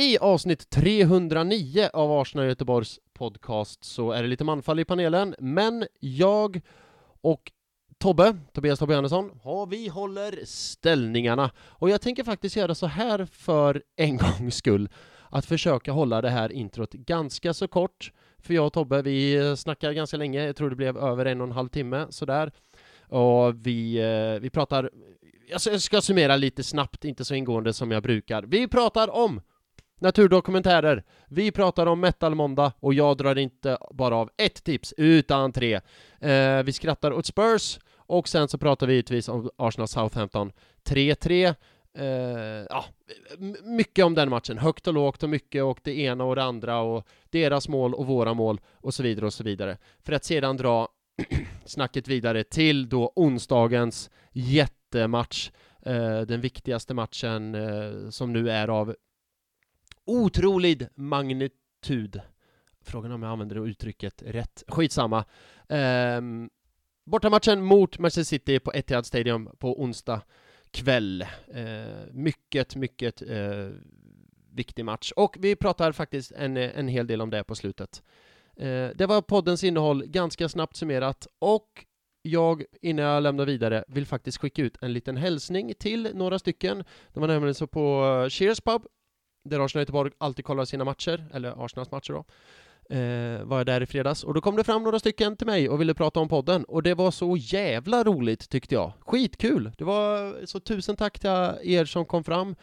I 0.00 0.18
avsnitt 0.18 0.70
309 0.70 1.88
av 1.92 2.12
Arsenal 2.20 2.46
Göteborgs 2.46 3.00
podcast 3.12 3.84
så 3.84 4.12
är 4.12 4.22
det 4.22 4.28
lite 4.28 4.44
manfall 4.44 4.80
i 4.80 4.84
panelen, 4.84 5.34
men 5.38 5.86
jag 5.98 6.60
och 7.20 7.52
Tobbe, 7.98 8.36
Tobias 8.52 8.78
Tobbe 8.78 8.96
Andersson, 8.96 9.40
ja, 9.44 9.64
vi 9.64 9.88
håller 9.88 10.44
ställningarna. 10.44 11.50
Och 11.58 11.90
jag 11.90 12.00
tänker 12.00 12.24
faktiskt 12.24 12.56
göra 12.56 12.74
så 12.74 12.86
här 12.86 13.24
för 13.32 13.82
en 13.96 14.16
gångs 14.38 14.56
skull, 14.56 14.88
att 15.30 15.46
försöka 15.46 15.92
hålla 15.92 16.20
det 16.20 16.30
här 16.30 16.52
introt 16.52 16.92
ganska 16.92 17.54
så 17.54 17.68
kort. 17.68 18.12
För 18.38 18.54
jag 18.54 18.66
och 18.66 18.72
Tobbe, 18.72 19.02
vi 19.02 19.54
snackar 19.56 19.92
ganska 19.92 20.16
länge, 20.16 20.46
jag 20.46 20.56
tror 20.56 20.70
det 20.70 20.76
blev 20.76 20.96
över 20.96 21.24
en 21.24 21.40
och 21.40 21.46
en 21.46 21.52
halv 21.52 21.68
timme 21.68 22.06
sådär. 22.10 22.52
Och 23.08 23.66
vi, 23.66 23.96
eh, 23.96 24.40
vi 24.40 24.50
pratar, 24.50 24.90
jag 25.48 25.80
ska 25.80 26.00
summera 26.00 26.36
lite 26.36 26.62
snabbt, 26.62 27.04
inte 27.04 27.24
så 27.24 27.34
ingående 27.34 27.72
som 27.72 27.90
jag 27.90 28.02
brukar. 28.02 28.42
Vi 28.42 28.68
pratar 28.68 29.10
om 29.10 29.40
naturdokumentärer. 30.00 31.04
Vi 31.28 31.50
pratar 31.50 31.86
om 31.86 32.00
Metal 32.00 32.34
Måndag 32.34 32.72
och 32.80 32.94
jag 32.94 33.16
drar 33.16 33.38
inte 33.38 33.78
bara 33.90 34.16
av 34.16 34.30
ett 34.36 34.64
tips, 34.64 34.94
utan 34.96 35.52
tre. 35.52 35.80
Eh, 36.20 36.62
vi 36.62 36.72
skrattar 36.72 37.12
åt 37.12 37.26
Spurs 37.26 37.78
och 37.96 38.28
sen 38.28 38.48
så 38.48 38.58
pratar 38.58 38.86
vi 38.86 38.92
givetvis 38.92 39.28
om 39.28 39.50
Arsenal 39.56 39.88
Southampton 39.88 40.52
3-3. 40.84 41.54
Eh, 41.98 42.06
ja, 42.68 42.84
mycket 43.62 44.04
om 44.04 44.14
den 44.14 44.30
matchen, 44.30 44.58
högt 44.58 44.86
och 44.86 44.94
lågt 44.94 45.22
och 45.22 45.28
mycket 45.28 45.64
och 45.64 45.80
det 45.82 45.98
ena 45.98 46.24
och 46.24 46.36
det 46.36 46.42
andra 46.42 46.80
och 46.80 47.06
deras 47.30 47.68
mål 47.68 47.94
och 47.94 48.06
våra 48.06 48.34
mål 48.34 48.60
och 48.74 48.94
så 48.94 49.02
vidare 49.02 49.26
och 49.26 49.32
så 49.32 49.44
vidare. 49.44 49.78
För 50.02 50.12
att 50.12 50.24
sedan 50.24 50.56
dra 50.56 50.88
snacket 51.64 52.08
vidare 52.08 52.44
till 52.44 52.88
då 52.88 53.12
onsdagens 53.16 54.10
jättematch, 54.32 55.50
eh, 55.82 56.20
den 56.20 56.40
viktigaste 56.40 56.94
matchen 56.94 57.54
eh, 57.54 58.10
som 58.10 58.32
nu 58.32 58.50
är 58.50 58.68
av 58.68 58.94
otrolig 60.06 60.86
magnitud. 60.94 62.20
Frågan 62.84 63.12
om 63.12 63.22
jag 63.22 63.32
använder 63.32 63.56
det 63.56 63.68
uttrycket 63.70 64.22
rätt. 64.26 64.64
Skitsamma. 64.68 65.24
Eh, 65.68 66.20
bortamatchen 67.06 67.62
mot 67.62 67.98
Manchester 67.98 68.22
City 68.22 68.58
på 68.58 68.72
Etihad 68.72 69.06
Stadium 69.06 69.48
på 69.58 69.82
onsdag 69.82 70.22
kväll. 70.70 71.22
Eh, 71.54 72.06
mycket, 72.12 72.76
mycket 72.76 73.22
eh, 73.22 73.68
viktig 74.52 74.84
match. 74.84 75.12
Och 75.16 75.36
vi 75.38 75.56
pratar 75.56 75.92
faktiskt 75.92 76.32
en, 76.32 76.56
en 76.56 76.88
hel 76.88 77.06
del 77.06 77.20
om 77.20 77.30
det 77.30 77.44
på 77.44 77.54
slutet. 77.54 78.02
Eh, 78.56 78.88
det 78.94 79.06
var 79.06 79.22
poddens 79.22 79.64
innehåll, 79.64 80.06
ganska 80.06 80.48
snabbt 80.48 80.76
summerat, 80.76 81.26
och 81.38 81.84
jag, 82.22 82.64
innan 82.82 83.04
jag 83.04 83.22
lämnar 83.22 83.46
vidare, 83.46 83.84
vill 83.88 84.06
faktiskt 84.06 84.38
skicka 84.38 84.62
ut 84.62 84.76
en 84.80 84.92
liten 84.92 85.16
hälsning 85.16 85.74
till 85.78 86.10
några 86.14 86.38
stycken. 86.38 86.84
De 87.12 87.20
var 87.20 87.28
nämligen 87.28 87.54
så 87.54 87.66
på 87.66 88.04
eh, 88.24 88.28
Cheers 88.28 88.60
Pub 88.60 88.82
där 89.44 89.64
Arsenal 89.64 89.82
Göteborg 89.82 90.10
alltid 90.18 90.44
kollar 90.44 90.64
sina 90.64 90.84
matcher, 90.84 91.26
eller 91.34 91.64
Arsenals 91.64 91.90
matcher 91.90 92.12
då, 92.12 92.24
eh, 92.96 93.44
var 93.44 93.56
jag 93.56 93.66
där 93.66 93.80
i 93.80 93.86
fredags 93.86 94.24
och 94.24 94.34
då 94.34 94.40
kom 94.40 94.56
det 94.56 94.64
fram 94.64 94.82
några 94.82 94.98
stycken 94.98 95.36
till 95.36 95.46
mig 95.46 95.68
och 95.68 95.80
ville 95.80 95.94
prata 95.94 96.20
om 96.20 96.28
podden 96.28 96.64
och 96.64 96.82
det 96.82 96.94
var 96.94 97.10
så 97.10 97.36
jävla 97.36 98.04
roligt 98.04 98.48
tyckte 98.48 98.74
jag. 98.74 98.92
Skitkul! 99.00 99.72
Det 99.78 99.84
var 99.84 100.46
så 100.46 100.60
tusen 100.60 100.96
tack 100.96 101.18
till 101.18 101.30
er 101.62 101.84
som 101.84 102.04
kom 102.04 102.24
fram, 102.24 102.56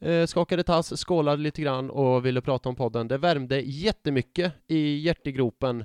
eh, 0.00 0.26
skakade 0.26 0.62
tass, 0.62 0.96
skålade 0.96 1.42
lite 1.42 1.62
grann 1.62 1.90
och 1.90 2.26
ville 2.26 2.40
prata 2.40 2.68
om 2.68 2.76
podden. 2.76 3.08
Det 3.08 3.18
värmde 3.18 3.60
jättemycket 3.60 4.52
i 4.68 4.98
hjärtegropen 4.98 5.84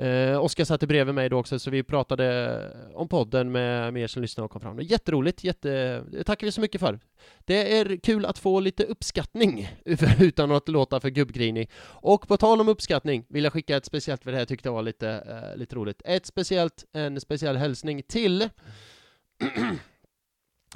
Eh, 0.00 0.44
Oskar 0.44 0.64
satt 0.64 0.80
bredvid 0.80 1.14
mig 1.14 1.28
då 1.28 1.38
också, 1.38 1.58
så 1.58 1.70
vi 1.70 1.82
pratade 1.82 2.90
om 2.94 3.08
podden 3.08 3.52
med, 3.52 3.92
med 3.92 4.02
er 4.02 4.06
som 4.06 4.22
lyssnade 4.22 4.44
och 4.44 4.50
kom 4.50 4.60
fram. 4.60 4.80
Jätteroligt, 4.80 5.44
jätte... 5.44 6.02
Det 6.12 6.24
tackar 6.24 6.46
vi 6.46 6.52
så 6.52 6.60
mycket 6.60 6.80
för. 6.80 7.00
Det 7.38 7.78
är 7.78 7.96
kul 7.96 8.26
att 8.26 8.38
få 8.38 8.60
lite 8.60 8.84
uppskattning 8.84 9.68
utan 10.18 10.52
att 10.52 10.68
låta 10.68 11.00
för 11.00 11.08
gubbgrinig. 11.08 11.70
Och 11.82 12.28
på 12.28 12.36
tal 12.36 12.60
om 12.60 12.68
uppskattning 12.68 13.24
vill 13.28 13.44
jag 13.44 13.52
skicka 13.52 13.76
ett 13.76 13.84
speciellt, 13.84 14.24
för 14.24 14.32
det 14.32 14.38
här 14.38 14.44
tyckte 14.44 14.68
jag 14.68 14.74
var 14.74 14.82
lite, 14.82 15.10
eh, 15.10 15.58
lite 15.58 15.76
roligt, 15.76 16.02
ett 16.04 16.26
speciellt, 16.26 16.84
en 16.92 17.20
speciell 17.20 17.56
hälsning 17.56 18.02
till 18.02 18.48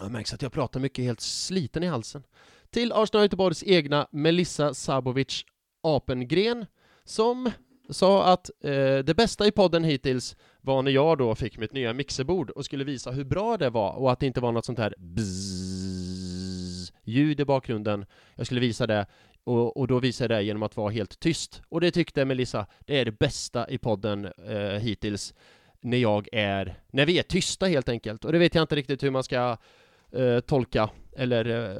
Jag 0.01 0.11
märks 0.11 0.35
att 0.35 0.43
jag 0.43 0.53
pratar 0.53 0.81
mycket 0.81 1.05
helt 1.05 1.21
sliten 1.21 1.83
i 1.83 1.87
halsen. 1.87 2.23
Till 2.71 2.93
Arsenal 2.93 3.25
Göteborgs 3.25 3.63
egna 3.63 4.09
Melissa 4.13 4.75
Sabovic 4.75 5.45
Apengren 5.83 6.67
som 7.05 7.51
sa 7.91 8.25
att 8.25 8.51
eh, 8.65 8.99
det 8.99 9.17
bästa 9.17 9.47
i 9.47 9.51
podden 9.51 9.85
hittills 9.85 10.37
var 10.61 10.83
när 10.83 10.91
jag 10.91 11.19
då 11.19 11.35
fick 11.35 11.59
mitt 11.59 11.73
nya 11.73 11.93
mixerbord 11.93 12.51
och 12.51 12.65
skulle 12.65 12.85
visa 12.85 13.11
hur 13.11 13.25
bra 13.25 13.57
det 13.57 13.71
var 13.71 13.93
och 13.93 14.13
att 14.13 14.21
det 14.21 14.27
inte 14.27 14.41
var 14.41 14.53
något 14.53 14.65
sånt 14.65 14.79
här 14.79 14.95
bzzz, 14.99 16.93
ljud 17.05 17.41
i 17.41 17.45
bakgrunden. 17.45 18.07
Jag 18.35 18.47
skulle 18.47 18.61
visa 18.61 18.87
det 18.87 19.07
och, 19.45 19.77
och 19.77 19.87
då 19.87 19.99
visade 19.99 20.35
jag 20.35 20.43
det 20.43 20.47
genom 20.47 20.63
att 20.63 20.77
vara 20.77 20.91
helt 20.91 21.21
tyst. 21.21 21.63
Och 21.69 21.81
det 21.81 21.91
tyckte 21.91 22.25
Melissa, 22.25 22.67
det 22.81 23.01
är 23.01 23.05
det 23.05 23.19
bästa 23.19 23.71
i 23.71 23.79
podden 23.79 24.25
eh, 24.25 24.79
hittills 24.81 25.35
när 25.81 25.99
jag 25.99 26.29
är, 26.33 26.79
när 26.91 27.07
vi 27.07 27.19
är 27.19 27.23
tysta 27.23 27.67
helt 27.67 27.89
enkelt. 27.89 28.25
Och 28.25 28.33
det 28.33 28.39
vet 28.39 28.55
jag 28.55 28.63
inte 28.63 28.77
riktigt 28.77 29.03
hur 29.03 29.11
man 29.11 29.25
ska 29.25 29.57
eh, 30.17 30.41
tolka 30.41 30.91
eller 31.17 31.71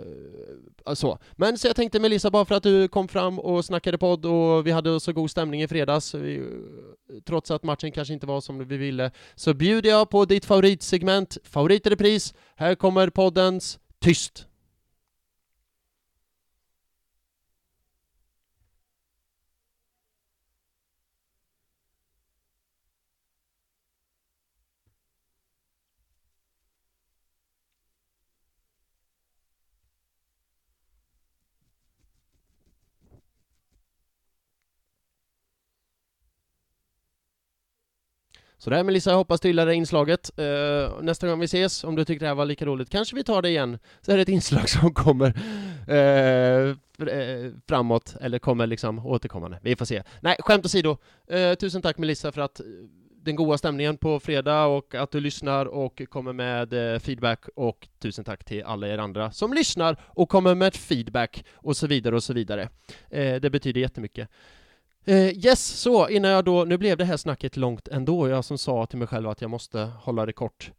eh, 0.87 0.95
så. 0.95 1.19
Men 1.33 1.59
så 1.59 1.67
jag 1.67 1.77
tänkte 1.77 2.01
Melissa, 2.01 2.31
bara 2.31 2.45
för 2.45 2.55
att 2.55 2.63
du 2.63 2.89
kom 2.89 3.09
fram 3.09 3.39
och 3.39 3.65
snackade 3.65 3.99
podd 3.99 4.27
och 4.27 4.67
vi 4.67 4.71
hade 4.71 5.01
så 5.01 5.13
god 5.13 5.31
stämning 5.31 5.63
i 5.63 5.69
fredags, 5.69 6.15
vi, 6.15 6.43
trots 7.27 7.51
att 7.51 7.63
matchen 7.63 7.93
kanske 7.93 8.15
inte 8.15 8.27
var 8.27 8.41
som 8.41 8.69
vi 8.69 8.77
ville, 8.77 9.11
så 9.35 9.55
bjuder 9.55 9.91
jag 9.91 10.11
på 10.11 10.25
ditt 10.25 10.45
favoritsegment, 10.45 11.39
favoritrepris. 11.45 12.35
Här 12.57 12.75
kommer 12.75 13.11
poddens 13.11 13.79
Tyst. 14.01 14.47
Så 38.65 38.71
där 38.71 38.85
Melissa, 38.85 39.11
jag 39.11 39.17
hoppas 39.17 39.41
du 39.41 39.49
gillar 39.49 39.67
det 39.67 39.75
inslaget. 39.75 40.31
Uh, 40.39 41.03
nästa 41.03 41.29
gång 41.29 41.41
vi 41.41 41.45
ses, 41.45 41.85
om 41.85 41.97
du 41.97 42.05
tyckte 42.05 42.25
det 42.25 42.29
här 42.29 42.35
var 42.35 42.45
lika 42.45 42.67
roligt, 42.67 42.91
kanske 42.91 43.17
vi 43.17 43.25
tar 43.25 43.43
det 43.43 43.49
igen. 43.49 43.79
Så 44.01 44.13
är 44.13 44.17
det 44.17 44.23
ett 44.23 44.29
inslag 44.29 44.69
som 44.69 44.95
kommer 44.95 45.29
uh, 45.29 46.77
framåt, 47.69 48.17
eller 48.21 48.39
kommer 48.39 48.67
liksom 48.67 49.07
återkommande. 49.07 49.59
Vi 49.63 49.77
får 49.77 49.85
se. 49.85 50.03
Nej, 50.21 50.37
skämt 50.39 50.65
åsido. 50.65 50.97
Uh, 51.33 51.55
tusen 51.55 51.83
tack 51.83 51.99
Melissa 51.99 52.33
för 52.33 52.41
att 52.41 52.61
den 53.23 53.37
goda 53.37 53.59
stämningen 53.59 53.97
på 53.97 54.21
fredag 54.21 54.65
och 54.65 54.95
att 54.95 55.11
du 55.11 55.21
lyssnar 55.21 55.67
och 55.67 56.03
kommer 56.09 56.33
med 56.33 57.03
feedback 57.03 57.45
och 57.57 57.89
tusen 57.99 58.25
tack 58.25 58.45
till 58.45 58.63
alla 58.63 58.89
er 58.89 58.99
andra 58.99 59.33
som 59.33 59.53
lyssnar 59.53 59.97
och 60.05 60.29
kommer 60.29 60.55
med 60.55 60.75
feedback 60.75 61.45
och 61.55 61.77
så 61.77 61.87
vidare 61.87 62.15
och 62.15 62.23
så 62.23 62.33
vidare. 62.33 62.69
Det 63.41 63.53
betyder 63.53 63.81
jättemycket. 63.81 64.29
Uh, 65.09 65.47
yes, 65.47 65.67
så 65.67 66.09
innan 66.09 66.31
jag 66.31 66.45
då, 66.45 66.65
nu 66.65 66.79
blev 66.79 66.97
det 66.97 67.05
här 67.05 67.17
snacket 67.17 67.57
långt 67.57 67.89
ändå, 67.89 68.29
jag 68.29 68.45
som 68.45 68.59
sa 68.59 68.87
till 68.87 68.99
mig 68.99 69.09
själv 69.09 69.29
att 69.29 69.41
jag 69.41 69.51
måste 69.51 69.79
hålla 69.79 70.27
det 70.27 70.33
kort. 70.33 70.71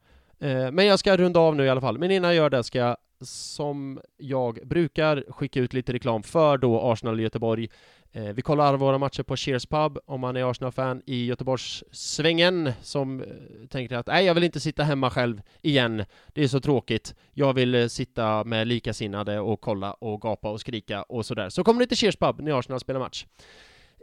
Uh, 0.44 0.72
men 0.72 0.86
jag 0.86 1.00
ska 1.00 1.18
runda 1.18 1.40
av 1.40 1.56
nu 1.56 1.66
i 1.66 1.70
alla 1.70 1.82
fall, 1.82 1.98
men 1.98 2.12
innan 2.12 2.30
jag 2.30 2.36
gör 2.36 2.50
det 2.50 2.64
ska 2.64 2.80
jag 2.80 2.98
som 3.22 4.00
jag 4.18 4.60
brukar 4.68 5.24
skicka 5.30 5.60
ut 5.60 5.74
lite 5.74 5.94
reklam 5.94 6.24
för 6.24 6.58
då 6.58 6.82
Arsenal 6.82 7.20
i 7.20 7.24
Göteborg. 7.24 7.70
Uh, 8.16 8.30
vi 8.34 8.42
kollar 8.42 8.66
alla 8.66 8.78
våra 8.78 8.98
matcher 8.98 9.24
på 9.24 9.36
Cheers 9.36 9.66
Pub 9.66 9.98
om 10.06 10.22
man 10.22 10.36
är 10.38 10.52
Arsenal-fan 10.52 11.02
i 11.06 11.26
Göteborgssvängen 11.26 12.72
som 12.82 13.24
tänker 13.70 13.96
att 13.96 14.08
nej, 14.08 14.26
jag 14.26 14.34
vill 14.34 14.44
inte 14.44 14.60
sitta 14.60 14.84
hemma 14.84 15.10
själv 15.10 15.42
igen. 15.62 16.06
Det 16.34 16.44
är 16.44 16.48
så 16.48 16.60
tråkigt. 16.60 17.16
Jag 17.34 17.54
vill 17.54 17.90
sitta 17.90 18.44
med 18.44 18.68
likasinnade 18.68 19.40
och 19.40 19.62
kolla 19.62 19.94
och 19.94 20.22
gapa 20.22 20.50
och 20.50 20.60
skrika 20.60 21.04
och 21.04 21.26
sådär. 21.26 21.50
Så 21.50 21.64
kommer 21.64 21.80
ni 21.80 21.88
till 21.88 21.98
Cheers 21.98 22.16
Pub 22.18 22.42
när 22.42 22.60
Arsenal 22.60 22.80
spelar 22.80 23.00
match. 23.00 23.26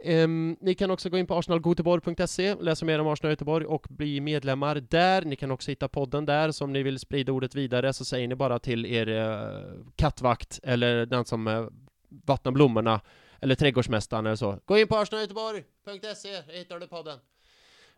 Um, 0.05 0.57
ni 0.61 0.75
kan 0.75 0.91
också 0.91 1.09
gå 1.09 1.17
in 1.17 1.27
på 1.27 1.35
arsenalgoteborg.se, 1.35 2.55
läsa 2.55 2.85
mer 2.85 2.99
om 2.99 3.07
Arsenal 3.07 3.31
Göteborg 3.31 3.65
och 3.65 3.87
bli 3.89 4.21
medlemmar 4.21 4.75
där. 4.75 5.21
Ni 5.21 5.35
kan 5.35 5.51
också 5.51 5.71
hitta 5.71 5.87
podden 5.87 6.25
där, 6.25 6.51
så 6.51 6.63
om 6.63 6.73
ni 6.73 6.83
vill 6.83 6.99
sprida 6.99 7.31
ordet 7.31 7.55
vidare 7.55 7.93
så 7.93 8.05
säger 8.05 8.27
ni 8.27 8.35
bara 8.35 8.59
till 8.59 8.85
er 8.85 9.09
uh, 9.09 9.85
kattvakt 9.95 10.59
eller 10.63 11.05
den 11.05 11.25
som 11.25 11.47
uh, 11.47 11.67
vattnar 12.09 12.51
blommorna 12.51 13.01
eller 13.39 13.55
trädgårdsmästaren 13.55 14.25
eller 14.25 14.35
så. 14.35 14.59
Gå 14.65 14.77
in 14.77 14.87
på 14.87 14.97
arsenalgöteborg.se, 14.97 16.41
hittar 16.47 16.79
du 16.79 16.87
podden. 16.87 17.19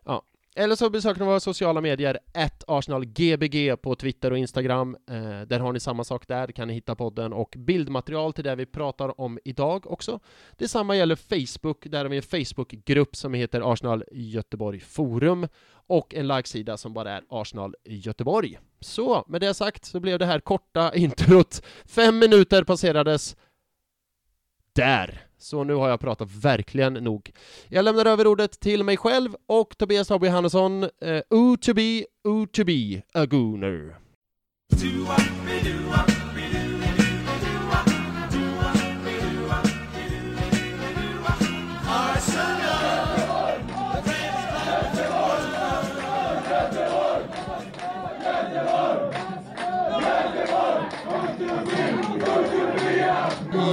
Ja, 0.04 0.22
eller 0.58 0.76
så 0.76 0.90
besöker 0.90 1.20
ni 1.20 1.26
våra 1.26 1.40
sociala 1.40 1.80
medier, 1.80 2.18
arsenalgbg 2.66 3.82
på 3.82 3.94
Twitter 3.94 4.30
och 4.30 4.38
Instagram. 4.38 4.96
Eh, 5.10 5.40
där 5.40 5.58
har 5.58 5.72
ni 5.72 5.80
samma 5.80 6.04
sak 6.04 6.28
där, 6.28 6.48
kan 6.48 6.68
ni 6.68 6.74
hitta 6.74 6.94
podden 6.94 7.32
och 7.32 7.54
bildmaterial 7.58 8.32
till 8.32 8.44
det 8.44 8.54
vi 8.54 8.66
pratar 8.66 9.20
om 9.20 9.38
idag 9.44 9.92
också. 9.92 10.20
Detsamma 10.56 10.96
gäller 10.96 11.16
Facebook, 11.16 11.86
där 11.86 11.98
har 11.98 12.08
vi 12.08 12.16
en 12.16 12.22
Facebookgrupp 12.22 13.16
som 13.16 13.34
heter 13.34 13.72
Arsenal 13.72 14.04
Göteborg 14.12 14.80
Forum 14.80 15.48
och 15.86 16.14
en 16.14 16.28
likesida 16.28 16.76
som 16.76 16.94
bara 16.94 17.10
är 17.10 17.24
Arsenal 17.28 17.74
Göteborg. 17.84 18.58
Så, 18.80 19.24
med 19.28 19.40
det 19.40 19.54
sagt 19.54 19.84
så 19.84 20.00
blev 20.00 20.18
det 20.18 20.26
här 20.26 20.40
korta 20.40 20.92
introt. 20.94 21.62
Fem 21.84 22.18
minuter 22.18 22.64
passerades. 22.64 23.36
Där! 24.72 25.25
Så 25.38 25.64
nu 25.64 25.74
har 25.74 25.88
jag 25.88 26.00
pratat 26.00 26.28
verkligen 26.30 26.92
nog. 26.92 27.30
Jag 27.68 27.84
lämnar 27.84 28.06
över 28.06 28.26
ordet 28.26 28.60
till 28.60 28.84
mig 28.84 28.96
själv 28.96 29.36
och 29.46 29.78
Tobias 29.78 30.08
Hobby 30.08 30.26
Johannesson. 30.26 30.82
uh, 30.84 30.90
eh, 31.00 31.56
to 31.60 31.74
be, 31.74 32.04
O 32.24 32.46
to 32.52 32.64
be, 32.64 33.02
a 33.12 33.26
gooner. 33.26 33.96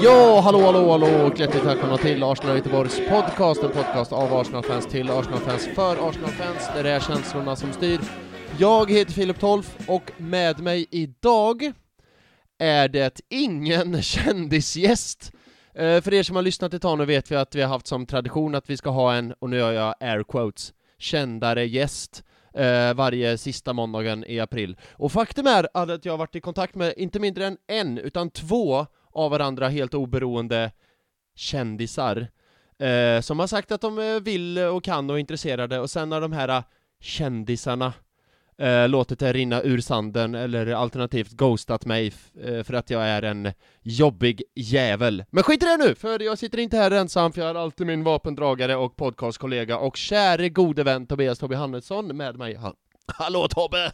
Ja, 0.04 0.42
hallå, 0.42 0.60
hallå, 0.60 0.92
hallå 0.92 1.28
och 1.28 1.40
hjärtligt 1.40 1.64
välkomna 1.64 1.98
till 1.98 2.24
Arsenal 2.24 2.56
Göteborgs 2.56 3.02
podcast, 3.10 3.64
en 3.64 3.72
podcast 3.72 4.14
av 4.14 4.34
Arsenal-fans 4.34 4.86
till 4.88 5.10
Arsenal-fans 5.10 5.68
för 5.76 6.10
Arsenal-fans, 6.10 6.70
där 6.76 6.84
det 6.84 6.90
är 6.90 7.00
känslorna 7.00 7.56
som 7.56 7.74
styr. 7.74 8.00
Jag 8.60 8.92
heter 8.92 9.14
Filip 9.14 9.40
Tolf 9.40 9.90
och 9.90 10.12
med 10.18 10.60
mig 10.60 10.88
idag 10.92 11.72
är 12.60 12.88
det 12.88 13.22
ingen 13.30 14.02
kändisgäst. 14.02 15.32
Eh, 15.74 16.02
för 16.02 16.14
er 16.14 16.24
som 16.24 16.36
har 16.36 16.44
lyssnat 16.44 16.74
ett 16.74 16.82
tag 16.82 16.98
nu 16.98 17.06
vet 17.06 17.32
vi 17.32 17.36
att 17.36 17.56
vi 17.56 17.62
har 17.62 17.70
haft 17.70 17.88
som 17.88 18.06
tradition 18.06 18.56
att 18.56 18.70
vi 18.70 18.78
ska 18.78 18.90
ha 18.90 19.14
en, 19.14 19.34
och 19.40 19.50
nu 19.50 19.58
gör 19.58 19.72
jag 19.72 19.96
air 20.00 20.24
quotes, 20.24 20.74
kändare 20.98 21.66
gäst 21.66 22.24
eh, 22.54 22.94
varje 22.94 23.38
sista 23.38 23.74
måndagen 23.74 24.26
i 24.28 24.40
april. 24.40 24.78
Och 24.92 25.12
faktum 25.12 25.48
är 25.48 25.68
att 25.74 26.06
jag 26.06 26.14
har 26.14 26.18
varit 26.18 26.36
i 26.36 26.42
kontakt 26.42 26.76
med 26.76 26.94
inte 26.98 27.20
mindre 27.20 27.46
än 27.46 27.58
en, 27.68 27.98
utan 27.98 28.30
två 28.30 28.88
av 29.16 29.32
varandra 29.32 29.70
helt 29.70 29.94
oberoende 29.94 30.72
kändisar 31.36 32.28
eh, 32.80 33.22
som 33.22 33.40
har 33.40 33.48
sagt 33.48 33.72
att 33.72 33.82
de 33.82 34.00
eh, 34.00 34.20
vill 34.20 34.58
och 34.58 34.84
kan 34.84 35.10
och 35.10 35.16
är 35.16 35.20
intresserade 35.20 35.80
och 35.80 35.90
sen 35.90 36.12
har 36.12 36.22
de 36.22 36.32
här 36.32 36.50
eh, 36.50 36.64
kändisarna 37.02 37.94
eh, 38.58 38.90
låtit 38.90 39.20
det 39.20 39.34
rinna 39.34 39.62
ur 39.62 39.80
sanden 39.82 40.36
eller 40.36 40.68
alternativt 40.68 41.32
ghostat 41.32 41.86
mig 41.86 42.14
eh, 42.44 42.64
för 42.64 42.74
att 42.74 42.90
jag 42.90 43.04
är 43.04 43.22
en 43.22 43.52
jobbig 43.82 44.44
jävel. 44.56 45.24
Men 45.30 45.44
skit 45.44 45.64
i 45.64 45.66
det 45.66 45.78
nu, 45.78 45.96
för 45.96 46.20
jag 46.20 46.38
sitter 46.38 46.58
inte 46.58 46.78
här 46.78 46.92
ensam 46.92 47.34
för 47.34 47.42
jag 47.42 47.48
har 47.48 47.56
alltid 47.56 47.88
min 47.88 48.04
vapendragare 48.04 48.76
och 48.76 48.96
podcastkollega 48.96 49.78
och 49.78 49.98
käre 49.98 50.50
gode 50.50 50.84
vän 50.84 51.08
Tobias 51.08 51.40
Tobbe 51.40 51.56
Hannesson 51.56 52.18
med 52.18 52.38
mig. 52.38 52.56
Ha 52.56 52.74
Hallå 53.08 53.48
Tobbe! 53.48 53.92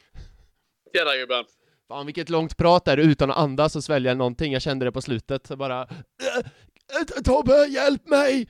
Tjena 0.94 1.16
gubben! 1.16 1.44
Fan 1.88 2.06
vilket 2.06 2.28
långt 2.28 2.56
prat 2.56 2.84
där 2.84 2.96
utan 2.96 3.30
att 3.30 3.36
andas 3.36 3.76
och 3.76 3.84
svälja 3.84 4.14
någonting, 4.14 4.52
jag 4.52 4.62
kände 4.62 4.84
det 4.84 4.92
på 4.92 5.02
slutet, 5.02 5.46
så 5.46 5.56
bara 5.56 5.82
äh, 5.82 7.22
Tobbe, 7.24 7.66
hjälp 7.66 8.08
mig! 8.08 8.48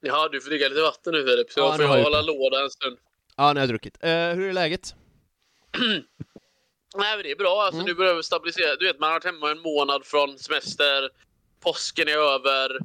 Ja, 0.00 0.28
du 0.32 0.40
får 0.40 0.50
dricka 0.50 0.68
lite 0.68 0.82
vatten 0.82 1.12
nu 1.12 1.26
Filip, 1.26 1.52
så 1.52 1.60
ja, 1.60 1.72
får 1.76 1.84
jag 1.84 2.02
hålla 2.02 2.22
låda 2.22 2.62
en 2.62 2.70
stund. 2.70 2.98
Ja, 3.36 3.52
nu 3.52 3.60
har 3.60 3.62
jag 3.62 3.68
druckit. 3.68 4.04
Uh, 4.04 4.10
hur 4.10 4.48
är 4.48 4.52
läget? 4.52 4.94
Nej 6.96 7.16
men 7.16 7.22
det 7.22 7.30
är 7.30 7.36
bra, 7.36 7.62
alltså 7.62 7.80
mm. 7.80 7.86
nu 7.86 7.94
börjar 7.94 8.14
vi 8.14 8.22
stabilisera. 8.22 8.76
Du 8.76 8.86
vet, 8.86 8.98
man 8.98 9.06
har 9.06 9.14
varit 9.14 9.24
hemma 9.24 9.50
en 9.50 9.60
månad 9.60 10.04
från 10.04 10.38
semester, 10.38 11.10
påsken 11.60 12.08
är 12.08 12.34
över. 12.34 12.76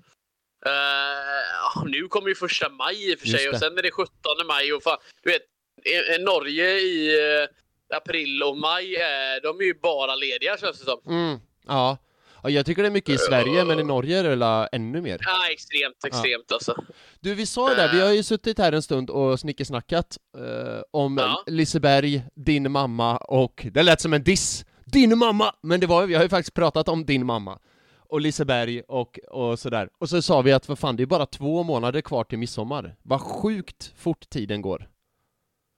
Uh, 0.66 1.86
nu 1.86 2.08
kommer 2.08 2.30
ju 2.30 2.36
första 2.36 2.70
maj 2.70 3.12
i 3.12 3.16
och 3.16 3.20
för 3.20 3.28
sig 3.28 3.50
och 3.50 3.60
sen 3.60 3.78
är 3.78 3.82
det 3.82 3.92
17 3.92 4.14
maj 4.48 4.74
och 4.74 4.84
fan, 4.84 4.98
du 5.24 5.32
vet, 5.32 5.42
Norge 6.20 6.80
i 6.80 7.18
april 7.94 8.44
och 8.44 8.57
maj, 8.57 8.95
är, 8.95 9.42
de 9.42 9.60
är 9.60 9.63
ju 9.63 9.74
bara 9.81 10.16
lediga 10.16 10.57
känns 10.57 10.80
det 10.80 10.86
som. 10.86 11.00
Mm, 11.07 11.40
ja. 11.68 11.98
ja, 12.44 12.50
jag 12.50 12.66
tycker 12.66 12.81
det 12.81 12.90
är 12.90 12.92
mycket 12.92 13.16
i 13.16 13.18
Sverige, 13.18 13.66
men 13.66 13.80
i 13.80 13.84
Norge 13.84 14.19
är 14.19 14.36
det 14.36 14.69
ännu 14.72 15.01
mer. 15.01 15.19
Ja, 15.22 15.51
extremt, 15.51 16.06
extremt 16.06 16.45
ja. 16.48 16.56
alltså. 16.56 16.75
Du, 17.19 17.36
vi 17.36 17.45
sa 17.45 17.69
det 17.69 17.75
där, 17.75 17.94
vi 17.94 18.01
har 18.01 18.13
ju 18.13 18.24
suttit 18.24 18.57
här 18.57 18.72
en 18.72 18.81
stund 18.81 19.10
och 19.10 19.40
snickesnackat 19.40 20.18
uh, 20.38 20.81
om 20.92 21.18
ja. 21.18 21.44
Liseberg, 21.48 22.24
din 22.36 22.72
mamma 22.72 23.18
och, 23.18 23.66
det 23.72 23.84
lät 23.84 24.01
som 24.01 24.13
en 24.13 24.24
diss, 24.24 24.66
din 24.86 25.18
mamma! 25.18 25.56
Men 25.62 25.80
det 25.80 25.88
var 25.88 26.06
vi 26.06 26.16
har 26.16 26.24
ju 26.24 26.30
faktiskt 26.30 26.54
pratat 26.54 26.90
om 26.90 27.06
din 27.06 27.25
mamma 27.25 27.60
och 28.13 28.22
Liseberg 28.22 28.81
och, 28.81 29.19
och 29.28 29.60
sådär. 29.60 29.90
Och 29.98 30.10
så 30.10 30.22
sa 30.22 30.42
vi 30.42 30.51
att 30.51 30.66
för 30.66 30.75
fan, 30.75 30.95
det 30.95 31.04
är 31.04 31.07
bara 31.07 31.25
två 31.25 31.63
månader 31.63 32.01
kvar 32.01 32.24
till 32.24 32.38
midsommar. 32.40 32.95
Vad 33.01 33.22
sjukt 33.22 33.94
fort 33.98 34.30
tiden 34.30 34.62
går. 34.62 34.90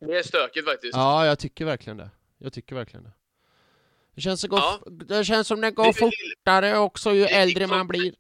Det 0.08 0.18
är 0.18 0.24
stökigt 0.24 0.66
faktiskt. 0.66 0.94
Ja, 0.96 1.26
jag 1.26 1.40
tycker 1.40 1.66
verkligen 1.66 1.98
det. 1.98 2.10
Jag 2.38 2.54
tycker 2.54 2.76
verkligen 2.76 3.04
det. 3.04 3.12
Det 4.16 4.22
känns, 4.22 4.44
går, 4.44 4.60
ja. 4.60 4.80
det, 4.86 5.24
känns 5.24 5.48
som 5.48 5.62
det 5.62 5.72
går 5.72 5.94
fortare 5.94 6.78
också 6.78 7.14
ju 7.14 7.24
äldre 7.24 7.68
man 7.68 7.88
blir. 7.88 8.14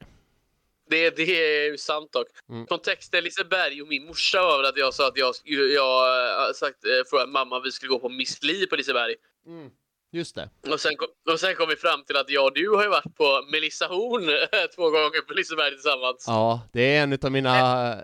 Det, 0.90 1.10
det 1.10 1.24
är 1.24 1.72
ju 1.72 1.78
sant 1.78 2.12
dock. 2.14 2.28
Mm. 2.50 2.66
Kontexten 2.66 3.24
Liseberg 3.24 3.82
och 3.82 3.88
min 3.88 4.06
morsa 4.06 4.42
var 4.42 4.58
väl 4.58 4.66
att 4.66 4.78
jag 4.78 4.94
sa 4.94 5.08
att 5.08 5.18
jag, 5.18 5.36
jag, 5.44 5.72
jag 5.72 6.56
sagt, 6.56 6.86
eh, 6.86 7.10
frågat 7.10 7.30
mamma 7.30 7.56
om 7.58 7.64
vi 7.64 7.72
skulle 7.72 7.90
gå 7.90 8.00
på 8.00 8.10
Miss 8.10 8.44
Li 8.44 8.68
på 8.68 8.76
Liseberg. 8.76 9.16
Mm. 9.48 9.72
Just 10.16 10.36
det. 10.36 10.50
Och 10.72 10.82
sen, 10.82 10.94
och 11.32 11.40
sen 11.40 11.56
kom 11.56 11.70
vi 11.70 11.76
fram 11.76 12.04
till 12.04 12.18
att 12.18 12.30
jag 12.30 12.46
och 12.46 12.54
du 12.54 12.70
har 12.70 12.84
ju 12.84 12.90
varit 12.90 13.16
på 13.16 13.46
Melissa 13.52 13.88
Horn 13.88 14.26
två 14.76 14.90
gånger 14.90 15.22
på 15.22 15.34
Liseberg 15.34 15.72
tillsammans. 15.72 16.24
Ja, 16.28 16.62
det 16.74 16.82
är 16.82 17.04
en 17.04 17.20
av 17.22 17.32
mina 17.32 17.94
äh, 17.94 18.00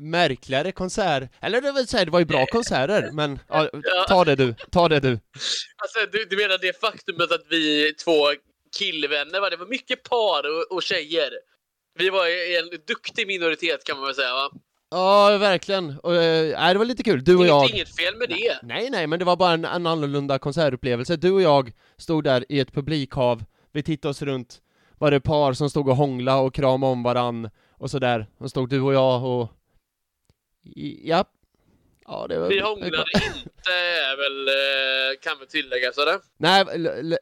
märkligare 0.00 0.72
konserter. 0.72 1.28
Eller 1.40 1.60
det 1.60 1.72
vill 1.72 1.88
säga, 1.88 2.04
det 2.04 2.10
var 2.10 2.18
ju 2.18 2.24
bra 2.24 2.46
konserter, 2.52 3.10
men 3.12 3.38
ja, 3.48 3.70
ta 4.08 4.24
det 4.24 4.36
du, 4.36 4.54
ta 4.70 4.88
det 4.88 5.00
du. 5.00 5.18
Alltså, 5.76 5.98
du, 6.12 6.24
du 6.24 6.36
menar 6.36 6.58
det 6.58 6.80
faktumet 6.80 7.32
att 7.32 7.46
vi 7.48 7.94
två 8.04 8.32
killvänner, 8.78 9.40
va? 9.40 9.50
det 9.50 9.56
var 9.56 9.66
mycket 9.66 10.02
par 10.02 10.42
och, 10.50 10.76
och 10.76 10.82
tjejer. 10.82 11.30
Vi 11.94 12.10
var 12.10 12.26
en 12.58 12.70
duktig 12.86 13.26
minoritet 13.26 13.84
kan 13.84 13.96
man 13.96 14.06
väl 14.06 14.14
säga 14.14 14.34
va? 14.34 14.50
Ja, 14.90 15.38
verkligen. 15.38 15.98
Och, 15.98 16.14
äh, 16.14 16.72
det 16.72 16.78
var 16.78 16.84
lite 16.84 17.02
kul, 17.02 17.24
du 17.24 17.36
och 17.36 17.46
jag... 17.46 17.70
Inget 17.70 17.96
fel 17.96 18.16
med 18.16 18.28
det! 18.28 18.58
Nej, 18.62 18.90
nej, 18.90 19.06
men 19.06 19.18
det 19.18 19.24
var 19.24 19.36
bara 19.36 19.52
en, 19.52 19.64
en 19.64 19.86
annorlunda 19.86 20.38
konsertupplevelse. 20.38 21.16
Du 21.16 21.30
och 21.30 21.42
jag 21.42 21.72
stod 21.96 22.24
där 22.24 22.44
i 22.48 22.60
ett 22.60 22.72
publikhav, 22.72 23.44
vi 23.72 23.82
tittade 23.82 24.10
oss 24.10 24.22
runt, 24.22 24.62
var 24.98 25.10
det 25.10 25.20
par 25.20 25.52
som 25.52 25.70
stod 25.70 25.88
och 25.88 25.96
hångla 25.96 26.40
och 26.40 26.54
kramade 26.54 26.92
om 26.92 27.02
varann 27.02 27.50
och 27.70 27.90
sådär. 27.90 28.26
Och 28.38 28.50
stod 28.50 28.68
du 28.68 28.80
och 28.80 28.94
jag 28.94 29.24
och... 29.24 29.48
Ja. 31.02 31.24
Ja, 32.06 32.26
det 32.28 32.38
var... 32.38 32.48
Vi 32.48 32.60
hånglade 32.60 33.04
inte, 33.14 33.72
är 33.72 34.16
väl, 34.16 34.48
eh, 34.48 35.20
kan 35.20 35.38
väl 35.38 35.48
tilläggas, 35.48 35.98
eller? 35.98 36.18
Nej, 36.36 36.64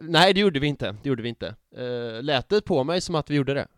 nej, 0.00 0.35
det 0.35 0.41
gjorde 0.41 0.61
vi 0.61 0.67
inte. 0.67 0.97
Det 1.03 1.09
gjorde 1.09 1.23
vi 1.23 1.29
inte. 1.29 1.55
Uh, 1.79 2.23
lät 2.23 2.49
det 2.49 2.61
på 2.61 2.85
mig 2.85 3.00
som 3.00 3.15
att 3.15 3.31
vi 3.31 3.35
gjorde 3.35 3.55
det? 3.55 3.69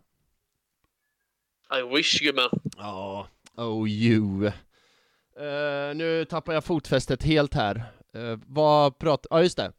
I 1.78 1.96
wish, 1.96 2.20
gumman. 2.20 2.50
Ja. 2.76 3.28
Oh 3.56 3.88
you. 3.88 4.44
Uh, 4.46 5.94
nu 5.94 6.24
tappar 6.24 6.52
jag 6.52 6.64
fotfästet 6.64 7.22
helt 7.22 7.54
här. 7.54 7.92
Uh, 8.16 8.38
vad 8.46 8.98
pratar... 8.98 9.28
Ja, 9.30 9.36
ah, 9.36 9.42
just 9.42 9.56
det. 9.56 9.72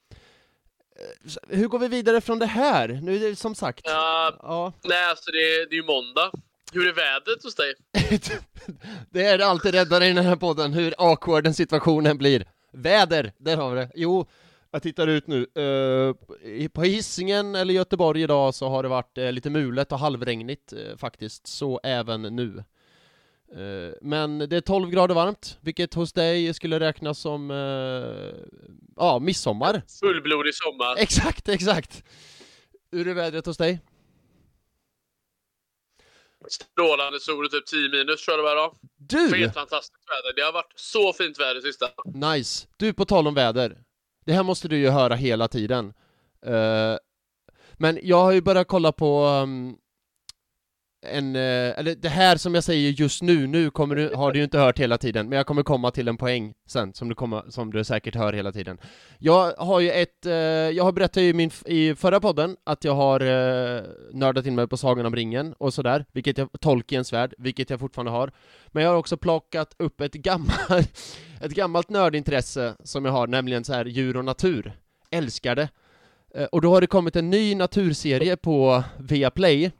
Uh, 1.25 1.57
hur 1.57 1.67
går 1.67 1.79
vi 1.79 1.87
vidare 1.87 2.21
från 2.21 2.39
det 2.39 2.45
här? 2.45 2.99
Nu 3.03 3.15
är 3.15 3.29
det 3.29 3.35
som 3.35 3.55
sagt... 3.55 3.81
Ja, 3.83 4.37
ja. 4.41 4.73
nej 4.83 5.05
alltså 5.09 5.31
det, 5.31 5.69
det 5.69 5.75
är 5.75 5.81
ju 5.81 5.83
måndag. 5.83 6.31
Hur 6.73 6.87
är 6.87 6.93
vädret 6.93 7.43
hos 7.43 7.55
dig? 7.55 7.73
det 9.09 9.25
är 9.25 9.39
alltid 9.39 9.73
räddare 9.73 10.05
i 10.05 10.13
den 10.13 10.25
här 10.25 10.35
podden, 10.35 10.73
hur 10.73 10.93
awkward 10.97 11.43
den 11.43 11.53
situationen 11.53 12.17
blir. 12.17 12.45
Väder, 12.73 13.33
där 13.37 13.57
har 13.57 13.69
vi 13.69 13.75
det. 13.75 13.91
Jo, 13.95 14.27
jag 14.71 14.83
tittar 14.83 15.07
ut 15.07 15.27
nu. 15.27 15.47
Uh, 15.57 16.67
på 16.67 16.83
Hisingen 16.83 17.55
eller 17.55 17.73
Göteborg 17.73 18.21
idag 18.21 18.55
så 18.55 18.69
har 18.69 18.83
det 18.83 18.89
varit 18.89 19.17
uh, 19.17 19.31
lite 19.31 19.49
mulet 19.49 19.91
och 19.91 19.99
halvregnigt 19.99 20.73
uh, 20.73 20.97
faktiskt, 20.97 21.47
så 21.47 21.79
även 21.83 22.21
nu. 22.21 22.63
Eh, 23.55 23.93
men 24.01 24.37
det 24.37 24.57
är 24.57 24.61
12 24.61 24.89
grader 24.89 25.15
varmt, 25.15 25.57
vilket 25.61 25.93
hos 25.93 26.13
dig 26.13 26.53
skulle 26.53 26.79
räknas 26.79 27.19
som, 27.19 27.51
uh, 27.51 28.33
ja, 28.95 29.19
midsommar. 29.19 29.81
Fullblodig 29.99 30.55
sommar. 30.55 30.95
Exakt, 30.97 31.49
exakt. 31.49 32.03
Hur 32.91 33.07
är 33.07 33.13
vädret 33.13 33.45
hos 33.45 33.57
dig? 33.57 33.79
Strålande 36.49 37.19
sol 37.19 37.45
och 37.45 37.51
typ 37.51 37.65
10 37.65 37.89
minus 37.89 38.25
tror 38.25 38.37
jag 38.37 38.39
det 38.39 38.43
var 38.43 38.51
idag. 38.51 38.75
Du! 38.97 39.37
Helt 39.37 39.53
fantastiskt 39.53 40.09
väder. 40.09 40.35
Det 40.35 40.41
har 40.41 40.53
varit 40.53 40.73
så 40.75 41.13
fint 41.13 41.39
väder 41.39 41.61
sista. 41.61 41.89
Nice. 42.05 42.67
Du, 42.77 42.93
på 42.93 43.05
tal 43.05 43.27
om 43.27 43.33
väder. 43.33 43.77
Det 44.25 44.33
här 44.33 44.43
måste 44.43 44.67
du 44.67 44.77
ju 44.77 44.89
höra 44.89 45.15
hela 45.15 45.47
tiden. 45.47 45.93
Uh, 46.47 46.97
men 47.73 47.99
jag 48.03 48.23
har 48.23 48.31
ju 48.31 48.41
börjat 48.41 48.67
kolla 48.67 48.91
på 48.91 49.25
um, 49.25 49.77
en, 51.01 51.35
eh, 51.35 51.79
eller 51.79 51.95
det 51.95 52.09
här 52.09 52.37
som 52.37 52.55
jag 52.55 52.63
säger 52.63 52.91
just 52.91 53.21
nu, 53.21 53.47
nu 53.47 53.69
kommer 53.69 53.95
du, 53.95 54.15
har 54.15 54.31
du 54.31 54.39
ju 54.39 54.43
inte 54.43 54.59
hört 54.59 54.79
hela 54.79 54.97
tiden, 54.97 55.29
men 55.29 55.37
jag 55.37 55.45
kommer 55.45 55.63
komma 55.63 55.91
till 55.91 56.07
en 56.07 56.17
poäng 56.17 56.53
sen, 56.67 56.93
som 56.93 57.09
du, 57.09 57.15
kommer, 57.15 57.43
som 57.49 57.71
du 57.73 57.83
säkert 57.83 58.15
hör 58.15 58.33
hela 58.33 58.51
tiden. 58.51 58.77
Jag 59.19 59.53
har 59.57 59.79
ju 59.79 59.91
ett, 59.91 60.25
eh, 60.25 60.33
jag 60.33 60.83
har 60.83 60.91
berättat 60.91 61.17
i 61.17 61.33
min, 61.33 61.51
i 61.65 61.95
förra 61.95 62.19
podden 62.19 62.57
att 62.63 62.83
jag 62.83 62.95
har 62.95 63.19
eh, 63.19 63.81
nördat 64.13 64.45
in 64.45 64.55
mig 64.55 64.67
på 64.67 64.77
Sagan 64.77 65.05
om 65.05 65.15
ringen 65.15 65.53
och 65.53 65.73
sådär, 65.73 66.05
vilket 66.11 66.37
jag, 66.37 66.49
Tolkiens 66.59 67.13
värld, 67.13 67.33
vilket 67.37 67.69
jag 67.69 67.79
fortfarande 67.79 68.11
har. 68.11 68.31
Men 68.67 68.83
jag 68.83 68.89
har 68.89 68.97
också 68.97 69.17
plockat 69.17 69.75
upp 69.79 70.01
ett 70.01 70.13
gammalt, 70.13 71.17
ett 71.41 71.51
gammalt 71.51 71.89
nördintresse 71.89 72.75
som 72.83 73.05
jag 73.05 73.11
har, 73.11 73.27
nämligen 73.27 73.63
så 73.63 73.73
här 73.73 73.85
djur 73.85 74.17
och 74.17 74.25
natur. 74.25 74.73
Älskar 75.11 75.55
det. 75.55 75.69
och 76.51 76.61
då 76.61 76.73
har 76.73 76.81
det 76.81 76.87
kommit 76.87 77.15
en 77.15 77.29
ny 77.29 77.55
naturserie 77.55 78.37
på 78.37 78.83
Viaplay 78.99 79.71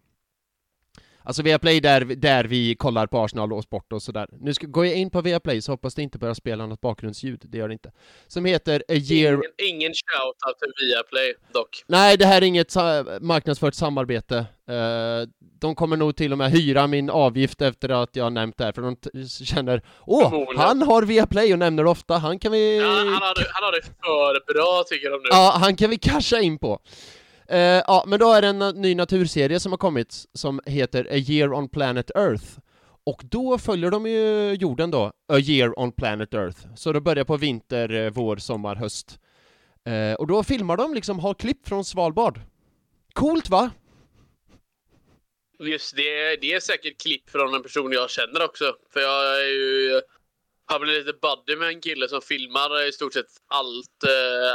Alltså 1.23 1.43
Viaplay 1.43 1.79
där, 1.79 2.01
där 2.01 2.43
vi 2.43 2.75
kollar 2.75 3.07
på 3.07 3.19
Arsenal 3.19 3.53
och 3.53 3.63
sport 3.63 3.93
och 3.93 4.01
sådär. 4.01 4.27
Nu 4.31 4.53
ska, 4.53 4.67
går 4.67 4.85
jag 4.85 4.95
in 4.95 5.09
på 5.09 5.21
Viaplay 5.21 5.61
så 5.61 5.71
hoppas 5.71 5.95
det 5.95 6.01
inte 6.01 6.17
börjar 6.17 6.33
spela 6.33 6.65
något 6.65 6.81
bakgrundsljud, 6.81 7.41
det 7.43 7.57
gör 7.57 7.67
det 7.67 7.73
inte. 7.73 7.91
Som 8.27 8.45
heter 8.45 8.83
A 8.87 8.93
Year... 8.93 9.33
Ingen, 9.33 9.75
ingen 9.75 9.91
shoutout 9.93 10.59
till 10.59 10.87
Viaplay 10.87 11.33
dock. 11.53 11.83
Nej, 11.87 12.17
det 12.17 12.25
här 12.25 12.41
är 12.41 12.45
inget 12.45 12.71
sa 12.71 13.05
marknadsfört 13.21 13.73
samarbete. 13.73 14.45
Uh, 14.69 15.27
de 15.59 15.75
kommer 15.75 15.97
nog 15.97 16.15
till 16.15 16.31
och 16.31 16.37
med 16.37 16.51
hyra 16.51 16.87
min 16.87 17.09
avgift 17.09 17.61
efter 17.61 17.89
att 17.89 18.15
jag 18.15 18.33
nämnt 18.33 18.57
det 18.57 18.63
här, 18.63 18.71
för 18.71 18.81
de 18.81 18.95
känner 19.45 19.81
Åh, 20.05 20.53
han 20.57 20.81
har 20.81 21.03
Viaplay 21.03 21.53
och 21.53 21.59
nämner 21.59 21.85
ofta, 21.85 22.17
han 22.17 22.39
kan 22.39 22.51
vi... 22.51 22.77
Ja, 22.77 22.87
han, 22.87 23.07
har 23.07 23.35
han 23.53 23.63
har 23.63 23.71
det 23.71 23.81
för 23.81 24.53
bra 24.53 24.83
tycker 24.87 25.09
de 25.09 25.17
nu. 25.17 25.29
Ja, 25.29 25.53
han 25.61 25.75
kan 25.75 25.89
vi 25.89 25.97
casha 25.97 26.39
in 26.39 26.57
på. 26.57 26.79
Eh, 27.51 27.83
ja, 27.87 28.03
men 28.07 28.19
då 28.19 28.31
är 28.31 28.41
det 28.41 28.47
en 28.47 28.59
ny 28.59 28.95
naturserie 28.95 29.59
som 29.59 29.71
har 29.71 29.77
kommit 29.77 30.25
som 30.33 30.61
heter 30.65 31.07
A 31.11 31.15
Year 31.15 31.53
on 31.53 31.69
Planet 31.69 32.11
Earth. 32.15 32.45
Och 33.03 33.21
då 33.23 33.57
följer 33.57 33.91
de 33.91 34.05
ju 34.05 34.53
jorden 34.53 34.91
då, 34.91 35.11
A 35.27 35.39
Year 35.39 35.79
on 35.79 35.91
Planet 35.91 36.33
Earth. 36.33 36.59
Så 36.75 36.91
det 36.91 37.01
börjar 37.01 37.23
på 37.23 37.37
vinter, 37.37 37.93
eh, 37.93 38.11
vår, 38.11 38.37
sommar, 38.37 38.75
höst. 38.75 39.19
Eh, 39.85 40.13
och 40.13 40.27
då 40.27 40.43
filmar 40.43 40.77
de 40.77 40.93
liksom, 40.93 41.19
har 41.19 41.33
klipp 41.33 41.67
från 41.67 41.85
Svalbard. 41.85 42.39
Coolt 43.13 43.49
va? 43.49 43.71
Just 45.59 45.95
det, 45.95 46.35
det 46.41 46.53
är 46.53 46.59
säkert 46.59 47.01
klipp 47.01 47.29
från 47.29 47.53
en 47.53 47.63
person 47.63 47.91
jag 47.91 48.09
känner 48.09 48.45
också. 48.45 48.75
För 48.93 48.99
jag 48.99 49.41
är 49.41 49.47
ju 49.47 50.01
har 50.65 50.79
blivit 50.79 51.05
lite 51.05 51.19
buddy 51.21 51.59
med 51.59 51.67
en 51.67 51.81
kille 51.81 52.07
som 52.07 52.21
filmar 52.21 52.87
i 52.87 52.91
stort 52.91 53.13
sett 53.13 53.25
allt, 53.47 54.03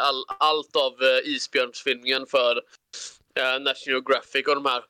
all, 0.03 0.25
allt 0.39 0.77
av 0.77 0.93
isbjörnsfilmningen 1.25 2.27
för 2.27 2.63
uh, 3.37 3.63
National 3.63 3.95
Geographic 3.95 4.47
och 4.49 4.55
de 4.55 4.65
här. 4.65 4.83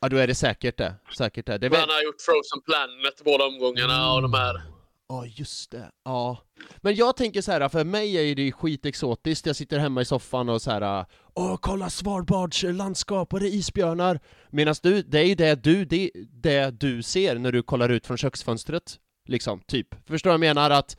Ja, 0.00 0.08
då 0.08 0.16
är 0.16 0.26
det 0.26 0.34
säkert 0.34 0.76
det. 0.78 0.94
Säkert 1.18 1.46
det. 1.46 1.58
det 1.58 1.68
väl... 1.68 1.80
Han 1.80 1.88
har 1.88 2.02
gjort 2.02 2.20
Frozen 2.20 2.60
Planet 2.62 3.24
båda 3.24 3.44
omgångarna 3.44 4.12
och 4.12 4.22
de 4.22 4.34
här. 4.34 4.62
Ja, 5.08 5.20
oh, 5.20 5.40
just 5.40 5.70
det. 5.70 5.90
Ja. 6.04 6.44
Men 6.76 6.94
jag 6.94 7.16
tänker 7.16 7.42
så 7.42 7.52
här, 7.52 7.68
för 7.68 7.84
mig 7.84 8.30
är 8.30 8.34
det 8.34 8.52
skitexotiskt. 8.52 9.46
Jag 9.46 9.56
sitter 9.56 9.78
hemma 9.78 10.00
i 10.00 10.04
soffan 10.04 10.48
och 10.48 10.62
så 10.62 10.70
här. 10.70 11.06
Åh, 11.34 11.58
kolla 11.60 11.90
Svalbards 11.90 12.62
landskap 12.62 13.32
och 13.32 13.40
det 13.40 13.46
är 13.46 13.54
isbjörnar. 13.54 14.20
Medan 14.50 14.74
du, 14.82 15.02
det 15.02 15.18
är 15.18 15.24
ju 15.24 15.34
det 15.34 15.54
du, 15.64 15.84
det, 15.84 16.10
det 16.14 16.70
du 16.80 17.02
ser 17.02 17.34
när 17.34 17.52
du 17.52 17.62
kollar 17.62 17.88
ut 17.88 18.06
från 18.06 18.16
köksfönstret. 18.16 18.98
Liksom, 19.28 19.60
typ. 19.66 19.88
Förstår 20.08 20.30
du 20.30 20.38
vad 20.38 20.46
jag 20.46 20.54
menar? 20.54 20.70
Att, 20.70 20.78
att... 20.78 20.96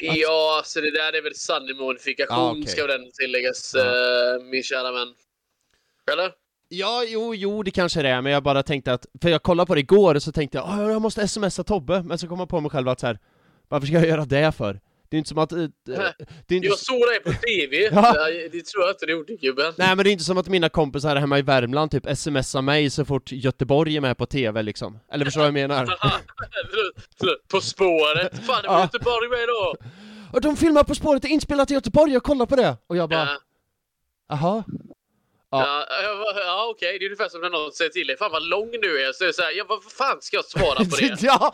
Ja, 0.00 0.56
alltså 0.58 0.80
det 0.80 0.90
där 0.90 1.12
är 1.12 1.22
väl 1.22 1.34
sanning 1.34 1.76
modifikation, 1.76 2.38
ah, 2.38 2.50
okay. 2.50 2.66
ska 2.66 2.86
den 2.86 3.10
tilläggas, 3.12 3.72
ja. 3.74 3.84
uh, 3.84 4.44
min 4.44 4.62
kära 4.62 4.92
vän. 4.92 5.14
Eller? 6.12 6.32
Ja, 6.68 7.04
jo, 7.06 7.34
jo, 7.34 7.62
det 7.62 7.70
kanske 7.70 8.02
det 8.02 8.08
är, 8.08 8.22
men 8.22 8.32
jag 8.32 8.42
bara 8.42 8.62
tänkte 8.62 8.92
att, 8.92 9.06
för 9.22 9.28
jag 9.28 9.42
kollade 9.42 9.66
på 9.66 9.74
det 9.74 9.80
igår 9.80 10.14
och 10.14 10.22
så 10.22 10.32
tänkte 10.32 10.58
jag, 10.58 10.68
oh, 10.68 10.92
jag 10.92 11.02
måste 11.02 11.28
smsa 11.28 11.64
Tobbe, 11.64 12.02
men 12.02 12.18
så 12.18 12.28
kom 12.28 12.38
jag 12.38 12.48
på 12.48 12.60
mig 12.60 12.70
själv 12.70 12.88
att 12.88 13.00
så 13.00 13.06
här, 13.06 13.18
varför 13.68 13.86
ska 13.86 13.96
jag 13.96 14.06
göra 14.06 14.24
det 14.24 14.52
för? 14.52 14.80
Det 15.08 15.16
är 15.16 15.18
inte 15.18 15.28
som 15.28 15.38
att... 15.38 15.52
Äh, 15.52 15.58
det 15.86 16.54
är 16.54 16.56
inte... 16.56 16.68
Jag 16.68 16.78
såg 16.78 17.00
dig 17.00 17.20
på 17.24 17.32
TV! 17.32 17.76
ja. 17.92 18.28
Det 18.52 18.66
tror 18.66 18.84
jag 18.84 18.90
inte 18.90 19.06
du 19.06 19.12
gjorde 19.12 19.36
gubben. 19.36 19.72
Nej 19.76 19.96
men 19.96 20.04
det 20.04 20.10
är 20.10 20.12
inte 20.12 20.24
som 20.24 20.38
att 20.38 20.48
mina 20.48 20.68
kompisar 20.68 21.16
hemma 21.16 21.38
i 21.38 21.42
Värmland 21.42 21.90
typ 21.90 22.16
smsar 22.16 22.62
mig 22.62 22.90
så 22.90 23.04
fort 23.04 23.32
Göteborg 23.32 23.96
är 23.96 24.00
med 24.00 24.18
på 24.18 24.26
TV 24.26 24.62
liksom. 24.62 24.98
Eller 25.12 25.24
förstår 25.24 25.40
du 25.40 25.50
vad 25.50 25.60
jag 25.60 25.68
menar? 25.68 25.86
på 27.48 27.60
spåret! 27.60 28.46
Fan, 28.46 28.62
det 28.62 28.68
var 28.68 28.74
ja. 28.74 28.82
Göteborg 28.82 29.28
med 29.28 29.48
då! 29.48 29.74
Och 30.32 30.40
de 30.40 30.56
filmar 30.56 30.84
På 30.84 30.94
spåret, 30.94 31.22
det 31.22 31.28
är 31.28 31.32
inspelat 31.32 31.70
i 31.70 31.74
Göteborg, 31.74 32.12
jag 32.12 32.22
kollar 32.22 32.46
på 32.46 32.56
det! 32.56 32.76
Och 32.86 32.96
jag 32.96 33.08
bara... 33.08 33.28
Jaha? 34.28 34.64
Ja, 34.68 34.95
ja, 35.62 35.86
ja 36.46 36.66
okej, 36.70 36.88
okay. 36.88 36.98
det 36.98 37.04
är 37.04 37.06
ungefär 37.06 37.28
som 37.28 37.40
när 37.40 37.50
någon 37.50 37.72
säger 37.72 37.90
till 37.90 38.06
dig 38.06 38.16
Fan 38.16 38.32
vad 38.32 38.42
lång 38.42 38.70
du 38.70 39.06
är, 39.06 39.12
så 39.12 39.24
är 39.24 39.26
det 39.26 39.34
så 39.34 39.42
här, 39.42 39.52
ja 39.52 39.64
vad 39.68 39.84
fan 39.84 40.18
ska 40.20 40.36
jag 40.36 40.44
svara 40.44 40.76
på 40.76 40.96
det? 40.96 41.22
ja, 41.22 41.52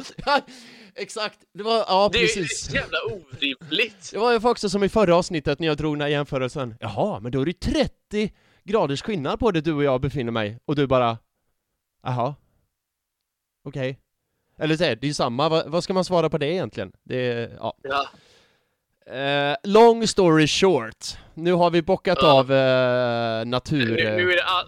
exakt, 0.95 1.39
det 1.55 1.63
var, 1.63 1.77
ja 1.89 2.11
det 2.13 2.19
precis 2.19 2.69
Det 2.69 2.71
är 2.71 2.75
ju 2.75 2.81
jävla 2.81 2.99
orimligt 3.03 4.11
Det 4.13 4.19
var 4.19 4.33
ju 4.33 4.49
också 4.49 4.71
som 4.71 4.85
i 4.85 4.89
förra 4.89 5.17
avsnittet 5.17 5.59
när 5.59 5.67
jag 5.67 5.77
drog 5.77 5.95
den 5.95 6.01
här 6.01 6.09
jämförelsen 6.09 6.75
Jaha, 6.81 7.21
men 7.21 7.33
då 7.33 7.41
är 7.41 7.47
det 7.47 7.61
30 7.61 8.33
graders 8.65 9.03
skillnad 9.03 9.41
på 9.41 9.51
det 9.51 9.61
du 9.61 9.73
och 9.73 9.85
jag 9.85 10.01
befinner 10.01 10.33
mig, 10.33 10.59
och 10.65 10.77
du 10.77 10.87
bara 10.87 11.19
Jaha 12.03 12.35
Okej 13.65 13.91
okay. 13.91 14.03
Eller 14.59 14.77
så 14.77 14.85
är 14.85 14.97
det 14.97 15.05
är 15.05 15.09
ju 15.09 15.15
samma, 15.15 15.49
vad, 15.49 15.71
vad, 15.71 15.85
ska 15.85 15.93
man 15.93 16.05
svara 16.05 16.31
på 16.31 16.39
det 16.39 16.47
egentligen? 16.47 16.93
Det, 17.03 17.51
ja, 17.59 17.75
ja. 17.83 18.09
Uh, 19.11 19.57
long 19.65 20.07
story 20.07 20.47
short, 20.47 21.17
nu 21.35 21.53
har 21.53 21.71
vi 21.71 21.83
bockat 21.83 22.23
uh. 22.23 22.35
av 22.35 22.51
uh, 22.51 23.45
natur... 23.47 23.97
Nu, 23.97 24.25
nu, 24.25 24.33
är 24.33 24.43
all, 24.43 24.67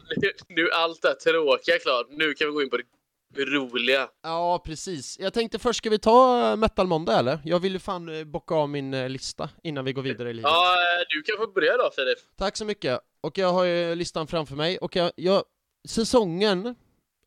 nu, 0.49 0.71
allt 0.71 1.03
det 1.03 1.15
tråkiga 1.15 1.79
klart, 1.79 2.07
nu 2.11 2.35
kan 2.35 2.47
vi 2.47 2.53
gå 2.53 2.63
in 2.63 2.71
på 2.71 2.77
det 2.77 3.45
roliga. 3.45 4.09
Ja, 4.23 4.63
precis. 4.67 5.19
Jag 5.21 5.35
tänkte 5.35 5.59
först, 5.59 5.79
ska 5.79 5.91
vi 5.91 5.99
ta 5.99 6.57
Metal 6.57 6.87
Måndag 6.87 7.19
eller? 7.19 7.39
Jag 7.45 7.59
vill 7.59 7.73
ju 7.73 7.79
fan 7.79 8.31
bocka 8.31 8.55
av 8.55 8.69
min 8.69 9.13
lista 9.13 9.49
innan 9.63 9.85
vi 9.85 9.93
går 9.93 10.03
vidare 10.03 10.31
i 10.31 10.33
livet. 10.33 10.51
Ja, 10.51 10.77
du 11.09 11.23
kan 11.23 11.47
få 11.47 11.53
börja 11.53 11.77
då 11.77 11.91
Filip. 11.97 12.19
Tack 12.37 12.57
så 12.57 12.65
mycket. 12.65 13.01
Och 13.21 13.39
jag 13.39 13.53
har 13.53 13.65
ju 13.65 13.95
listan 13.95 14.27
framför 14.27 14.57
mig, 14.57 14.79
och 14.79 14.97
jag, 14.97 15.13
jag 15.17 15.43
säsongen 15.89 16.75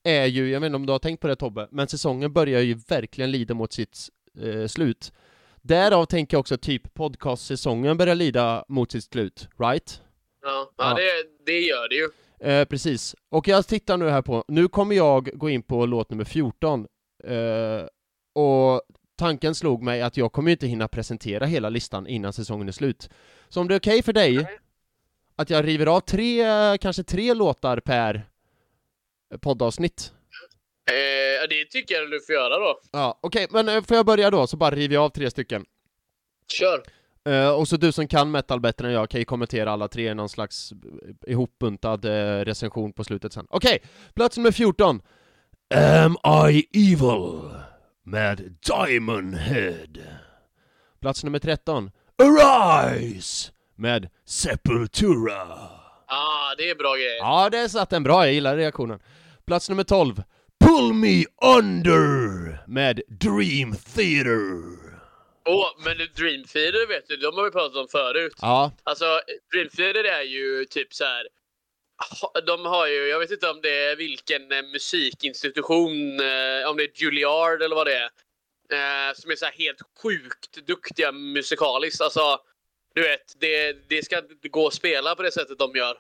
är 0.03 0.25
ju, 0.25 0.49
jag 0.49 0.59
vet 0.59 0.65
inte 0.65 0.75
om 0.75 0.85
du 0.85 0.91
har 0.91 0.99
tänkt 0.99 1.21
på 1.21 1.27
det 1.27 1.35
Tobbe, 1.35 1.67
men 1.71 1.87
säsongen 1.87 2.33
börjar 2.33 2.61
ju 2.61 2.73
verkligen 2.73 3.31
lida 3.31 3.53
mot 3.53 3.73
sitt 3.73 3.97
eh, 4.41 4.67
slut. 4.67 5.11
Därav 5.67 6.05
tänker 6.05 6.35
jag 6.35 6.39
också 6.39 6.57
typ 6.57 6.93
podcastsäsongen 6.93 7.97
börjar 7.97 8.15
lida 8.15 8.65
mot 8.67 8.91
sitt 8.91 9.03
slut, 9.03 9.49
right? 9.59 10.01
Ja, 10.41 10.71
ja, 10.77 10.89
ja. 10.89 10.93
Det, 10.93 11.45
det 11.45 11.59
gör 11.59 11.89
det 11.89 11.95
ju. 11.95 12.09
Eh, 12.51 12.65
precis. 12.65 13.15
Och 13.29 13.47
jag 13.47 13.67
tittar 13.67 13.97
nu 13.97 14.09
här 14.09 14.21
på, 14.21 14.45
nu 14.47 14.67
kommer 14.67 14.95
jag 14.95 15.29
gå 15.33 15.49
in 15.49 15.63
på 15.63 15.85
låt 15.85 16.11
nummer 16.11 16.23
14. 16.23 16.87
Eh, 17.23 17.85
och 18.33 18.81
tanken 19.15 19.55
slog 19.55 19.83
mig 19.83 20.01
att 20.01 20.17
jag 20.17 20.31
kommer 20.31 20.51
inte 20.51 20.67
hinna 20.67 20.87
presentera 20.87 21.45
hela 21.45 21.69
listan 21.69 22.07
innan 22.07 22.33
säsongen 22.33 22.67
är 22.67 22.71
slut. 22.71 23.09
Så 23.49 23.61
om 23.61 23.67
det 23.67 23.75
är 23.75 23.79
okej 23.79 23.93
okay 23.93 24.01
för 24.01 24.13
dig 24.13 24.35
Nej. 24.35 24.59
att 25.35 25.49
jag 25.49 25.67
river 25.67 25.85
av 25.85 25.99
tre, 25.99 26.43
kanske 26.77 27.03
tre 27.03 27.33
låtar 27.33 27.79
per 27.79 28.29
poddavsnitt? 29.39 30.13
Eh, 30.87 31.47
det 31.49 31.65
tycker 31.65 31.95
jag 31.95 32.11
du 32.11 32.21
får 32.21 32.35
göra 32.35 32.59
då. 32.59 32.79
Ja, 32.91 33.19
okej, 33.21 33.45
okay, 33.45 33.63
men 33.63 33.77
eh, 33.77 33.83
får 33.83 33.97
jag 33.97 34.05
börja 34.05 34.31
då, 34.31 34.47
så 34.47 34.57
bara 34.57 34.75
river 34.75 34.93
jag 34.93 35.03
av 35.03 35.09
tre 35.09 35.31
stycken. 35.31 35.65
Kör! 36.47 36.83
Eh, 37.27 37.49
och 37.49 37.67
så 37.67 37.77
du 37.77 37.91
som 37.91 38.07
kan 38.07 38.31
metal 38.31 38.59
bättre 38.59 38.87
än 38.87 38.93
jag 38.93 39.09
kan 39.09 39.19
ju 39.19 39.25
kommentera 39.25 39.71
alla 39.71 39.87
tre 39.87 40.09
i 40.11 40.15
någon 40.15 40.29
slags 40.29 40.71
eh, 40.71 41.31
ihopbuntad 41.31 42.05
eh, 42.05 42.45
recension 42.45 42.93
på 42.93 43.03
slutet 43.03 43.33
sen. 43.33 43.47
Okej, 43.49 43.75
okay, 43.75 43.89
plats 44.13 44.37
nummer 44.37 44.51
14. 44.51 45.01
Am 45.75 46.17
I 46.49 46.67
evil? 46.73 47.51
Med 48.03 48.55
Diamond 48.65 49.35
Head. 49.35 50.03
Plats 51.01 51.23
nummer 51.23 51.39
13. 51.39 51.91
Arise! 52.23 53.51
Med 53.75 54.09
Sepultura. 54.25 55.41
Ah, 56.05 56.55
det 56.57 56.69
är 56.69 56.75
bra 56.75 56.95
grejer. 56.95 57.17
Ja, 57.19 57.49
det 57.49 57.69
satt 57.69 57.93
en 57.93 58.03
bra, 58.03 58.25
jag 58.25 58.33
gillar 58.33 58.57
reaktionen. 58.57 58.99
Plats 59.45 59.69
nummer 59.69 59.83
12. 59.83 60.23
Pull 60.77 60.93
Me 60.93 61.25
Under 61.41 62.57
med 62.67 63.01
Dream 63.07 63.75
Theater. 63.95 64.39
Åh, 65.45 65.55
oh, 65.55 65.83
men 65.83 65.97
Dream 65.97 66.43
Theater 66.43 66.87
vet 66.87 67.07
du, 67.07 67.17
de 67.17 67.35
har 67.37 67.43
vi 67.43 67.51
pratat 67.51 67.77
om 67.77 67.87
förut. 67.87 68.33
Ja. 68.41 68.71
Alltså, 68.83 69.21
Dream 69.51 69.69
Theater 69.69 70.03
är 70.03 70.21
ju 70.21 70.65
typ 70.65 70.93
så 70.93 71.03
här. 71.03 71.27
De 72.47 72.65
har 72.65 72.87
ju, 72.87 73.07
jag 73.07 73.19
vet 73.19 73.31
inte 73.31 73.49
om 73.49 73.59
det 73.61 73.79
är 73.85 73.95
vilken 73.95 74.51
eh, 74.51 74.61
musikinstitution, 74.61 76.19
eh, 76.19 76.69
om 76.69 76.77
det 76.77 76.83
är 76.83 77.01
Juilliard 77.01 77.61
eller 77.61 77.75
vad 77.75 77.87
det 77.87 77.95
är. 77.95 78.09
Eh, 78.71 79.13
som 79.13 79.31
är 79.31 79.35
så 79.35 79.45
helt 79.45 79.81
sjukt 80.03 80.67
duktiga 80.67 81.11
musikaliskt. 81.11 82.01
Alltså, 82.01 82.39
du 82.95 83.01
vet, 83.01 83.39
det, 83.39 83.77
det 83.89 84.05
ska 84.05 84.21
gå 84.51 84.67
att 84.67 84.73
spela 84.73 85.15
på 85.15 85.23
det 85.23 85.31
sättet 85.31 85.59
de 85.59 85.75
gör. 85.75 85.97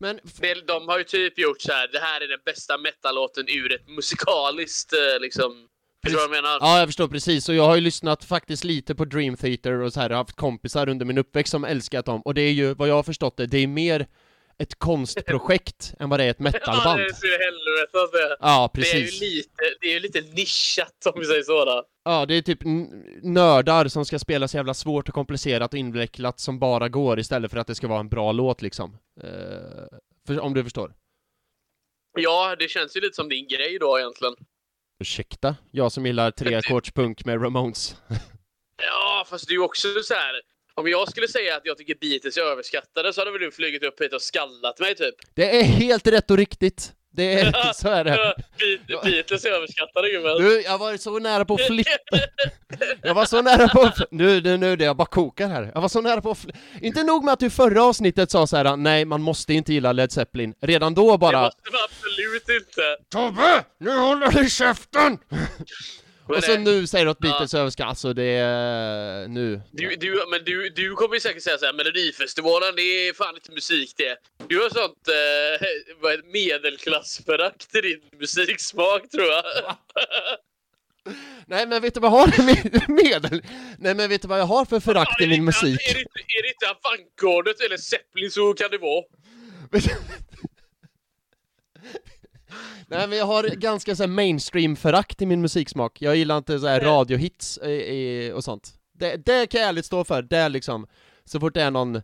Men... 0.00 0.20
De 0.66 0.88
har 0.88 0.98
ju 0.98 1.04
typ 1.04 1.38
gjort 1.38 1.60
så 1.60 1.72
här. 1.72 1.88
det 1.92 1.98
här 1.98 2.20
är 2.20 2.28
den 2.28 2.40
bästa 2.44 2.78
metallåten 2.78 3.44
ur 3.48 3.72
ett 3.74 3.88
musikaliskt 3.88 4.92
eh, 4.92 5.20
liksom 5.20 5.68
Förstår 6.04 6.20
du 6.20 6.28
vad 6.28 6.36
jag 6.36 6.42
menar? 6.42 6.58
Ja, 6.60 6.78
jag 6.78 6.88
förstår 6.88 7.08
precis, 7.08 7.48
och 7.48 7.54
jag 7.54 7.66
har 7.66 7.74
ju 7.74 7.80
lyssnat 7.80 8.24
faktiskt 8.24 8.64
lite 8.64 8.94
på 8.94 9.04
Dream 9.04 9.36
Theater 9.36 9.72
och 9.72 9.92
så 9.92 10.00
här, 10.00 10.10
jag 10.10 10.16
har 10.16 10.24
haft 10.24 10.36
kompisar 10.36 10.88
under 10.88 11.06
min 11.06 11.18
uppväxt 11.18 11.50
som 11.50 11.64
älskat 11.64 12.06
dem, 12.06 12.22
och 12.22 12.34
det 12.34 12.42
är 12.42 12.52
ju, 12.52 12.74
vad 12.74 12.88
jag 12.88 12.94
har 12.94 13.02
förstått 13.02 13.36
det, 13.36 13.46
det 13.46 13.58
är 13.58 13.66
mer 13.66 14.06
ett 14.58 14.74
konstprojekt 14.74 15.94
än 16.00 16.08
vad 16.08 16.20
det 16.20 16.24
är 16.24 16.30
ett 16.30 16.38
metalband. 16.38 17.00
Ja, 17.00 17.06
det 17.22 17.26
är 17.26 17.44
helvete 17.44 17.98
alltså. 17.98 18.36
Ja, 18.40 18.70
precis. 18.74 19.20
Det 19.20 19.26
är 19.26 19.30
ju 19.30 19.36
lite, 19.36 19.50
det 19.80 19.86
är 19.86 19.92
ju 19.92 20.00
lite 20.00 20.20
nischat 20.20 21.06
om 21.14 21.20
vi 21.20 21.26
säger 21.26 21.42
så 21.42 21.64
då. 21.64 21.84
Ja, 22.04 22.26
det 22.26 22.34
är 22.34 22.42
typ 22.42 22.58
nördar 23.22 23.88
som 23.88 24.04
ska 24.04 24.18
spela 24.18 24.48
så 24.48 24.56
jävla 24.56 24.74
svårt 24.74 25.08
och 25.08 25.14
komplicerat 25.14 25.72
och 25.72 25.78
invecklat 25.78 26.40
som 26.40 26.58
bara 26.58 26.88
går 26.88 27.18
istället 27.18 27.50
för 27.50 27.58
att 27.58 27.66
det 27.66 27.74
ska 27.74 27.88
vara 27.88 28.00
en 28.00 28.08
bra 28.08 28.32
låt 28.32 28.62
liksom. 28.62 28.98
Uh, 29.24 29.30
för, 30.26 30.40
om 30.40 30.54
du 30.54 30.64
förstår. 30.64 30.94
Ja, 32.16 32.56
det 32.58 32.68
känns 32.68 32.96
ju 32.96 33.00
lite 33.00 33.14
som 33.14 33.28
din 33.28 33.48
grej 33.48 33.78
då 33.80 33.98
egentligen. 33.98 34.34
Ursäkta? 35.00 35.56
Jag 35.70 35.92
som 35.92 36.06
gillar 36.06 36.30
treackordspunk 36.30 37.24
med 37.24 37.42
Ramones. 37.42 37.96
ja, 38.82 39.26
fast 39.30 39.48
det 39.48 39.52
är 39.52 39.54
ju 39.54 39.62
också 39.62 39.88
så 40.02 40.14
här. 40.14 40.53
Om 40.76 40.88
jag 40.88 41.10
skulle 41.10 41.28
säga 41.28 41.56
att 41.56 41.62
jag 41.64 41.78
tycker 41.78 41.94
Beatles 42.00 42.36
är 42.36 42.42
överskattade 42.42 43.12
så 43.12 43.20
hade 43.20 43.30
väl 43.30 43.40
du 43.40 43.50
flugit 43.50 43.82
upp 43.84 44.00
hit 44.02 44.12
och 44.12 44.22
skallat 44.22 44.80
mig 44.80 44.94
typ? 44.94 45.14
Det 45.34 45.60
är 45.60 45.62
helt 45.64 46.06
rätt 46.06 46.30
och 46.30 46.36
riktigt. 46.36 46.92
Det 47.12 47.40
är, 47.40 47.72
så 47.74 47.88
är 47.88 48.04
det. 48.04 48.34
Be- 48.88 49.00
Beatles 49.10 49.44
är 49.44 49.50
överskattade 49.50 50.10
gubben. 50.10 50.36
Du, 50.36 50.62
jag 50.62 50.78
var 50.78 50.96
så 50.96 51.18
nära 51.18 51.44
på 51.44 51.54
att 51.54 51.66
flippa. 51.66 51.90
Jag 53.02 53.14
var 53.14 53.24
så 53.24 53.42
nära 53.42 53.68
på 53.68 53.80
att... 53.82 53.98
Nu, 54.10 54.40
nu, 54.40 54.56
nu, 54.56 54.76
det 54.76 54.84
jag 54.84 54.96
bara 54.96 55.06
kokar 55.06 55.48
här. 55.48 55.70
Jag 55.74 55.80
var 55.80 55.88
så 55.88 56.00
nära 56.00 56.20
på 56.20 56.30
att 56.30 56.38
fli- 56.38 56.54
Inte 56.80 57.02
nog 57.02 57.24
med 57.24 57.32
att 57.32 57.40
du 57.40 57.50
förra 57.50 57.84
avsnittet 57.84 58.30
sa 58.30 58.46
så 58.46 58.56
här: 58.56 58.76
nej, 58.76 59.04
man 59.04 59.22
måste 59.22 59.54
inte 59.54 59.72
gilla 59.72 59.92
Led 59.92 60.12
Zeppelin. 60.12 60.54
Redan 60.60 60.94
då 60.94 61.12
Det 61.12 61.18
bara... 61.18 61.42
måste 61.42 61.60
man 61.72 61.80
absolut 61.90 62.48
inte. 62.48 62.96
Tobbe! 63.10 63.64
Nu 63.80 63.96
håller 63.96 64.30
du 64.42 64.50
käften! 64.50 65.18
Och 66.28 66.44
så 66.44 66.52
eh, 66.52 66.60
nu 66.60 66.86
säger 66.86 67.04
du 67.04 67.10
att 67.10 67.18
Beatles 67.18 67.54
är 67.54 67.58
överskattat, 67.58 67.88
alltså 67.88 68.12
det 68.12 68.22
är... 68.24 69.28
Nu. 69.28 69.60
Du, 69.70 69.96
du, 69.96 70.24
men 70.30 70.44
du, 70.44 70.70
du 70.70 70.94
kommer 70.94 71.14
ju 71.14 71.20
säkert 71.20 71.42
säga 71.42 71.58
såhär, 71.58 71.72
Melodifestivalen 71.72 72.76
det 72.76 72.82
är 72.82 73.12
fan 73.12 73.34
inte 73.34 73.52
musik 73.52 73.94
det. 73.96 74.16
Du 74.48 74.62
har 74.62 74.70
sånt 74.70 75.08
eh, 75.08 76.22
medelklassförakt 76.32 77.74
i 77.74 77.80
din 77.80 78.00
musiksmak 78.20 79.10
tror 79.10 79.26
jag. 79.26 79.44
Nej 81.46 81.66
men 81.66 81.82
vet 81.82 81.94
du 81.94 82.00
vad 82.00 82.12
jag 82.12 82.16
har 82.18 82.42
min 82.46 82.80
medel? 83.04 83.42
Nej 83.78 83.94
men 83.94 84.08
vet 84.08 84.22
du 84.22 84.28
vad 84.28 84.40
jag 84.40 84.46
har 84.46 84.64
för 84.64 84.80
förakt 84.80 85.20
i 85.20 85.24
min 85.26 85.32
inte- 85.32 85.44
musik? 85.44 85.80
Är 85.90 85.94
det, 85.94 86.00
är 86.38 86.42
det 86.42 86.48
inte 86.48 86.70
avantgardet 86.70 87.60
eller 87.60 87.76
Zeppelin 87.76 88.30
så 88.30 88.54
kan 88.54 88.70
det 88.70 88.78
vara. 88.78 89.04
Nej 92.88 93.08
men 93.08 93.18
jag 93.18 93.26
har 93.26 93.42
ganska 93.48 93.96
så 93.96 94.02
här 94.02 94.08
mainstream-förakt 94.10 95.22
i 95.22 95.26
min 95.26 95.40
musiksmak. 95.40 96.02
Jag 96.02 96.16
gillar 96.16 96.38
inte 96.38 96.58
så 96.58 96.66
här 96.66 96.80
radiohits 96.80 97.58
i, 97.58 98.32
och 98.34 98.44
sånt. 98.44 98.70
Det, 98.98 99.16
det 99.26 99.46
kan 99.46 99.60
jag 99.60 99.68
ärligt 99.68 99.86
stå 99.86 100.04
för, 100.04 100.22
det 100.22 100.36
är 100.36 100.48
liksom, 100.48 100.86
så 101.24 101.40
fort 101.40 101.54
det 101.54 101.62
är 101.62 101.70
någon, 101.70 102.02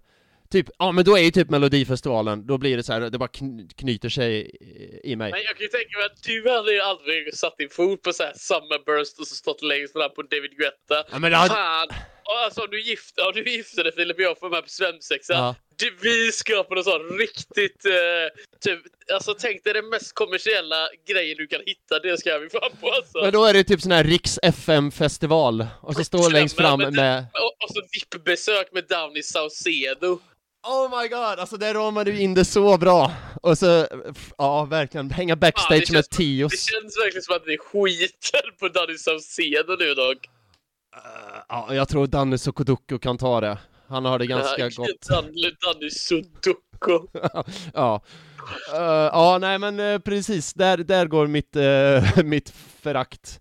typ, 0.51 0.67
ja 0.79 0.93
men 0.93 1.05
då 1.05 1.17
är 1.19 1.23
ju 1.23 1.31
typ 1.31 1.51
Melodifestivalen, 1.51 2.47
då 2.47 2.59
blir 2.59 2.77
det 2.77 2.83
så 2.83 2.93
här, 2.93 3.01
det 3.01 3.19
bara 3.19 3.29
kn- 3.29 3.71
knyter 3.77 4.09
sig 4.09 4.41
i, 4.41 5.13
i 5.13 5.17
mig. 5.17 5.31
Men 5.31 5.41
jag 5.43 5.57
kan 5.57 5.63
ju 5.63 5.69
tänka 5.69 5.99
mig 5.99 6.07
att 6.07 6.23
du 6.23 6.51
hade 6.51 6.73
ju 6.73 6.81
aldrig 6.81 7.35
satt 7.35 7.59
din 7.59 7.69
fot 7.71 8.03
på 8.03 8.13
så 8.13 8.23
här 8.23 8.33
Summerburst 8.37 9.19
och 9.21 9.27
så 9.27 9.35
stått 9.35 9.63
längst 9.63 9.93
fram 9.93 10.11
på 10.17 10.23
David 10.23 10.51
Guetta. 10.57 11.05
Ja, 11.13 11.19
men 11.19 11.31
det 11.31 11.37
hade- 11.37 11.55
Fan! 11.55 11.89
Alltså 12.45 12.61
om 12.61 12.71
du 12.71 12.83
gifte, 12.83 13.23
om 13.23 13.33
du 13.35 13.51
gifte 13.51 13.83
dig 13.83 13.93
Filip 13.93 14.17
och 14.17 14.23
jag 14.23 14.39
får 14.39 14.51
med 14.51 14.63
på 14.63 14.69
svensexa. 14.69 15.33
Ja. 15.33 15.55
Du, 15.77 15.97
vi 16.03 16.33
ska 16.33 16.63
på 16.65 16.75
något 16.75 16.85
sånt 16.85 17.03
riktigt, 17.21 17.85
eh, 17.85 18.41
typ, 18.61 18.81
alltså 19.15 19.35
tänk 19.35 19.65
dig 19.65 19.73
den 19.73 19.89
mest 19.89 20.15
kommersiella 20.15 20.89
grejen 21.09 21.37
du 21.37 21.47
kan 21.47 21.61
hitta, 21.67 21.99
det 21.99 22.19
ska 22.21 22.39
vi 22.39 22.49
fram 22.49 22.71
på 22.81 22.91
alltså. 22.93 23.19
Men 23.23 23.33
då 23.33 23.45
är 23.45 23.53
det 23.55 23.65
typ 23.65 23.81
sån 23.81 23.93
här 23.93 24.05
Riks 24.05 24.39
FM-festival, 24.43 25.67
och 25.83 25.95
så 25.95 26.05
står 26.05 26.31
längst 26.31 26.57
fram 26.57 26.79
Men- 26.79 26.95
med 26.95 27.19
Och, 27.33 27.65
och 27.65 27.71
så 27.75 27.81
VIP-besök 27.93 28.73
med 28.73 28.85
Downey 28.89 29.23
Saucedo. 29.23 30.19
Oh 30.69 31.01
my 31.01 31.09
god, 31.09 31.39
alltså 31.39 31.57
där 31.57 31.75
ramar 31.75 32.05
du 32.05 32.21
in 32.21 32.35
det 32.35 32.45
så 32.45 32.79
bra! 32.79 33.13
Och 33.43 33.59
så, 33.59 33.87
ja 34.39 34.65
verkligen, 34.65 35.11
hänga 35.11 35.37
backstage 35.37 35.79
känns 35.79 35.91
med 35.91 36.09
Tios. 36.11 36.53
Det 36.53 36.73
känns 36.73 36.99
verkligen 36.99 37.23
som 37.23 37.37
att 37.37 37.47
ni 37.47 37.59
skiter 37.59 38.51
på 38.59 38.69
Downey 38.69 38.99
Saucedo 38.99 39.77
nu 39.79 39.95
dock. 39.95 40.19
Ja, 41.49 41.75
jag 41.75 41.89
tror 41.89 42.07
Danne 42.07 42.39
Sokoduku 42.39 42.99
kan 42.99 43.19
ta 43.19 43.41
det. 43.41 43.59
Han 43.89 44.05
har 44.05 44.19
det 44.19 44.27
ganska 44.27 44.63
Ja, 44.63 44.69
gott. 44.77 45.09
Danny, 45.09 45.51
Danny 45.67 45.91
Sudoku. 45.91 46.99
ja. 47.75 48.01
Eh, 48.75 48.81
ja, 49.13 49.39
nej 49.41 49.59
men 49.59 49.81
eh, 49.81 49.99
precis, 49.99 50.55
där, 50.55 50.79
där 50.79 51.07
går 51.07 51.27
mitt, 51.27 51.57
eh, 51.57 52.05
mitt 52.25 52.51
förakt. 52.83 53.41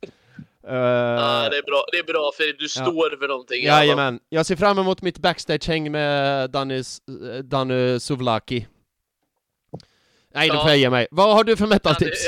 Uh, 0.68 0.76
Ja, 0.76 1.50
det 1.50 1.58
är 1.58 1.64
bra, 1.64 1.84
det 1.92 1.98
är 1.98 2.04
bra 2.04 2.32
för 2.38 2.60
du 2.60 2.70
står 2.70 3.18
för 3.20 3.28
någonting. 3.28 3.64
Jajamän, 3.66 4.20
jag 4.30 4.46
ser 4.46 4.56
fram 4.56 4.80
emot 4.80 5.02
mitt 5.02 5.18
backstage-häng 5.20 5.92
med 5.92 6.50
Danny, 6.52 6.84
Danny 7.44 8.00
Suvlaki. 8.00 8.68
Nej, 10.34 10.48
Ja. 10.48 10.62
får 10.62 10.70
jag 10.70 10.78
ge 10.78 10.90
mig. 10.90 11.08
Vad 11.12 11.36
har 11.36 11.44
du 11.44 11.58
för 11.58 11.66
Ja, 11.66 11.70
metal-tips? 11.70 12.28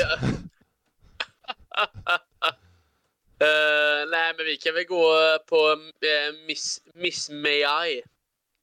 Eh, 3.42 4.10
nej, 4.10 4.34
men 4.36 4.46
vi 4.46 4.56
kan 4.56 4.74
väl 4.74 4.84
gå 4.84 5.38
på 5.48 5.70
eh, 6.06 6.46
Miss, 6.46 6.80
Miss 6.94 7.30
May 7.30 7.64
I 7.88 8.02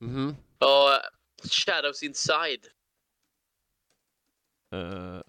Mhm. 0.01 0.35
och 0.59 0.91
Shadows 1.51 2.03
Inside. 2.03 2.65
Eh, 4.75 5.21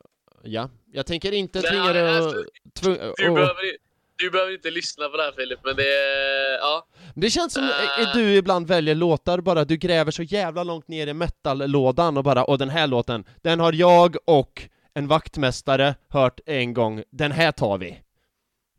ja, 0.42 0.70
jag 0.92 1.06
tänker 1.06 1.32
inte 1.32 1.60
Nej, 1.60 1.70
tvinga 1.70 1.92
dig 1.92 2.08
att... 2.16 2.22
alltså, 2.24 2.44
Du, 2.82 2.90
oh. 2.90 3.34
behöver, 3.34 3.76
du 4.16 4.30
behöver 4.30 4.52
inte 4.52 4.70
lyssna 4.70 5.08
på 5.08 5.16
det 5.16 5.22
här 5.22 5.32
Filip, 5.32 5.58
men 5.64 5.76
det. 5.76 6.58
Ja. 6.60 6.86
Det 7.14 7.30
känns 7.30 7.52
som 7.54 7.70
att 7.98 8.12
du 8.14 8.34
ibland 8.36 8.66
väljer 8.66 8.94
låtar 8.94 9.38
bara, 9.40 9.64
du 9.64 9.76
gräver 9.76 10.10
så 10.10 10.22
jävla 10.22 10.64
långt 10.64 10.88
ner 10.88 11.06
i 11.06 11.14
metal-lådan 11.14 12.16
och 12.16 12.24
bara, 12.24 12.44
och 12.44 12.58
den 12.58 12.68
här 12.70 12.86
låten, 12.86 13.24
den 13.42 13.60
har 13.60 13.72
jag 13.72 14.16
och 14.24 14.68
en 14.94 15.08
vaktmästare 15.08 15.94
hört 16.08 16.40
en 16.46 16.74
gång, 16.74 17.02
den 17.10 17.32
här 17.32 17.52
tar 17.52 17.78
vi. 17.78 18.00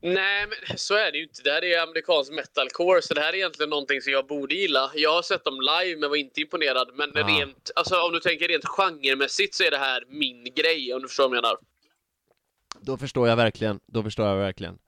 Nej, 0.02 0.48
men 0.48 0.78
så 0.78 0.96
är 0.96 1.12
det 1.12 1.18
ju 1.18 1.24
inte. 1.24 1.42
Det 1.44 1.52
här 1.52 1.64
är 1.64 1.80
amerikansk 1.82 2.32
metalcore, 2.32 3.02
så 3.02 3.14
det 3.14 3.22
här 3.22 3.30
är 3.34 3.38
egentligen 3.38 3.70
någonting 3.70 4.02
som 4.02 4.14
jag 4.14 4.28
borde 4.28 4.56
gilla. 4.56 4.92
Jag 4.96 5.14
har 5.14 5.22
sett 5.22 5.44
dem 5.44 5.62
live, 5.62 6.00
men 6.00 6.10
var 6.10 6.18
inte 6.18 6.42
imponerad. 6.42 6.92
Men 6.94 7.12
Ah. 7.18 7.28
rent, 7.28 7.72
alltså, 7.76 7.96
om 8.02 8.12
du 8.14 8.20
tänker 8.20 8.48
rent 8.48 8.66
genremässigt 8.66 9.56
så 9.56 9.64
är 9.64 9.72
det 9.72 9.78
här 9.78 10.04
min 10.08 10.44
grej, 10.56 10.94
om 10.94 11.02
du 11.02 11.08
förstår 11.08 11.30
vad 11.30 11.38
jag 11.38 11.44
menar. 11.44 11.58
Då 12.80 12.98
förstår 12.98 13.28
jag 13.28 13.36
verkligen, 13.36 13.80
då 13.86 14.04
förstår 14.04 14.28
jag 14.28 14.38
verkligen. 14.38 14.80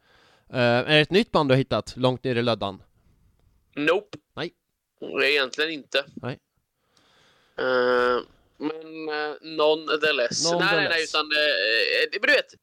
Eh, 0.54 0.60
är 0.60 0.84
det 0.96 1.00
ett 1.00 1.12
nytt 1.12 1.32
band 1.32 1.50
du 1.50 1.54
har 1.54 1.58
hittat, 1.58 1.94
långt 1.98 2.24
ner 2.24 2.36
i 2.36 2.42
löddan? 2.42 2.84
Nope. 3.76 4.18
Nej. 4.36 4.54
Egentligen 5.24 5.72
inte. 5.72 6.06
Nej. 6.16 6.40
Eh, 7.58 8.20
men 8.58 9.10
uh, 9.10 9.36
nonetheless. 9.42 10.52
Nej, 10.52 10.60
nej, 10.60 10.70
nej, 10.76 10.76
Nonetheless. 10.76 11.10
utan... 11.10 11.26
Uh, 11.26 12.20
men 12.22 12.22
du 12.22 12.34
vet, 12.34 12.54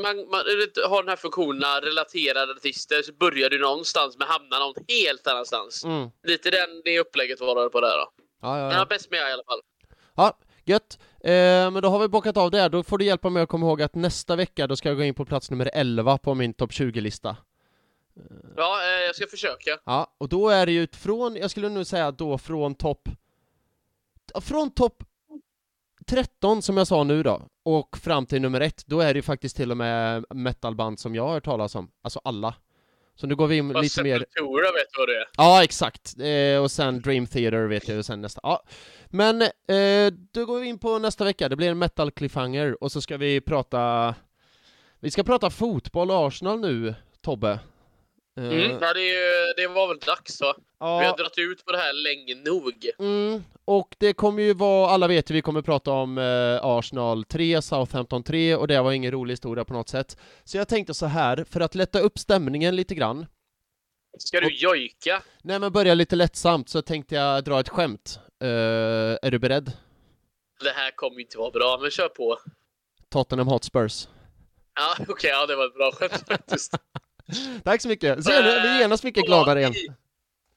man, 0.00 0.16
man 0.16 0.42
har 0.88 1.02
den 1.02 1.08
här 1.08 1.16
funktionen 1.16 1.80
relaterade 1.82 2.52
artister 2.52 3.02
så 3.02 3.12
börjar 3.12 3.50
du 3.50 3.58
någonstans 3.58 4.18
men 4.18 4.28
hamnar 4.28 4.58
någon 4.60 4.74
helt 4.88 5.26
annanstans. 5.26 5.84
Mm. 5.84 6.10
Lite 6.22 6.50
den, 6.50 6.82
det 6.84 7.00
upplägget 7.00 7.40
var 7.40 7.62
det 7.62 7.70
på 7.70 7.80
det 7.80 7.86
här 7.86 7.98
då. 7.98 8.10
Ja, 8.42 8.58
ja, 8.58 8.64
Den 8.64 8.72
har 8.72 8.78
ja. 8.78 8.86
bäst 8.86 9.10
med 9.10 9.18
i 9.18 9.32
alla 9.32 9.44
fall. 9.44 9.60
ja, 10.14 10.38
gött. 10.64 10.98
Eh, 11.24 11.70
men 11.70 11.82
då 11.82 11.88
har 11.88 11.98
vi 11.98 12.08
bockat 12.08 12.36
av 12.36 12.50
det, 12.50 12.68
då 12.68 12.82
får 12.82 12.98
du 12.98 13.04
hjälpa 13.04 13.30
mig 13.30 13.42
att 13.42 13.48
komma 13.48 13.66
ihåg 13.66 13.82
att 13.82 13.94
nästa 13.94 14.36
vecka, 14.36 14.66
då 14.66 14.76
ska 14.76 14.88
jag 14.88 14.96
gå 14.96 15.04
in 15.04 15.14
på 15.14 15.24
plats 15.24 15.50
nummer 15.50 15.70
11 15.74 16.18
på 16.18 16.34
min 16.34 16.54
topp 16.54 16.70
20-lista. 16.70 17.36
Ja, 18.56 18.82
eh, 18.82 19.06
jag 19.06 19.14
ska 19.16 19.26
försöka. 19.26 19.78
Ja, 19.84 20.14
och 20.18 20.28
då 20.28 20.48
är 20.48 20.66
det 20.66 20.72
ju 20.72 20.86
från, 20.86 21.36
jag 21.36 21.50
skulle 21.50 21.68
nog 21.68 21.86
säga 21.86 22.10
då 22.10 22.38
från 22.38 22.74
topp... 22.74 23.08
Från 24.40 24.70
topp 24.70 25.04
13 26.06 26.62
som 26.62 26.76
jag 26.76 26.86
sa 26.86 27.04
nu 27.04 27.22
då, 27.22 27.42
och 27.64 27.96
fram 27.98 28.26
till 28.26 28.42
nummer 28.42 28.60
ett, 28.60 28.86
då 28.86 29.00
är 29.00 29.14
det 29.14 29.18
ju 29.18 29.22
faktiskt 29.22 29.56
till 29.56 29.70
och 29.70 29.76
med 29.76 30.24
metalband 30.34 30.98
som 30.98 31.14
jag 31.14 31.26
har 31.26 31.32
hört 31.32 31.44
talas 31.44 31.74
om, 31.74 31.90
alltså 32.02 32.20
alla. 32.24 32.54
Så 33.16 33.26
nu 33.26 33.36
går 33.36 33.46
vi 33.46 33.56
in 33.56 33.76
Och 33.76 33.82
lite 33.82 34.02
mer... 34.02 34.18
Sepultura 34.18 34.64
vet 34.64 34.92
du 34.92 34.98
vad 34.98 35.08
det 35.08 35.16
är. 35.16 35.26
Ja, 35.36 35.64
exakt. 35.64 36.14
Eh, 36.18 36.62
och 36.62 36.70
sen 36.70 37.00
Dream 37.00 37.26
Theater 37.26 37.66
vet 37.66 37.88
jag, 37.88 37.98
och 37.98 38.06
sen 38.06 38.20
nästa. 38.20 38.40
Ja. 38.42 38.62
Men 39.06 39.42
eh, 39.42 40.12
då 40.32 40.46
går 40.46 40.60
vi 40.60 40.66
in 40.66 40.78
på 40.78 40.98
nästa 40.98 41.24
vecka, 41.24 41.48
det 41.48 41.56
blir 41.56 41.70
en 41.70 41.78
metal 41.78 42.10
cliffhanger, 42.10 42.82
och 42.84 42.92
så 42.92 43.00
ska 43.00 43.16
vi 43.16 43.40
prata... 43.40 44.14
Vi 45.00 45.10
ska 45.10 45.22
prata 45.22 45.50
fotboll 45.50 46.10
och 46.10 46.26
Arsenal 46.26 46.60
nu, 46.60 46.94
Tobbe. 47.22 47.58
Eh, 48.36 48.44
Mm. 48.44 48.78
Ja, 48.80 48.92
det, 48.94 49.00
ju- 49.00 49.52
det 49.56 49.66
var 49.66 49.88
väl 49.88 49.98
dags 49.98 50.40
va? 50.40 50.54
ja. 50.80 50.98
Vi 50.98 51.06
har 51.06 51.16
dragit 51.16 51.38
ut 51.38 51.64
på 51.64 51.72
det 51.72 51.78
här 51.78 51.92
länge 51.92 52.34
nog. 52.34 52.90
Mm, 52.98 53.44
och 53.64 53.94
det 53.98 54.12
kommer 54.12 54.42
ju 54.42 54.54
vara, 54.54 54.90
alla 54.90 55.06
vet 55.08 55.30
ju, 55.30 55.34
vi 55.34 55.42
kommer 55.42 55.62
prata 55.62 55.90
om 55.90 56.18
eh, 56.18 56.58
Arsenal 56.64 57.24
3, 57.24 57.62
Southampton 57.62 58.22
3 58.22 58.54
och 58.56 58.68
det 58.68 58.80
var 58.82 58.92
ingen 58.92 59.10
rolig 59.12 59.32
historia 59.32 59.64
på 59.64 59.72
något 59.72 59.88
sätt. 59.88 60.16
Så 60.44 60.56
jag 60.56 60.68
tänkte 60.68 60.94
så 60.94 61.06
här, 61.06 61.44
för 61.50 61.60
att 61.60 61.74
lätta 61.74 62.00
upp 62.00 62.18
stämningen 62.18 62.76
lite 62.76 62.94
grann, 62.94 63.26
Ska 64.18 64.40
du 64.40 64.54
jojka? 64.54 65.22
nej 65.42 65.58
men 65.58 65.72
börja 65.72 65.94
lite 65.94 66.16
lättsamt, 66.16 66.68
så 66.68 66.82
tänkte 66.82 67.14
jag 67.14 67.44
dra 67.44 67.60
ett 67.60 67.68
skämt. 67.68 68.18
Eh, 68.42 68.48
är 69.22 69.30
du 69.30 69.38
beredd? 69.38 69.72
Det 70.64 70.70
här 70.70 70.90
kommer 70.96 71.20
inte 71.20 71.38
vara 71.38 71.50
bra, 71.50 71.78
men 71.82 71.90
kör 71.90 72.08
på. 72.08 72.38
Tottenham 73.10 73.48
Hotspurs. 73.48 74.08
Ja, 74.74 75.04
okej, 75.08 75.30
ja, 75.30 75.46
det 75.46 75.56
var 75.56 75.66
ett 75.66 75.74
bra 75.74 75.92
skämt 75.92 76.24
faktiskt. 76.28 76.74
Tack 77.64 77.82
så 77.82 77.88
mycket! 77.88 78.26
Är 78.28 78.42
det- 78.42 78.60
vi 78.62 78.68
är 78.68 78.78
genast 78.80 79.04
mycket 79.04 79.24
gladare 79.26 79.60
igen. 79.60 79.74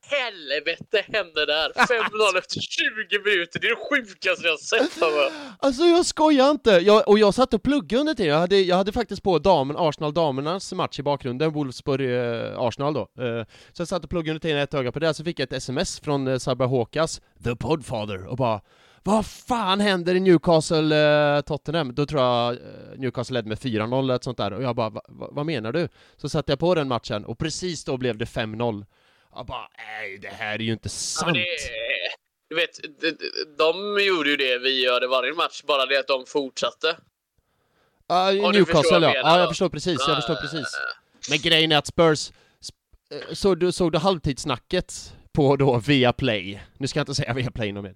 Helvete 0.10 1.06
hände 1.14 1.46
där? 1.46 1.72
5-0 1.76 2.38
efter 2.38 2.60
20 2.60 3.20
minuter, 3.26 3.60
det 3.60 3.68
är 3.68 3.76
det 3.76 3.82
sjukaste 3.90 4.48
jag 4.48 4.60
sett. 4.60 4.82
Alltså. 4.82 5.32
Alltså 5.60 5.84
jag 5.84 6.06
skojar 6.06 6.52
inte! 6.52 6.70
Jag, 6.72 7.08
och 7.10 7.20
jag 7.20 7.34
satt 7.34 7.54
och 7.54 7.64
pluggade 7.64 8.00
under 8.00 8.14
tiden, 8.14 8.32
jag 8.34 8.40
hade, 8.40 8.60
jag 8.62 8.76
hade 8.76 8.92
faktiskt 8.92 9.24
på 9.24 9.40
damen, 9.40 9.76
Arsenal-damernas 9.78 10.74
match 10.74 11.00
i 11.00 11.04
bakgrunden, 11.04 11.52
Wolfsburg-Arsenal 11.52 12.94
då. 12.94 13.24
Eh, 13.24 13.46
så 13.74 13.82
jag 13.82 13.88
satt 13.88 14.04
och 14.04 14.10
pluggade 14.10 14.32
under 14.32 14.40
tiden 14.42 14.58
ett 14.58 14.74
öga 14.74 14.92
på 14.92 15.00
det, 15.00 15.14
så 15.14 15.24
fick 15.24 15.40
jag 15.40 15.44
ett 15.46 15.54
sms 15.54 16.00
från 16.00 16.28
eh, 16.28 16.38
Sabra 16.38 16.68
Håkas, 16.68 17.22
The 17.44 17.56
Podfather, 17.56 18.28
och 18.28 18.38
bara 18.38 18.62
Vad 19.08 19.26
fan 19.26 19.80
händer 19.80 20.16
i 20.16 20.20
Newcastle-Tottenham? 20.20 21.92
Då 21.94 22.06
tror 22.06 22.22
jag 22.22 22.54
eh, 22.54 22.60
Newcastle 22.98 23.34
ledde 23.34 23.50
med 23.50 23.58
4-0 23.58 24.00
eller 24.00 24.16
ett 24.16 24.24
sånt 24.24 24.38
där, 24.38 24.54
och 24.54 24.64
jag 24.64 24.76
bara 24.76 24.90
va, 24.90 25.02
va, 25.08 25.28
Vad 25.32 25.46
menar 25.46 25.72
du? 25.72 25.90
Så 26.18 26.30
satte 26.30 26.52
jag 26.52 26.60
på 26.60 26.76
den 26.76 26.88
matchen, 26.88 27.26
och 27.26 27.38
precis 27.38 27.84
då 27.84 27.98
blev 27.98 28.18
det 28.18 28.26
5-0. 28.26 28.86
Jag 29.36 29.46
bara, 29.46 29.70
nej 29.78 30.18
det 30.18 30.28
här 30.28 30.54
är 30.54 30.60
ju 30.60 30.72
inte 30.72 30.86
Ja, 30.86 30.90
sant! 30.90 31.26
men 31.26 31.34
det, 31.34 31.46
du 32.50 32.56
vet, 32.56 32.70
de, 33.02 33.18
de 33.58 34.04
gjorde 34.06 34.30
ju 34.30 34.36
det 34.36 34.58
vi 34.58 34.84
gör 34.84 35.04
i 35.04 35.08
varje 35.08 35.34
match, 35.34 35.64
bara 35.64 35.86
det 35.86 36.00
att 36.00 36.08
de 36.08 36.26
fortsatte. 36.26 36.88
Uh, 38.12 38.52
Newcastle 38.52 39.00
ja. 39.00 39.14
Ja, 39.16 39.40
jag 39.40 39.50
förstår 39.50 39.70
precis, 39.70 39.98
jag 40.08 40.16
förstår 40.16 40.36
precis. 40.36 40.68
Men 41.30 41.38
grejen 41.38 41.72
är 41.72 41.78
att 41.78 41.88
Spurs, 41.88 42.32
eh, 43.12 43.34
så 43.34 43.56
du, 43.56 43.72
såg 43.72 43.92
du 43.92 43.98
halvtidssnacket 43.98 45.14
på 45.32 45.56
då 45.56 45.80
via 45.80 46.14
Play? 46.14 46.62
Nu 46.78 46.88
ska 46.88 47.00
jag 47.00 47.04
inte 47.04 47.16
säga 47.16 47.34
via 47.34 47.52
Play 47.52 47.72
något 47.72 47.84
mer. 47.84 47.96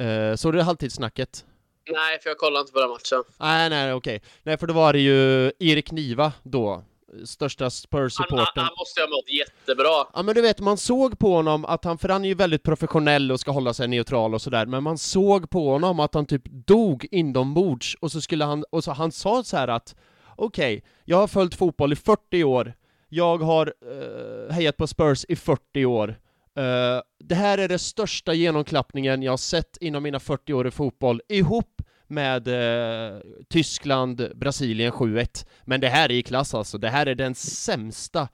Uh, 0.00 0.36
såg 0.36 0.52
du 0.52 0.62
halvtidssnacket? 0.62 1.44
Nej, 1.90 2.18
för 2.22 2.30
jag 2.30 2.38
kollade 2.38 2.60
inte 2.60 2.72
på 2.72 2.80
den 2.80 2.90
matchen. 2.90 3.24
Nej, 3.38 3.70
nej, 3.70 3.92
okej. 3.92 4.22
Nej, 4.42 4.58
för 4.58 4.66
då 4.66 4.74
var 4.74 4.92
det 4.92 5.00
ju 5.00 5.52
Erik 5.58 5.92
Niva 5.92 6.32
då, 6.42 6.84
största 7.24 7.70
Spurs-supporten. 7.70 8.52
Han, 8.54 8.64
han, 8.64 8.74
måste 8.78 9.00
ha 9.00 9.08
mått 9.08 9.30
jättebra. 9.30 10.06
Ja 10.14 10.22
men 10.22 10.34
du 10.34 10.42
vet, 10.42 10.60
man 10.60 10.76
såg 10.76 11.18
på 11.18 11.34
honom 11.34 11.64
att 11.64 11.84
han, 11.84 11.98
för 11.98 12.08
han 12.08 12.24
är 12.24 12.28
ju 12.28 12.34
väldigt 12.34 12.62
professionell 12.62 13.32
och 13.32 13.40
ska 13.40 13.50
hålla 13.50 13.74
sig 13.74 13.88
neutral 13.88 14.34
och 14.34 14.42
sådär, 14.42 14.66
men 14.66 14.82
man 14.82 14.98
såg 14.98 15.50
på 15.50 15.70
honom 15.70 16.00
att 16.00 16.14
han 16.14 16.26
typ 16.26 16.42
dog 16.44 17.06
inombords 17.10 17.96
och 18.00 18.12
så 18.12 18.20
skulle 18.20 18.44
han, 18.44 18.64
och 18.70 18.84
så 18.84 18.92
han 18.92 19.12
sa 19.12 19.44
så 19.44 19.56
här 19.56 19.68
att 19.68 19.94
okej, 20.36 20.76
okay, 20.76 20.88
jag 21.04 21.16
har 21.16 21.28
följt 21.28 21.54
fotboll 21.54 21.92
i 21.92 21.96
40 21.96 22.44
år, 22.44 22.74
jag 23.08 23.38
har 23.38 23.74
uh, 23.86 24.52
hejat 24.52 24.76
på 24.76 24.86
Spurs 24.86 25.24
i 25.28 25.36
40 25.36 25.84
år, 25.84 26.18
uh, 26.58 27.02
det 27.18 27.34
här 27.34 27.58
är 27.58 27.68
den 27.68 27.78
största 27.78 28.34
genomklappningen 28.34 29.22
jag 29.22 29.32
har 29.32 29.36
sett 29.36 29.76
inom 29.80 30.02
mina 30.02 30.20
40 30.20 30.52
år 30.52 30.66
i 30.66 30.70
fotboll, 30.70 31.22
ihop 31.28 31.82
med 32.08 32.48
eh, 32.48 33.20
Tyskland, 33.48 34.32
Brasilien 34.34 34.92
7-1. 34.92 35.46
Men 35.64 35.80
det 35.80 35.88
här 35.88 36.12
är 36.12 36.14
i 36.14 36.22
klass 36.22 36.54
alltså, 36.54 36.78
det 36.78 36.88
här 36.88 37.06
är 37.06 37.14
den 37.14 37.34
sämsta 37.34 38.28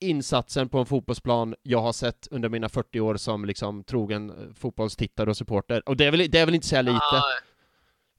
insatsen 0.00 0.68
på 0.68 0.78
en 0.78 0.86
fotbollsplan 0.86 1.54
jag 1.62 1.80
har 1.80 1.92
sett 1.92 2.28
under 2.30 2.48
mina 2.48 2.68
40 2.68 3.00
år 3.00 3.16
som 3.16 3.44
liksom 3.44 3.84
trogen 3.84 4.30
eh, 4.30 4.54
fotbollstittare 4.54 5.30
och 5.30 5.36
supporter. 5.36 5.88
Och 5.88 5.96
det 5.96 6.04
är 6.04 6.10
väl, 6.10 6.30
det 6.30 6.38
är 6.38 6.46
väl 6.46 6.54
inte 6.54 6.66
säga 6.66 6.82
lite? 6.82 6.96
Ah, 6.96 7.22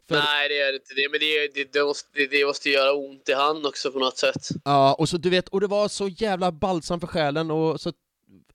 för... 0.07 0.15
Nej, 0.15 0.49
det 0.49 0.59
är 0.59 0.73
inte 0.73 0.93
det, 0.95 1.07
men 1.11 1.19
det, 1.19 1.47
det, 1.53 1.73
det, 1.73 1.85
måste, 1.85 2.07
det 2.31 2.45
måste 2.45 2.69
göra 2.69 2.93
ont 2.93 3.29
i 3.29 3.33
hand 3.33 3.65
också 3.65 3.91
på 3.91 3.99
något 3.99 4.17
sätt. 4.17 4.47
Ja, 4.65 4.93
och 4.93 5.09
så 5.09 5.17
du 5.17 5.29
vet, 5.29 5.49
och 5.49 5.61
det 5.61 5.67
var 5.67 5.87
så 5.87 6.07
jävla 6.07 6.51
balsam 6.51 6.99
för 6.99 7.07
själen 7.07 7.51
och 7.51 7.81
så 7.81 7.93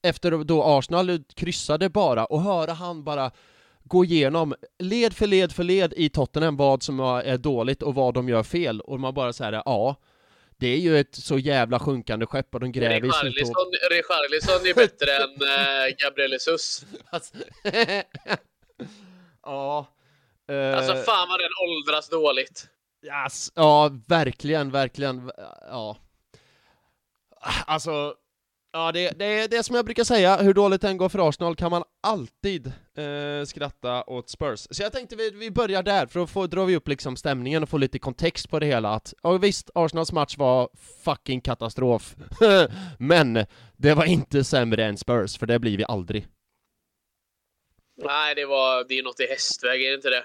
efter 0.03 0.45
då 0.45 0.63
Arsenal 0.63 1.25
kryssade 1.35 1.89
bara 1.89 2.25
och 2.25 2.43
höra 2.43 2.73
han 2.73 3.05
bara 3.05 3.31
gå 3.85 4.05
igenom 4.05 4.55
led 4.79 5.13
för 5.13 5.27
led 5.27 5.53
för 5.53 5.65
led 5.65 5.95
i 5.97 6.09
Tottenham 6.09 6.57
vad 6.57 6.83
som 6.83 7.01
är 7.01 7.39
dåligt 7.39 7.83
och 7.83 7.95
vad 7.95 8.15
de 8.15 8.29
gör 8.29 8.43
fel 8.43 8.81
och 8.81 9.01
man 9.01 9.15
bara 9.15 9.33
säger 9.33 9.53
ja 9.65 9.97
det 10.57 10.69
är 10.69 10.79
ju 10.79 10.99
ett 10.99 11.15
så 11.15 11.39
jävla 11.39 11.79
sjunkande 11.79 12.27
skepp 12.27 12.55
och 12.55 12.61
de 12.61 12.73
gräver 12.73 12.97
i 12.97 13.01
Richarlison, 13.01 13.55
Richarlison 13.91 14.67
är 14.67 14.75
bättre 14.75 15.17
än 15.17 15.31
äh, 15.31 15.95
Gabriel 15.99 16.33
Jesus. 16.33 16.87
Alltså, 17.11 17.35
ja. 19.43 19.87
Uh, 20.51 20.77
alltså 20.77 20.95
fan 20.95 21.29
vad 21.29 21.41
den 21.41 21.51
åldras 21.69 22.09
dåligt. 22.09 22.69
Yes, 23.03 23.53
ja, 23.55 23.91
verkligen, 24.09 24.71
verkligen. 24.71 25.31
Ja. 25.71 25.97
Alltså, 27.67 28.15
Ja, 28.77 28.93
det, 28.93 29.19
det 29.19 29.25
är 29.25 29.49
det 29.49 29.63
som 29.63 29.77
jag 29.77 29.85
brukar 29.85 30.05
säga, 30.05 30.37
hur 30.37 30.55
dåligt 30.55 30.81
det 30.81 30.89
än 30.89 30.97
går 30.97 31.09
för 31.09 31.29
Arsenal 31.29 31.57
kan 31.57 31.71
man 31.71 31.83
alltid 32.03 32.67
eh, 32.67 33.45
skratta 33.47 34.05
åt 34.05 34.31
Spurs. 34.31 34.67
Så 34.71 34.83
jag 34.83 34.93
tänkte 34.93 35.17
vi, 35.17 35.31
vi 35.31 35.51
börjar 35.51 35.83
där, 35.83 36.07
för 36.07 36.21
då 36.21 36.27
får, 36.27 36.47
drar 36.47 36.65
vi 36.65 36.77
upp 36.77 36.89
liksom 36.89 37.17
stämningen 37.17 37.63
och 37.63 37.69
får 37.69 37.79
lite 37.79 37.99
kontext 37.99 38.51
på 38.51 38.59
det 38.59 38.67
hela 38.67 38.89
att, 38.91 39.15
ja 39.23 39.33
visst, 39.33 39.71
Arsenals 39.75 40.13
match 40.13 40.37
var 40.39 40.69
fucking 41.05 41.41
katastrof, 41.41 42.15
men 42.99 43.47
det 43.77 43.95
var 43.95 44.05
inte 44.05 44.45
sämre 44.45 44.85
än 44.85 44.99
Spurs, 44.99 45.39
för 45.39 45.47
det 45.47 45.59
blir 45.59 45.77
vi 45.77 45.85
aldrig. 45.89 46.27
Nej, 47.97 48.35
det 48.35 48.47
var, 48.47 48.85
det 48.89 48.99
är 48.99 49.03
något 49.03 49.21
i 49.21 49.27
hästväg, 49.27 49.83
är 49.83 49.89
det 49.89 49.95
inte 49.95 50.11
det? 50.11 50.25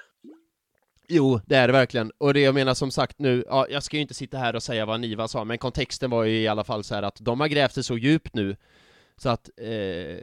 Jo, 1.12 1.40
det 1.46 1.56
är 1.56 1.68
det 1.68 1.74
verkligen. 1.74 2.12
Och 2.18 2.34
det 2.34 2.40
jag 2.40 2.56
menar 2.56 2.74
som 2.74 2.92
sagt 2.92 3.20
nu, 3.20 3.44
ja, 3.48 3.68
jag 3.70 3.84
ska 3.84 3.98
ju 3.98 4.02
inte 4.02 4.14
sitta 4.14 4.38
här 4.38 4.56
och 4.56 4.64
säga 4.64 4.86
vad 4.86 5.00
Niva 5.00 5.28
sa, 5.28 5.44
men 5.44 5.58
kontexten 5.58 6.10
var 6.10 6.24
ju 6.24 6.40
i 6.40 6.48
alla 6.48 6.64
fall 6.64 6.84
så 6.84 6.96
att 6.96 7.18
de 7.20 7.40
har 7.40 7.48
grävt 7.48 7.74
sig 7.74 7.84
så 7.84 7.98
djupt 7.98 8.34
nu, 8.34 8.56
så 9.18 9.30
att 9.30 9.50
eh, 9.58 10.18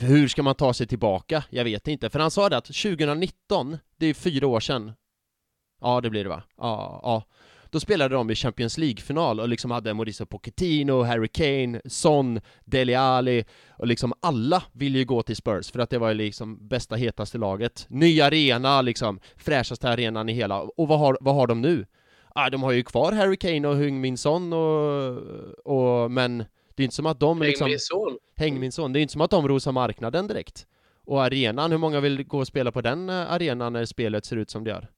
hur 0.00 0.28
ska 0.28 0.42
man 0.42 0.54
ta 0.54 0.74
sig 0.74 0.86
tillbaka? 0.86 1.44
Jag 1.50 1.64
vet 1.64 1.88
inte, 1.88 2.10
för 2.10 2.18
han 2.18 2.30
sa 2.30 2.48
det 2.48 2.56
att 2.56 2.64
2019, 2.64 3.78
det 3.96 4.06
är 4.06 4.14
fyra 4.14 4.46
år 4.46 4.60
sedan, 4.60 4.92
ja 5.80 6.00
det 6.00 6.10
blir 6.10 6.22
det 6.24 6.30
va? 6.30 6.42
Ja, 6.56 7.00
ja. 7.02 7.24
Då 7.72 7.80
spelade 7.80 8.14
de 8.14 8.30
i 8.30 8.34
Champions 8.34 8.78
League-final 8.78 9.40
och 9.40 9.48
liksom 9.48 9.70
hade 9.70 9.94
Mauricio 9.94 10.26
Pochettino, 10.26 11.02
Harry 11.02 11.28
Kane, 11.28 11.80
Son, 11.84 12.40
Dele 12.64 12.98
Alli 12.98 13.44
och 13.78 13.86
liksom 13.86 14.12
alla 14.20 14.62
ville 14.72 14.98
ju 14.98 15.04
gå 15.04 15.22
till 15.22 15.36
Spurs 15.36 15.70
för 15.70 15.78
att 15.78 15.90
det 15.90 15.98
var 15.98 16.14
liksom 16.14 16.68
bästa 16.68 16.96
hetaste 16.96 17.38
laget. 17.38 17.86
Ny 17.88 18.20
arena 18.20 18.82
liksom, 18.82 19.20
fräschaste 19.36 19.88
arenan 19.88 20.28
i 20.28 20.32
hela, 20.32 20.60
och 20.60 20.88
vad 20.88 20.98
har, 20.98 21.18
vad 21.20 21.34
har 21.34 21.46
de 21.46 21.60
nu? 21.60 21.86
Ah, 22.34 22.50
de 22.50 22.62
har 22.62 22.72
ju 22.72 22.82
kvar 22.82 23.12
Harry 23.12 23.36
Kane 23.36 23.68
och 23.68 23.76
Hung 23.76 24.00
Min 24.00 24.18
Son 24.18 24.52
och, 24.52 25.18
och 25.64 26.10
men 26.10 26.38
det 26.74 26.82
är 26.82 26.84
inte 26.84 26.96
som 26.96 27.06
att 27.06 27.20
de 27.20 27.42
liksom... 27.42 27.64
Häng 27.64 27.70
min 27.72 27.80
son! 27.80 28.18
Häng 28.36 28.60
min 28.60 28.72
son, 28.72 28.92
det 28.92 28.98
är 28.98 29.02
inte 29.02 29.12
som 29.12 29.20
att 29.20 29.30
de 29.30 29.48
rosar 29.48 29.72
marknaden 29.72 30.28
direkt. 30.28 30.66
Och 31.04 31.22
arenan, 31.22 31.70
hur 31.70 31.78
många 31.78 32.00
vill 32.00 32.24
gå 32.24 32.38
och 32.38 32.46
spela 32.46 32.72
på 32.72 32.80
den 32.80 33.08
eh, 33.08 33.32
arenan 33.32 33.72
när 33.72 33.84
spelet 33.84 34.24
ser 34.24 34.36
ut 34.36 34.50
som 34.50 34.64
det 34.64 34.70
gör? 34.70 34.88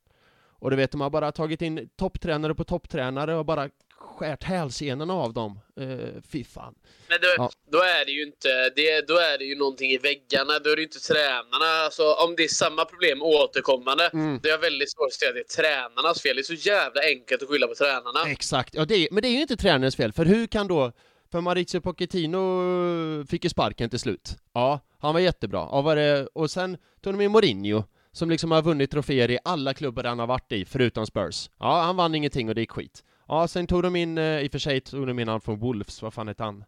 Och 0.64 0.70
du 0.70 0.76
vet, 0.76 0.90
de 0.90 1.00
har 1.00 1.10
bara 1.10 1.32
tagit 1.32 1.62
in 1.62 1.88
topptränare 1.96 2.54
på 2.54 2.64
topptränare 2.64 3.34
och 3.34 3.44
bara 3.44 3.70
skärt 3.90 4.44
hälsenorna 4.44 5.14
av 5.14 5.32
dem. 5.32 5.60
Uh, 5.80 6.22
fy 6.28 6.44
fan. 6.44 6.74
Men 7.08 7.18
då, 7.20 7.28
ja. 7.36 7.50
då 7.70 7.78
är 7.78 8.04
det 8.04 8.12
ju 8.12 8.22
inte, 8.22 8.70
det, 8.76 9.08
då 9.08 9.14
är 9.14 9.38
det 9.38 9.44
ju 9.44 9.56
någonting 9.56 9.90
i 9.90 9.98
väggarna, 9.98 10.58
då 10.58 10.70
är 10.70 10.76
det 10.76 10.80
ju 10.80 10.86
inte 10.86 10.98
tränarna. 10.98 11.84
Alltså 11.84 12.12
om 12.12 12.36
det 12.36 12.44
är 12.44 12.48
samma 12.48 12.84
problem 12.84 13.22
återkommande, 13.22 14.10
mm. 14.12 14.40
då 14.42 14.48
är 14.48 14.52
jag 14.52 14.58
väldigt 14.58 14.92
svårt 14.92 15.06
att 15.06 15.12
säga 15.12 15.28
att 15.28 15.34
det 15.34 15.40
är 15.40 15.62
tränarnas 15.62 16.22
fel. 16.22 16.36
Det 16.36 16.40
är 16.40 16.56
så 16.56 16.68
jävla 16.68 17.00
enkelt 17.02 17.42
att 17.42 17.48
skylla 17.48 17.66
på 17.66 17.74
tränarna. 17.74 18.30
Exakt, 18.30 18.74
ja, 18.74 18.84
det 18.84 19.08
men 19.10 19.22
det 19.22 19.28
är 19.28 19.32
ju 19.32 19.42
inte 19.42 19.56
tränarens 19.56 19.96
fel, 19.96 20.12
för 20.12 20.24
hur 20.24 20.46
kan 20.46 20.68
då 20.68 20.92
för 21.32 21.40
Maurizio 21.40 21.80
Pochettino 21.80 23.26
fick 23.26 23.44
ju 23.44 23.50
sparken 23.50 23.90
till 23.90 23.98
slut. 23.98 24.36
Ja, 24.54 24.80
han 24.98 25.14
var 25.14 25.20
jättebra. 25.20 25.68
Ja, 25.72 25.80
var 25.82 25.96
det, 25.96 26.28
och 26.32 26.50
sen 26.50 26.76
tog 27.02 27.12
de 27.12 27.20
in 27.20 27.32
Mourinho 27.32 27.84
som 28.14 28.30
liksom 28.30 28.50
har 28.50 28.62
vunnit 28.62 28.90
troféer 28.90 29.30
i 29.30 29.38
alla 29.44 29.74
klubbar 29.74 30.04
han 30.04 30.18
har 30.18 30.26
varit 30.26 30.52
i, 30.52 30.64
förutom 30.64 31.06
Spurs. 31.06 31.50
Ja, 31.58 31.82
han 31.82 31.96
vann 31.96 32.14
ingenting 32.14 32.48
och 32.48 32.54
det 32.54 32.60
gick 32.60 32.70
skit. 32.70 33.04
Ja, 33.28 33.48
sen 33.48 33.66
tog 33.66 33.82
de 33.82 33.96
in, 33.96 34.18
eh, 34.18 34.40
i 34.40 34.48
och 34.48 34.52
för 34.52 34.58
sig 34.58 34.80
tog 34.80 35.06
de 35.06 35.18
in 35.18 35.28
han 35.28 35.40
från 35.40 35.58
Wolves, 35.58 36.02
vad 36.02 36.14
fan 36.14 36.28
hette 36.28 36.42
han? 36.42 36.64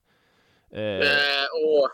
Eh, 0.75 0.83
eh, 0.83 1.47
och... 1.65 1.91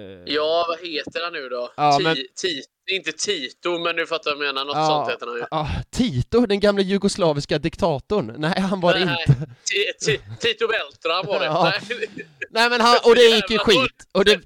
eh, 0.00 0.22
ja, 0.26 0.64
vad 0.68 0.78
heter 0.88 1.24
han 1.24 1.32
nu 1.32 1.48
då? 1.48 1.72
Ja, 1.76 1.98
Ti, 1.98 2.04
men... 2.04 2.16
Ti, 2.16 2.62
inte 2.90 3.12
Tito, 3.12 3.78
men 3.78 3.96
du 3.96 4.06
fattar 4.06 4.36
vad 4.36 4.46
jag 4.46 4.54
menar, 4.54 4.64
något 4.64 4.76
ja, 4.76 4.86
sånt 4.86 5.10
heter 5.10 5.26
han 5.26 5.36
ju. 5.36 5.44
Ja, 5.50 5.68
Tito, 5.90 6.46
den 6.46 6.60
gamla 6.60 6.82
jugoslaviska 6.82 7.58
diktatorn? 7.58 8.34
Nej, 8.38 8.60
han 8.60 8.80
var 8.80 8.94
det 8.94 9.04
Nej, 9.04 9.24
inte. 9.26 10.36
Tito 10.40 10.66
Beltran 10.68 11.26
var 11.26 11.38
det. 11.38 11.44
Ja. 11.44 11.72
Nej. 11.88 12.08
Nej, 12.50 12.70
men 12.70 12.80
han, 12.80 12.98
och 13.04 13.14
det 13.14 13.22
gick 13.22 13.50
ju 13.50 13.58
skit. 13.58 14.08
Och 14.12 14.24
det 14.24 14.40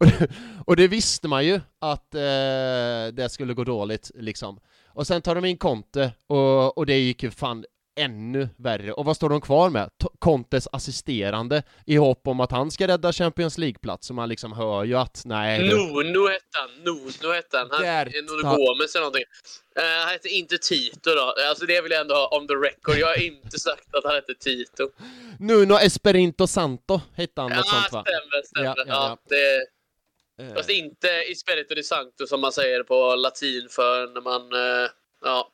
och, 0.00 0.06
det, 0.06 0.28
och 0.66 0.76
det 0.76 0.88
visste 0.88 1.28
man 1.28 1.46
ju 1.46 1.60
att 1.78 2.14
eh, 2.14 2.20
det 3.12 3.28
skulle 3.30 3.54
gå 3.54 3.64
dåligt 3.64 4.10
liksom. 4.14 4.60
Och 4.86 5.06
sen 5.06 5.22
tar 5.22 5.34
de 5.34 5.44
in 5.44 5.56
Conte 5.56 6.12
och, 6.26 6.78
och 6.78 6.86
det 6.86 6.98
gick 6.98 7.22
ju 7.22 7.30
fan 7.30 7.64
ännu 7.98 8.48
värre. 8.56 8.92
Och 8.92 9.04
vad 9.04 9.16
står 9.16 9.28
de 9.28 9.40
kvar 9.40 9.70
med? 9.70 9.90
T 10.02 10.06
Contes 10.18 10.68
assisterande 10.72 11.62
i 11.86 11.96
hopp 11.96 12.26
om 12.26 12.40
att 12.40 12.50
han 12.50 12.70
ska 12.70 12.88
rädda 12.88 13.12
Champions 13.12 13.58
League-plats, 13.58 14.06
så 14.06 14.14
man 14.14 14.28
liksom 14.28 14.52
hör 14.52 14.84
ju 14.84 14.94
att 14.94 15.22
nej... 15.24 15.68
Nuno 15.68 16.28
hette 16.28 16.58
han, 16.58 16.70
Nuno 16.84 17.32
hette 17.32 17.58
han, 17.58 17.68
han 17.70 18.06
Nuno 18.06 18.56
Gomes 18.56 18.94
eller 18.94 19.04
någonting. 19.04 19.24
Uh, 19.78 19.84
han 19.84 20.08
hette 20.08 20.28
inte 20.28 20.58
Tito 20.58 21.10
då, 21.10 21.34
alltså 21.48 21.66
det 21.66 21.80
vill 21.80 21.92
jag 21.92 22.00
ändå 22.00 22.14
ha 22.14 22.38
on 22.38 22.48
the 22.48 22.54
record, 22.54 22.98
jag 22.98 23.06
har 23.06 23.22
inte 23.22 23.58
sagt 23.58 23.94
att 23.94 24.04
han 24.04 24.14
hette 24.14 24.34
Tito. 24.34 24.90
Nuno 25.38 25.74
Esperinto 25.74 26.46
Santo 26.46 27.00
hette 27.14 27.40
han, 27.40 27.50
ja, 27.50 27.56
något 27.56 27.68
sånt 27.68 27.92
va? 27.92 28.04
stämmer, 28.06 28.42
stämmer. 28.44 28.66
Ja, 28.66 28.74
ja, 28.76 28.84
ja. 28.86 28.94
ja 29.08 29.18
det... 29.28 29.78
Uh. 30.42 30.54
Fast 30.54 30.70
inte 30.70 31.08
i 31.30 31.34
Spirito 31.34 31.74
di 31.74 31.82
Sancto 31.82 32.26
som 32.26 32.40
man 32.40 32.52
säger 32.52 32.82
på 32.82 33.14
latin 33.14 33.68
för 33.70 34.06
när 34.14 34.20
man, 34.20 34.52
uh, 34.52 34.90
ja. 35.24 35.50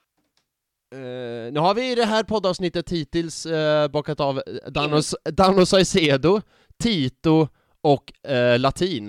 Uh, 0.94 1.52
nu 1.52 1.61
har 1.61 1.74
vi 1.74 1.90
i 1.90 1.94
det 1.94 2.04
här 2.04 2.22
poddavsnittet 2.22 2.90
hittills 2.90 3.46
uh, 3.46 3.88
bockat 3.88 4.20
av 4.20 4.42
Danos, 4.66 5.14
Dano 5.24 5.66
Saicedo, 5.66 6.40
Tito 6.78 7.48
och 7.80 8.12
uh, 8.28 8.59
Latin. 8.59 9.07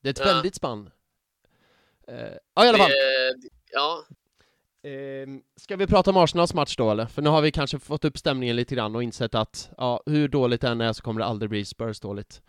Det 0.00 0.08
är 0.08 0.10
ett 0.10 0.18
ja. 0.18 0.24
väldigt 0.24 0.54
spann. 0.54 0.90
ja, 2.54 2.64
i 2.64 2.68
alla 2.68 2.78
fall. 2.78 2.90
ja. 3.72 4.04
Ehm, 4.82 5.42
ska 5.56 5.76
vi 5.76 5.86
prata 5.86 6.10
om 6.10 6.16
Arsenals 6.16 6.54
match 6.54 6.76
då 6.76 6.90
eller? 6.90 7.06
För 7.06 7.22
nu 7.22 7.30
har 7.30 7.42
vi 7.42 7.50
kanske 7.50 7.78
fått 7.78 8.04
upp 8.04 8.18
stämningen 8.18 8.56
lite 8.56 8.74
grann 8.74 8.96
och 8.96 9.02
insett 9.02 9.34
att 9.34 9.70
ja, 9.76 10.02
hur 10.06 10.28
dåligt 10.28 10.60
det 10.60 10.68
än 10.68 10.80
är 10.80 10.92
så 10.92 11.02
kommer 11.02 11.20
det 11.20 11.26
aldrig 11.26 11.50
bli 11.50 11.64
Spurs 11.64 12.00
dåligt. 12.00 12.42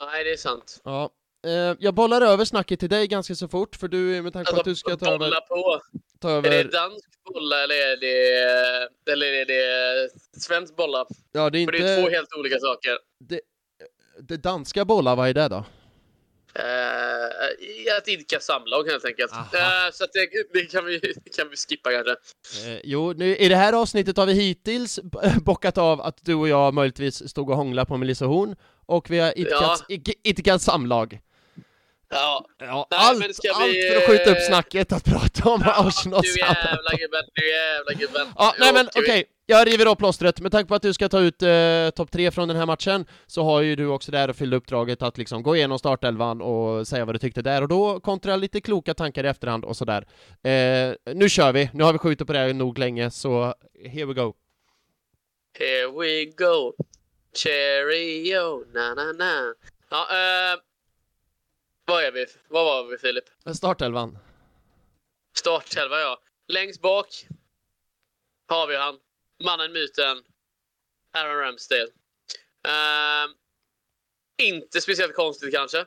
Nej, 0.00 0.24
det 0.24 0.32
är 0.32 0.36
sant. 0.36 0.80
Ja, 0.84 1.10
Uh, 1.46 1.76
jag 1.78 1.94
bollar 1.94 2.20
över 2.20 2.44
snacket 2.44 2.80
till 2.80 2.88
dig 2.88 3.08
ganska 3.08 3.34
så 3.34 3.48
fort, 3.48 3.76
för 3.76 3.88
du, 3.88 4.22
med 4.22 4.32
tanke 4.32 4.52
på 4.52 4.58
att 4.58 4.64
du 4.64 4.74
ska 4.74 4.96
ta 4.96 5.06
över... 5.06 5.48
på. 5.48 5.80
Ta 6.20 6.30
över... 6.30 6.50
Är 6.50 6.64
det 6.64 6.70
dansk 6.70 7.10
bolla 7.24 7.62
eller 7.62 7.74
är 7.74 7.96
det, 7.96 9.12
eller 9.12 9.26
är 9.26 9.46
det 9.46 10.10
svensk 10.40 10.76
bolla? 10.76 11.06
Ja, 11.32 11.50
det 11.50 11.58
är 11.58 11.60
inte... 11.60 11.72
För 11.72 11.84
det 11.84 11.90
är 11.90 12.02
två 12.02 12.10
helt 12.10 12.34
olika 12.38 12.58
saker. 12.58 12.98
Det, 13.18 13.40
det 14.18 14.36
danska 14.36 14.84
bolla, 14.84 15.14
vad 15.14 15.28
är 15.28 15.34
det 15.34 15.48
då? 15.48 15.64
Uh, 16.58 17.96
att 17.98 18.08
idka 18.08 18.40
samlag 18.40 18.84
helt 18.84 19.04
enkelt. 19.04 19.32
Uh, 19.32 19.90
så 19.92 20.06
det, 20.12 20.28
det, 20.52 20.60
kan 20.66 20.84
vi, 20.84 21.00
kan 21.36 21.48
vi 21.50 21.56
skippa 21.56 21.90
kanske. 21.90 22.10
Uh, 22.10 22.80
jo, 22.84 23.12
nu, 23.12 23.36
i 23.36 23.48
det 23.48 23.56
här 23.56 23.72
avsnittet 23.72 24.16
har 24.16 24.26
vi 24.26 24.32
hittills 24.32 25.00
bockat 25.42 25.78
av 25.78 26.00
att 26.00 26.24
du 26.24 26.34
och 26.34 26.48
jag 26.48 26.74
möjligtvis 26.74 27.28
stod 27.28 27.50
och 27.50 27.56
hånglade 27.56 27.86
på 27.86 27.96
Melissa 27.96 28.24
Horn 28.24 28.56
och 28.86 29.10
vi 29.10 29.18
har 29.18 29.38
idkat, 29.38 29.84
ja. 29.88 29.98
idkat 30.22 30.62
samlag. 30.62 31.20
Ja, 32.10 32.46
ja 32.58 32.86
Nej, 32.90 33.00
allt, 33.00 33.20
vi... 33.20 33.48
allt 33.48 33.92
för 33.92 33.96
att 33.96 34.06
skjuta 34.06 34.30
upp 34.30 34.42
snacket 34.42 34.92
att 34.92 35.04
prata 35.04 35.50
om 35.50 35.62
ja, 35.64 35.88
Arsenal. 35.88 36.22
Du 36.22 36.38
jävla 36.38 36.90
gubben, 36.90 37.22
du 37.34 37.50
jävla 37.50 37.92
gubben. 37.92 38.26
Ja, 38.36 38.54
nej 38.58 38.72
men 38.72 38.86
okej, 38.86 39.02
okay. 39.02 39.24
jag 39.46 39.66
river 39.66 39.86
av 39.86 39.94
plåstret. 39.94 40.40
Med 40.40 40.52
tanke 40.52 40.68
på 40.68 40.74
att 40.74 40.82
du 40.82 40.92
ska 40.92 41.08
ta 41.08 41.20
ut 41.20 41.42
eh, 41.42 41.90
topp 41.96 42.10
tre 42.10 42.30
från 42.30 42.48
den 42.48 42.56
här 42.56 42.66
matchen 42.66 43.06
så 43.26 43.44
har 43.44 43.60
ju 43.60 43.76
du 43.76 43.86
också 43.86 44.12
där 44.12 44.30
och 44.30 44.36
fyllde 44.36 44.56
uppdraget 44.56 45.02
att 45.02 45.18
liksom 45.18 45.42
gå 45.42 45.56
igenom 45.56 45.78
startelvan 45.78 46.42
och 46.42 46.88
säga 46.88 47.04
vad 47.04 47.14
du 47.14 47.18
tyckte 47.18 47.42
där 47.42 47.62
och 47.62 47.68
då 47.68 48.00
kontra 48.00 48.36
lite 48.36 48.60
kloka 48.60 48.94
tankar 48.94 49.24
i 49.24 49.28
efterhand 49.28 49.64
och 49.64 49.76
sådär. 49.76 50.06
Eh, 50.42 51.14
nu 51.14 51.28
kör 51.28 51.52
vi, 51.52 51.70
nu 51.72 51.84
har 51.84 51.92
vi 51.92 51.98
skjutit 51.98 52.26
på 52.26 52.32
det 52.32 52.38
här 52.38 52.54
nog 52.54 52.78
länge 52.78 53.10
så 53.10 53.54
here 53.92 54.06
we 54.06 54.14
go. 54.14 54.34
Here 55.58 55.86
we 55.86 56.24
go, 56.24 56.72
cheerio, 57.34 58.64
na 58.74 58.94
na 58.94 59.12
na. 59.12 59.54
Ja, 59.90 60.06
eh 60.10 60.69
vad 61.90 62.04
är 62.04 62.12
vi? 62.12 62.26
Vad 62.48 62.64
var 62.64 62.84
vi 62.84 62.98
Filip? 62.98 63.24
Startelvan. 63.54 64.18
Startelva 65.36 66.00
ja. 66.00 66.22
Längst 66.48 66.80
bak 66.80 67.26
har 68.48 68.66
vi 68.66 68.76
han. 68.76 68.98
Mannen, 69.44 69.72
myten. 69.72 70.22
Aaron 71.12 71.36
Ramsdale. 71.36 71.88
Uh, 72.68 73.34
inte 74.42 74.80
speciellt 74.80 75.14
konstigt 75.14 75.54
kanske. 75.54 75.84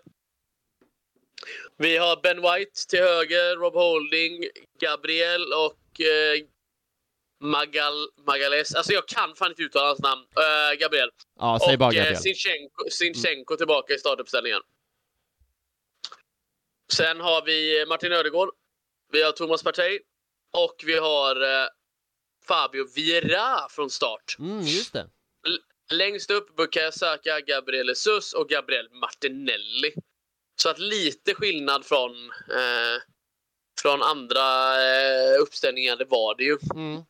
Vi 1.78 1.98
har 1.98 2.22
Ben 2.22 2.42
White 2.42 2.88
till 2.90 3.00
höger, 3.00 3.56
Rob 3.56 3.74
Holding, 3.74 4.44
Gabriel 4.80 5.54
och 5.54 6.00
uh, 6.00 6.46
Magal 7.40 8.10
Magales. 8.28 8.76
Alltså 8.76 8.94
jag 8.94 9.08
kan 9.08 9.36
fan 9.36 9.50
inte 9.50 9.62
uttala 9.62 9.88
hans 9.88 10.00
namn. 10.00 10.22
Uh, 10.22 10.80
Gabriel. 10.80 11.10
Ja, 11.40 11.60
säg 11.68 11.78
bara 11.78 11.92
Gabriel. 11.92 12.14
Och 12.14 12.22
Sinchenko, 12.22 12.90
Sinchenko 12.90 13.58
tillbaka 13.58 13.94
i 13.94 13.98
startuppställningen. 13.98 14.62
Sen 16.98 17.20
har 17.20 17.46
vi 17.46 17.86
Martin 17.86 18.12
Ödegård. 18.12 18.50
Vi 19.12 19.24
har 19.24 19.32
Thomas 19.32 19.64
Partey. 19.64 20.00
Och 20.58 20.84
vi 20.86 20.98
har 20.98 21.42
eh, 21.42 21.68
Fabio 22.48 22.88
Vieira 22.96 23.70
från 23.70 23.90
start. 23.90 24.36
Mm, 24.40 24.62
just 24.62 24.94
det. 24.94 25.10
L 25.48 25.60
längst 25.92 26.32
upp 26.32 26.56
Bukayo 26.56 26.92
Saka, 26.92 27.40
Gabriel 27.42 27.88
Jesus 27.88 28.34
och 28.34 28.50
Gabriel 28.50 28.90
Martinelli. 28.92 29.94
Så 30.56 30.70
att 30.70 30.80
lite 30.80 31.34
skillnad 31.34 31.86
från, 31.86 32.12
eh, 32.32 33.02
från 33.82 34.02
andra 34.02 34.76
eh, 34.84 35.42
uppställningar, 35.42 35.96
det 35.96 36.06
var 36.06 36.36
det 36.36 36.44
ju. 36.44 36.58
Mm. 36.76 37.02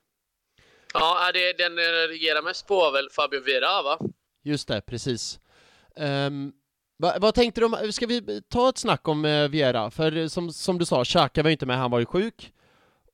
Ja, 0.93 1.31
det, 1.33 1.53
den 1.53 1.75
reagerar 1.77 2.41
mest 2.41 2.67
på 2.67 2.75
var 2.75 2.91
väl 2.91 3.09
Fabio 3.09 3.39
Vieira, 3.39 3.81
va? 3.81 3.99
Just 4.43 4.67
det, 4.67 4.81
precis. 4.81 5.39
Um, 5.95 6.53
Va, 7.03 7.17
vad 7.19 7.35
tänkte 7.35 7.61
du 7.61 7.65
om, 7.65 7.91
ska 7.91 8.07
vi 8.07 8.41
ta 8.49 8.69
ett 8.69 8.77
snack 8.77 9.07
om 9.07 9.25
eh, 9.25 9.49
Viera? 9.49 9.91
För 9.91 10.27
som, 10.27 10.53
som 10.53 10.77
du 10.77 10.85
sa, 10.85 11.05
Xhaka 11.05 11.43
var 11.43 11.49
ju 11.49 11.51
inte 11.51 11.65
med, 11.65 11.77
han 11.77 11.91
var 11.91 11.99
ju 11.99 12.05
sjuk. 12.05 12.53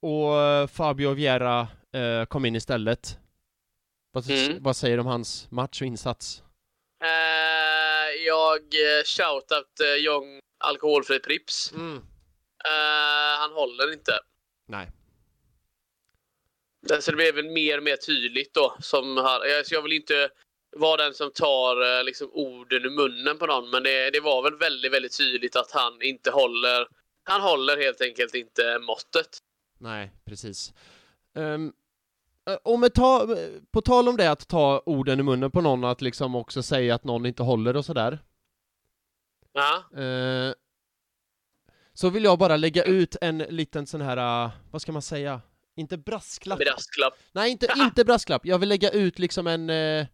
Och 0.02 0.42
eh, 0.42 0.68
Fabio 0.68 1.14
Viera 1.14 1.68
eh, 1.94 2.26
kom 2.26 2.46
in 2.46 2.56
istället. 2.56 3.18
Vad, 4.12 4.30
mm. 4.30 4.64
vad 4.64 4.76
säger 4.76 4.98
du 4.98 5.02
om 5.02 5.08
hans 5.08 5.52
match 5.52 5.82
och 5.82 5.88
insats? 5.88 6.44
Uh, 7.04 8.26
jag 8.26 8.60
shoutout 9.06 9.82
uh, 9.84 10.06
Young 10.06 10.40
alkoholfri 10.64 11.20
Prips. 11.20 11.72
Mm. 11.72 11.96
Uh, 11.96 13.40
han 13.40 13.52
håller 13.52 13.94
inte. 13.94 14.12
Nej. 14.68 14.92
Så 17.00 17.12
det 17.12 17.18
blev 17.18 17.36
väl 17.36 17.50
mer 17.50 17.78
och 17.78 17.84
mer 17.84 17.96
tydligt 17.96 18.54
då. 18.54 18.76
Som 18.80 19.18
här, 19.18 19.46
jag, 19.46 19.66
jag 19.70 19.82
vill 19.82 19.94
inte 19.94 20.30
vara 20.72 21.04
den 21.04 21.14
som 21.14 21.32
tar 21.32 21.98
eh, 21.98 22.04
liksom, 22.04 22.30
orden 22.34 22.86
ur 22.86 22.90
munnen 22.90 23.38
på 23.38 23.46
någon. 23.46 23.70
Men 23.70 23.84
det, 23.84 24.12
det 24.12 24.20
var 24.20 24.44
väl 24.44 24.56
väldigt, 24.58 24.94
väldigt 24.94 25.18
tydligt 25.18 25.56
att 25.56 25.72
han 25.72 26.02
inte 26.02 26.32
håller. 26.32 26.88
Han 27.24 27.42
håller 27.42 27.78
helt 27.78 28.02
enkelt 28.02 28.36
inte 28.36 28.80
måttet. 28.80 29.38
Nej, 29.78 30.12
precis. 30.26 30.74
Um, 31.36 31.74
om 32.64 32.90
ta, 32.96 33.36
på 33.72 33.82
tal 33.82 34.08
om 34.10 34.18
det 34.18 34.32
att 34.32 34.48
ta 34.48 34.84
orden 34.86 35.20
i 35.20 35.24
munnen 35.24 35.52
på 35.52 35.62
någon, 35.62 35.84
att 35.84 36.02
liksom 36.02 36.36
också 36.36 36.64
säga 36.64 36.96
att 36.96 37.04
någon 37.04 37.26
inte 37.26 37.44
håller 37.44 37.76
och 37.76 37.86
sådär. 37.86 38.20
Ja. 39.54 40.02
Uh, 40.04 40.54
så 41.94 42.10
vill 42.10 42.24
jag 42.24 42.40
bara 42.40 42.58
lägga 42.58 42.84
ut 42.84 43.16
en 43.22 43.38
liten 43.38 43.88
sån 43.88 44.02
här, 44.02 44.46
uh, 44.46 44.52
vad 44.72 44.82
ska 44.82 44.92
man 44.92 45.02
säga? 45.02 45.42
Inte 45.76 45.98
brasklapp. 45.98 46.60
Brasklapp. 46.60 47.14
Nej, 47.32 47.52
inte, 47.52 47.68
inte 47.78 48.06
brasklapp. 48.06 48.46
Jag 48.46 48.60
vill 48.60 48.70
lägga 48.70 48.90
ut 48.90 49.20
liksom 49.20 49.48
en, 49.48 49.70
uh, 49.70 49.76
en 49.76 50.08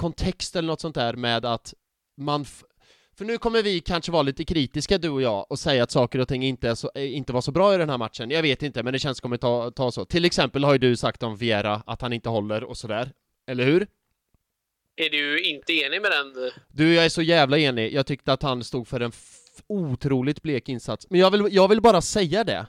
kontext 0.00 0.56
eller 0.56 0.66
något 0.66 0.80
sånt 0.80 0.94
där 0.94 1.14
med 1.14 1.44
att 1.44 1.74
man 2.16 2.44
för 3.16 3.24
nu 3.24 3.38
kommer 3.38 3.62
vi 3.62 3.80
kanske 3.80 4.12
vara 4.12 4.22
lite 4.22 4.44
kritiska 4.44 4.98
du 4.98 5.08
och 5.08 5.22
jag 5.22 5.46
och 5.50 5.58
säga 5.58 5.82
att 5.82 5.90
saker 5.90 6.18
och 6.18 6.28
ting 6.28 6.42
inte, 6.42 6.76
så, 6.76 6.90
eh, 6.94 7.16
inte 7.16 7.32
var 7.32 7.40
så 7.40 7.52
bra 7.52 7.74
i 7.74 7.78
den 7.78 7.90
här 7.90 7.98
matchen. 7.98 8.30
Jag 8.30 8.42
vet 8.42 8.62
inte, 8.62 8.82
men 8.82 8.92
det 8.92 8.98
känns 8.98 9.18
som 9.18 9.32
att 9.32 9.40
ta, 9.40 9.70
ta 9.70 9.92
så. 9.92 10.04
Till 10.04 10.24
exempel 10.24 10.64
har 10.64 10.72
ju 10.72 10.78
du 10.78 10.96
sagt 10.96 11.22
om 11.22 11.36
Viera 11.36 11.82
att 11.86 12.02
han 12.02 12.12
inte 12.12 12.28
håller 12.28 12.64
och 12.64 12.76
sådär. 12.76 13.12
Eller 13.46 13.64
hur? 13.64 13.86
Är 14.96 15.10
du 15.10 15.42
inte 15.50 15.72
enig 15.72 16.02
med 16.02 16.10
den? 16.10 16.50
Du, 16.68 16.94
jag 16.94 17.04
är 17.04 17.08
så 17.08 17.22
jävla 17.22 17.58
enig. 17.58 17.92
Jag 17.92 18.06
tyckte 18.06 18.32
att 18.32 18.42
han 18.42 18.64
stod 18.64 18.88
för 18.88 19.00
en 19.00 19.12
otroligt 19.66 20.42
blek 20.42 20.68
insats. 20.68 21.06
Men 21.10 21.20
jag 21.20 21.30
vill, 21.30 21.48
jag 21.50 21.68
vill 21.68 21.80
bara 21.80 22.00
säga 22.00 22.44
det. 22.44 22.66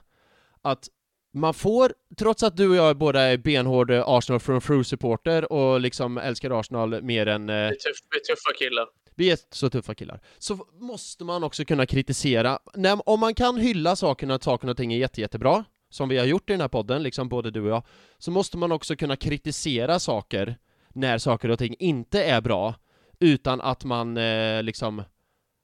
Att 0.62 0.88
man 1.32 1.54
får, 1.54 1.94
trots 2.16 2.42
att 2.42 2.56
du 2.56 2.68
och 2.68 2.76
jag 2.76 2.96
båda 2.96 3.20
är 3.20 3.36
benhård 3.36 3.90
Arsenal 3.90 4.40
from 4.40 4.60
through-supporter 4.60 5.52
och 5.52 5.80
liksom 5.80 6.18
älskar 6.18 6.60
Arsenal 6.60 7.02
mer 7.02 7.26
än... 7.26 7.48
Eh, 7.48 7.54
vi, 7.54 7.60
är 7.62 7.70
tuff, 7.70 7.96
vi 8.10 8.18
är 8.18 8.34
tuffa 8.34 8.52
killar. 8.58 8.86
Vi 9.14 9.30
är 9.30 9.38
så 9.50 9.70
tuffa 9.70 9.94
killar. 9.94 10.20
Så 10.38 10.66
måste 10.80 11.24
man 11.24 11.44
också 11.44 11.64
kunna 11.64 11.86
kritisera, 11.86 12.58
när, 12.74 13.08
om 13.08 13.20
man 13.20 13.34
kan 13.34 13.56
hylla 13.56 13.96
sakerna, 13.96 14.34
att 14.34 14.42
saker 14.42 14.68
och 14.68 14.76
ting 14.76 14.92
är 14.92 14.98
jätte, 14.98 15.20
jättebra, 15.20 15.64
som 15.90 16.08
vi 16.08 16.18
har 16.18 16.26
gjort 16.26 16.50
i 16.50 16.52
den 16.52 16.60
här 16.60 16.68
podden, 16.68 17.02
liksom 17.02 17.28
både 17.28 17.50
du 17.50 17.60
och 17.60 17.68
jag, 17.68 17.82
så 18.18 18.30
måste 18.30 18.56
man 18.56 18.72
också 18.72 18.96
kunna 18.96 19.16
kritisera 19.16 19.98
saker 19.98 20.56
när 20.88 21.18
saker 21.18 21.48
och 21.48 21.58
ting 21.58 21.76
inte 21.78 22.24
är 22.24 22.40
bra, 22.40 22.74
utan 23.20 23.60
att 23.60 23.84
man 23.84 24.16
eh, 24.16 24.62
liksom 24.62 25.02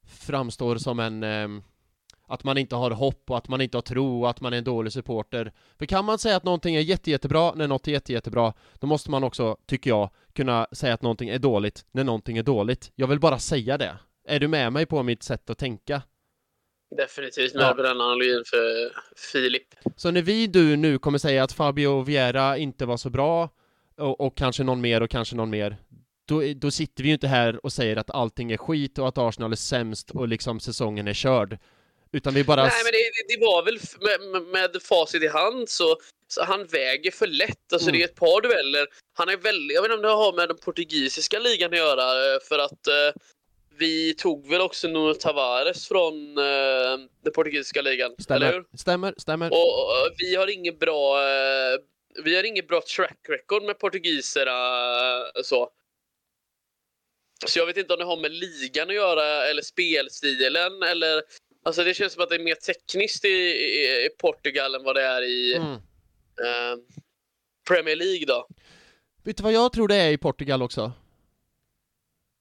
framstår 0.06 0.76
som 0.76 1.00
en 1.00 1.22
eh, 1.22 1.48
att 2.28 2.44
man 2.44 2.58
inte 2.58 2.76
har 2.76 2.90
hopp 2.90 3.30
och 3.30 3.38
att 3.38 3.48
man 3.48 3.60
inte 3.60 3.76
har 3.76 3.82
tro 3.82 4.22
och 4.22 4.30
att 4.30 4.40
man 4.40 4.52
är 4.52 4.58
en 4.58 4.64
dålig 4.64 4.92
supporter. 4.92 5.52
För 5.78 5.86
kan 5.86 6.04
man 6.04 6.18
säga 6.18 6.36
att 6.36 6.44
någonting 6.44 6.74
är 6.74 6.80
jätte, 6.80 7.10
jättebra 7.10 7.52
när 7.54 7.68
något 7.68 7.88
är 7.88 7.92
jätte, 7.92 8.12
jättebra, 8.12 8.52
då 8.78 8.86
måste 8.86 9.10
man 9.10 9.24
också, 9.24 9.56
tycker 9.66 9.90
jag, 9.90 10.10
kunna 10.32 10.66
säga 10.72 10.94
att 10.94 11.02
någonting 11.02 11.28
är 11.28 11.38
dåligt 11.38 11.84
när 11.92 12.04
någonting 12.04 12.38
är 12.38 12.42
dåligt. 12.42 12.92
Jag 12.94 13.06
vill 13.06 13.20
bara 13.20 13.38
säga 13.38 13.78
det. 13.78 13.98
Är 14.28 14.40
du 14.40 14.48
med 14.48 14.72
mig 14.72 14.86
på 14.86 15.02
mitt 15.02 15.22
sätt 15.22 15.50
att 15.50 15.58
tänka? 15.58 16.02
Definitivt 16.96 17.54
med 17.54 17.64
ja. 17.64 17.74
på 17.74 17.82
den 17.82 18.00
analysen 18.00 18.44
för 18.46 18.92
Filip. 19.32 19.74
Så 19.96 20.10
när 20.10 20.22
vi 20.22 20.46
du 20.46 20.76
nu 20.76 20.98
kommer 20.98 21.18
säga 21.18 21.44
att 21.44 21.52
Fabio 21.52 22.02
Viera 22.02 22.56
inte 22.56 22.86
var 22.86 22.96
så 22.96 23.10
bra 23.10 23.48
och, 23.96 24.20
och 24.20 24.36
kanske 24.36 24.64
någon 24.64 24.80
mer 24.80 25.02
och 25.02 25.10
kanske 25.10 25.36
någon 25.36 25.50
mer 25.50 25.76
då, 26.28 26.42
då 26.56 26.70
sitter 26.70 27.02
vi 27.02 27.08
ju 27.08 27.14
inte 27.14 27.28
här 27.28 27.64
och 27.64 27.72
säger 27.72 27.96
att 27.96 28.10
allting 28.10 28.52
är 28.52 28.56
skit 28.56 28.98
och 28.98 29.08
att 29.08 29.18
Arsenal 29.18 29.52
är 29.52 29.56
sämst 29.56 30.10
och 30.10 30.28
liksom 30.28 30.60
säsongen 30.60 31.08
är 31.08 31.12
körd. 31.12 31.58
Utan 32.12 32.34
vi 32.34 32.44
bara... 32.44 32.62
Nej, 32.62 32.72
men 32.84 32.92
det, 32.92 33.34
det 33.34 33.40
var 33.40 33.62
väl 33.62 33.78
med, 34.00 34.42
med 34.42 34.82
facit 34.82 35.22
i 35.22 35.28
hand 35.28 35.68
så, 35.68 35.96
så 36.28 36.44
han 36.44 36.66
väger 36.66 37.10
för 37.10 37.26
lätt. 37.26 37.72
Alltså 37.72 37.88
mm. 37.88 37.98
det 37.98 38.04
är 38.04 38.08
ett 38.08 38.14
par 38.14 38.40
dueller. 38.40 38.86
Han 39.14 39.28
är 39.28 39.36
väldigt, 39.36 39.74
jag 39.74 39.82
vet 39.82 39.88
inte 39.88 39.96
om 39.96 40.02
det 40.02 40.24
har 40.24 40.32
med 40.32 40.48
den 40.48 40.58
portugisiska 40.58 41.38
ligan 41.38 41.72
att 41.72 41.78
göra 41.78 42.34
eh, 42.34 42.40
för 42.48 42.58
att 42.58 42.86
eh, 42.86 43.22
vi 43.78 44.14
tog 44.14 44.48
väl 44.48 44.60
också 44.60 44.88
Nuno 44.88 45.14
Tavares 45.14 45.88
från 45.88 46.38
eh, 46.38 46.98
den 47.24 47.32
portugisiska 47.34 47.82
ligan, 47.82 48.14
stämmer, 48.18 48.46
eller 48.46 48.52
hur? 48.52 48.78
Stämmer, 48.78 49.14
stämmer. 49.16 49.50
Och, 49.52 49.82
och 49.82 50.14
vi 50.18 50.36
har 50.36 50.50
inget 50.50 50.78
bra 50.78 51.22
eh, 51.22 51.78
vi 52.24 52.36
har 52.36 52.44
inget 52.44 52.68
bra 52.68 52.82
track 52.96 53.18
record 53.28 53.62
med 53.62 53.78
portugiserna 53.78 54.52
eh, 55.36 55.42
så. 55.42 55.70
Så 57.46 57.58
jag 57.58 57.66
vet 57.66 57.76
inte 57.76 57.92
om 57.92 57.98
det 57.98 58.04
har 58.04 58.16
med 58.16 58.32
ligan 58.32 58.88
att 58.88 58.94
göra 58.94 59.46
eller 59.46 59.62
spelstilen 59.62 60.82
eller 60.82 61.22
Alltså 61.62 61.84
det 61.84 61.94
känns 61.94 62.12
som 62.12 62.22
att 62.22 62.28
det 62.28 62.34
är 62.34 62.44
mer 62.44 62.54
tekniskt 62.54 63.24
i, 63.24 63.28
i, 63.28 64.06
i 64.06 64.08
Portugal 64.18 64.74
än 64.74 64.84
vad 64.84 64.96
det 64.96 65.02
är 65.02 65.22
i 65.22 65.54
mm. 65.56 65.72
eh, 65.72 66.78
Premier 67.68 67.96
League 67.96 68.26
då. 68.26 68.48
Vet 69.22 69.36
du 69.36 69.42
vad 69.42 69.52
jag 69.52 69.72
tror 69.72 69.88
det 69.88 69.96
är 69.96 70.10
i 70.10 70.18
Portugal 70.18 70.62
också? 70.62 70.92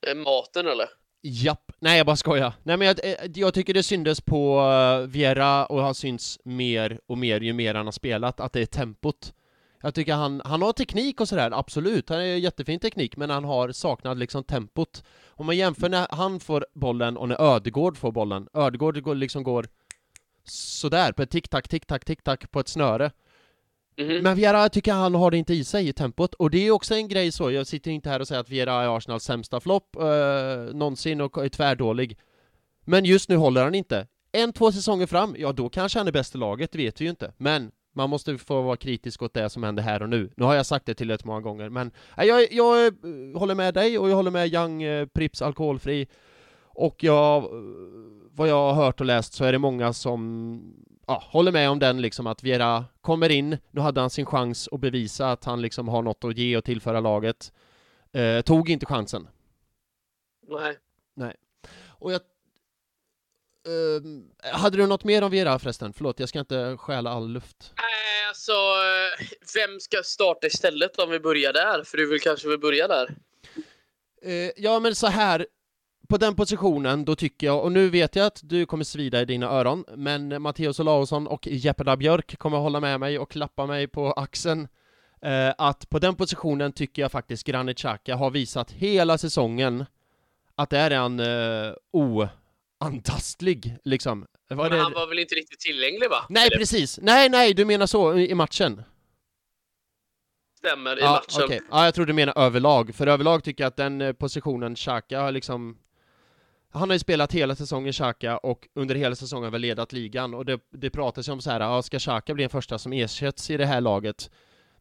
Eh, 0.07 0.15
maten 0.15 0.67
eller? 0.67 0.89
Japp, 1.21 1.71
nej 1.79 1.97
jag 1.97 2.05
bara 2.05 2.15
skojar. 2.15 2.53
Nej 2.63 2.77
men 2.77 2.87
jag, 2.87 3.05
eh, 3.05 3.15
jag 3.35 3.53
tycker 3.53 3.73
det 3.73 3.83
syndes 3.83 4.21
på 4.21 4.59
uh, 4.59 5.07
Viera 5.07 5.65
och 5.65 5.81
har 5.81 5.93
synts 5.93 6.39
mer 6.43 6.99
och 7.05 7.17
mer 7.17 7.41
ju 7.41 7.53
mer 7.53 7.75
han 7.75 7.85
har 7.85 7.91
spelat, 7.91 8.39
att 8.39 8.53
det 8.53 8.61
är 8.61 8.65
tempot. 8.65 9.33
Jag 9.87 9.93
tycker 9.93 10.13
han, 10.13 10.41
han 10.45 10.61
har 10.61 10.73
teknik 10.73 11.21
och 11.21 11.27
sådär, 11.27 11.51
absolut, 11.51 12.09
han 12.09 12.17
har 12.17 12.25
jättefin 12.25 12.79
teknik, 12.79 13.17
men 13.17 13.29
han 13.29 13.43
har 13.43 13.71
saknat 13.71 14.17
liksom 14.17 14.43
tempot. 14.43 15.03
Om 15.29 15.45
man 15.45 15.57
jämför 15.57 15.89
när 15.89 16.07
han 16.09 16.39
får 16.39 16.65
bollen 16.73 17.17
och 17.17 17.29
när 17.29 17.41
Ödegård 17.41 17.97
får 17.97 18.11
bollen, 18.11 18.47
Ödegård 18.53 19.01
går, 19.01 19.15
liksom 19.15 19.43
går 19.43 19.67
sådär, 20.43 21.11
på 21.11 21.21
ett 21.21 21.29
tick-tack, 21.29 21.67
tick-tack, 21.67 22.05
tick-tack 22.05 22.51
på 22.51 22.59
ett 22.59 22.67
snöre. 22.67 23.11
Mhm. 23.97 24.23
Men 24.23 24.35
Viera 24.35 24.69
tycker 24.69 24.91
jag 24.91 24.97
han 24.97 25.15
har 25.15 25.31
det 25.31 25.37
inte 25.37 25.53
i 25.53 25.63
sig 25.63 25.87
i 25.87 25.93
tempot, 25.93 26.33
och 26.33 26.49
det 26.49 26.67
är 26.67 26.71
också 26.71 26.95
en 26.95 27.07
grej 27.07 27.31
så, 27.31 27.51
jag 27.51 27.67
sitter 27.67 27.91
inte 27.91 28.09
här 28.09 28.19
och 28.19 28.27
säger 28.27 28.41
att 28.41 28.49
Viera 28.49 28.83
är 28.83 28.97
Arsenals 28.97 29.23
sämsta 29.23 29.59
flopp 29.59 29.95
eh, 29.95 30.75
någonsin 30.75 31.21
och 31.21 31.45
är 31.45 31.49
tvärdålig. 31.49 32.17
Men 32.85 33.05
just 33.05 33.29
nu 33.29 33.35
håller 33.35 33.63
han 33.63 33.75
inte. 33.75 34.07
En, 34.31 34.53
två 34.53 34.71
säsonger 34.71 35.07
fram, 35.07 35.35
ja 35.39 35.51
då 35.51 35.69
kanske 35.69 35.99
han 35.99 36.07
är 36.07 36.11
bäst 36.11 36.35
i 36.35 36.37
laget, 36.37 36.71
det 36.71 36.77
vet 36.77 37.01
vi 37.01 37.05
ju 37.05 37.09
inte. 37.09 37.33
Men 37.37 37.71
man 37.97 38.09
måste 38.09 38.37
få 38.37 38.61
vara 38.61 38.77
kritisk 38.77 39.21
åt 39.21 39.33
det 39.33 39.49
som 39.49 39.63
händer 39.63 39.83
här 39.83 40.01
och 40.01 40.09
nu. 40.09 40.29
Nu 40.35 40.45
har 40.45 40.55
jag 40.55 40.65
sagt 40.65 40.85
det 40.85 40.93
till 40.93 41.09
rätt 41.09 41.25
många 41.25 41.41
gånger, 41.41 41.69
men 41.69 41.91
nej, 42.17 42.27
jag, 42.27 42.51
jag 42.51 42.85
eh, 42.85 42.93
håller 43.39 43.55
med 43.55 43.73
dig 43.73 43.99
och 43.99 44.09
jag 44.09 44.15
håller 44.15 44.31
med 44.31 44.53
Young 44.53 44.83
eh, 44.83 45.05
Prips 45.05 45.41
alkoholfri. 45.41 46.07
Och 46.61 47.03
jag, 47.03 47.43
eh, 47.43 47.49
vad 48.31 48.47
jag 48.49 48.73
har 48.73 48.83
hört 48.83 48.99
och 48.99 49.05
läst 49.05 49.33
så 49.33 49.43
är 49.43 49.51
det 49.51 49.59
många 49.59 49.93
som 49.93 50.61
ja, 51.07 51.23
håller 51.25 51.51
med 51.51 51.69
om 51.69 51.79
den 51.79 52.01
liksom 52.01 52.27
att 52.27 52.43
Viera 52.43 52.85
kommer 53.01 53.29
in, 53.29 53.57
nu 53.71 53.81
hade 53.81 54.01
han 54.01 54.09
sin 54.09 54.25
chans 54.25 54.69
att 54.71 54.79
bevisa 54.79 55.31
att 55.31 55.45
han 55.45 55.61
liksom 55.61 55.87
har 55.87 56.01
något 56.01 56.23
att 56.23 56.37
ge 56.37 56.57
och 56.57 56.63
tillföra 56.63 56.99
laget. 56.99 57.53
Eh, 58.11 58.41
tog 58.41 58.69
inte 58.69 58.85
chansen. 58.85 59.27
Nej. 61.15 61.33
Och 61.87 62.11
jag... 62.11 62.21
ehm, 63.67 64.23
hade 64.53 64.77
du 64.77 64.87
något 64.87 65.03
mer 65.03 65.21
om 65.21 65.31
Viera 65.31 65.59
förresten? 65.59 65.93
Förlåt, 65.93 66.19
jag 66.19 66.29
ska 66.29 66.39
inte 66.39 66.77
stjäla 66.77 67.09
all 67.09 67.29
luft. 67.29 67.73
Nej, 67.77 68.27
alltså, 68.29 68.51
vem 69.55 69.79
ska 69.79 70.03
starta 70.03 70.47
istället 70.47 70.99
om 70.99 71.09
vi 71.09 71.19
börjar 71.19 71.53
där? 71.53 71.83
För 71.83 71.97
du 71.97 72.09
vill 72.09 72.21
kanske 72.21 72.47
vill 72.47 72.59
börja 72.59 72.87
där? 72.87 73.15
Eh, 74.21 74.51
ja, 74.57 74.79
men 74.79 74.95
så 74.95 75.07
här. 75.07 75.47
På 76.09 76.17
den 76.17 76.35
positionen, 76.35 77.05
då 77.05 77.15
tycker 77.15 77.47
jag, 77.47 77.63
och 77.63 77.71
nu 77.71 77.89
vet 77.89 78.15
jag 78.15 78.25
att 78.25 78.39
du 78.43 78.65
kommer 78.65 78.83
svida 78.83 79.21
i 79.21 79.25
dina 79.25 79.47
öron, 79.47 79.85
men 79.95 80.41
Matteus 80.41 80.79
Olausson 80.79 81.27
och 81.27 81.47
Jeppeda 81.47 81.97
Björk 81.97 82.37
kommer 82.37 82.57
hålla 82.57 82.79
med 82.79 82.99
mig 82.99 83.19
och 83.19 83.31
klappa 83.31 83.65
mig 83.65 83.87
på 83.87 84.11
axeln. 84.11 84.67
Eh, 85.21 85.53
att 85.57 85.89
på 85.89 85.99
den 85.99 86.15
positionen 86.15 86.71
tycker 86.71 87.01
jag 87.01 87.11
faktiskt 87.11 87.47
Granit 87.47 87.77
Xhaka 87.77 88.15
har 88.15 88.31
visat 88.31 88.71
hela 88.71 89.17
säsongen 89.17 89.85
att 90.55 90.69
det 90.69 90.77
är 90.77 90.91
en 90.91 91.19
eh, 91.19 91.73
oantastlig, 92.79 93.77
liksom. 93.83 94.25
Vad 94.49 94.65
är 94.65 94.69
Men 94.69 94.77
det? 94.77 94.83
han 94.83 94.93
var 94.93 95.07
väl 95.07 95.19
inte 95.19 95.35
riktigt 95.35 95.59
tillgänglig 95.59 96.09
va? 96.09 96.25
Nej, 96.29 96.47
Eller 96.47 96.57
precis! 96.57 96.99
Nej, 97.01 97.29
nej, 97.29 97.53
du 97.53 97.65
menar 97.65 97.85
så, 97.85 98.17
i 98.17 98.35
matchen? 98.35 98.83
stämmer 100.57 100.97
i 100.99 101.01
ja, 101.01 101.11
matchen. 101.11 101.43
okej. 101.45 101.61
Ja, 101.71 101.85
jag 101.85 101.93
tror 101.95 102.05
du 102.05 102.13
menar 102.13 102.37
överlag, 102.37 102.95
för 102.95 103.07
överlag 103.07 103.43
tycker 103.43 103.63
jag 103.63 103.67
att 103.67 103.75
den 103.75 104.01
eh, 104.01 104.13
positionen 104.13 104.75
Xhaka 104.75 105.21
har 105.21 105.31
liksom 105.31 105.77
han 106.69 106.89
har 106.89 106.95
ju 106.95 106.99
spelat 106.99 107.33
hela 107.33 107.55
säsongen 107.55 107.93
Xhaka 107.93 108.37
och 108.37 108.67
under 108.73 108.95
hela 108.95 109.15
säsongen 109.15 109.51
väl 109.51 109.61
ledat 109.61 109.93
ligan 109.93 110.33
och 110.33 110.45
det, 110.45 110.59
det 110.69 110.89
pratas 110.89 111.27
ju 111.27 111.31
om 111.31 111.41
så 111.41 111.51
här, 111.51 111.59
ja, 111.59 111.81
ska 111.81 111.99
Xhaka 111.99 112.33
bli 112.33 112.43
den 112.43 112.49
första 112.49 112.77
som 112.79 112.93
ersätts 112.93 113.49
i 113.49 113.57
det 113.57 113.65
här 113.65 113.81
laget? 113.81 114.31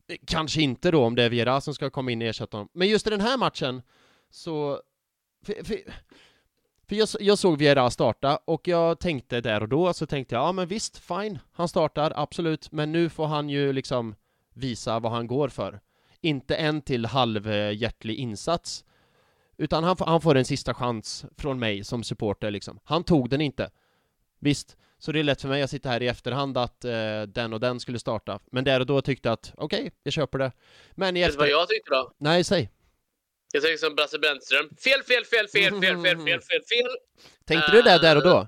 Eh, 0.09 0.17
Kanske 0.27 0.63
inte 0.63 0.91
då 0.91 1.05
om 1.05 1.15
det 1.15 1.23
är 1.23 1.31
Vera 1.31 1.61
som 1.61 1.75
ska 1.75 1.91
komma 1.91 2.11
in 2.11 2.23
och 2.23 2.29
ersätta 2.29 2.57
honom, 2.57 2.69
men 2.73 2.89
just 2.89 3.07
i 3.07 3.11
den 3.11 3.21
här 3.21 3.37
matchen 3.37 3.83
så... 4.31 4.81
För, 5.47 5.65
för, 5.65 5.77
för 6.89 6.97
jag, 6.97 7.09
jag 7.21 7.39
såg 7.39 7.59
Viera 7.59 7.91
starta 7.91 8.37
och 8.45 8.69
jag 8.69 9.01
tänkte 9.01 9.41
där 9.41 9.63
och 9.63 9.69
då 9.69 9.93
så 9.93 10.07
tänkte 10.07 10.35
jag, 10.35 10.43
ja 10.43 10.53
men 10.53 10.69
visst, 10.69 10.99
fine, 10.99 11.39
han 11.53 11.69
startar, 11.69 12.13
absolut, 12.17 12.73
men 12.73 12.93
nu 12.93 13.09
får 13.09 13.27
han 13.27 13.49
ju 13.49 13.73
liksom 13.73 14.15
visa 14.55 14.99
vad 14.99 15.13
han 15.13 15.27
går 15.27 15.49
för. 15.49 15.81
Inte 16.21 16.57
en 16.57 16.83
till 16.83 17.07
halvhjärtlig 17.07 18.15
insats, 18.17 18.85
utan 19.57 19.85
han, 19.85 19.97
får- 19.97 20.07
han 20.07 20.21
får 20.21 20.35
en 20.35 20.45
sista 20.45 20.75
chans 20.75 21.25
från 21.37 21.59
mig 21.59 21.85
som 21.85 22.05
supporter 22.05 22.51
liksom. 22.51 22.79
Han 22.85 23.05
tog 23.05 23.31
den 23.31 23.41
inte. 23.41 23.71
Visst, 24.39 24.77
så 24.99 25.13
det 25.13 25.19
är 25.19 25.25
lätt 25.25 25.41
för 25.43 25.49
mig 25.49 25.63
att 25.63 25.71
sitta 25.71 25.89
här 25.89 26.03
i 26.03 26.09
efterhand 26.09 26.59
att 26.59 26.85
eh, 26.85 27.23
den 27.23 27.53
och 27.53 27.61
den 27.61 27.81
skulle 27.81 27.99
starta. 27.99 28.39
Men 28.51 28.65
där 28.65 28.81
och 28.81 28.87
då 28.87 29.01
tyckte 29.01 29.29
jag 29.29 29.33
att 29.33 29.53
okej, 29.57 29.91
jag 30.03 30.13
köper 30.13 30.39
det. 30.39 30.53
Men 30.95 31.17
i 31.17 31.21
Vet 31.21 31.31
du 31.33 31.37
vad 31.37 31.47
efter... 31.47 31.59
jag 31.59 31.69
tyckte 31.69 31.91
då? 31.91 32.13
Nej, 32.19 32.45
säg. 32.45 32.71
Jag 33.53 33.63
tänkte 33.63 33.87
som 33.87 33.95
Brasse 33.95 34.19
Brännström. 34.19 34.69
Fel, 34.85 35.03
fel, 35.03 35.25
fel, 35.25 35.49
fel, 35.49 35.81
fel, 35.81 35.81
fel, 35.81 36.17
fel, 36.17 36.41
fel, 36.41 36.63
fel. 36.63 36.91
Tänkte 37.45 37.73
du 37.73 37.83
det 37.83 37.99
där 37.99 38.17
och 38.17 38.23
då? 38.23 38.47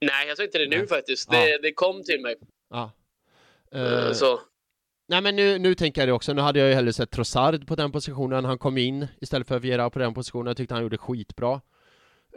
Nej, 0.00 0.28
jag 0.28 0.36
tänkte 0.36 0.58
det 0.58 0.66
nu 0.78 0.86
faktiskt. 0.86 1.28
Ja. 1.32 1.38
Det, 1.38 1.58
det 1.62 1.72
kom 1.72 2.02
till 2.04 2.20
mig. 2.20 2.34
Ja. 2.70 2.92
Eh, 3.74 3.82
Eh, 4.06 4.12
Så. 4.12 4.40
Nej 5.08 5.20
men 5.20 5.36
nu, 5.36 5.58
nu 5.58 5.74
tänker 5.74 6.00
jag 6.00 6.08
det 6.08 6.12
också, 6.12 6.32
nu 6.32 6.40
hade 6.42 6.58
jag 6.58 6.68
ju 6.68 6.74
hellre 6.74 6.92
sett 6.92 7.10
Trossard 7.10 7.66
på 7.66 7.74
den 7.76 7.92
positionen, 7.92 8.44
han 8.44 8.58
kom 8.58 8.78
in 8.78 9.06
istället 9.20 9.48
för 9.48 9.58
Viera 9.58 9.90
på 9.90 9.98
den 9.98 10.14
positionen, 10.14 10.46
jag 10.46 10.56
tyckte 10.56 10.74
han 10.74 10.82
gjorde 10.82 10.98
skitbra. 10.98 11.60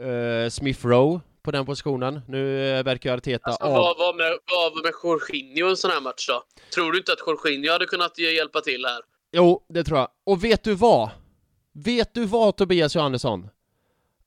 Uh, 0.01 0.49
Smith 0.49 0.87
Rowe 0.87 1.19
på 1.43 1.51
den 1.51 1.65
positionen, 1.65 2.21
nu 2.27 2.69
eh, 2.77 2.83
verkar 2.83 3.17
Arteta 3.17 3.45
Alltså, 3.49 3.63
av... 3.63 3.95
vad, 3.97 4.15
med, 4.15 4.37
vad 4.51 4.83
med 4.83 4.93
Jorginho 5.03 5.67
i 5.67 5.69
en 5.69 5.77
sån 5.77 5.91
här 5.91 6.01
match 6.01 6.27
då? 6.27 6.43
Tror 6.75 6.91
du 6.91 6.97
inte 6.97 7.13
att 7.13 7.19
Jorginho 7.27 7.71
hade 7.71 7.85
kunnat 7.85 8.17
hjälpa 8.19 8.61
till 8.61 8.85
här? 8.85 9.01
Jo, 9.31 9.65
det 9.69 9.83
tror 9.83 9.99
jag. 9.99 10.07
Och 10.23 10.43
vet 10.43 10.63
du 10.63 10.73
vad? 10.73 11.09
Vet 11.73 12.13
du 12.13 12.25
vad 12.25 12.57
Tobias 12.57 12.95
Johannesson? 12.95 13.49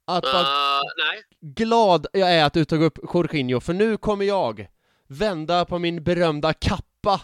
Att 0.06 0.24
vad 0.24 0.34
Uh, 0.34 0.80
nej. 0.96 1.22
glad 1.40 2.06
jag 2.12 2.32
är 2.32 2.44
att 2.44 2.52
du 2.52 2.64
tog 2.64 2.82
upp 2.82 2.98
Jorginho, 3.14 3.60
för 3.60 3.72
nu 3.72 3.96
kommer 3.96 4.24
jag 4.24 4.68
vända 5.06 5.64
på 5.64 5.78
min 5.78 6.02
berömda 6.02 6.52
kappa 6.52 7.20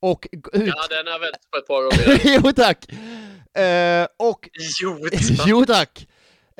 och 0.00 0.28
ut... 0.32 0.42
Ja, 0.52 0.86
den 0.90 1.06
har 1.06 1.12
jag 1.12 1.20
vänt 1.20 1.50
på 1.50 1.58
ett 1.58 1.66
par 1.66 1.82
gånger. 1.82 2.20
jo 2.44 2.52
tack! 2.52 2.92
Eh, 3.62 4.06
och 4.16 4.48
jo, 4.82 5.08
jo 5.46 5.64
tack! 5.66 6.08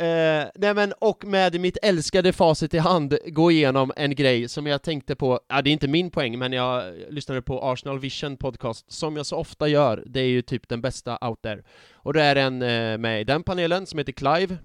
Eh, 0.00 0.46
nej 0.54 0.74
men, 0.74 0.92
och 0.98 1.24
med 1.24 1.60
mitt 1.60 1.78
älskade 1.82 2.32
facit 2.32 2.74
i 2.74 2.78
hand 2.78 3.18
gå 3.26 3.50
igenom 3.50 3.92
en 3.96 4.14
grej 4.14 4.48
som 4.48 4.66
jag 4.66 4.82
tänkte 4.82 5.16
på, 5.16 5.40
ja 5.48 5.62
det 5.62 5.70
är 5.70 5.72
inte 5.72 5.88
min 5.88 6.10
poäng, 6.10 6.38
men 6.38 6.52
jag 6.52 6.94
lyssnade 7.08 7.42
på 7.42 7.62
Arsenal 7.62 7.98
Vision 7.98 8.36
podcast, 8.36 8.92
som 8.92 9.16
jag 9.16 9.26
så 9.26 9.36
ofta 9.36 9.68
gör, 9.68 10.04
det 10.06 10.20
är 10.20 10.28
ju 10.28 10.42
typ 10.42 10.68
den 10.68 10.80
bästa 10.80 11.18
out 11.28 11.42
there. 11.42 11.62
Och 11.92 12.12
det 12.12 12.22
är 12.22 12.36
en 12.36 12.62
eh, 12.62 12.98
med 12.98 13.20
i 13.20 13.24
den 13.24 13.42
panelen 13.42 13.86
som 13.86 13.98
heter 13.98 14.12
Clive, 14.12 14.58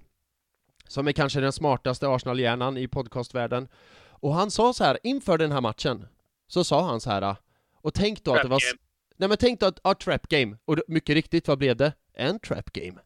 som 0.88 1.08
är 1.08 1.12
kanske 1.12 1.40
den 1.40 1.52
smartaste 1.52 2.08
Arsenal-hjärnan 2.08 2.76
i 2.76 2.88
podcastvärlden. 2.88 3.68
Och 4.10 4.34
han 4.34 4.50
sa 4.50 4.72
så 4.72 4.84
här 4.84 4.98
inför 5.02 5.38
den 5.38 5.52
här 5.52 5.60
matchen, 5.60 6.06
så 6.48 6.64
sa 6.64 6.86
han 6.86 7.00
så 7.00 7.10
här 7.10 7.36
och 7.74 7.94
tänk 7.94 8.24
då 8.24 8.34
att 8.34 8.42
det 8.42 8.48
var... 8.48 8.60
Game. 8.60 8.78
Nej 9.16 9.28
men 9.28 9.38
tänk 9.38 9.60
då 9.60 9.66
att, 9.66 9.80
ja, 9.84 9.94
trap 9.94 10.28
game, 10.28 10.56
och 10.64 10.78
mycket 10.88 11.14
riktigt, 11.14 11.48
vad 11.48 11.58
blev 11.58 11.76
det? 11.76 11.92
En 12.14 12.38
trap 12.38 12.72
game. 12.72 13.00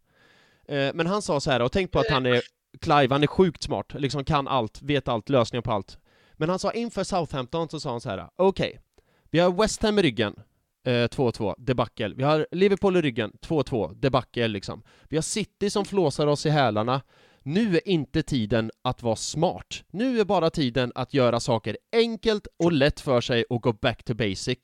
Eh, 0.70 0.90
men 0.94 1.06
han 1.06 1.22
sa 1.22 1.40
så 1.40 1.50
här 1.50 1.62
och 1.62 1.72
tänk 1.72 1.92
på 1.92 1.98
att 1.98 2.10
han 2.10 2.26
är, 2.26 2.42
Clive, 2.80 3.14
han 3.14 3.22
är 3.22 3.26
sjukt 3.26 3.62
smart, 3.62 3.94
liksom 3.94 4.24
kan 4.24 4.48
allt, 4.48 4.82
vet 4.82 5.08
allt, 5.08 5.28
lösningar 5.28 5.62
på 5.62 5.72
allt. 5.72 5.98
Men 6.32 6.48
han 6.48 6.58
sa 6.58 6.72
inför 6.72 7.04
Southampton 7.04 7.68
så 7.68 7.80
sa 7.80 7.90
han 7.90 8.00
så 8.00 8.08
här: 8.08 8.28
okej, 8.36 8.80
vi 9.30 9.38
har 9.38 9.52
West 9.52 9.82
Ham 9.82 9.98
i 9.98 10.02
ryggen, 10.02 10.34
eh, 10.86 10.90
2-2, 10.90 11.54
debacle. 11.58 12.14
Vi 12.16 12.22
har 12.22 12.46
Liverpool 12.50 12.96
i 12.96 13.02
ryggen, 13.02 13.32
2-2, 13.42 13.94
debacle 13.94 14.48
liksom. 14.48 14.82
Vi 15.08 15.16
har 15.16 15.22
City 15.22 15.70
som 15.70 15.84
flåsar 15.84 16.26
oss 16.26 16.46
i 16.46 16.50
hälarna. 16.50 17.00
Nu 17.42 17.76
är 17.76 17.88
inte 17.88 18.22
tiden 18.22 18.70
att 18.82 19.02
vara 19.02 19.16
smart. 19.16 19.84
Nu 19.90 20.20
är 20.20 20.24
bara 20.24 20.50
tiden 20.50 20.92
att 20.94 21.14
göra 21.14 21.40
saker 21.40 21.76
enkelt 21.92 22.46
och 22.56 22.72
lätt 22.72 23.00
för 23.00 23.20
sig 23.20 23.44
och 23.44 23.62
gå 23.62 23.72
back 23.72 24.04
to 24.04 24.14
basic. 24.14 24.58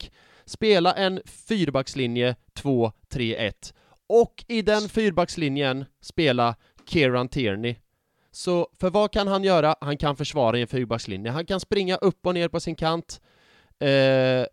Spela 0.44 0.94
en 0.94 1.20
fyrbackslinje 1.24 2.36
2-3-1 2.54 3.72
och 4.06 4.44
i 4.48 4.62
den 4.62 4.88
fyrbackslinjen 4.88 5.84
spela 6.00 6.54
Kieran 6.88 7.28
Tierney. 7.28 7.76
Så 8.30 8.68
för 8.80 8.90
vad 8.90 9.12
kan 9.12 9.28
han 9.28 9.44
göra? 9.44 9.74
Han 9.80 9.96
kan 9.96 10.16
försvara 10.16 10.58
i 10.58 10.62
en 10.62 10.68
fyrbackslinje. 10.68 11.30
Han 11.30 11.46
kan 11.46 11.60
springa 11.60 11.96
upp 11.96 12.26
och 12.26 12.34
ner 12.34 12.48
på 12.48 12.60
sin 12.60 12.74
kant. 12.74 13.20
Eh, 13.78 14.46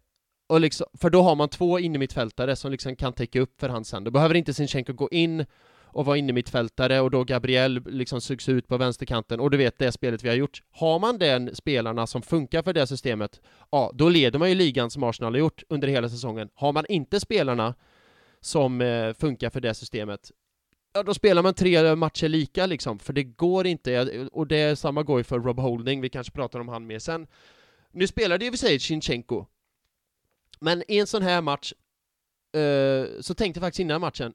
och 0.47 0.61
liksom, 0.61 0.87
för 0.93 1.09
då 1.09 1.21
har 1.21 1.35
man 1.35 1.49
två 1.49 1.79
innermittfältare 1.79 2.55
som 2.55 2.71
liksom 2.71 2.95
kan 2.95 3.13
täcka 3.13 3.39
upp 3.39 3.59
för 3.59 3.69
han 3.69 3.85
sen. 3.85 4.03
Då 4.03 4.11
behöver 4.11 4.35
inte 4.35 4.53
Sinchenko 4.53 4.93
gå 4.93 5.09
in 5.09 5.45
och 5.93 6.05
vara 6.05 6.17
innermittfältare 6.17 6.99
och 6.99 7.11
då 7.11 7.23
Gabriel 7.23 7.83
liksom 7.85 8.21
sugs 8.21 8.49
ut 8.49 8.67
på 8.67 8.77
vänsterkanten 8.77 9.39
och 9.39 9.51
du 9.51 9.57
vet 9.57 9.79
det 9.79 9.91
spelet 9.91 10.23
vi 10.23 10.29
har 10.29 10.35
gjort. 10.35 10.63
Har 10.71 10.99
man 10.99 11.17
den 11.17 11.55
spelarna 11.55 12.07
som 12.07 12.21
funkar 12.21 12.63
för 12.63 12.73
det 12.73 12.87
systemet, 12.87 13.41
ja, 13.71 13.91
då 13.93 14.09
leder 14.09 14.39
man 14.39 14.49
ju 14.49 14.55
ligan 14.55 14.91
som 14.91 15.03
Arsenal 15.03 15.33
har 15.33 15.39
gjort 15.39 15.63
under 15.69 15.87
hela 15.87 16.09
säsongen. 16.09 16.49
Har 16.53 16.73
man 16.73 16.85
inte 16.89 17.19
spelarna 17.19 17.75
som 18.45 18.81
eh, 18.81 19.13
funkar 19.13 19.49
för 19.49 19.61
det 19.61 19.73
systemet, 19.73 20.31
ja 20.93 21.03
då 21.03 21.13
spelar 21.13 21.43
man 21.43 21.53
tre 21.53 21.95
matcher 21.95 22.27
lika 22.27 22.65
liksom, 22.65 22.99
för 22.99 23.13
det 23.13 23.23
går 23.23 23.67
inte, 23.67 24.27
och 24.31 24.47
det 24.47 24.79
samma 24.79 25.03
går 25.03 25.19
ju 25.19 25.23
för 25.23 25.39
Rob 25.39 25.59
Holding, 25.59 26.01
vi 26.01 26.09
kanske 26.09 26.33
pratar 26.33 26.59
om 26.59 26.67
han 26.67 26.87
mer 26.87 26.99
sen. 26.99 27.27
Nu 27.91 28.07
spelade 28.07 28.45
ju 28.45 28.51
vi 28.51 28.57
säger 28.57 28.79
Sinchenko, 28.79 29.45
men 30.59 30.83
i 30.87 30.99
en 30.99 31.07
sån 31.07 31.21
här 31.21 31.41
match, 31.41 31.73
eh, 32.55 33.21
så 33.21 33.33
tänkte 33.33 33.57
jag 33.57 33.65
faktiskt 33.65 33.79
innan 33.79 34.01
matchen, 34.01 34.33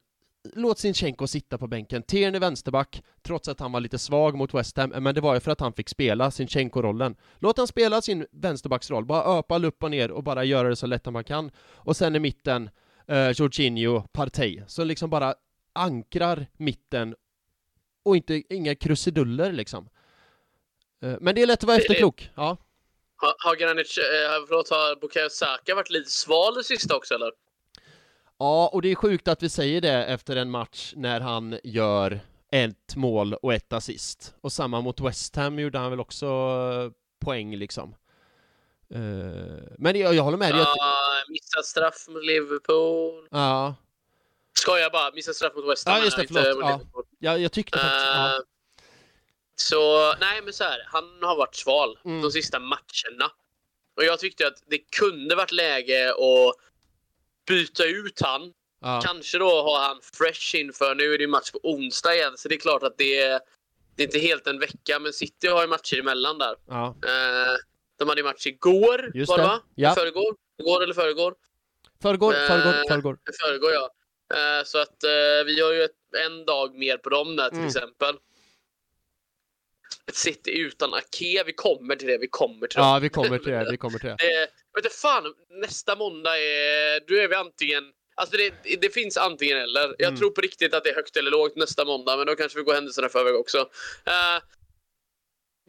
låt 0.54 0.78
Sinchenko 0.78 1.26
sitta 1.26 1.58
på 1.58 1.66
bänken. 1.66 2.02
Tierney 2.02 2.40
vänsterback, 2.40 3.02
trots 3.22 3.48
att 3.48 3.60
han 3.60 3.72
var 3.72 3.80
lite 3.80 3.98
svag 3.98 4.34
mot 4.36 4.54
West 4.54 4.76
Ham, 4.76 4.90
men 4.90 5.14
det 5.14 5.20
var 5.20 5.34
ju 5.34 5.40
för 5.40 5.50
att 5.50 5.60
han 5.60 5.72
fick 5.72 5.88
spela 5.88 6.30
Sinchenko-rollen. 6.30 7.16
Låt 7.38 7.58
han 7.58 7.66
spela 7.66 8.02
sin 8.02 8.26
vänsterbacksroll, 8.30 9.04
bara 9.04 9.38
öpa 9.38 9.58
upp 9.58 9.82
och 9.82 9.90
ner 9.90 10.10
och 10.10 10.22
bara 10.22 10.44
göra 10.44 10.68
det 10.68 10.76
så 10.76 10.86
lätt 10.86 11.12
man 11.12 11.24
kan. 11.24 11.50
Och 11.58 11.96
sen 11.96 12.16
i 12.16 12.18
mitten, 12.18 12.70
eh, 13.08 13.30
Jorginho, 13.30 14.02
Partey, 14.12 14.62
som 14.66 14.86
liksom 14.86 15.10
bara 15.10 15.34
ankrar 15.72 16.46
mitten 16.56 17.14
och 18.02 18.16
inte, 18.16 18.42
inga 18.54 18.74
krusiduller 18.74 19.52
liksom. 19.52 19.88
Eh, 21.02 21.16
men 21.20 21.34
det 21.34 21.42
är 21.42 21.46
lätt 21.46 21.58
att 21.58 21.64
vara 21.64 21.76
efterklok, 21.76 22.30
ja. 22.34 22.56
Har, 23.16 23.34
har 23.38 23.56
Granic, 23.56 23.98
eh, 23.98 24.46
förlåt, 24.48 24.70
har 24.70 25.00
Bukayo 25.00 25.28
Saka 25.30 25.74
varit 25.74 25.90
lite 25.90 26.10
sval 26.10 26.54
det 26.54 26.64
sista 26.64 26.96
också 26.96 27.14
eller? 27.14 27.30
Ja, 28.38 28.70
och 28.72 28.82
det 28.82 28.90
är 28.90 28.94
sjukt 28.94 29.28
att 29.28 29.42
vi 29.42 29.48
säger 29.48 29.80
det 29.80 30.04
efter 30.04 30.36
en 30.36 30.50
match 30.50 30.92
när 30.96 31.20
han 31.20 31.58
gör 31.64 32.20
ett 32.52 32.96
mål 32.96 33.34
och 33.34 33.54
ett 33.54 33.72
assist. 33.72 34.34
Och 34.40 34.52
samma 34.52 34.80
mot 34.80 35.00
West 35.00 35.36
Ham 35.36 35.58
gjorde 35.58 35.78
han 35.78 35.90
väl 35.90 36.00
också 36.00 36.26
eh, 36.26 36.90
poäng 37.24 37.56
liksom. 37.56 37.94
Uh, 38.94 39.60
men 39.78 40.00
jag, 40.00 40.14
jag 40.14 40.22
håller 40.22 40.38
med 40.38 40.54
dig. 40.54 40.60
Ja, 40.60 40.72
att... 41.22 41.28
missat 41.28 41.66
straff 41.66 42.08
mot 42.08 42.24
Liverpool. 42.24 43.28
Ja. 43.30 43.74
Skojar 44.58 44.90
bara, 44.90 45.12
missat 45.12 45.36
straff 45.36 45.54
mot 45.54 45.70
West 45.70 45.88
Ham. 45.88 45.98
Ja, 45.98 46.04
just 46.04 46.16
det, 46.16 46.26
förlåt. 46.28 46.60
Ja. 46.60 46.80
ja, 47.18 47.38
jag 47.38 47.52
tyckte 47.52 47.78
faktiskt... 47.78 48.06
Uh, 48.06 48.12
ja. 48.12 48.42
Så, 49.54 50.14
nej 50.20 50.42
men 50.42 50.52
så 50.52 50.64
här, 50.64 50.86
han 50.86 51.18
har 51.22 51.36
varit 51.36 51.54
sval 51.54 51.98
mm. 52.04 52.22
de 52.22 52.30
sista 52.30 52.58
matcherna. 52.58 53.30
Och 53.96 54.04
jag 54.04 54.18
tyckte 54.18 54.46
att 54.46 54.62
det 54.66 54.78
kunde 54.78 55.34
varit 55.34 55.52
läge 55.52 56.10
att 56.10 56.54
byta 57.46 57.84
ut 57.84 58.20
han. 58.20 58.52
Ja. 58.80 59.02
Kanske 59.04 59.38
då 59.38 59.62
ha 59.62 59.86
han 59.88 60.00
fresh 60.02 60.56
inför, 60.56 60.94
nu 60.94 61.14
är 61.14 61.18
det 61.18 61.24
ju 61.24 61.28
match 61.28 61.50
på 61.50 61.60
onsdag 61.62 62.14
igen, 62.14 62.32
så 62.36 62.48
det 62.48 62.54
är 62.54 62.60
klart 62.60 62.82
att 62.82 62.98
det 62.98 63.18
är, 63.18 63.40
det 63.96 64.02
är 64.02 64.06
inte 64.06 64.18
helt 64.18 64.46
en 64.46 64.58
vecka, 64.58 64.98
men 64.98 65.12
City 65.12 65.48
har 65.48 65.62
ju 65.62 65.68
matcher 65.68 65.98
emellan 65.98 66.38
där. 66.38 66.56
Ja. 66.66 66.86
Eh, 66.86 67.56
de 67.98 68.08
hade 68.08 68.20
ju 68.20 68.24
match 68.24 68.46
igår, 68.46 69.10
Just 69.14 69.28
var 69.28 69.38
det 69.38 69.44
va? 69.44 69.60
Ja. 69.74 69.94
Förrgår? 69.94 70.36
Igår 70.58 70.82
eller 70.82 70.94
förrgår? 70.94 71.34
Förrgår, 72.02 72.32
förrgår, 72.32 72.74
eh, 72.74 72.82
förrgår. 72.88 73.18
Förrgår, 73.40 73.72
ja. 73.72 73.90
Eh, 74.34 74.64
så 74.64 74.78
att 74.78 75.04
eh, 75.04 75.44
vi 75.46 75.60
har 75.60 75.72
ju 75.72 75.82
ett, 75.82 75.90
en 76.26 76.44
dag 76.44 76.74
mer 76.74 76.96
på 76.96 77.08
dem 77.08 77.36
där 77.36 77.48
till 77.48 77.58
mm. 77.58 77.68
exempel. 77.68 78.14
Ett 80.06 80.16
City 80.16 80.60
utan 80.60 80.94
Ake, 80.94 81.44
vi 81.46 81.52
kommer 81.52 81.96
till 81.96 82.08
det, 82.08 82.18
vi 82.18 82.28
kommer 82.28 82.66
till 82.66 82.76
det. 82.76 82.82
Ja, 82.82 82.98
vi 83.02 83.08
kommer 83.08 83.38
till 83.38 83.52
det, 83.52 83.66
vi 83.70 83.76
kommer 83.76 83.98
till 83.98 84.08
det. 84.08 84.16
det 84.18 84.48
vet 84.74 84.84
du 84.84 84.90
fan, 84.90 85.34
nästa 85.48 85.96
måndag 85.96 86.38
är, 86.38 87.08
då 87.08 87.14
är 87.14 87.28
vi 87.28 87.34
antingen 87.34 87.92
Alltså 88.14 88.36
det, 88.36 88.80
det 88.80 88.94
finns 88.94 89.16
antingen 89.16 89.58
eller. 89.58 89.94
Jag 89.98 90.08
mm. 90.08 90.16
tror 90.18 90.30
på 90.30 90.40
riktigt 90.40 90.74
att 90.74 90.84
det 90.84 90.90
är 90.90 90.94
högt 90.94 91.16
eller 91.16 91.30
lågt 91.30 91.56
nästa 91.56 91.84
måndag, 91.84 92.16
men 92.16 92.26
då 92.26 92.34
kanske 92.34 92.58
vi 92.58 92.64
går 92.64 92.74
händelserna 92.74 93.06
i 93.06 93.10
förväg 93.10 93.34
också. 93.34 93.58
Uh, 93.58 94.42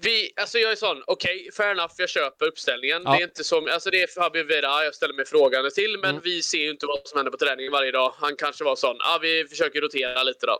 vi, 0.01 0.31
alltså 0.41 0.57
jag 0.57 0.71
är 0.71 0.75
sån, 0.75 1.03
okej, 1.07 1.39
okay, 1.39 1.51
fair 1.51 1.71
enough, 1.71 1.93
jag 1.97 2.09
köper 2.09 2.45
uppställningen. 2.45 3.01
Ja. 3.05 3.11
Det 3.11 3.17
är 3.17 3.23
inte 3.23 3.43
som, 3.43 3.69
alltså 3.73 3.89
det 3.89 4.01
är 4.01 4.07
Fabio 4.07 4.43
Vera 4.43 4.83
jag 4.83 4.95
ställer 4.95 5.13
mig 5.13 5.25
frågande 5.25 5.71
till, 5.71 5.97
men 6.01 6.09
mm. 6.09 6.21
vi 6.23 6.41
ser 6.41 6.57
ju 6.57 6.69
inte 6.69 6.85
vad 6.85 6.99
som 7.05 7.17
händer 7.17 7.31
på 7.31 7.37
träningen 7.37 7.71
varje 7.71 7.91
dag. 7.91 8.13
Han 8.17 8.35
kanske 8.35 8.63
var 8.63 8.75
sån, 8.75 8.95
ja 8.99 9.15
ah, 9.15 9.19
vi 9.21 9.45
försöker 9.49 9.81
rotera 9.81 10.23
lite 10.23 10.45
då. 10.45 10.59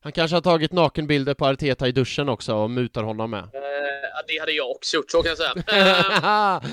Han 0.00 0.12
kanske 0.12 0.36
har 0.36 0.40
tagit 0.40 0.72
nakenbilder 0.72 1.34
på 1.34 1.46
Arteta 1.46 1.88
i 1.88 1.92
duschen 1.92 2.28
också 2.28 2.54
och 2.54 2.70
mutar 2.70 3.02
honom 3.02 3.30
med. 3.30 3.48
Ja, 3.52 4.22
det 4.28 4.38
hade 4.38 4.52
jag 4.52 4.70
också 4.70 4.96
gjort, 4.96 5.10
så 5.10 5.22
kan 5.22 5.28
jag 5.28 5.38
säga. 5.38 5.54
Uh, 5.54 6.70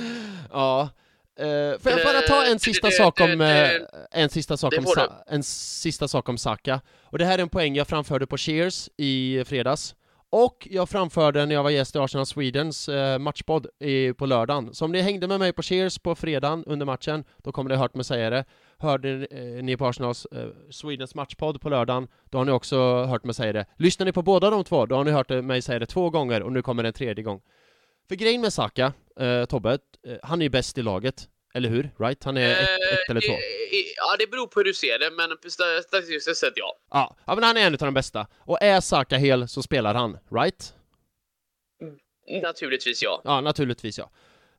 ja. 0.51 0.89
Uh, 1.41 1.79
får 1.79 1.91
jag 1.91 2.03
bara 2.03 2.21
ta 2.21 2.45
en 2.45 2.59
sista 2.59 2.87
det, 2.87 2.93
sak 2.93 3.21
om, 3.21 3.37
det, 3.37 3.79
uh, 3.79 3.85
en 4.11 4.29
sista 4.29 4.57
sak 4.57 4.73
om, 4.77 4.85
Sa 4.85 5.23
en 5.27 5.43
sista 5.43 6.07
sak 6.07 6.29
om 6.29 6.37
Saka. 6.37 6.81
Och 7.03 7.17
det 7.17 7.25
här 7.25 7.37
är 7.37 7.41
en 7.41 7.49
poäng 7.49 7.75
jag 7.75 7.87
framförde 7.87 8.27
på 8.27 8.37
Cheers 8.37 8.89
i 8.97 9.43
fredags. 9.45 9.95
Och 10.33 10.67
jag 10.71 10.89
framförde 10.89 11.45
när 11.45 11.55
jag 11.55 11.63
var 11.63 11.69
gäst 11.69 11.95
i 11.95 11.99
Arsenal 11.99 12.25
Swedens 12.25 12.89
eh, 12.89 13.19
matchpodd 13.19 13.67
i, 13.79 14.13
på 14.13 14.25
lördagen. 14.25 14.73
Så 14.73 14.85
om 14.85 14.91
ni 14.91 15.01
hängde 15.01 15.27
med 15.27 15.39
mig 15.39 15.53
på 15.53 15.61
Cheers 15.61 15.99
på 15.99 16.15
fredagen 16.15 16.63
under 16.65 16.85
matchen, 16.85 17.23
då 17.37 17.51
kommer 17.51 17.69
ni 17.69 17.75
ha 17.75 17.81
hört 17.83 17.95
mig 17.95 18.05
säga 18.05 18.29
det. 18.29 18.45
Hörde 18.77 19.27
eh, 19.31 19.63
ni 19.63 19.77
på 19.77 19.85
Arsenals 19.85 20.25
eh, 20.25 20.47
Swedens 20.69 21.15
matchpodd 21.15 21.61
på 21.61 21.69
lördagen, 21.69 22.07
då 22.29 22.37
har 22.37 22.45
ni 22.45 22.51
också 22.51 23.03
hört 23.03 23.23
mig 23.23 23.35
säga 23.35 23.53
det. 23.53 23.65
Lyssnar 23.77 24.05
ni 24.05 24.11
på 24.11 24.21
båda 24.21 24.49
de 24.49 24.63
två, 24.63 24.85
då 24.85 24.95
har 24.95 25.03
ni 25.03 25.11
hört 25.11 25.29
mig 25.29 25.61
säga 25.61 25.79
det 25.79 25.85
två 25.85 26.09
gånger 26.09 26.43
och 26.43 26.51
nu 26.51 26.61
kommer 26.61 26.83
det 26.83 26.89
en 26.89 26.93
tredje 26.93 27.23
gång. 27.23 27.41
För 28.09 28.15
grejen 28.15 28.41
med 28.41 28.53
Saka, 28.53 28.93
eh, 29.19 29.45
Tobbe, 29.45 29.77
eh, 30.07 30.17
han 30.23 30.41
är 30.41 30.45
ju 30.45 30.49
bäst 30.49 30.77
i 30.77 30.81
laget. 30.81 31.29
Eller 31.53 31.69
hur? 31.69 31.91
Right? 31.99 32.23
Han 32.23 32.37
är 32.37 32.51
ett, 32.51 32.59
ett 32.59 33.09
eller 33.09 33.21
två? 33.21 33.33
Ja, 33.97 34.15
det 34.19 34.31
beror 34.31 34.47
på 34.47 34.59
hur 34.59 34.65
du 34.65 34.73
ser 34.73 34.99
det, 34.99 35.11
men 35.11 35.51
statistiskt 35.83 36.37
sett 36.37 36.53
ja. 36.55 36.77
ja. 36.91 37.15
Ja, 37.25 37.35
men 37.35 37.43
han 37.43 37.57
är 37.57 37.61
en 37.61 37.73
av 37.73 37.77
de 37.77 37.93
bästa. 37.93 38.27
Och 38.39 38.61
är 38.61 38.81
Saka 38.81 39.17
hel 39.17 39.47
så 39.47 39.63
spelar 39.63 39.93
han, 39.93 40.17
right? 40.31 40.73
Mm, 41.81 42.41
naturligtvis 42.41 43.03
ja. 43.03 43.21
Ja, 43.23 43.41
naturligtvis 43.41 43.97
ja. 43.97 44.11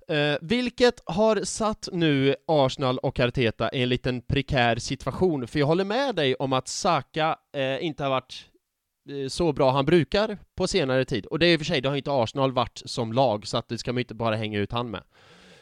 Eh, 0.08 0.36
vilket 0.40 1.02
har 1.06 1.44
satt 1.44 1.88
nu 1.92 2.34
Arsenal 2.46 2.98
och 2.98 3.20
Arteta 3.20 3.70
i 3.72 3.82
en 3.82 3.88
liten 3.88 4.20
prekär 4.20 4.76
situation, 4.76 5.46
för 5.46 5.58
jag 5.58 5.66
håller 5.66 5.84
med 5.84 6.14
dig 6.14 6.34
om 6.34 6.52
att 6.52 6.68
Saka 6.68 7.36
eh, 7.52 7.84
inte 7.84 8.02
har 8.02 8.10
varit 8.10 8.46
eh, 9.08 9.28
så 9.28 9.52
bra 9.52 9.70
han 9.70 9.84
brukar 9.84 10.38
på 10.54 10.66
senare 10.66 11.04
tid. 11.04 11.26
Och 11.26 11.38
det 11.38 11.46
är 11.46 11.52
i 11.52 11.56
och 11.56 11.60
för 11.60 11.64
sig, 11.64 11.80
det 11.80 11.88
har 11.88 11.96
inte 11.96 12.12
Arsenal 12.12 12.52
varit 12.52 12.82
som 12.84 13.12
lag, 13.12 13.46
så 13.46 13.56
att 13.56 13.68
det 13.68 13.78
ska 13.78 13.92
man 13.92 13.98
inte 13.98 14.14
bara 14.14 14.36
hänga 14.36 14.58
ut 14.58 14.72
han 14.72 14.90
med. 14.90 15.02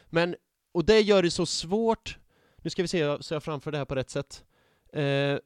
Men, 0.09 0.35
och 0.73 0.85
det 0.85 1.01
gör 1.01 1.23
det 1.23 1.31
så 1.31 1.45
svårt, 1.45 2.17
nu 2.63 2.69
ska 2.69 2.81
vi 2.81 2.87
se 2.87 3.17
så 3.23 3.33
jag 3.33 3.43
framför 3.43 3.71
det 3.71 3.77
här 3.77 3.85
på 3.85 3.95
rätt 3.95 4.09
sätt. 4.09 4.43
Eh, 4.93 5.37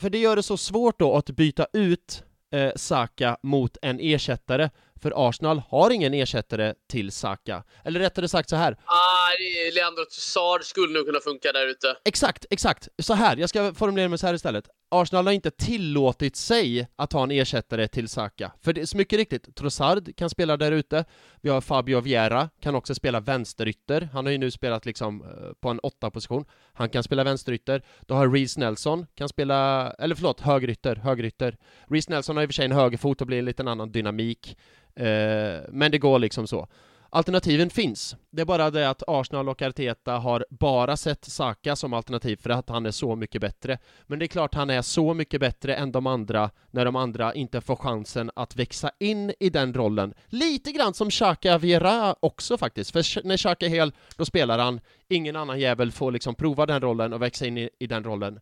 för 0.00 0.10
det 0.10 0.18
gör 0.18 0.36
det 0.36 0.42
så 0.42 0.56
svårt 0.56 0.98
då 0.98 1.16
att 1.16 1.30
byta 1.30 1.66
ut 1.72 2.22
eh, 2.52 2.72
Saka 2.76 3.36
mot 3.42 3.76
en 3.82 4.00
ersättare, 4.00 4.70
för 5.02 5.28
Arsenal 5.28 5.62
har 5.68 5.90
ingen 5.90 6.14
ersättare 6.14 6.74
till 6.90 7.12
Saka. 7.12 7.64
Eller 7.84 8.00
rättare 8.00 8.28
sagt 8.28 8.48
så 8.48 8.56
här. 8.56 8.76
Ah, 8.84 9.28
Leandro 9.72 10.04
Trossard 10.04 10.64
skulle 10.64 10.94
nog 10.94 11.06
kunna 11.06 11.20
funka 11.20 11.52
där 11.52 11.66
ute. 11.66 11.96
Exakt, 12.04 12.46
exakt. 12.50 12.88
Så 13.02 13.14
här, 13.14 13.36
jag 13.36 13.48
ska 13.48 13.74
formulera 13.74 14.08
mig 14.08 14.18
så 14.18 14.26
här 14.26 14.34
istället. 14.34 14.68
Arsenal 14.90 15.26
har 15.26 15.32
inte 15.32 15.50
tillåtit 15.50 16.36
sig 16.36 16.88
att 16.96 17.12
ha 17.12 17.22
en 17.22 17.30
ersättare 17.30 17.88
till 17.88 18.08
Saka. 18.08 18.52
För 18.62 18.72
det 18.72 18.80
är 18.80 18.86
så 18.86 18.96
mycket 18.96 19.18
riktigt, 19.18 19.54
Trossard 19.54 20.16
kan 20.16 20.30
spela 20.30 20.56
där 20.56 20.72
ute. 20.72 21.04
Vi 21.40 21.50
har 21.50 21.60
Fabio 21.60 22.00
Vieira, 22.00 22.48
kan 22.60 22.74
också 22.74 22.94
spela 22.94 23.20
vänsterytter. 23.20 24.08
Han 24.12 24.26
har 24.26 24.32
ju 24.32 24.38
nu 24.38 24.50
spelat 24.50 24.86
liksom 24.86 25.22
eh, 25.22 25.52
på 25.60 25.68
en 25.68 25.78
åtta 25.78 26.10
position. 26.10 26.44
Han 26.72 26.88
kan 26.88 27.02
spela 27.02 27.24
vänsterytter. 27.24 27.82
Då 28.00 28.14
har 28.14 28.28
Reece 28.28 28.56
Nelson, 28.56 29.06
kan 29.14 29.28
spela, 29.28 29.90
eller 29.90 30.14
förlåt, 30.14 30.40
högerytter, 30.40 30.96
högerytter. 30.96 31.56
Reece 31.86 32.08
Nelson 32.08 32.36
har 32.36 32.42
i 32.42 32.46
och 32.46 32.48
för 32.48 32.54
sig 32.54 32.64
en 32.64 32.72
högerfot 32.72 33.20
och 33.20 33.26
blir 33.26 33.38
en 33.38 33.44
liten 33.44 33.68
annan 33.68 33.92
dynamik. 33.92 34.56
Eh, 34.94 35.60
men 35.68 35.90
det 35.90 35.98
går 35.98 36.18
liksom 36.18 36.46
så. 36.46 36.68
Alternativen 37.10 37.70
finns. 37.70 38.16
Det 38.30 38.42
är 38.42 38.46
bara 38.46 38.70
det 38.70 38.90
att 38.90 39.02
Arsenal 39.06 39.48
och 39.48 39.62
Arteta 39.62 40.12
har 40.12 40.46
bara 40.50 40.96
sett 40.96 41.24
Saka 41.24 41.76
som 41.76 41.92
alternativ 41.92 42.36
för 42.36 42.50
att 42.50 42.68
han 42.68 42.86
är 42.86 42.90
så 42.90 43.16
mycket 43.16 43.40
bättre. 43.40 43.78
Men 44.06 44.18
det 44.18 44.24
är 44.24 44.26
klart 44.26 44.54
han 44.54 44.70
är 44.70 44.82
så 44.82 45.14
mycket 45.14 45.40
bättre 45.40 45.74
än 45.74 45.92
de 45.92 46.06
andra 46.06 46.50
när 46.70 46.84
de 46.84 46.96
andra 46.96 47.34
inte 47.34 47.60
får 47.60 47.76
chansen 47.76 48.30
att 48.36 48.56
växa 48.56 48.90
in 49.00 49.32
i 49.40 49.50
den 49.50 49.74
rollen. 49.74 50.14
Lite 50.26 50.72
grann 50.72 50.94
som 50.94 51.10
Xhaka 51.10 51.58
Vera 51.58 52.14
också 52.20 52.58
faktiskt, 52.58 52.90
för 52.90 53.26
när 53.26 53.36
Xhaka 53.36 53.66
är 53.66 53.70
hel, 53.70 53.92
då 54.16 54.24
spelar 54.24 54.58
han. 54.58 54.80
Ingen 55.08 55.36
annan 55.36 55.60
jävel 55.60 55.92
får 55.92 56.12
liksom 56.12 56.34
prova 56.34 56.66
den 56.66 56.80
rollen 56.80 57.12
och 57.12 57.22
växa 57.22 57.46
in 57.46 57.58
i, 57.58 57.70
i 57.78 57.86
den 57.86 58.04
rollen. 58.04 58.40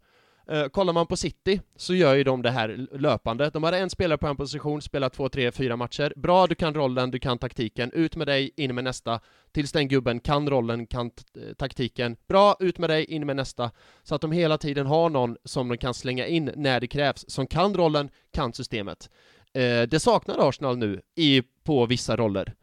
Uh, 0.52 0.68
kollar 0.68 0.92
man 0.92 1.06
på 1.06 1.16
City 1.16 1.60
så 1.76 1.94
gör 1.94 2.14
ju 2.14 2.24
de 2.24 2.42
det 2.42 2.50
här 2.50 2.86
löpande. 2.92 3.50
De 3.50 3.62
hade 3.62 3.78
en 3.78 3.90
spelare 3.90 4.18
på 4.18 4.26
en 4.26 4.36
position, 4.36 4.82
spelar 4.82 5.08
två, 5.08 5.28
tre, 5.28 5.52
fyra 5.52 5.76
matcher. 5.76 6.12
Bra, 6.16 6.46
du 6.46 6.54
kan 6.54 6.74
rollen, 6.74 7.10
du 7.10 7.18
kan 7.18 7.38
taktiken. 7.38 7.92
Ut 7.92 8.16
med 8.16 8.26
dig, 8.26 8.50
in 8.56 8.74
med 8.74 8.84
nästa. 8.84 9.20
Tills 9.52 9.72
den 9.72 9.88
gubben 9.88 10.20
kan 10.20 10.50
rollen, 10.50 10.86
kan 10.86 11.06
eh, 11.06 11.54
taktiken. 11.58 12.16
Bra, 12.28 12.56
ut 12.60 12.78
med 12.78 12.90
dig, 12.90 13.04
in 13.04 13.26
med 13.26 13.36
nästa. 13.36 13.70
Så 14.02 14.14
att 14.14 14.20
de 14.20 14.32
hela 14.32 14.58
tiden 14.58 14.86
har 14.86 15.10
någon 15.10 15.36
som 15.44 15.68
de 15.68 15.76
kan 15.78 15.94
slänga 15.94 16.26
in 16.26 16.50
när 16.56 16.80
det 16.80 16.86
krävs, 16.86 17.24
som 17.28 17.46
kan 17.46 17.74
rollen, 17.74 18.08
kan 18.32 18.52
systemet. 18.52 19.10
Uh, 19.58 19.82
det 19.88 20.00
saknar 20.00 20.48
Arsenal 20.48 20.78
nu 20.78 21.00
i, 21.16 21.42
på 21.64 21.86
vissa 21.86 22.16
roller. 22.16 22.54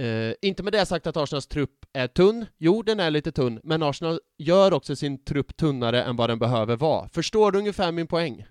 Uh, 0.00 0.34
inte 0.42 0.62
med 0.62 0.72
det 0.72 0.86
sagt 0.86 1.06
att 1.06 1.16
Arsenals 1.16 1.46
trupp 1.46 1.70
är 1.92 2.08
tunn. 2.08 2.46
Jo, 2.58 2.82
den 2.82 3.00
är 3.00 3.10
lite 3.10 3.32
tunn, 3.32 3.60
men 3.62 3.82
Arsenal 3.82 4.20
gör 4.38 4.72
också 4.72 4.96
sin 4.96 5.24
trupp 5.24 5.56
tunnare 5.56 6.02
än 6.02 6.16
vad 6.16 6.30
den 6.30 6.38
behöver 6.38 6.76
vara. 6.76 7.08
Förstår 7.08 7.52
du 7.52 7.58
ungefär 7.58 7.92
min 7.92 8.06
poäng? 8.06 8.46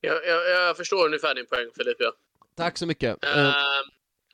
Jag, 0.00 0.26
jag, 0.26 0.50
jag 0.50 0.76
förstår 0.76 1.06
ungefär 1.06 1.34
din 1.34 1.46
poäng, 1.46 1.70
Filip. 1.76 1.96
Ja. 1.98 2.12
Tack 2.56 2.78
så 2.78 2.86
mycket. 2.86 3.24
Uh, 3.24 3.52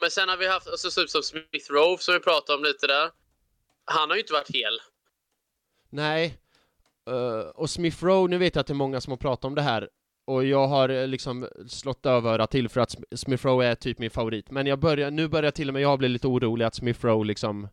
men 0.00 0.10
sen 0.10 0.28
har 0.28 0.36
vi 0.36 0.48
haft, 0.48 0.68
alltså, 0.68 1.00
typ 1.00 1.10
som 1.10 1.22
Smith 1.22 1.70
Rowe 1.72 1.98
som 1.98 2.14
vi 2.14 2.20
pratade 2.20 2.58
om 2.58 2.64
lite 2.64 2.86
där. 2.86 3.10
Han 3.84 4.08
har 4.10 4.16
ju 4.16 4.20
inte 4.20 4.32
varit 4.32 4.50
hel. 4.54 4.80
Nej. 5.90 6.38
Och 7.54 7.70
Smith 7.70 8.04
Rowe, 8.04 8.30
nu 8.30 8.38
vet 8.38 8.54
jag 8.54 8.60
att 8.60 8.66
det 8.66 8.72
är 8.72 8.74
många 8.74 9.00
som 9.00 9.10
har 9.10 9.16
pratat 9.16 9.44
om 9.44 9.54
det 9.54 9.62
här, 9.62 9.88
och 10.24 10.44
jag 10.44 10.66
har 10.66 10.88
eh, 10.88 11.06
liksom 11.06 11.48
slått 11.66 12.02
dövörat 12.02 12.50
till 12.50 12.68
för 12.68 12.80
att 12.80 12.96
Smith 13.14 13.46
Rowe 13.46 13.66
är 13.66 13.74
typ 13.74 13.98
min 13.98 14.10
favorit. 14.10 14.50
Men 14.50 14.66
jag 14.66 14.78
börjar, 14.78 15.10
nu 15.10 15.28
börjar 15.28 15.50
till 15.50 15.68
och 15.68 15.74
med 15.74 15.82
jag 15.82 15.98
bli 15.98 16.08
lite 16.08 16.26
orolig 16.26 16.64
att 16.64 16.74
Smith 16.74 17.06
Rowe 17.06 17.24
liksom 17.24 17.68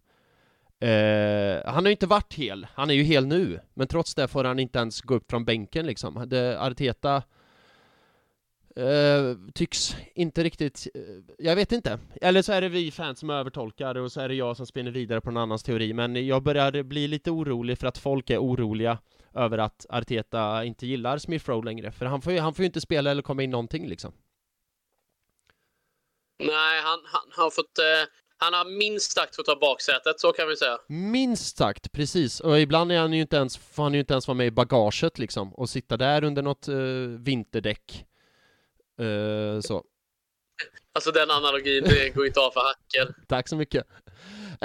Eh, 0.81 1.61
han 1.65 1.75
har 1.75 1.89
ju 1.89 1.91
inte 1.91 2.07
varit 2.07 2.33
hel, 2.33 2.67
han 2.73 2.89
är 2.89 2.93
ju 2.93 3.03
hel 3.03 3.25
nu, 3.25 3.59
men 3.73 3.87
trots 3.87 4.15
det 4.15 4.27
får 4.27 4.43
han 4.43 4.59
inte 4.59 4.79
ens 4.79 5.01
gå 5.01 5.15
upp 5.15 5.29
från 5.29 5.45
bänken 5.45 5.85
liksom. 5.85 6.23
Det, 6.27 6.61
Arteta 6.61 7.23
eh, 8.75 9.35
tycks 9.53 9.95
inte 10.15 10.43
riktigt, 10.43 10.87
eh, 10.93 11.01
jag 11.37 11.55
vet 11.55 11.71
inte. 11.71 11.99
Eller 12.21 12.41
så 12.41 12.51
är 12.51 12.61
det 12.61 12.69
vi 12.69 12.91
fans 12.91 13.19
som 13.19 13.29
övertolkar 13.29 13.97
och 13.97 14.11
så 14.11 14.21
är 14.21 14.29
det 14.29 14.35
jag 14.35 14.57
som 14.57 14.65
spinner 14.65 14.91
vidare 14.91 15.21
på 15.21 15.31
någon 15.31 15.43
annans 15.43 15.63
teori, 15.63 15.93
men 15.93 16.27
jag 16.27 16.43
börjar 16.43 16.83
bli 16.83 17.07
lite 17.07 17.31
orolig 17.31 17.77
för 17.77 17.87
att 17.87 17.97
folk 17.97 18.29
är 18.29 18.37
oroliga 18.37 18.97
över 19.33 19.57
att 19.57 19.85
Arteta 19.89 20.63
inte 20.65 20.87
gillar 20.87 21.17
Smith 21.17 21.49
Rowe 21.49 21.65
längre, 21.65 21.91
för 21.91 22.05
han 22.05 22.21
får 22.21 22.33
ju, 22.33 22.39
han 22.39 22.53
får 22.53 22.63
ju 22.63 22.65
inte 22.65 22.81
spela 22.81 23.11
eller 23.11 23.21
komma 23.21 23.43
in 23.43 23.49
någonting 23.49 23.87
liksom. 23.87 24.13
Nej, 26.39 26.81
han, 26.81 26.99
han, 27.05 27.43
har 27.43 27.49
fått 27.49 27.79
eh, 27.79 28.09
han 28.41 28.53
har 28.53 28.65
minst 28.65 29.11
sagt 29.11 29.35
fått 29.35 29.45
ta 29.45 29.55
baksätet, 29.55 30.19
så 30.19 30.31
kan 30.31 30.47
vi 30.47 30.55
säga. 30.55 30.77
Minst 30.87 31.57
sagt, 31.57 31.91
precis. 31.91 32.39
Och 32.39 32.59
ibland 32.59 32.91
är 32.91 32.99
han 32.99 33.13
ju 33.13 33.21
inte 33.21 33.35
ens, 33.35 33.57
får 33.57 33.83
han 33.83 33.93
ju 33.93 33.99
inte 33.99 34.13
ens 34.13 34.27
vara 34.27 34.37
med 34.37 34.47
i 34.47 34.51
bagaget 34.51 35.19
liksom, 35.19 35.53
och 35.53 35.69
sitta 35.69 35.97
där 35.97 36.23
under 36.23 36.41
något 36.41 36.69
uh, 36.69 37.19
vinterdäck. 37.19 38.05
Uh, 39.01 39.61
så. 39.61 39.83
Alltså 40.93 41.11
den 41.11 41.31
analogin, 41.31 41.83
det 41.83 42.09
går 42.09 42.25
inte 42.25 42.39
av 42.39 42.51
för 42.51 42.59
hacker. 42.59 43.15
Tack 43.27 43.47
så 43.47 43.55
mycket. 43.55 43.87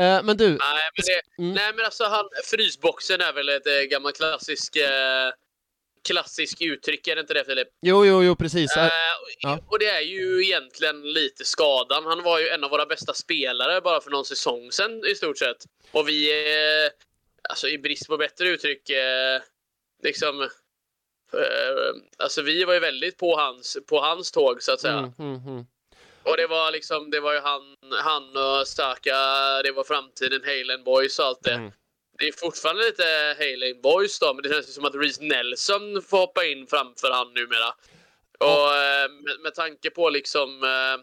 Uh, 0.00 0.22
men 0.22 0.36
du. 0.36 0.48
Nej, 0.48 0.58
men, 0.96 1.04
det, 1.06 1.42
mm. 1.42 1.54
nej, 1.54 1.72
men 1.76 1.84
alltså 1.84 2.04
han, 2.04 2.28
frysboxen 2.44 3.20
är 3.20 3.32
väl 3.32 3.48
ett 3.48 3.66
äh, 3.66 3.72
gammalt 3.90 4.16
klassisk 4.16 4.76
klassisk 6.04 6.62
uttryck, 6.62 7.08
är 7.08 7.14
det 7.14 7.20
inte 7.20 7.34
det 7.34 7.44
Filip? 7.44 7.68
Jo, 7.80 8.06
jo, 8.06 8.22
jo, 8.22 8.36
precis. 8.36 8.76
Äh, 8.76 8.90
ja. 9.38 9.58
Och 9.66 9.78
det 9.78 9.88
är 9.88 10.00
ju 10.00 10.44
egentligen 10.44 11.12
lite 11.12 11.44
skadan. 11.44 12.06
Han 12.06 12.22
var 12.22 12.38
ju 12.38 12.48
en 12.48 12.64
av 12.64 12.70
våra 12.70 12.86
bästa 12.86 13.14
spelare 13.14 13.80
bara 13.80 14.00
för 14.00 14.10
någon 14.10 14.24
säsong 14.24 14.72
sedan 14.72 15.02
i 15.12 15.14
stort 15.14 15.38
sett. 15.38 15.64
Och 15.92 16.08
vi, 16.08 16.32
eh, 16.32 16.90
alltså 17.48 17.68
i 17.68 17.78
brist 17.78 18.06
på 18.06 18.16
bättre 18.16 18.48
uttryck, 18.48 18.90
eh, 18.90 19.42
liksom, 20.02 20.42
eh, 21.32 21.94
alltså 22.18 22.42
vi 22.42 22.64
var 22.64 22.74
ju 22.74 22.80
väldigt 22.80 23.18
på 23.18 23.36
hans, 23.36 23.78
på 23.88 24.00
hans 24.00 24.32
tåg 24.32 24.62
så 24.62 24.72
att 24.72 24.80
säga. 24.80 24.98
Mm, 24.98 25.12
mm, 25.18 25.48
mm. 25.48 25.66
Och 26.24 26.36
det 26.36 26.46
var 26.46 26.72
liksom, 26.72 27.10
det 27.10 27.20
var 27.20 27.32
ju 27.32 27.40
han, 27.40 27.62
han 28.02 28.36
och 28.36 28.68
Staka, 28.68 29.16
det 29.64 29.72
var 29.72 29.84
framtiden, 29.84 30.40
Halen 30.44 30.84
Boys 30.84 31.18
och 31.18 31.24
allt 31.24 31.42
det. 31.42 31.54
Mm 31.54 31.72
det 32.18 32.28
är 32.28 32.32
fortfarande 32.32 32.84
lite 32.84 33.36
Hailing 33.38 33.80
Boys 33.82 34.18
då, 34.18 34.34
men 34.34 34.42
det 34.42 34.48
känns 34.48 34.74
som 34.74 34.84
att 34.84 34.94
Reece 34.94 35.20
Nelson 35.20 36.02
får 36.02 36.18
hoppa 36.18 36.44
in 36.44 36.66
framför 36.66 37.10
han 37.10 37.34
numera. 37.34 37.70
Och 38.38 38.76
eh, 38.76 39.10
med, 39.24 39.40
med 39.42 39.54
tanke 39.54 39.90
på 39.90 40.10
liksom 40.10 40.48
eh, 40.64 40.96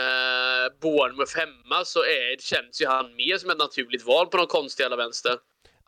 eh, 0.00 0.72
Bournemouth 0.80 1.36
hemma 1.36 1.84
så 1.84 1.98
är, 1.98 2.36
känns 2.40 2.82
ju 2.82 2.86
han 2.86 3.16
mer 3.16 3.38
som 3.38 3.50
ett 3.50 3.58
naturligt 3.58 4.06
val 4.06 4.26
på 4.26 4.36
någon 4.36 4.46
konstig 4.46 4.84
jävla 4.84 4.96
vänster. 4.96 5.38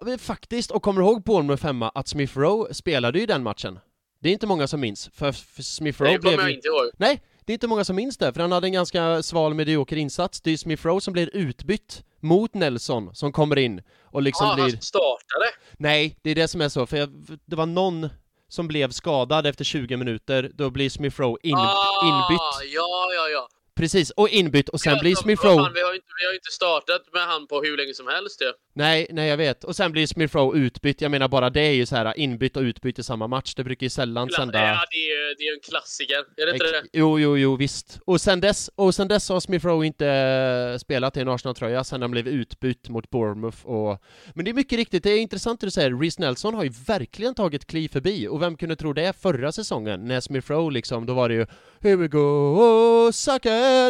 Men 0.01 0.19
faktiskt, 0.19 0.71
och 0.71 0.83
kommer 0.83 1.01
du 1.01 1.07
ihåg 1.07 1.23
Bournemouth 1.23 1.65
hemma, 1.65 1.93
att 1.95 2.09
Smith 2.09 2.39
Rowe 2.39 2.75
spelade 2.75 3.19
ju 3.19 3.27
den 3.27 3.43
matchen? 3.43 3.79
Det 4.21 4.29
är 4.29 4.33
inte 4.33 4.47
många 4.47 4.67
som 4.67 4.81
minns, 4.81 5.11
för, 5.15 5.33
för 5.33 5.63
Smith 5.63 6.03
Rowe 6.03 6.19
blev 6.19 6.33
ju... 6.33 6.41
jag 6.41 6.51
inte 6.51 6.69
ihåg. 6.69 6.91
Nej, 6.97 7.23
det 7.47 7.53
är 7.53 7.55
inte 7.55 7.67
många 7.67 7.85
som 7.85 7.97
minns 7.97 8.17
det, 8.17 8.33
för 8.33 8.41
han 8.41 8.53
hade 8.53 8.67
en 8.67 8.73
ganska 8.73 9.23
sval 9.23 9.55
medioker 9.55 9.97
insats. 9.97 10.41
Det 10.41 10.51
är 10.51 10.57
Smith 10.57 10.87
Rowe 10.87 11.01
som 11.01 11.13
blir 11.13 11.37
utbytt 11.37 12.05
mot 12.21 12.55
Nelson 12.55 13.15
som 13.15 13.33
kommer 13.33 13.59
in 13.59 13.83
och 14.03 14.23
liksom 14.23 14.47
ah, 14.47 14.55
blir... 14.55 14.65
han 14.65 14.83
startade? 14.83 15.47
Nej, 15.79 16.17
det 16.23 16.31
är 16.31 16.35
det 16.35 16.49
som 16.49 16.61
är 16.61 16.69
så, 16.69 16.87
för 16.87 16.97
jag, 16.97 17.09
det 17.45 17.57
var 17.57 17.67
någon 17.67 18.09
som 18.49 18.69
blev 18.69 18.91
skadad 18.91 19.47
efter 19.47 19.65
20 19.65 19.97
minuter, 19.97 20.51
då 20.55 20.71
blir 20.71 20.91
Smith 20.91 21.21
Rowe 21.21 21.39
in, 21.43 21.55
ah, 21.55 22.07
inbytt. 22.07 22.75
Ja, 22.75 23.11
ja, 23.15 23.29
ja. 23.29 23.49
Precis, 23.77 24.11
och 24.11 24.29
inbytt 24.29 24.69
och 24.69 24.81
sen 24.81 24.95
ja, 24.95 25.01
blir 25.01 25.15
Smith 25.15 25.45
Rowe... 25.45 25.71
vi, 25.75 25.81
har 25.81 25.95
inte, 25.95 26.07
vi 26.21 26.27
har 26.27 26.35
inte 26.35 26.51
startat 26.51 27.03
med 27.13 27.23
han 27.23 27.47
på 27.47 27.63
hur 27.63 27.77
länge 27.77 27.95
som 27.95 28.07
helst 28.07 28.43
ju. 28.43 28.53
Nej, 28.75 29.07
nej 29.11 29.29
jag 29.29 29.37
vet. 29.37 29.65
Och 29.65 29.77
sen 29.77 29.93
blir 29.93 30.07
Smith 30.07 30.37
Rowe 30.37 30.59
utbytt, 30.59 31.01
jag 31.01 31.11
menar 31.11 31.29
bara 31.29 31.51
det 31.51 31.61
är 31.61 31.73
ju 31.73 31.87
så 31.87 31.97
här 31.97 32.19
inbytt 32.19 32.57
och 32.57 32.61
utbytt 32.63 32.99
i 32.99 33.03
samma 33.03 33.27
match, 33.27 33.55
det 33.55 33.65
brukar 33.65 33.85
ju 33.85 33.91
sällan 33.91 34.29
Kla 34.29 34.37
sända... 34.37 34.59
Ja, 34.59 34.85
det 34.91 34.97
är 34.97 35.29
ju 35.29 35.35
det 35.35 35.45
är 35.45 35.55
en 35.55 35.61
klassiker, 35.61 36.25
är 36.37 36.47
det 36.47 36.53
inte 36.53 36.65
det? 36.65 36.83
Jo, 36.93 37.19
jo, 37.19 37.39
jo, 37.39 37.57
visst. 37.57 37.99
Och 38.05 38.21
sen 38.21 38.41
dess, 38.41 38.71
och 38.75 38.95
sen 38.95 39.09
dess 39.09 39.29
har 39.29 39.41
Smith 39.41 39.67
Rowe 39.67 39.87
inte 39.87 40.07
eh, 40.07 40.79
spelat 40.79 41.17
i 41.17 41.21
en 41.21 41.29
Arsenal-tröja 41.29 41.85
sen 41.85 42.03
han 42.03 42.11
blev 42.11 42.29
utbytt 42.29 42.89
mot 42.89 43.11
Bournemouth 43.11 43.67
och... 43.67 44.03
Men 44.35 44.45
det 44.45 44.51
är 44.51 44.55
mycket 44.55 44.77
riktigt, 44.77 45.03
det 45.03 45.11
är 45.11 45.19
intressant 45.19 45.61
det 45.61 45.67
du 45.67 45.71
säger, 45.71 46.01
Reece 46.01 46.19
Nelson 46.19 46.55
har 46.55 46.65
ju 46.65 46.73
verkligen 46.87 47.35
tagit 47.35 47.67
kliv 47.67 47.89
förbi, 47.89 48.29
och 48.29 48.43
vem 48.43 48.57
kunde 48.57 48.77
tro 48.77 48.93
det 48.93 49.13
förra 49.23 49.53
säsongen, 49.53 50.09
när 50.09 50.21
Smith 50.21 50.51
Rowe 50.51 50.73
liksom, 50.73 51.07
då 51.07 51.15
var 51.15 51.29
det 51.29 51.35
ju 51.35 51.47
Here 51.83 51.97
we 51.97 52.09
go, 52.09 52.19
oh, 52.19 53.11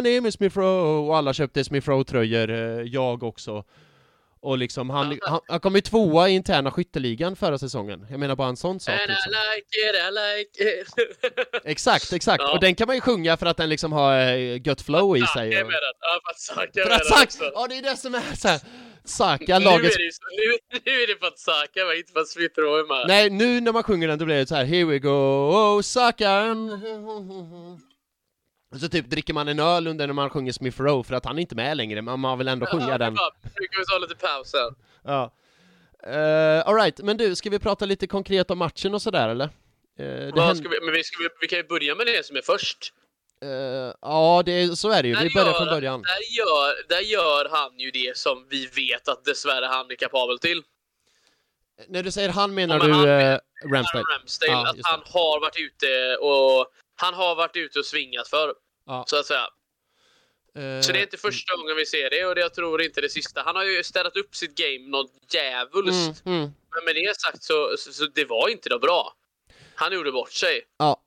name 0.03 0.31
Smith 0.31 0.57
Rowe, 0.57 1.07
och 1.07 1.17
alla 1.17 1.33
köpte 1.33 1.63
Smith 1.63 1.89
Rowe-tröjor, 1.89 2.49
eh, 2.49 2.81
jag 2.81 3.23
också. 3.23 3.63
Och 4.39 4.57
liksom, 4.57 4.89
han, 4.89 5.19
han, 5.21 5.39
han 5.47 5.59
kom 5.59 5.75
ju 5.75 5.81
tvåa 5.81 6.29
i 6.29 6.31
interna 6.31 6.71
skytteligan 6.71 7.35
förra 7.35 7.57
säsongen. 7.57 8.07
Jag 8.09 8.19
menar 8.19 8.35
bara 8.35 8.47
en 8.47 8.57
sån 8.57 8.79
sak. 8.79 8.95
Liksom. 9.07 9.31
I 9.31 9.55
like 9.55 9.67
it, 9.89 9.95
I 9.95 10.11
like 10.11 10.81
it. 10.81 10.87
exakt, 11.65 12.13
exakt. 12.13 12.43
Ja. 12.43 12.53
Och 12.53 12.59
den 12.59 12.75
kan 12.75 12.87
man 12.87 12.95
ju 12.95 13.01
sjunga 13.01 13.37
för 13.37 13.45
att 13.45 13.57
den 13.57 13.69
liksom 13.69 13.91
har 13.91 14.19
äh, 14.19 14.67
gött 14.67 14.81
flow 14.81 15.17
i 15.17 15.21
sig. 15.21 15.47
Och... 15.47 15.53
Med 15.53 15.65
den. 15.65 15.95
Ja, 15.99 16.19
för 16.23 16.31
att 16.31 16.39
Saka 16.39 16.83
för 16.83 16.95
att 16.95 17.05
Saka, 17.05 17.51
Ja, 17.53 17.67
det 17.69 17.77
är 17.77 17.81
det 17.81 17.97
som 17.97 18.15
är 18.15 18.35
såhär. 18.35 18.61
Saka, 19.05 19.59
lagets... 19.59 19.97
Nu 19.97 20.03
är, 20.03 20.51
det, 20.51 20.57
nu, 20.73 20.79
nu 20.85 21.03
är 21.03 21.07
det 21.07 21.19
för 21.19 21.27
att 21.27 21.39
Saka 21.39 21.85
var 21.85 21.97
inte 21.97 22.11
för 22.11 22.19
att 22.19 22.27
Smith 22.27 22.59
Rowe. 22.59 23.07
Nej, 23.07 23.29
nu 23.29 23.61
när 23.61 23.71
man 23.71 23.83
sjunger 23.83 24.07
den 24.07 24.19
då 24.19 24.25
blir 24.25 24.35
det 24.35 24.47
så 24.47 24.55
här. 24.55 24.65
Here 24.65 24.85
we 24.85 24.99
go, 24.99 25.09
oh 25.09 25.81
Saka. 25.81 26.55
Så 28.75 28.89
typ 28.89 29.09
dricker 29.09 29.33
man 29.33 29.47
en 29.47 29.59
öl 29.59 29.87
under 29.87 30.07
när 30.07 30.13
man 30.13 30.29
sjunger 30.29 30.51
Smith 30.51 30.81
Rowe 30.81 31.03
för 31.03 31.15
att 31.15 31.25
han 31.25 31.37
är 31.37 31.41
inte 31.41 31.55
med 31.55 31.77
längre, 31.77 32.01
men 32.01 32.19
man 32.19 32.37
vill 32.37 32.47
ändå 32.47 32.65
sjunga 32.65 32.89
ja, 32.89 32.97
den. 32.97 33.13
Nu 33.43 33.67
kan 33.67 33.79
vi 33.79 33.85
ta 33.85 33.97
lite 33.97 34.15
paus 34.15 34.49
sen. 34.51 34.75
Ja. 35.03 35.33
Uh, 36.07 36.67
Alright, 36.67 36.99
men 36.99 37.17
du, 37.17 37.35
ska 37.35 37.49
vi 37.49 37.59
prata 37.59 37.85
lite 37.85 38.07
konkret 38.07 38.51
om 38.51 38.57
matchen 38.57 38.93
och 38.93 39.01
sådär 39.01 39.29
eller? 39.29 39.49
Uh, 39.99 40.31
ja, 40.35 40.53
vi, 40.53 40.79
men 40.81 40.93
vi, 40.93 41.03
ska, 41.03 41.23
vi, 41.23 41.29
vi, 41.41 41.47
kan 41.47 41.59
ju 41.59 41.63
börja 41.63 41.95
med 41.95 42.07
det 42.07 42.25
som 42.25 42.35
är 42.35 42.41
först. 42.41 42.93
Uh, 43.43 43.49
ja, 44.01 44.43
det, 44.45 44.77
så 44.77 44.89
är 44.89 45.03
det 45.03 45.09
ju. 45.09 45.15
Där 45.15 45.23
vi 45.23 45.33
börjar 45.33 45.47
gör, 45.47 45.53
från 45.53 45.67
början. 45.67 46.01
Där 46.01 46.37
gör, 46.37 46.87
där 46.89 47.01
gör 47.01 47.49
han 47.51 47.79
ju 47.79 47.91
det 47.91 48.17
som 48.17 48.45
vi 48.49 48.65
vet 48.65 49.07
att 49.07 49.25
dessvärre 49.25 49.65
han 49.65 49.91
är 49.91 49.95
kapabel 49.95 50.39
till. 50.39 50.63
När 51.87 52.03
du 52.03 52.11
säger 52.11 52.29
han 52.29 52.53
menar 52.53 52.79
du 52.79 52.91
han, 52.91 53.07
uh, 53.07 53.39
Ramsdale? 53.73 54.03
Ramsdale, 54.19 54.51
ja, 54.51 54.69
att 54.69 54.77
han 54.81 55.01
har 55.05 55.41
varit 55.41 55.57
ute 55.57 56.17
och 56.17 56.71
han 56.97 57.13
har 57.13 57.35
varit 57.35 57.55
ute 57.55 57.79
och 57.79 57.85
svingat 57.85 58.27
för 58.27 58.53
ja. 58.85 59.05
så 59.07 59.19
att 59.19 59.25
säga. 59.25 59.47
Uh, 60.57 60.81
så 60.81 60.91
det 60.91 60.99
är 60.99 61.03
inte 61.03 61.17
första 61.17 61.55
gången 61.55 61.75
vi 61.75 61.85
ser 61.85 62.09
det 62.09 62.25
och 62.25 62.37
jag 62.37 62.53
tror 62.53 62.81
inte 62.81 63.01
det 63.01 63.09
sista. 63.09 63.41
Han 63.45 63.55
har 63.55 63.63
ju 63.63 63.83
ställt 63.83 64.17
upp 64.17 64.35
sitt 64.35 64.55
game 64.55 64.89
något 64.89 65.11
djävulskt. 65.33 66.25
Mm, 66.25 66.37
mm. 66.37 66.51
Men 66.75 66.85
med 66.85 66.95
det 66.95 67.19
sagt 67.19 67.43
så, 67.43 67.75
så, 67.77 67.93
så, 67.93 68.05
det 68.05 68.25
var 68.25 68.49
inte 68.49 68.69
då 68.69 68.79
bra. 68.79 69.13
Han 69.75 69.93
gjorde 69.93 70.11
bort 70.11 70.31
sig. 70.31 70.61
Ja. 70.77 71.01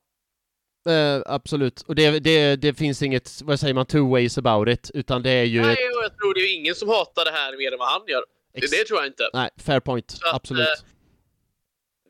Uh, 0.88 1.22
absolut. 1.26 1.82
Och 1.82 1.94
det, 1.94 2.18
det, 2.18 2.56
det 2.56 2.74
finns 2.74 3.02
inget, 3.02 3.42
vad 3.42 3.60
säger 3.60 3.74
man, 3.74 3.86
two 3.86 4.10
ways 4.10 4.38
about 4.38 4.68
it, 4.68 4.90
utan 4.94 5.22
det 5.22 5.30
är 5.30 5.44
ju... 5.44 5.62
Nej, 5.62 5.88
och 5.96 6.04
jag 6.04 6.16
tror 6.16 6.34
det 6.34 6.40
är 6.40 6.54
ingen 6.54 6.74
som 6.74 6.88
hatar 6.88 7.24
det 7.24 7.30
här 7.30 7.56
mer 7.56 7.72
än 7.72 7.78
vad 7.78 7.88
han 7.88 8.02
gör. 8.06 8.24
Ex 8.54 8.70
det, 8.70 8.76
det, 8.76 8.84
tror 8.84 9.00
jag 9.00 9.06
inte. 9.06 9.30
Nej, 9.32 9.50
fair 9.56 9.80
point. 9.80 10.10
Så 10.10 10.34
absolut. 10.34 10.68
Att, 10.68 10.84
uh, 10.84 10.89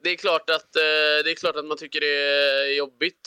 det 0.02 0.10
är 0.10 0.16
klart 0.16 0.50
att 0.50 0.76
uh, 0.76 1.24
det 1.24 1.30
är 1.30 1.34
klart 1.34 1.56
att 1.56 1.64
man 1.64 1.76
tycker 1.76 2.00
det 2.00 2.06
är 2.06 2.76
jobbigt 2.76 3.26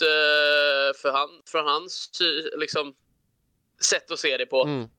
för 1.02 1.12
han, 1.12 1.30
från 1.46 1.68
hans 1.68 2.10
liksom, 2.58 2.96
sätt 3.82 4.12
att 4.12 4.20
se 4.20 4.38
det 4.38 4.46
på. 4.46 4.64
Mm. 4.64 4.90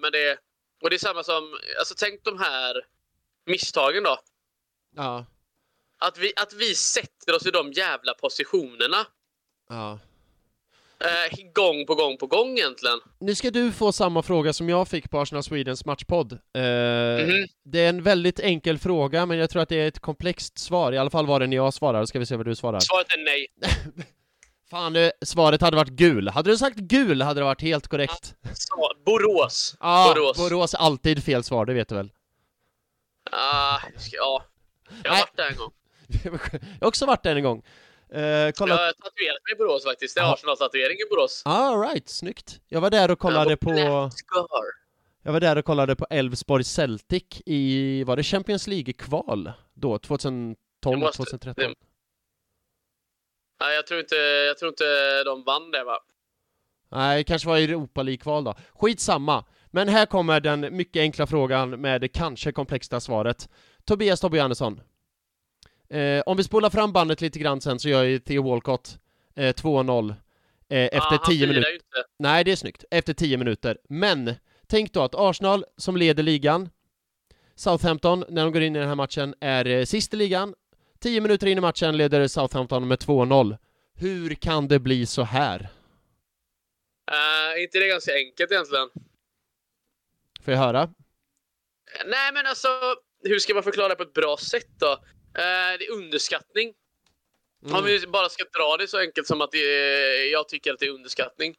men 0.00 0.12
det, 0.12 0.38
och 0.82 0.90
det 0.90 0.96
är 0.96 0.98
samma 0.98 1.22
som, 1.22 1.58
alltså 1.78 1.94
tänk 1.98 2.24
de 2.24 2.38
här 2.38 2.86
misstagen 3.46 4.02
då. 4.02 4.18
Ja. 4.96 5.26
Att 5.98 6.18
vi, 6.18 6.32
att 6.36 6.52
vi 6.52 6.74
sätter 6.74 7.34
oss 7.34 7.46
i 7.46 7.50
de 7.50 7.72
jävla 7.72 8.14
positionerna. 8.14 9.06
Ja. 9.68 9.98
Eh, 11.00 11.52
gång 11.52 11.86
på 11.86 11.94
gång 11.94 12.16
på 12.16 12.26
gång 12.26 12.58
egentligen. 12.58 12.98
Nu 13.18 13.34
ska 13.34 13.50
du 13.50 13.72
få 13.72 13.92
samma 13.92 14.22
fråga 14.22 14.52
som 14.52 14.68
jag 14.68 14.88
fick 14.88 15.10
på 15.10 15.20
Arsenal 15.20 15.42
Swedens 15.42 15.84
matchpodd. 15.84 16.32
Eh, 16.32 16.62
mm 16.62 17.30
-hmm. 17.30 17.46
Det 17.64 17.80
är 17.80 17.88
en 17.88 18.02
väldigt 18.02 18.40
enkel 18.40 18.78
fråga, 18.78 19.26
men 19.26 19.38
jag 19.38 19.50
tror 19.50 19.62
att 19.62 19.68
det 19.68 19.76
är 19.76 19.88
ett 19.88 19.98
komplext 19.98 20.58
svar. 20.58 20.92
I 20.92 20.98
alla 20.98 21.10
fall 21.10 21.26
var 21.26 21.40
det 21.40 21.46
när 21.46 21.56
jag 21.56 21.74
svarar, 21.74 22.04
ska 22.04 22.18
vi 22.18 22.26
se 22.26 22.36
vad 22.36 22.46
du 22.46 22.54
svarar. 22.54 22.80
Svaret 22.80 23.12
är 23.12 23.24
nej. 23.24 23.46
Fan, 24.70 24.96
svaret 25.24 25.60
hade 25.60 25.76
varit 25.76 25.90
gul. 25.90 26.28
Hade 26.28 26.50
du 26.50 26.58
sagt 26.58 26.76
gul 26.76 27.22
hade 27.22 27.40
det 27.40 27.44
varit 27.44 27.62
helt 27.62 27.88
korrekt. 27.88 28.34
Ja, 28.42 28.92
Borås. 29.06 29.76
Ja, 29.80 30.12
Borås. 30.14 30.36
Borås 30.36 30.74
alltid 30.74 31.24
fel 31.24 31.44
svar, 31.44 31.66
det 31.66 31.74
vet 31.74 31.88
du 31.88 31.94
väl? 31.94 32.10
Ah, 33.30 33.78
ja, 34.12 34.44
jag 35.02 35.10
har 35.10 35.16
Nej. 35.16 35.20
varit 35.20 35.36
där 35.36 35.50
en 35.50 35.56
gång. 35.56 35.72
jag 36.62 36.80
har 36.80 36.88
också 36.88 37.06
varit 37.06 37.22
där 37.22 37.36
en 37.36 37.42
gång. 37.42 37.62
Uh, 38.14 38.52
kolla... 38.52 38.74
Jag 38.74 38.80
har 38.80 38.92
tatuerat 38.92 39.42
mig 39.44 39.52
i 39.52 39.56
Borås 39.58 39.84
faktiskt. 39.84 40.14
Det 40.16 40.20
är 40.20 40.32
Arsenal-tatuering 40.32 40.96
i 40.96 41.08
Borås. 41.10 41.42
Ah, 41.44 41.76
right, 41.76 42.08
snyggt. 42.08 42.60
Jag 42.68 42.80
var 42.80 42.90
där 42.90 43.10
och 43.10 43.18
kollade 43.18 43.56
på... 43.56 43.70
Jag 45.22 45.32
var 45.32 45.40
där 45.40 45.58
och 45.58 45.64
kollade 45.64 45.96
på 45.96 46.06
Elfsborg 46.10 46.64
Celtic 46.64 47.42
i, 47.46 48.04
var 48.04 48.16
det 48.16 48.22
Champions 48.22 48.66
League-kval 48.66 49.52
då? 49.74 49.98
2012, 49.98 50.56
måste... 50.98 51.16
2013? 51.16 51.64
Det... 51.64 51.74
Nej, 53.60 53.74
jag 53.74 53.86
tror 53.86 54.00
inte, 54.00 54.16
jag 54.16 54.58
tror 54.58 54.68
inte 54.68 55.24
de 55.24 55.44
vann 55.44 55.70
det 55.70 55.84
va? 55.84 55.98
Nej, 56.90 57.24
kanske 57.24 57.48
var 57.48 57.56
Europa 57.56 58.02
League-kval 58.02 58.44
då. 58.44 58.54
Skitsamma. 58.74 59.44
Men 59.70 59.88
här 59.88 60.06
kommer 60.06 60.40
den 60.40 60.76
mycket 60.76 61.00
enkla 61.00 61.26
frågan 61.26 61.70
med 61.70 62.00
det 62.00 62.08
kanske 62.08 62.52
komplexa 62.52 63.00
svaret. 63.00 63.48
Tobias 63.84 64.20
Tobbe 64.20 64.42
Andersson. 64.42 64.80
Eh, 65.88 66.22
om 66.26 66.36
vi 66.36 66.44
spolar 66.44 66.70
fram 66.70 66.92
bandet 66.92 67.20
lite 67.20 67.38
grann 67.38 67.60
sen 67.60 67.78
så 67.78 67.88
gör 67.88 68.04
ju 68.04 68.18
Theo 68.18 68.42
Walcott 68.42 68.98
eh, 69.36 69.54
2-0 69.54 70.14
eh, 70.68 70.84
efter 70.84 71.16
10 71.26 71.46
minuter. 71.46 71.78
Nej, 72.18 72.44
det 72.44 72.52
är 72.52 72.56
snyggt. 72.56 72.84
Efter 72.90 73.14
10 73.14 73.36
minuter. 73.36 73.78
Men 73.88 74.34
tänk 74.66 74.92
då 74.92 75.02
att 75.02 75.14
Arsenal, 75.14 75.64
som 75.76 75.96
leder 75.96 76.22
ligan, 76.22 76.68
Southampton, 77.54 78.24
när 78.28 78.44
de 78.44 78.52
går 78.52 78.62
in 78.62 78.76
i 78.76 78.78
den 78.78 78.88
här 78.88 78.94
matchen, 78.94 79.34
är 79.40 79.66
eh, 79.66 79.84
sist 79.84 80.14
i 80.14 80.16
ligan. 80.16 80.54
10 81.00 81.20
minuter 81.20 81.46
in 81.46 81.58
i 81.58 81.60
matchen 81.60 81.96
leder 81.96 82.28
Southampton 82.28 82.88
med 82.88 82.98
2-0. 82.98 83.56
Hur 83.94 84.34
kan 84.34 84.68
det 84.68 84.78
bli 84.78 85.06
så 85.06 85.22
här? 85.22 85.68
Uh, 87.10 87.62
inte 87.62 87.78
det 87.78 87.88
ganska 87.88 88.12
enkelt 88.12 88.52
egentligen? 88.52 88.88
Får 90.40 90.54
jag 90.54 90.60
höra? 90.60 90.90
Nej, 92.06 92.32
men 92.32 92.46
alltså, 92.46 92.68
hur 93.22 93.38
ska 93.38 93.54
man 93.54 93.62
förklara 93.62 93.88
det 93.88 93.94
på 93.94 94.02
ett 94.02 94.14
bra 94.14 94.36
sätt 94.36 94.70
då? 94.78 94.98
Uh, 95.38 95.78
det 95.78 95.86
är 95.86 95.90
underskattning. 95.90 96.74
Mm. 97.64 97.76
Om 97.76 97.84
vi 97.84 98.06
bara 98.06 98.28
ska 98.28 98.44
dra 98.44 98.76
det 98.76 98.88
så 98.88 98.98
enkelt 98.98 99.26
som 99.26 99.40
att 99.40 99.54
är, 99.54 100.32
jag 100.32 100.48
tycker 100.48 100.72
att 100.72 100.78
det 100.78 100.86
är 100.86 100.90
underskattning. 100.90 101.56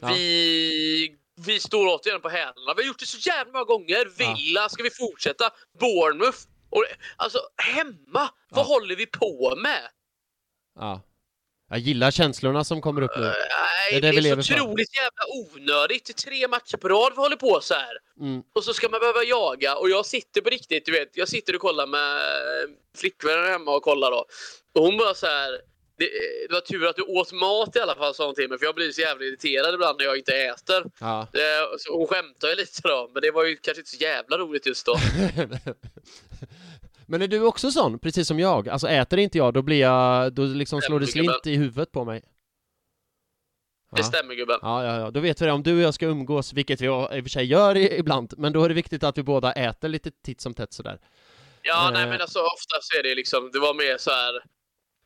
Ja. 0.00 0.08
Vi, 0.08 1.16
vi 1.46 1.60
står 1.60 1.86
återigen 1.86 2.20
på 2.20 2.28
hälarna. 2.28 2.74
Vi 2.76 2.82
har 2.82 2.88
gjort 2.88 2.98
det 2.98 3.06
så 3.06 3.28
jävla 3.28 3.52
många 3.52 3.64
gånger. 3.64 4.06
Villa, 4.18 4.68
ska 4.68 4.82
vi 4.82 4.90
fortsätta? 4.90 5.50
Bournemouth. 5.80 6.38
Och, 6.70 6.84
alltså, 7.16 7.38
hemma! 7.56 8.30
Vad 8.48 8.66
håller 8.66 8.96
vi 8.96 9.06
på 9.06 9.56
med? 9.56 9.88
Ja. 10.78 11.00
Jag 11.72 11.80
gillar 11.80 12.10
känslorna 12.10 12.64
som 12.64 12.80
kommer 12.80 13.02
upp 13.02 13.16
nu. 13.16 13.22
Uh, 13.22 13.32
det 13.90 13.96
är, 13.96 14.00
det 14.00 14.20
det 14.20 14.28
är 14.28 14.42
så 14.42 14.54
otroligt 14.54 14.96
jävla 14.96 15.22
onödigt. 15.54 16.16
Tre 16.16 16.48
matcher 16.48 16.76
på 16.76 16.88
rad 16.88 17.12
vi 17.16 17.20
håller 17.20 17.36
på 17.36 17.60
så 17.62 17.74
här. 17.74 17.98
Mm. 18.20 18.42
Och 18.54 18.64
så 18.64 18.74
ska 18.74 18.88
man 18.88 19.00
behöva 19.00 19.22
jaga. 19.22 19.76
Och 19.76 19.90
jag 19.90 20.06
sitter 20.06 20.40
på 20.40 20.50
riktigt, 20.50 20.86
du 20.86 20.92
vet. 20.92 21.16
Jag 21.16 21.28
sitter 21.28 21.54
och 21.54 21.60
kollar 21.60 21.86
med 21.86 22.20
flickvännen 22.96 23.44
hemma 23.44 23.76
och 23.76 23.82
kollar 23.82 24.10
då. 24.10 24.24
Och 24.74 24.82
hon 24.82 24.96
bara 24.96 25.14
så 25.14 25.26
här. 25.26 25.50
Det, 25.98 26.08
det, 26.48 26.54
var 26.54 26.60
tur 26.60 26.86
att 26.86 26.96
du 26.96 27.02
åt 27.02 27.32
mat 27.32 27.76
i 27.76 27.80
alla 27.80 27.94
fall, 27.94 28.14
sa 28.14 28.26
hon 28.26 28.34
till 28.34 28.48
mig. 28.48 28.58
För 28.58 28.66
jag 28.66 28.74
blir 28.74 28.92
så 28.92 29.00
jävla 29.00 29.24
irriterad 29.24 29.74
ibland 29.74 29.98
när 29.98 30.04
jag 30.04 30.18
inte 30.18 30.36
äter. 30.36 30.84
Ja. 31.00 31.26
Så 31.78 31.98
hon 31.98 32.06
skämtar 32.06 32.48
ju 32.48 32.54
lite 32.54 32.80
då. 32.82 33.10
Men 33.12 33.22
det 33.22 33.30
var 33.30 33.44
ju 33.44 33.56
kanske 33.56 33.80
inte 33.80 33.90
så 33.90 34.02
jävla 34.02 34.38
roligt 34.38 34.66
just 34.66 34.86
då. 34.86 34.96
Men 37.06 37.22
är 37.22 37.28
du 37.28 37.40
också 37.40 37.70
sån, 37.70 37.98
precis 37.98 38.28
som 38.28 38.38
jag? 38.38 38.68
Alltså 38.68 38.88
äter 38.88 39.18
inte 39.18 39.38
jag, 39.38 39.54
då 39.54 39.62
blir 39.62 39.80
jag, 39.80 40.32
då 40.32 40.44
liksom 40.44 40.80
slår 40.80 41.00
det 41.00 41.06
slint 41.06 41.46
i 41.46 41.56
huvudet 41.56 41.92
på 41.92 42.04
mig. 42.04 42.22
Ja. 43.90 43.96
Det 43.96 44.04
stämmer 44.04 44.34
gubben. 44.34 44.58
Ja, 44.62 44.84
ja, 44.84 45.00
ja, 45.00 45.10
då 45.10 45.20
vet 45.20 45.42
vi 45.42 45.46
det. 45.46 45.52
Om 45.52 45.62
du 45.62 45.76
och 45.76 45.82
jag 45.82 45.94
ska 45.94 46.06
umgås, 46.06 46.52
vilket 46.52 46.80
vi 46.80 46.86
i 46.86 46.88
och 46.88 47.08
för 47.08 47.28
sig 47.28 47.44
gör 47.44 47.76
ibland, 47.76 48.34
men 48.38 48.52
då 48.52 48.64
är 48.64 48.68
det 48.68 48.74
viktigt 48.74 49.04
att 49.04 49.18
vi 49.18 49.22
båda 49.22 49.52
äter 49.52 49.88
lite 49.88 50.10
titt 50.10 50.40
som 50.40 50.54
tätt 50.54 50.72
sådär. 50.72 50.98
Ja, 51.62 51.86
eh. 51.86 51.92
nej 51.92 52.06
men 52.06 52.20
alltså 52.20 52.38
oftast 52.38 52.94
är 52.94 53.02
det 53.02 53.14
liksom, 53.14 53.50
det 53.52 53.58
var 53.58 53.74
mer 53.74 53.96
så 53.98 54.10
här. 54.10 54.34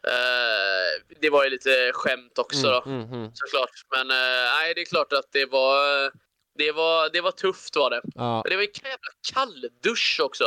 Eh, 0.07 1.17
det 1.21 1.31
var 1.31 1.45
ju 1.45 1.51
lite 1.51 1.91
skämt 1.95 2.39
också 2.39 2.67
mm, 2.67 2.73
då, 2.73 2.91
mm, 2.91 3.13
mm. 3.13 3.31
såklart. 3.35 3.71
Men 3.91 4.11
eh, 4.11 4.51
nej, 4.57 4.75
det 4.75 4.81
är 4.81 4.85
klart 4.85 5.13
att 5.13 5.33
det 5.33 5.47
var, 5.47 6.11
det 6.59 6.73
var, 6.73 7.11
det 7.13 7.21
var 7.21 7.31
tufft 7.31 7.77
var 7.77 7.91
det. 7.91 8.01
Ja. 8.15 8.43
Men 8.45 8.51
det 8.51 8.57
var 8.57 8.63
en 8.63 8.69
jävla 8.83 9.13
kalldusch 9.33 10.21
också. 10.23 10.45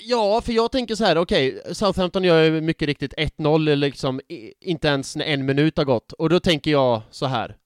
Ja, 0.00 0.40
för 0.40 0.52
jag 0.52 0.72
tänker 0.72 0.94
så 0.94 1.04
här, 1.04 1.18
okej, 1.18 1.60
okay, 1.60 1.74
Southampton 1.74 2.24
gör 2.24 2.42
ju 2.42 2.60
mycket 2.60 2.86
riktigt 2.86 3.14
1-0 3.14 3.74
liksom 3.74 4.20
inte 4.60 4.88
ens 4.88 5.16
när 5.16 5.24
en 5.24 5.46
minut 5.46 5.76
har 5.76 5.84
gått, 5.84 6.12
och 6.12 6.28
då 6.28 6.40
tänker 6.40 6.70
jag 6.70 7.02
så 7.10 7.26
här. 7.26 7.56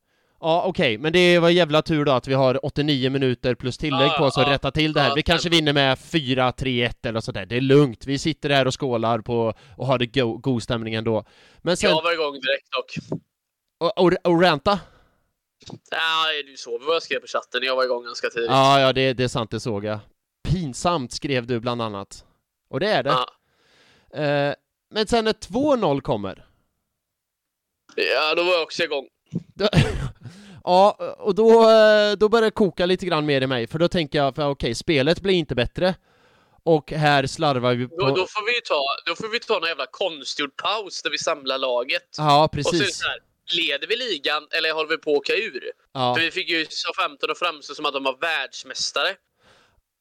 Ja, 0.41 0.63
okej, 0.67 0.95
okay, 0.95 0.99
men 0.99 1.13
det 1.13 1.39
var 1.39 1.51
jävla 1.51 1.83
tur 1.83 2.05
då 2.05 2.13
att 2.13 2.29
vi 2.29 2.35
har 2.35 2.67
89 2.67 3.11
minuter 3.11 3.55
plus 3.55 3.79
tillägg 3.79 4.11
på 4.19 4.25
oss 4.25 4.39
att 4.39 4.49
rätta 4.49 4.71
till 4.71 4.93
det 4.93 5.01
här. 5.01 5.15
Vi 5.15 5.23
kanske 5.23 5.49
vinner 5.49 5.73
med 5.73 5.99
4-3-1 5.99 7.09
eller 7.09 7.21
sådär, 7.21 7.47
det 7.47 7.57
är 7.57 7.61
lugnt. 7.61 8.07
Vi 8.07 8.19
sitter 8.19 8.51
här 8.51 8.67
och 8.67 8.81
skålar 8.81 9.19
på 9.19 9.55
och 9.77 9.87
har 9.87 9.99
det 9.99 10.07
go 10.07 10.37
god 10.37 10.63
stämning 10.63 10.95
ändå. 10.95 11.25
Men 11.59 11.77
sen... 11.77 11.91
Jag 11.91 12.03
var 12.03 12.13
igång 12.13 12.33
direkt 12.33 12.71
dock. 12.71 13.21
Och, 13.81 14.05
och, 14.05 14.33
och 14.33 14.41
ränta? 14.41 14.81
Ja, 15.91 16.27
du 16.47 16.57
såg 16.57 16.83
vad 16.83 16.95
jag 16.95 17.03
skrev 17.03 17.19
på 17.19 17.27
chatten, 17.27 17.63
jag 17.63 17.77
var 17.77 17.85
igång 17.85 18.05
ganska 18.05 18.29
tidigt. 18.29 18.51
Ja, 18.51 18.81
ja, 18.81 18.93
det, 18.93 19.13
det 19.13 19.25
är 19.25 19.29
sant, 19.29 19.51
det 19.51 19.61
såg 19.61 19.85
jag. 19.85 19.99
Pinsamt 20.43 21.13
skrev 21.13 21.47
du 21.47 21.61
bland 21.61 21.83
annat. 21.83 22.25
Och 22.71 22.81
det 22.81 22.89
är 22.89 23.03
det. 23.03 23.11
Ja. 23.11 23.27
Eh, 24.23 24.55
men 24.91 25.07
sen 25.07 25.25
när 25.25 25.33
2-0 25.33 26.01
kommer. 26.01 26.47
Ja, 27.97 28.35
då 28.35 28.43
var 28.43 28.53
jag 28.53 28.63
också 28.63 28.83
igång. 28.83 29.09
ja, 30.65 30.97
och 31.19 31.35
då, 31.35 31.71
eh, 31.71 32.13
då 32.13 32.29
börjar 32.29 32.45
det 32.45 32.51
koka 32.51 32.87
lite 32.87 33.07
grann 33.07 33.27
mer 33.27 33.41
i 33.41 33.47
mig, 33.47 33.67
för 33.67 33.79
då 33.79 33.89
tänker 33.89 34.19
jag, 34.19 34.35
för 34.35 34.43
okej, 34.43 34.51
okay, 34.51 34.75
spelet 34.75 35.21
blir 35.21 35.35
inte 35.35 35.55
bättre. 35.55 35.95
Och 36.65 36.91
här 36.91 37.27
slarvar 37.27 37.75
vi 37.75 37.89
på... 37.89 37.97
Då, 37.97 38.07
då, 38.07 38.27
får 38.27 38.47
vi 38.47 38.61
ta, 38.61 38.85
då 39.07 39.15
får 39.15 39.29
vi 39.29 39.41
ta 39.41 39.55
någon 39.59 39.69
jävla 39.69 39.87
konstgjord 39.91 40.57
paus 40.57 41.03
där 41.03 41.11
vi 41.11 41.19
samlar 41.19 41.59
laget. 41.59 42.09
Ja, 42.17 42.49
precis. 42.53 42.81
Och 42.81 42.87
så, 42.87 42.93
så 42.93 43.09
här, 43.09 43.19
leder 43.57 43.87
vi 43.87 43.97
ligan 43.97 44.47
eller 44.51 44.73
håller 44.73 44.89
vi 44.89 44.99
på 44.99 45.11
att 45.11 45.17
åka 45.17 45.35
ur? 45.35 45.73
Ja. 45.93 46.15
För 46.15 46.23
vi 46.23 46.31
fick 46.31 46.49
ju 46.49 46.65
SA-15 46.65 47.31
att 47.31 47.39
framstå 47.39 47.75
som 47.75 47.87
att 47.87 47.93
de 47.95 48.05
var 48.05 48.17
världsmästare. 48.21 49.17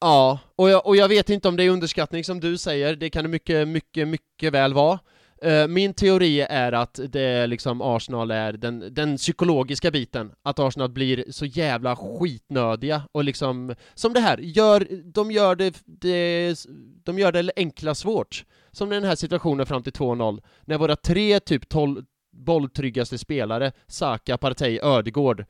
Ja, 0.01 0.39
och 0.55 0.69
jag, 0.69 0.87
och 0.87 0.95
jag 0.95 1.07
vet 1.07 1.29
inte 1.29 1.47
om 1.47 1.57
det 1.57 1.63
är 1.63 1.69
underskattning 1.69 2.23
som 2.23 2.39
du 2.39 2.57
säger, 2.57 2.95
det 2.95 3.09
kan 3.09 3.23
det 3.23 3.29
mycket, 3.29 3.67
mycket, 3.67 4.07
mycket 4.07 4.53
väl 4.53 4.73
vara. 4.73 4.99
Eh, 5.41 5.67
min 5.67 5.93
teori 5.93 6.41
är 6.41 6.71
att 6.71 6.99
det 7.09 7.47
liksom 7.47 7.81
Arsenal 7.81 8.31
är 8.31 8.53
den, 8.53 8.93
den 8.93 9.17
psykologiska 9.17 9.91
biten, 9.91 10.31
att 10.43 10.59
Arsenal 10.59 10.89
blir 10.89 11.25
så 11.29 11.45
jävla 11.45 11.95
skitnödiga 11.95 13.03
och 13.11 13.23
liksom, 13.23 13.75
som 13.93 14.13
det 14.13 14.19
här, 14.19 14.37
gör, 14.37 14.87
de 15.13 15.31
gör 15.31 15.55
det, 15.55 15.81
det 15.85 16.55
de 17.03 17.19
gör 17.19 17.31
det 17.31 17.51
enkla 17.55 17.95
svårt. 17.95 18.45
Som 18.71 18.91
i 18.91 18.95
den 18.95 19.03
här 19.03 19.15
situationen 19.15 19.65
fram 19.65 19.83
till 19.83 19.93
2-0, 19.93 20.41
när 20.65 20.77
våra 20.77 20.95
tre 20.95 21.39
typ 21.39 21.69
12 21.69 22.03
bolltryggaste 22.31 23.17
spelare, 23.17 23.71
Saka, 23.87 24.37
Partey, 24.37 24.79
Ödegård, 24.83 25.45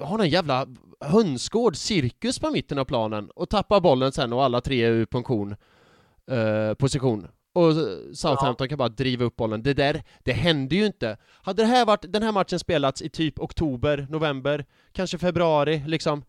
har 0.00 0.18
en 0.18 0.28
jävla 0.28 0.66
hönsgård, 1.00 1.76
cirkus 1.76 2.38
på 2.38 2.50
mitten 2.50 2.78
av 2.78 2.84
planen 2.84 3.30
och 3.30 3.50
tappar 3.50 3.80
bollen 3.80 4.12
sen 4.12 4.32
och 4.32 4.44
alla 4.44 4.60
tre 4.60 4.84
är 4.84 4.90
ur 4.90 5.06
funktion, 5.12 5.56
eh, 6.30 6.74
position. 6.74 7.28
Och 7.52 7.72
Southampton 8.16 8.64
ja. 8.64 8.68
kan 8.68 8.78
bara 8.78 8.88
driva 8.88 9.24
upp 9.24 9.36
bollen. 9.36 9.62
Det 9.62 9.74
där, 9.74 10.02
det 10.24 10.32
hände 10.32 10.76
ju 10.76 10.86
inte. 10.86 11.16
Hade 11.42 11.62
det 11.62 11.66
här 11.66 11.86
varit, 11.86 12.04
den 12.12 12.22
här 12.22 12.32
matchen 12.32 12.58
spelats 12.58 13.02
i 13.02 13.08
typ 13.08 13.40
oktober, 13.40 14.06
november, 14.10 14.64
kanske 14.92 15.18
februari, 15.18 15.82
liksom. 15.86 16.24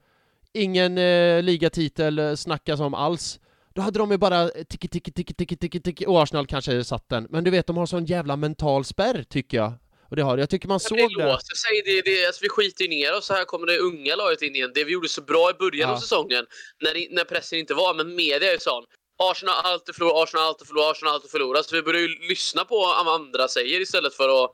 Ingen 0.54 0.98
eh, 0.98 1.44
ligatitel 1.44 2.20
eh, 2.20 2.34
snackas 2.34 2.80
om 2.80 2.94
alls. 2.94 3.40
Då 3.74 3.82
hade 3.82 4.00
de 4.00 4.12
ju 4.12 4.18
bara 4.18 4.48
tiki 4.48 4.88
tiki 4.88 5.12
tiki 5.12 5.34
tiki 5.34 5.56
tiki 5.56 5.80
tiki 5.80 6.06
och 6.06 6.24
Arsenal 6.24 6.48
kanske 6.48 6.84
satt 6.84 7.10
den. 7.10 7.28
Men 7.30 7.44
du 7.44 7.52
vet, 7.52 7.68
de 7.68 7.78
har 7.78 7.86
sån 7.86 8.06
jävla 8.06 8.36
mental 8.36 8.86
spärr, 8.86 9.24
tycker 9.24 9.58
jag. 9.58 9.74
Och 10.10 10.16
det 10.16 10.22
har 10.22 10.38
Jag 10.38 10.50
tycker 10.50 10.68
man 10.68 10.80
såg 10.80 10.98
det. 10.98 11.08
Det 11.18 11.24
låser 11.24 11.56
sig. 11.56 11.82
Det, 11.86 12.02
det, 12.02 12.26
alltså 12.26 12.42
vi 12.42 12.50
skiter 12.50 12.88
ner 12.88 13.18
oss. 13.18 13.26
Så 13.26 13.34
här 13.34 13.46
kommer 13.46 13.68
det 13.68 13.78
unga 13.78 14.16
laget 14.16 14.42
in 14.42 14.56
igen. 14.56 14.72
Det 14.74 14.84
vi 14.84 14.92
gjorde 14.92 15.10
så 15.10 15.22
bra 15.22 15.50
i 15.50 15.54
början 15.54 15.90
ja. 15.90 15.96
av 15.96 16.00
säsongen, 16.00 16.46
när, 16.82 17.16
när 17.16 17.24
pressen 17.24 17.60
inte 17.60 17.74
var, 17.74 17.94
men 17.94 18.16
media 18.16 18.54
är 18.54 18.58
sån. 18.58 18.84
Arsenal 19.20 19.56
har 19.56 19.72
alltid 19.72 19.96
förlorat, 19.96 20.24
Arsenal 20.24 20.42
har 20.42 20.50
alltid 20.50 20.68
förlorat, 20.68 20.92
Arsenal 20.92 21.10
har 21.10 21.16
alltid 21.16 21.32
förlorat. 21.32 21.66
Så 21.66 21.76
vi 21.76 21.82
börjar 21.82 22.02
ju 22.02 22.08
lyssna 22.08 22.66
på 22.66 22.80
vad 22.80 23.22
andra 23.22 23.48
säger 23.48 23.82
istället 23.82 24.14
för 24.14 24.44
att 24.44 24.52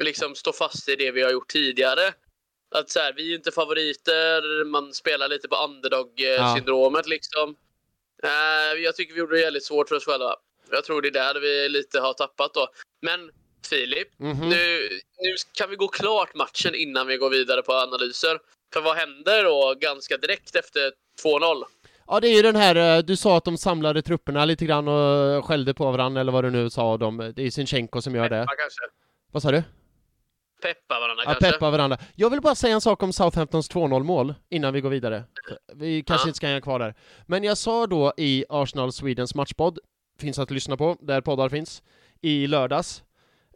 liksom 0.00 0.34
stå 0.34 0.52
fast 0.52 0.88
i 0.88 0.96
det 0.96 1.10
vi 1.10 1.22
har 1.22 1.30
gjort 1.30 1.48
tidigare. 1.48 2.12
Att 2.74 2.90
så 2.90 3.00
här, 3.00 3.12
vi 3.12 3.32
är 3.32 3.36
inte 3.36 3.52
favoriter, 3.52 4.64
man 4.64 4.94
spelar 4.94 5.28
lite 5.28 5.48
på 5.48 5.56
underdog-syndromet 5.56 7.02
ja. 7.04 7.10
liksom. 7.10 7.56
Uh, 8.24 8.82
jag 8.82 8.96
tycker 8.96 9.14
vi 9.14 9.20
gjorde 9.20 9.36
det 9.36 9.40
jävligt 9.40 9.64
svårt 9.64 9.88
för 9.88 9.96
oss 9.96 10.04
själva. 10.04 10.36
Jag 10.70 10.84
tror 10.84 11.02
det 11.02 11.08
är 11.08 11.12
där 11.12 11.40
vi 11.40 11.68
lite 11.68 12.00
har 12.00 12.12
tappat 12.12 12.54
då. 12.54 12.68
Men 13.02 13.30
Filip. 13.68 14.20
Mm 14.20 14.36
-hmm. 14.36 14.48
nu, 14.48 14.88
nu 15.18 15.34
kan 15.58 15.70
vi 15.70 15.76
gå 15.76 15.88
klart 15.88 16.34
matchen 16.34 16.74
innan 16.74 17.06
vi 17.06 17.16
går 17.16 17.30
vidare 17.30 17.62
på 17.62 17.72
analyser. 17.72 18.38
För 18.72 18.80
vad 18.80 18.96
händer 18.96 19.44
då 19.44 19.74
ganska 19.80 20.16
direkt 20.16 20.56
efter 20.56 20.92
2-0? 21.24 21.62
Ja, 22.06 22.20
det 22.20 22.28
är 22.28 22.36
ju 22.36 22.42
den 22.42 22.56
här, 22.56 22.96
eh, 22.96 23.02
du 23.02 23.16
sa 23.16 23.36
att 23.36 23.44
de 23.44 23.58
samlade 23.58 24.02
trupperna 24.02 24.44
lite 24.44 24.66
grann 24.66 24.88
och 24.88 25.44
skällde 25.44 25.74
på 25.74 25.90
varandra, 25.90 26.20
eller 26.20 26.32
vad 26.32 26.44
du 26.44 26.50
nu 26.50 26.70
sa, 26.70 26.96
de, 26.96 27.32
det 27.36 27.42
är 27.42 27.50
Sinchenko 27.50 28.02
som 28.02 28.14
gör 28.14 28.22
Peppa, 28.22 28.36
det. 28.36 28.46
kanske. 28.46 28.82
Vad 29.32 29.42
sa 29.42 29.50
du? 29.50 29.62
Peppa 30.62 31.00
varandra 31.00 31.24
ja, 31.26 31.32
kanske? 31.32 31.52
peppa 31.52 31.70
varandra. 31.70 31.98
Jag 32.14 32.30
vill 32.30 32.40
bara 32.40 32.54
säga 32.54 32.74
en 32.74 32.80
sak 32.80 33.02
om 33.02 33.12
Southamptons 33.12 33.70
2-0 33.70 34.02
mål 34.02 34.34
innan 34.48 34.72
vi 34.72 34.80
går 34.80 34.90
vidare. 34.90 35.24
Vi 35.74 36.02
kanske 36.02 36.26
ja. 36.26 36.28
inte 36.28 36.36
ska 36.36 36.46
hänga 36.46 36.60
kvar 36.60 36.78
där. 36.78 36.94
Men 37.26 37.44
jag 37.44 37.58
sa 37.58 37.86
då 37.86 38.12
i 38.16 38.44
Arsenal 38.48 38.92
Swedens 38.92 39.34
matchpodd, 39.34 39.78
finns 40.20 40.38
att 40.38 40.50
lyssna 40.50 40.76
på, 40.76 40.96
där 41.00 41.20
poddar 41.20 41.48
finns, 41.48 41.82
i 42.20 42.46
lördags, 42.46 43.02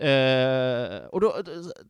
Eh, 0.01 1.05
och 1.07 1.20
då, 1.20 1.36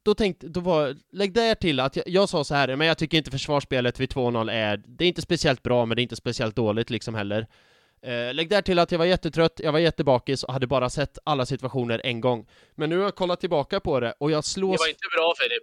då 0.02 0.14
tänkte, 0.14 0.48
då 0.48 0.60
var, 0.60 0.96
lägg 1.12 1.32
där 1.32 1.54
till 1.54 1.80
att 1.80 1.96
jag, 1.96 2.08
jag, 2.08 2.28
sa 2.28 2.44
så 2.44 2.54
här, 2.54 2.76
men 2.76 2.86
jag 2.86 2.98
tycker 2.98 3.18
inte 3.18 3.30
försvarsspelet 3.30 4.00
vid 4.00 4.12
2-0 4.12 4.52
är, 4.52 4.82
det 4.86 5.04
är 5.04 5.08
inte 5.08 5.22
speciellt 5.22 5.62
bra, 5.62 5.86
men 5.86 5.96
det 5.96 6.00
är 6.00 6.02
inte 6.02 6.16
speciellt 6.16 6.56
dåligt 6.56 6.90
liksom 6.90 7.14
heller. 7.14 7.46
Eh, 8.02 8.34
lägg 8.34 8.48
där 8.48 8.62
till 8.62 8.78
att 8.78 8.92
jag 8.92 8.98
var 8.98 9.06
jättetrött, 9.06 9.60
jag 9.64 9.72
var 9.72 9.78
jättebakis 9.78 10.42
och 10.42 10.52
hade 10.52 10.66
bara 10.66 10.90
sett 10.90 11.18
alla 11.24 11.46
situationer 11.46 12.00
en 12.04 12.20
gång. 12.20 12.46
Men 12.74 12.90
nu 12.90 12.96
har 12.96 13.04
jag 13.04 13.14
kollat 13.14 13.40
tillbaka 13.40 13.80
på 13.80 14.00
det 14.00 14.14
och 14.18 14.30
jag 14.30 14.44
slås... 14.44 14.72
Det 14.72 14.82
var 14.82 14.88
inte 14.88 15.08
bra 15.16 15.34
Filip. 15.38 15.62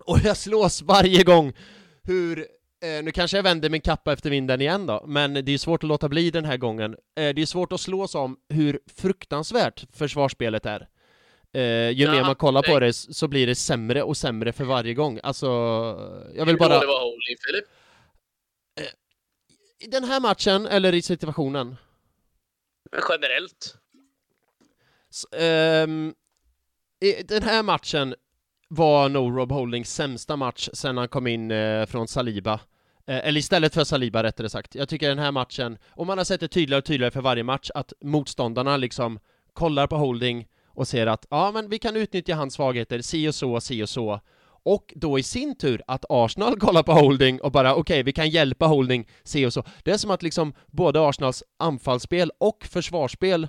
Och 0.00 0.18
jag 0.24 0.36
slås 0.36 0.82
varje 0.82 1.24
gång 1.24 1.52
hur 2.02 2.46
Eh, 2.82 3.04
nu 3.04 3.12
kanske 3.12 3.36
jag 3.36 3.42
vänder 3.42 3.70
min 3.70 3.80
kappa 3.80 4.12
efter 4.12 4.30
vinden 4.30 4.60
igen 4.60 4.86
då, 4.86 5.04
men 5.06 5.34
det 5.34 5.52
är 5.52 5.58
svårt 5.58 5.82
att 5.82 5.88
låta 5.88 6.08
bli 6.08 6.30
den 6.30 6.44
här 6.44 6.56
gången. 6.56 6.92
Eh, 6.92 7.34
det 7.34 7.42
är 7.42 7.46
svårt 7.46 7.72
att 7.72 7.80
slås 7.80 8.14
om 8.14 8.36
hur 8.48 8.80
fruktansvärt 8.96 9.84
försvarsspelet 9.92 10.66
är. 10.66 10.88
Eh, 11.58 11.90
ju 11.90 12.04
Ja, 12.04 12.10
mer 12.12 12.22
man 12.22 12.34
kollar 12.34 12.62
på 12.62 12.80
det- 12.80 12.92
så 12.92 13.28
blir 13.28 13.46
det 13.46 13.54
sämre 13.54 14.02
och 14.02 14.16
sämre 14.16 14.52
för 14.52 14.64
varje 14.64 14.94
gång. 14.94 15.20
Alltså, 15.22 15.46
jag 16.34 16.44
vill 16.46 16.54
Hur 16.54 16.58
bara... 16.58 16.74
dålig 16.74 16.88
var 16.88 17.00
holding, 17.00 17.36
Filip? 17.46 17.64
I 19.80 19.86
den 19.86 20.04
här 20.04 20.20
matchen, 20.20 20.66
eller 20.66 20.94
i 20.94 21.02
situationen? 21.02 21.76
Men 22.92 23.00
Generellt. 23.08 23.76
S- 25.10 25.26
ehm, 25.32 26.14
i 27.00 27.22
den 27.22 27.42
här 27.42 27.62
matchen 27.62 28.14
var 28.68 29.08
nog 29.08 29.38
Rob 29.38 29.52
Holdings 29.52 29.94
sämsta 29.94 30.36
match 30.36 30.68
sen 30.72 30.96
han 30.96 31.08
kom 31.08 31.26
in 31.26 31.50
eh, 31.50 31.86
från 31.86 32.08
Saliba. 32.08 32.60
Eh, 33.06 33.26
eller 33.28 33.38
istället 33.40 33.74
för 33.74 33.84
Saliba 33.84 34.22
rättare 34.22 34.48
sagt. 34.50 34.74
Jag 34.74 34.88
tycker 34.88 35.08
den 35.08 35.18
här 35.18 35.32
matchen, 35.32 35.78
och 35.90 36.06
man 36.06 36.18
har 36.18 36.24
sett 36.24 36.40
det 36.40 36.48
tydligare 36.48 36.78
och 36.78 36.84
tydligare 36.84 37.10
för 37.10 37.20
varje 37.20 37.42
match, 37.42 37.70
att 37.74 37.92
motståndarna 38.00 38.76
liksom 38.76 39.18
kollar 39.52 39.86
på 39.86 39.96
Holding 39.96 40.46
och 40.78 40.88
ser 40.88 41.06
att 41.06 41.26
ja, 41.30 41.50
men 41.52 41.68
vi 41.68 41.78
kan 41.78 41.96
utnyttja 41.96 42.34
hans 42.34 42.54
svagheter, 42.54 43.00
si 43.00 43.28
och 43.28 43.34
så, 43.34 43.60
si 43.60 43.82
och 43.82 43.88
så. 43.88 44.20
Och 44.62 44.92
då 44.96 45.18
i 45.18 45.22
sin 45.22 45.58
tur 45.58 45.82
att 45.86 46.04
Arsenal 46.08 46.58
kollar 46.60 46.82
på 46.82 46.92
Holding 46.92 47.40
och 47.40 47.52
bara 47.52 47.74
okej, 47.74 48.02
vi 48.02 48.12
kan 48.12 48.30
hjälpa 48.30 48.66
Holding, 48.66 49.08
si 49.24 49.46
och 49.46 49.52
så. 49.52 49.64
Det 49.84 49.90
är 49.90 49.96
som 49.96 50.10
att 50.10 50.22
liksom 50.22 50.54
både 50.66 51.08
Arsenals 51.08 51.42
anfallsspel 51.58 52.30
och 52.38 52.64
försvarsspel 52.64 53.48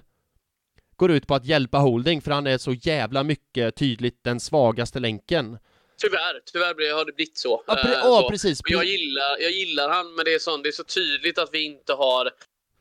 går 0.95 1.11
ut 1.11 1.27
på 1.27 1.35
att 1.35 1.45
hjälpa 1.45 1.77
Holding 1.77 2.21
för 2.21 2.31
han 2.31 2.47
är 2.47 2.57
så 2.57 2.73
jävla 2.73 3.23
mycket 3.23 3.75
tydligt 3.75 4.23
den 4.23 4.39
svagaste 4.39 4.99
länken. 4.99 5.57
Tyvärr, 6.01 6.41
tyvärr 6.51 6.95
har 6.95 7.05
det 7.05 7.13
blivit 7.13 7.37
så. 7.37 7.63
Ja, 7.67 7.73
pre- 7.73 7.91
ja, 7.93 8.21
så. 8.21 8.29
precis. 8.29 8.59
Och 8.59 8.69
jag 8.69 8.85
gillar, 8.85 9.41
jag 9.41 9.51
gillar 9.51 9.89
han, 9.89 10.15
men 10.15 10.25
det 10.25 10.33
är, 10.33 10.39
sån, 10.39 10.61
det 10.61 10.69
är 10.69 10.71
så 10.71 10.83
tydligt 10.83 11.37
att 11.37 11.49
vi 11.51 11.65
inte 11.65 11.93
har 11.93 12.29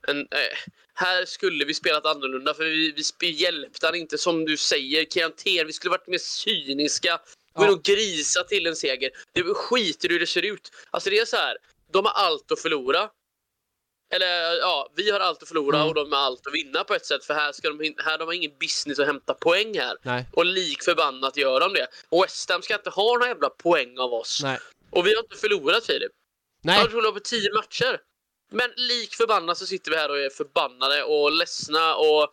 en... 0.09 0.21
Eh, 0.21 0.59
här 0.95 1.25
skulle 1.25 1.65
vi 1.65 1.75
spelat 1.75 2.07
annorlunda, 2.07 2.55
för 2.55 2.65
vi, 2.65 2.95
vi 3.21 3.31
hjälpte 3.31 3.87
han 3.87 3.95
inte 3.95 4.19
som 4.19 4.45
du 4.45 4.57
säger. 4.57 5.05
Kianter, 5.05 5.65
vi 5.65 5.73
skulle 5.73 5.91
varit 5.91 6.07
mer 6.07 6.19
cyniska. 6.19 7.21
Gå 7.55 7.65
in 7.65 7.71
och 7.71 7.83
grisa 7.83 8.45
till 8.45 8.67
en 8.67 8.77
seger. 8.77 9.11
Det 9.33 9.43
skiter 9.43 10.09
i 10.09 10.13
hur 10.13 10.21
det 10.21 10.27
ser 10.27 10.43
ut. 10.45 10.71
Alltså 10.91 11.11
det 11.11 11.19
är 11.19 11.25
så 11.25 11.37
här, 11.37 11.57
de 11.93 12.05
har 12.05 12.13
allt 12.13 12.53
att 12.53 12.61
förlora. 12.61 13.11
Eller 14.15 14.57
ja, 14.59 14.93
vi 14.97 15.11
har 15.11 15.21
allt 15.21 15.43
att 15.43 15.49
förlora 15.49 15.77
Mm. 15.77 15.89
och 15.89 15.95
de 15.95 16.13
har 16.13 16.19
allt 16.19 16.47
att 16.47 16.55
vinna 16.55 16.85
på 16.85 16.95
ett 16.95 17.07
sätt. 17.07 17.25
För 17.25 17.35
här, 17.35 17.53
ska 17.53 17.71
de, 17.71 17.95
här 18.05 18.19
de 18.19 18.25
har 18.25 18.33
ingen 18.33 18.53
business 18.61 18.99
att 18.99 19.07
hämta 19.07 19.35
poäng 19.35 19.79
här. 19.79 19.97
Nej, 20.03 20.27
Och 20.33 20.47
lik 20.47 20.83
förbannat 20.83 21.37
gör 21.37 21.61
de 21.61 21.73
det. 21.73 21.87
Och 22.09 22.25
West 22.25 22.51
Ham 22.51 22.63
ska 22.63 22.75
inte 22.75 22.91
ha 22.91 23.13
några 23.13 23.29
jävla 23.29 23.51
poäng 23.51 23.99
av 23.99 24.15
oss. 24.15 24.41
nej, 24.43 24.59
Och 24.91 25.07
vi 25.07 25.15
har 25.15 25.23
inte 25.23 25.37
förlorat 25.37 25.87
Filip. 25.87 26.13
Nej, 26.63 26.79
har 26.81 26.89
förlorat 26.89 27.15
på 27.15 27.21
tio 27.21 27.53
matcher. 27.55 28.01
Men 28.51 28.69
lik 28.77 29.15
förbannat 29.15 29.59
så 29.59 29.67
sitter 29.67 29.91
vi 29.91 29.97
här 29.97 30.11
och 30.11 30.19
är 30.19 30.31
förbannade 30.31 31.03
och 31.03 31.33
ledsna 31.33 31.95
och 31.95 32.29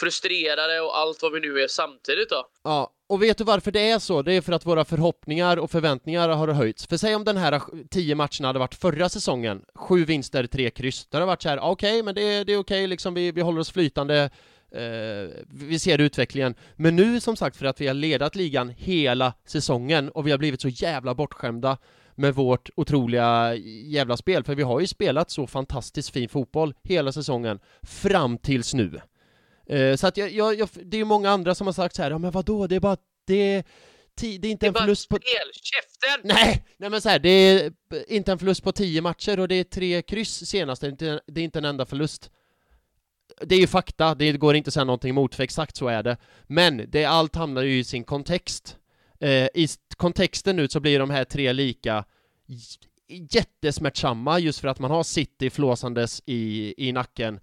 frustrerade 0.00 0.80
och 0.80 0.98
allt 0.98 1.22
vad 1.22 1.32
vi 1.32 1.40
nu 1.40 1.60
är 1.60 1.68
samtidigt 1.68 2.28
då. 2.30 2.46
ja. 2.64 2.92
Och 3.08 3.22
vet 3.22 3.38
du 3.38 3.44
varför 3.44 3.70
det 3.70 3.90
är 3.90 3.98
så? 3.98 4.22
Det 4.22 4.32
är 4.32 4.40
för 4.40 4.52
att 4.52 4.66
våra 4.66 4.84
förhoppningar 4.84 5.56
och 5.56 5.70
förväntningar 5.70 6.28
har 6.28 6.48
höjts. 6.48 6.86
För 6.86 6.96
säg 6.96 7.14
om 7.14 7.24
den 7.24 7.36
här 7.36 7.60
tio 7.90 8.14
matcherna 8.14 8.46
hade 8.48 8.58
varit 8.58 8.74
förra 8.74 9.08
säsongen, 9.08 9.62
sju 9.74 10.04
vinster, 10.04 10.46
tre 10.46 10.70
kryss. 10.70 11.06
Då 11.06 11.16
hade 11.16 11.22
det 11.22 11.26
varit 11.26 11.42
så 11.42 11.48
här, 11.48 11.56
ah, 11.56 11.70
okej, 11.70 12.02
men 12.02 12.14
det, 12.14 12.22
är- 12.22 12.44
det 12.44 12.52
är 12.52 12.58
okej, 12.58 12.86
liksom, 12.86 13.14
vi, 13.14 13.32
vi 13.32 13.40
håller 13.40 13.60
oss 13.60 13.70
flytande, 13.70 14.30
eh, 14.72 15.36
vi 15.54 15.78
ser 15.78 15.98
utvecklingen. 15.98 16.54
Men 16.76 16.96
nu, 16.96 17.20
som 17.20 17.36
sagt, 17.36 17.56
för 17.56 17.66
att 17.66 17.80
vi 17.80 17.86
har 17.86 17.94
ledat 17.94 18.34
ligan 18.34 18.68
hela 18.68 19.32
säsongen 19.46 20.08
och 20.08 20.26
vi 20.26 20.30
har 20.30 20.38
blivit 20.38 20.60
så 20.60 20.68
jävla 20.68 21.14
bortskämda 21.14 21.78
med 22.20 22.34
vårt 22.34 22.70
otroliga 22.76 23.54
jävla 23.84 24.16
spel, 24.16 24.44
för 24.44 24.54
vi 24.54 24.62
har 24.62 24.80
ju 24.80 24.86
spelat 24.86 25.30
så 25.30 25.46
fantastiskt 25.46 26.10
fin 26.10 26.28
fotboll 26.28 26.74
hela 26.82 27.12
säsongen, 27.12 27.60
fram 27.82 28.38
tills 28.38 28.74
nu. 28.74 29.00
Eh, 29.66 29.96
så 29.96 30.06
att 30.06 30.16
jag, 30.16 30.30
jag, 30.30 30.54
jag, 30.54 30.68
det 30.84 30.96
är 30.96 30.98
ju 30.98 31.04
många 31.04 31.30
andra 31.30 31.54
som 31.54 31.66
har 31.66 31.74
sagt 31.74 31.96
så 31.96 32.02
här, 32.02 32.10
ja 32.10 32.18
men 32.18 32.30
vadå, 32.30 32.66
det 32.66 32.76
är 32.76 32.80
bara, 32.80 32.96
det 33.26 33.34
är, 33.34 33.64
det 34.20 34.26
är 34.26 34.50
inte 34.50 34.66
Det 34.66 34.66
är 34.66 34.68
en 34.68 34.74
förlust 34.74 35.08
på... 35.08 35.16
spel. 35.16 35.50
Käften! 35.52 36.20
Nej! 36.34 36.64
Nej 36.76 36.90
men 36.90 37.00
så 37.00 37.08
här, 37.08 37.18
det 37.18 37.28
är 37.28 37.72
inte 38.08 38.32
en 38.32 38.38
förlust 38.38 38.62
på 38.62 38.72
tio 38.72 39.00
matcher 39.02 39.40
och 39.40 39.48
det 39.48 39.54
är 39.54 39.64
tre 39.64 40.02
kryss 40.02 40.46
senast, 40.46 40.80
det 40.80 40.86
är 40.86 40.90
inte, 40.90 41.20
det 41.26 41.40
är 41.40 41.44
inte 41.44 41.58
en 41.58 41.64
enda 41.64 41.86
förlust. 41.86 42.30
Det 43.42 43.54
är 43.54 43.60
ju 43.60 43.66
fakta, 43.66 44.14
det 44.14 44.32
går 44.32 44.56
inte 44.56 44.68
att 44.68 44.74
säga 44.74 44.84
någonting 44.84 45.10
emot, 45.10 45.34
för 45.34 45.42
exakt 45.42 45.76
så 45.76 45.88
är 45.88 46.02
det. 46.02 46.16
Men 46.46 46.84
det, 46.88 47.04
allt 47.04 47.34
hamnar 47.36 47.62
ju 47.62 47.78
i 47.78 47.84
sin 47.84 48.04
kontext. 48.04 48.76
Eh, 49.20 49.48
I 49.54 49.68
kontexten 50.00 50.56
nu 50.56 50.68
så 50.68 50.80
blir 50.80 50.98
de 50.98 51.10
här 51.10 51.24
tre 51.24 51.52
lika 51.52 52.04
jättesmärtsamma 53.08 54.38
just 54.38 54.60
för 54.60 54.68
att 54.68 54.78
man 54.78 54.90
har 54.90 55.02
City 55.02 55.50
flåsandes 55.50 56.22
i, 56.26 56.74
i 56.88 56.92
nacken. 56.92 57.40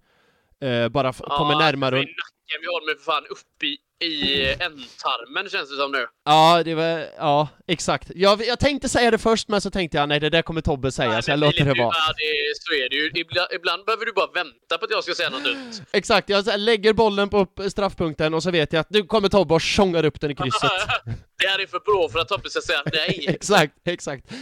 Eh, 0.60 0.88
bara 0.88 1.08
f- 1.08 1.20
kommer 1.26 1.54
närmare 1.58 2.04
nacken. 2.48 2.60
Vi 2.60 2.66
har 2.66 2.92
ju 2.92 2.98
för 2.98 3.04
fan 3.04 3.26
uppe 3.30 3.66
i, 3.66 3.78
i 4.06 4.52
ändtarmen 4.52 5.48
känns 5.50 5.70
det 5.70 5.76
som 5.76 5.92
nu. 5.92 6.06
Ja, 6.24 6.62
det 6.64 6.74
var, 6.74 7.06
ja, 7.16 7.48
exakt. 7.66 8.10
Jag, 8.14 8.46
jag 8.46 8.58
tänkte 8.58 8.88
säga 8.88 9.10
det 9.10 9.18
först, 9.18 9.48
men 9.48 9.60
så 9.60 9.70
tänkte 9.70 9.96
jag 9.96 10.08
nej, 10.08 10.20
det 10.20 10.30
där 10.30 10.42
kommer 10.42 10.60
Tobbe 10.60 10.92
säga, 10.92 11.10
Nej, 11.10 11.22
så 11.22 11.30
jag 11.30 11.38
låter 11.38 11.64
det 11.64 11.74
vara. 11.74 11.94
Ja, 11.94 12.14
det, 12.16 12.52
så 12.60 12.72
är 12.84 12.88
det 12.88 12.96
ju. 12.96 13.20
Ibland, 13.20 13.48
ibland 13.52 13.84
behöver 13.84 14.06
du 14.06 14.12
bara 14.12 14.30
vänta 14.34 14.78
på 14.78 14.84
att 14.84 14.90
jag 14.90 15.04
ska 15.04 15.14
säga 15.14 15.30
något 15.30 15.44
dumt. 15.44 15.72
Exakt, 15.92 16.28
jag 16.28 16.42
här 16.42 16.58
lägger 16.58 16.92
bollen 16.92 17.28
på 17.28 17.46
straffpunkten 17.70 18.34
och 18.34 18.42
så 18.42 18.50
vet 18.50 18.72
jag 18.72 18.80
att 18.80 18.90
nu 18.90 19.02
kommer 19.02 19.28
Tobbe 19.28 19.54
och 19.54 19.60
tjongar 19.60 20.04
upp 20.04 20.20
den 20.20 20.30
i 20.30 20.34
krysset. 20.34 20.70
det 21.38 21.46
här 21.46 21.58
är 21.58 21.66
för 21.66 21.80
bra 21.80 22.08
för 22.08 22.18
att 22.18 22.28
Tobbe 22.28 22.50
ska 22.50 22.60
säga 22.60 22.82
nej. 22.92 23.24
exakt, 23.28 23.72
exakt. 23.84 24.32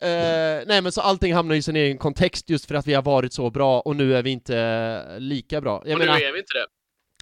Eh, 0.00 0.66
nej 0.66 0.80
men 0.82 0.92
så 0.92 1.00
allting 1.00 1.34
hamnar 1.34 1.54
i 1.54 1.62
sin 1.62 1.76
egen 1.76 1.98
kontext 1.98 2.50
just 2.50 2.68
för 2.68 2.74
att 2.74 2.86
vi 2.86 2.94
har 2.94 3.02
varit 3.02 3.32
så 3.32 3.50
bra 3.50 3.80
och 3.80 3.96
nu 3.96 4.16
är 4.16 4.22
vi 4.22 4.30
inte 4.30 5.16
lika 5.18 5.60
bra. 5.60 5.82
Jag 5.84 5.92
och 5.92 5.98
nu 5.98 6.06
menar, 6.06 6.20
är 6.20 6.32
vi 6.32 6.38
inte 6.38 6.54
det. 6.54 6.66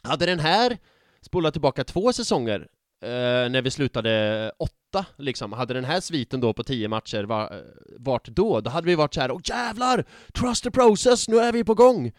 Hade 0.09 0.26
den 0.26 0.40
här 0.40 0.78
spolat 1.22 1.55
tillbaka 1.55 1.84
två 1.84 2.12
säsonger 2.12 2.61
eh, 3.05 3.09
när 3.50 3.62
vi 3.62 3.70
slutade 3.70 4.53
åtta, 4.59 5.05
liksom, 5.18 5.53
hade 5.53 5.74
den 5.74 5.84
här 5.84 6.00
sviten 6.00 6.40
då 6.40 6.53
på 6.53 6.64
tio 6.64 6.88
matcher 6.88 7.22
var, 7.24 7.42
eh, 7.42 7.61
varit 7.98 8.26
då, 8.28 8.61
då 8.61 8.70
hade 8.70 8.86
vi 8.86 8.94
varit 8.94 9.14
så 9.14 9.20
här, 9.20 9.30
åh 9.30 9.40
jävlar! 9.44 10.05
Trust 10.40 10.64
the 10.64 10.70
process, 10.70 11.28
nu 11.28 11.38
är 11.38 11.53
vi 11.53 11.64
på 11.64 11.74
gång! 11.74 12.12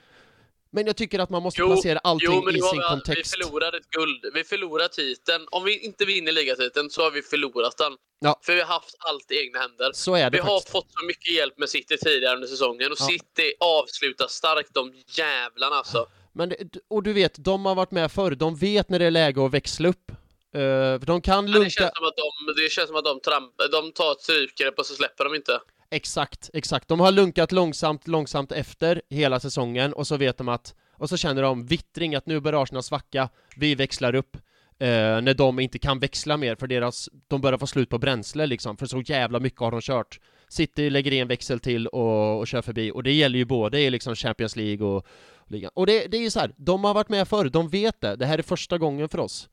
Men 0.75 0.87
jag 0.87 0.95
tycker 0.95 1.19
att 1.19 1.29
man 1.29 1.43
måste 1.43 1.61
Jo, 1.61 1.67
placera 1.67 1.99
allting 1.99 2.29
Jo, 2.31 2.51
i 2.51 2.59
har 2.61 2.69
sin 2.71 2.81
kontext. 2.81 3.33
vi 3.35 3.43
förlorar 3.43 3.77
ett 3.77 3.89
guld. 3.89 4.25
Vi 4.33 4.43
förlorar 4.43 4.87
titeln. 4.87 5.47
Om 5.51 5.63
vi 5.63 5.79
inte 5.85 6.05
vinner 6.05 6.31
ligatiteln 6.31 6.89
så 6.89 7.01
har 7.03 7.11
vi 7.11 7.21
förlorat 7.21 7.77
den. 7.77 7.93
Ja. 8.19 8.39
För 8.43 8.53
vi 8.53 8.59
har 8.61 8.67
haft 8.67 8.95
allt 8.99 9.31
i 9.31 9.35
egna 9.45 9.59
händer. 9.59 9.91
Så 9.93 10.15
är 10.15 10.29
det 10.29 10.37
Vi 10.37 10.41
har 10.41 10.49
faktiskt. 10.57 10.71
fått 10.71 10.87
så 10.99 11.05
mycket 11.05 11.33
hjälp 11.33 11.57
med 11.57 11.69
City 11.69 11.97
tidigare 11.97 12.35
under 12.35 12.47
säsongen 12.47 12.91
och 12.91 12.97
Ja. 12.99 13.05
City 13.05 13.53
avslutar 13.59 14.27
starkt, 14.27 14.73
de 14.73 14.93
jävlarna 15.17 15.75
alltså. 15.75 16.05
Men, 16.33 16.49
det- 16.49 16.77
och 16.87 17.03
du 17.03 17.13
vet, 17.13 17.35
de 17.45 17.65
har 17.65 17.75
varit 17.75 17.91
med 17.91 18.11
förr, 18.11 18.31
de 18.31 18.55
vet 18.55 18.89
när 18.89 18.99
det 18.99 19.05
är 19.05 19.11
läge 19.11 19.45
att 19.45 19.53
växla 19.53 19.89
upp. 19.89 20.11
För 20.51 21.05
de 21.05 21.21
kan 21.21 21.43
Men 21.43 21.53
det, 21.53 21.59
lunka... 21.59 21.69
känns 21.69 21.91
som 21.95 22.05
att 22.07 22.13
de, 22.17 22.61
det 22.63 22.69
känns 22.71 22.87
som 22.87 22.95
att 22.95 23.05
de, 23.05 23.19
tramp, 23.19 23.51
de 23.71 23.91
tar 23.91 24.11
ett 24.11 24.21
strypgrepp 24.21 24.79
och 24.79 24.85
så 24.85 24.93
släpper 24.93 25.23
de 25.23 25.35
inte. 25.35 25.59
Exakt, 25.91 26.49
exakt. 26.53 26.87
De 26.87 26.99
har 26.99 27.11
lunkat 27.11 27.51
långsamt, 27.51 28.07
långsamt 28.07 28.51
efter 28.51 29.01
hela 29.09 29.39
säsongen 29.39 29.93
och 29.93 30.07
så 30.07 30.17
vet 30.17 30.37
de 30.37 30.49
att, 30.49 30.75
och 30.97 31.09
så 31.09 31.17
känner 31.17 31.41
de 31.41 31.65
vittring 31.65 32.15
att 32.15 32.25
nu 32.25 32.39
börjar 32.39 32.63
Arsenal 32.63 32.83
svacka, 32.83 33.29
vi 33.55 33.75
växlar 33.75 34.15
upp. 34.15 34.37
Eh, 34.79 34.87
när 35.21 35.33
de 35.33 35.59
inte 35.59 35.79
kan 35.79 35.99
växla 35.99 36.37
mer 36.37 36.55
för 36.55 36.67
deras, 36.67 37.09
de 37.27 37.41
börjar 37.41 37.57
få 37.57 37.67
slut 37.67 37.89
på 37.89 37.97
bränsle 37.97 38.45
liksom, 38.45 38.77
för 38.77 38.85
så 38.85 39.01
jävla 39.05 39.39
mycket 39.39 39.59
har 39.59 39.71
de 39.71 39.81
kört. 39.81 40.19
City 40.47 40.89
lägger 40.89 41.11
i 41.13 41.19
en 41.19 41.27
växel 41.27 41.59
till 41.59 41.87
och, 41.87 42.39
och 42.39 42.47
kör 42.47 42.61
förbi, 42.61 42.91
och 42.91 43.03
det 43.03 43.11
gäller 43.11 43.37
ju 43.37 43.45
både 43.45 43.79
i 43.79 43.89
liksom 43.89 44.15
Champions 44.15 44.55
League 44.55 44.87
och 44.87 45.05
ligan. 45.53 45.71
Och 45.73 45.85
det, 45.85 46.07
det 46.07 46.17
är 46.17 46.21
ju 46.21 46.29
så 46.29 46.39
här, 46.39 46.53
de 46.57 46.83
har 46.83 46.93
varit 46.93 47.09
med 47.09 47.27
förr, 47.27 47.49
de 47.49 47.69
vet 47.69 48.01
det, 48.01 48.15
det 48.15 48.25
här 48.25 48.37
är 48.37 48.41
första 48.41 48.77
gången 48.77 49.09
för 49.09 49.19
oss. 49.19 49.49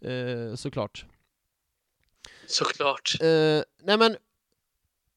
Eh, 0.00 0.54
såklart. 0.56 1.04
Såklart. 2.46 3.16
Eh, 3.20 3.62
nej 3.82 3.96
men, 3.98 4.16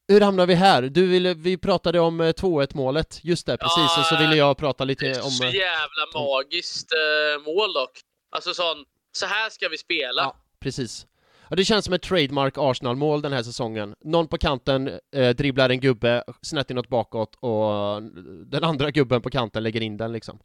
hur 0.08 0.20
hamnar 0.20 0.46
vi 0.46 0.54
här? 0.54 0.82
Du 0.82 1.06
ville, 1.06 1.34
vi 1.34 1.56
pratade 1.56 2.00
om 2.00 2.20
eh, 2.20 2.24
2-1 2.28 2.76
målet, 2.76 3.20
just 3.22 3.46
det, 3.46 3.56
precis, 3.56 3.76
Ja, 3.76 4.00
och 4.00 4.06
så 4.06 4.16
ville 4.16 4.36
jag 4.36 4.56
prata 4.56 4.84
Det 4.84 4.88
lite 4.88 5.06
är 5.06 5.24
om... 5.24 5.30
så 5.30 5.44
eh, 5.44 5.54
jävla 5.54 6.06
magiskt 6.14 6.92
eh, 6.92 7.42
mål 7.44 7.72
dock. 7.72 8.00
Alltså 8.30 8.54
sån, 8.54 8.84
så 9.12 9.26
här 9.26 9.50
ska 9.50 9.68
vi 9.68 9.78
spela. 9.78 10.22
Ja, 10.22 10.36
precis. 10.60 11.06
Ja, 11.50 11.56
det 11.56 11.64
känns 11.64 11.84
som 11.84 11.94
ett 11.94 12.02
trademark 12.02 12.54
Arsenal-mål 12.56 13.22
den 13.22 13.32
här 13.32 13.42
säsongen. 13.42 13.94
Någon 14.00 14.28
på 14.28 14.38
kanten 14.38 15.00
eh, 15.14 15.30
dribblar 15.30 15.70
en 15.70 15.80
gubbe 15.80 16.24
snett 16.42 16.70
inåt 16.70 16.88
bakåt 16.88 17.36
och 17.40 18.02
den 18.46 18.64
andra 18.64 18.90
gubben 18.90 19.22
på 19.22 19.30
kanten 19.30 19.62
lägger 19.62 19.80
in 19.80 19.96
den 19.96 20.12
liksom. 20.12 20.38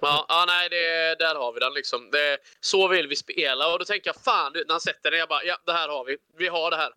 Ja, 0.00 0.26
ja 0.28 0.44
nej, 0.48 0.68
det, 0.68 1.16
där 1.24 1.34
har 1.34 1.52
vi 1.52 1.60
den 1.60 1.72
liksom. 1.74 2.10
Det, 2.12 2.38
så 2.60 2.88
vill 2.88 3.08
vi 3.08 3.16
spela 3.16 3.72
och 3.72 3.78
då 3.78 3.84
tänker 3.84 4.08
jag 4.08 4.16
fan, 4.16 4.52
när 4.52 4.72
han 4.72 4.80
sätter 4.80 5.10
den, 5.10 5.20
jag 5.20 5.28
bara 5.28 5.44
ja, 5.44 5.56
det 5.66 5.72
här 5.72 5.88
har 5.88 6.04
vi. 6.04 6.16
Vi 6.38 6.48
har 6.48 6.70
det 6.70 6.76
här. 6.76 6.92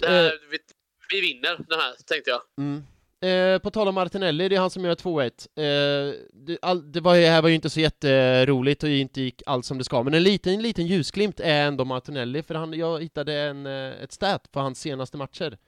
Det 0.00 0.08
här 0.08 0.24
Eh. 0.24 0.32
vi, 0.50 0.58
vi 1.10 1.20
vinner 1.20 1.58
den 1.68 1.80
här, 1.80 1.94
tänkte 2.06 2.30
jag. 2.30 2.40
Mm. 2.58 2.82
Eh, 3.22 3.58
på 3.58 3.70
tal 3.70 3.88
om 3.88 3.94
Martinelli, 3.94 4.48
det 4.48 4.56
är 4.56 4.60
han 4.60 4.70
som 4.70 4.84
gör 4.84 4.94
2-1. 4.94 5.24
Eh, 5.56 6.14
det, 6.32 6.58
all, 6.62 6.92
det, 6.92 7.00
var, 7.00 7.16
det 7.16 7.26
här 7.26 7.42
var 7.42 7.48
ju 7.48 7.54
inte 7.54 7.70
så 7.70 7.80
jätteroligt 7.80 8.82
och 8.82 8.88
inte 8.88 9.20
gick 9.20 9.42
allt 9.46 9.64
som 9.64 9.78
det 9.78 9.84
ska, 9.84 10.02
men 10.02 10.14
en 10.14 10.22
liten, 10.22 10.62
liten 10.62 10.86
ljusglimt 10.86 11.40
är 11.40 11.62
ändå 11.66 11.84
Martinelli, 11.84 12.42
för 12.42 12.54
han, 12.54 12.72
jag 12.72 13.02
hittade 13.02 13.34
en, 13.34 13.66
eh, 13.66 14.02
ett 14.02 14.12
stat 14.12 14.52
på 14.52 14.60
hans 14.60 14.80
senaste 14.80 15.16
matcher. 15.16 15.58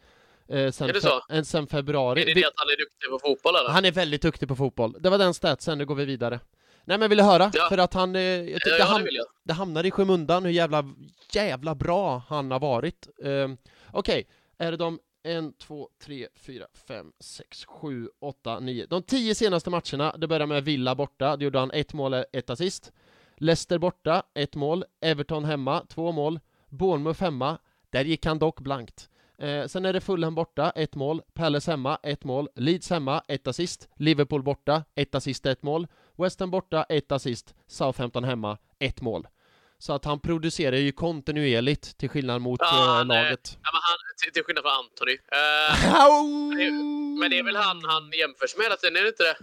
Eh, 0.48 0.70
sen, 0.70 0.88
Är 0.88 0.92
det 0.92 1.00
så? 1.00 1.08
fe- 1.08 1.36
eh, 1.36 1.42
sen 1.42 1.66
februari. 1.66 2.22
Är 2.22 2.26
det 2.26 2.34
det 2.34 2.44
att 2.44 2.52
han 2.56 2.68
är 2.68 2.76
duktig 2.78 3.10
på 3.10 3.18
fotboll 3.28 3.56
eller? 3.56 3.70
han 3.70 3.84
är 3.84 3.92
väldigt 3.92 4.22
duktig 4.22 4.48
på 4.48 4.56
fotboll. 4.56 4.96
Det 5.00 5.10
var 5.10 5.18
den 5.18 5.34
statsen, 5.34 5.78
nu 5.78 5.86
går 5.86 5.94
vi 5.94 6.04
vidare. 6.04 6.40
Nej 6.84 6.98
men 6.98 7.08
vill 7.08 7.18
du 7.18 7.24
höra? 7.24 7.50
Ja. 7.54 7.66
För 7.68 7.78
att 7.78 7.94
han, 7.94 8.16
eh, 8.16 8.22
jag 8.22 8.46
tyckte 8.46 8.68
ja, 8.70 8.76
ja, 8.78 8.84
det 8.84 8.90
han, 8.90 9.06
jag. 9.10 9.26
det 9.44 9.52
hamnar 9.52 9.86
i 9.86 9.90
skymundan 9.90 10.44
hur 10.44 10.52
jävla, 10.52 10.84
jävla 11.32 11.74
bra 11.74 12.22
han 12.28 12.50
har 12.50 12.60
varit. 12.60 13.08
Um, 13.18 13.56
Okej, 13.90 14.26
är 14.58 14.70
det 14.70 14.76
de 14.76 14.98
en, 15.22 15.52
två, 15.52 15.88
tre, 15.98 16.28
fyra, 16.34 16.66
fem, 16.88 17.12
sex, 17.20 17.64
sju, 17.64 18.08
åtta, 18.20 18.60
nio. 18.60 18.86
De 18.86 19.02
tio 19.02 19.34
senaste 19.34 19.70
matcherna, 19.70 20.16
det 20.16 20.28
börjar 20.28 20.46
med 20.46 20.64
Villa 20.64 20.94
borta, 20.94 21.36
det 21.36 21.44
gjorde 21.44 21.58
han 21.58 21.70
ett 21.70 21.92
mål, 21.92 22.14
ett 22.32 22.50
assist. 22.50 22.92
Leicester 23.36 23.78
borta, 23.78 24.22
ett 24.34 24.54
mål. 24.54 24.84
Everton 25.00 25.44
hemma, 25.44 25.86
två 25.88 26.12
mål. 26.12 26.40
Bournemouth 26.68 27.22
hemma, 27.22 27.58
där 27.90 28.04
gick 28.04 28.26
han 28.26 28.38
dock 28.38 28.60
blankt. 28.60 29.08
Eh, 29.38 29.66
sen 29.66 29.84
är 29.84 29.92
det 29.92 30.00
Fulham 30.00 30.34
borta, 30.34 30.70
ett 30.70 30.94
mål. 30.94 31.22
Palace 31.34 31.70
hemma, 31.70 31.98
ett 32.02 32.24
mål. 32.24 32.48
Leeds 32.54 32.90
hemma, 32.90 33.22
ett 33.28 33.46
assist. 33.46 33.88
Liverpool 33.96 34.42
borta, 34.42 34.84
ett 34.94 35.14
assist, 35.14 35.46
ett 35.46 35.62
mål. 35.62 35.86
West 36.16 36.40
Ham 36.40 36.50
borta, 36.50 36.82
ett 36.82 37.12
assist. 37.12 37.54
Southampton 37.66 38.24
hemma, 38.24 38.58
ett 38.78 39.00
mål. 39.00 39.26
Så 39.82 39.92
att 39.92 40.04
han 40.04 40.20
producerar 40.20 40.76
ju 40.76 40.92
kontinuerligt 40.92 41.98
till 41.98 42.08
skillnad 42.08 42.42
mot 42.42 42.60
Ja, 42.60 42.66
eh, 42.66 42.94
han 42.94 43.08
laget. 43.08 43.58
Ja, 43.62 43.70
men 43.72 43.80
han, 43.82 43.98
till, 44.22 44.32
till 44.32 44.44
skillnad 44.44 44.64
från 44.64 44.72
Anthony. 44.72 45.12
Eh, 45.12 47.18
men 47.20 47.30
det 47.30 47.38
är 47.38 47.42
väl 47.42 47.56
han 47.56 47.84
han 47.84 48.10
jämförs 48.12 48.56
med 48.56 48.64
hela 48.64 48.76
tiden, 48.76 48.96
är 48.96 49.02
det 49.02 49.08
inte 49.08 49.22
det? 49.22 49.36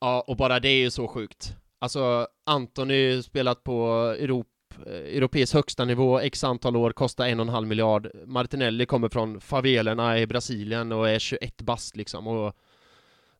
Ja, 0.00 0.24
och 0.26 0.36
bara 0.36 0.60
det 0.60 0.68
är 0.68 0.78
ju 0.78 0.90
så 0.90 1.08
sjukt. 1.08 1.52
Alltså, 1.78 2.28
Antoni 2.46 3.22
spelat 3.22 3.64
på 3.64 3.74
Europ, 4.18 4.46
eh, 4.86 4.92
europeisk 4.92 5.54
högsta 5.54 5.84
nivå 5.84 6.20
x 6.20 6.44
antal 6.44 6.76
år, 6.76 6.92
kostar 6.92 7.26
en 7.26 7.40
och 7.40 7.46
en 7.46 7.52
halv 7.52 7.66
miljard. 7.66 8.10
Martinelli 8.26 8.86
kommer 8.86 9.08
från 9.08 9.40
favelerna 9.40 10.18
i 10.18 10.26
Brasilien 10.26 10.92
och 10.92 11.08
är 11.08 11.18
21 11.18 11.60
bast 11.60 11.96
liksom 11.96 12.26
och 12.26 12.56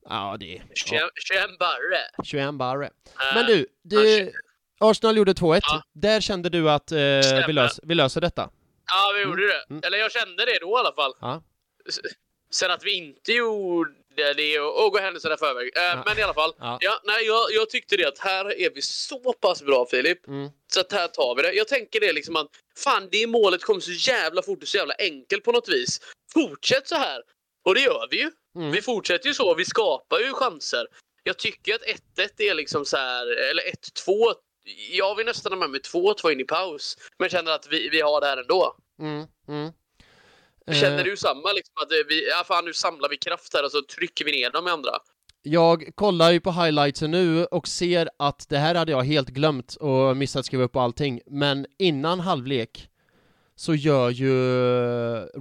ja, 0.08 0.36
det 0.40 0.56
är 0.56 0.62
ja, 0.92 1.10
Chembarre. 1.28 2.24
21 2.24 2.54
bara. 2.54 2.86
Eh, 2.86 2.90
Men 3.34 3.46
du, 3.46 3.66
det, 3.82 4.32
Arsenal 4.78 5.16
gjorde 5.16 5.32
2-1. 5.32 5.60
Ja. 5.62 5.82
Där 5.94 6.20
kände 6.20 6.48
du 6.48 6.70
att 6.70 6.92
eh, 6.92 6.98
vi, 7.46 7.52
lös, 7.52 7.80
vi 7.82 7.94
löser 7.94 8.20
detta? 8.20 8.50
Ja, 8.86 9.12
vi 9.16 9.22
gjorde 9.22 9.46
det. 9.46 9.64
Mm. 9.70 9.82
Eller 9.84 9.98
jag 9.98 10.12
kände 10.12 10.44
det 10.44 10.58
då 10.60 10.68
i 10.70 10.80
alla 10.80 10.92
fall. 10.92 11.12
Ja. 11.20 11.42
Sen 12.50 12.70
att 12.70 12.84
vi 12.84 12.92
inte 12.96 13.32
gjorde 13.32 13.92
det 14.36 14.60
och, 14.60 14.92
gå 14.92 14.98
händelserna 14.98 15.34
i 15.34 15.38
förväg. 15.38 15.70
Eh, 15.76 15.82
Ja. 15.82 16.02
Men 16.06 16.18
i 16.18 16.22
alla 16.22 16.34
fall. 16.34 16.52
Ja. 16.58 16.78
Ja, 16.80 17.00
nej, 17.04 17.26
jag, 17.26 17.40
jag 17.52 17.70
tyckte 17.70 17.96
det 17.96 18.04
att 18.04 18.18
här 18.18 18.60
är 18.60 18.70
vi 18.74 18.82
så 18.82 19.32
pass 19.32 19.62
bra 19.62 19.86
Filip. 19.90 20.28
Mm. 20.28 20.50
Så 20.72 20.80
att 20.80 20.92
här 20.92 21.08
tar 21.08 21.34
vi 21.36 21.42
det. 21.42 21.52
Jag 21.52 21.68
tänker 21.68 22.00
det 22.00 22.12
liksom 22.12 22.36
att 22.36 22.48
fan 22.76 23.08
det 23.12 23.26
målet 23.26 23.64
kom 23.64 23.80
så 23.80 23.90
jävla 23.92 24.42
fort 24.42 24.62
och 24.62 24.68
så 24.68 24.76
jävla 24.76 24.94
enkelt 24.98 25.44
på 25.44 25.52
något 25.52 25.68
vis. 25.68 26.00
Fortsätt 26.34 26.88
så 26.88 26.94
här. 26.94 27.22
Och 27.64 27.74
det 27.74 27.80
gör 27.80 28.08
vi 28.10 28.16
ju. 28.20 28.30
Mm. 28.56 28.70
Vi 28.72 28.82
fortsätter 28.82 29.28
ju 29.28 29.34
så. 29.34 29.54
Vi 29.54 29.64
skapar 29.64 30.18
ju 30.18 30.32
chanser. 30.32 30.86
Jag 31.22 31.38
tycker 31.38 31.74
att 31.74 31.82
1-1 31.82 32.28
är 32.38 32.54
liksom 32.54 32.84
så 32.84 32.96
här, 32.96 33.50
eller 33.50 33.62
1-2. 33.62 34.34
Jag 34.92 35.14
vill 35.16 35.26
nästan 35.26 35.52
ha 35.52 35.58
med 35.58 35.70
mig 35.70 35.80
2-2 35.80 36.32
in 36.32 36.40
i 36.40 36.44
paus. 36.44 36.96
Men 37.18 37.28
känner 37.28 37.52
att 37.52 37.68
vi, 37.70 37.88
vi 37.88 38.00
har 38.00 38.20
det 38.20 38.26
här 38.26 38.36
ändå. 38.36 38.76
Mm. 39.00 39.26
Mm. 39.48 39.72
Känner 40.80 40.98
Eh, 40.98 41.04
du 41.04 41.16
samma? 41.16 41.52
Liksom, 41.52 41.74
att 41.82 41.92
eh, 41.92 41.96
vi, 42.08 42.28
ja, 42.28 42.44
fan, 42.46 42.64
nu 42.64 42.72
samlar 42.72 43.08
vi 43.08 43.16
kraft 43.16 43.54
här 43.54 43.64
och 43.64 43.70
så 43.70 43.82
trycker 43.82 44.24
vi 44.24 44.32
ner 44.32 44.50
dem 44.50 44.68
i 44.68 44.70
andra. 44.70 44.90
Jag 45.42 45.90
kollar 45.94 46.30
ju 46.30 46.40
på 46.40 46.52
highlightsen 46.52 47.10
nu 47.10 47.44
och 47.44 47.68
ser 47.68 48.08
att 48.16 48.48
det 48.48 48.58
här 48.58 48.74
hade 48.74 48.92
jag 48.92 49.02
helt 49.02 49.28
glömt 49.28 49.76
och 49.76 50.16
missat 50.16 50.46
skriva 50.46 50.64
upp 50.64 50.76
allting, 50.76 51.20
men 51.26 51.66
innan 51.78 52.20
halvlek 52.20 52.88
så 53.56 53.74
gör 53.74 54.10
ju 54.10 54.32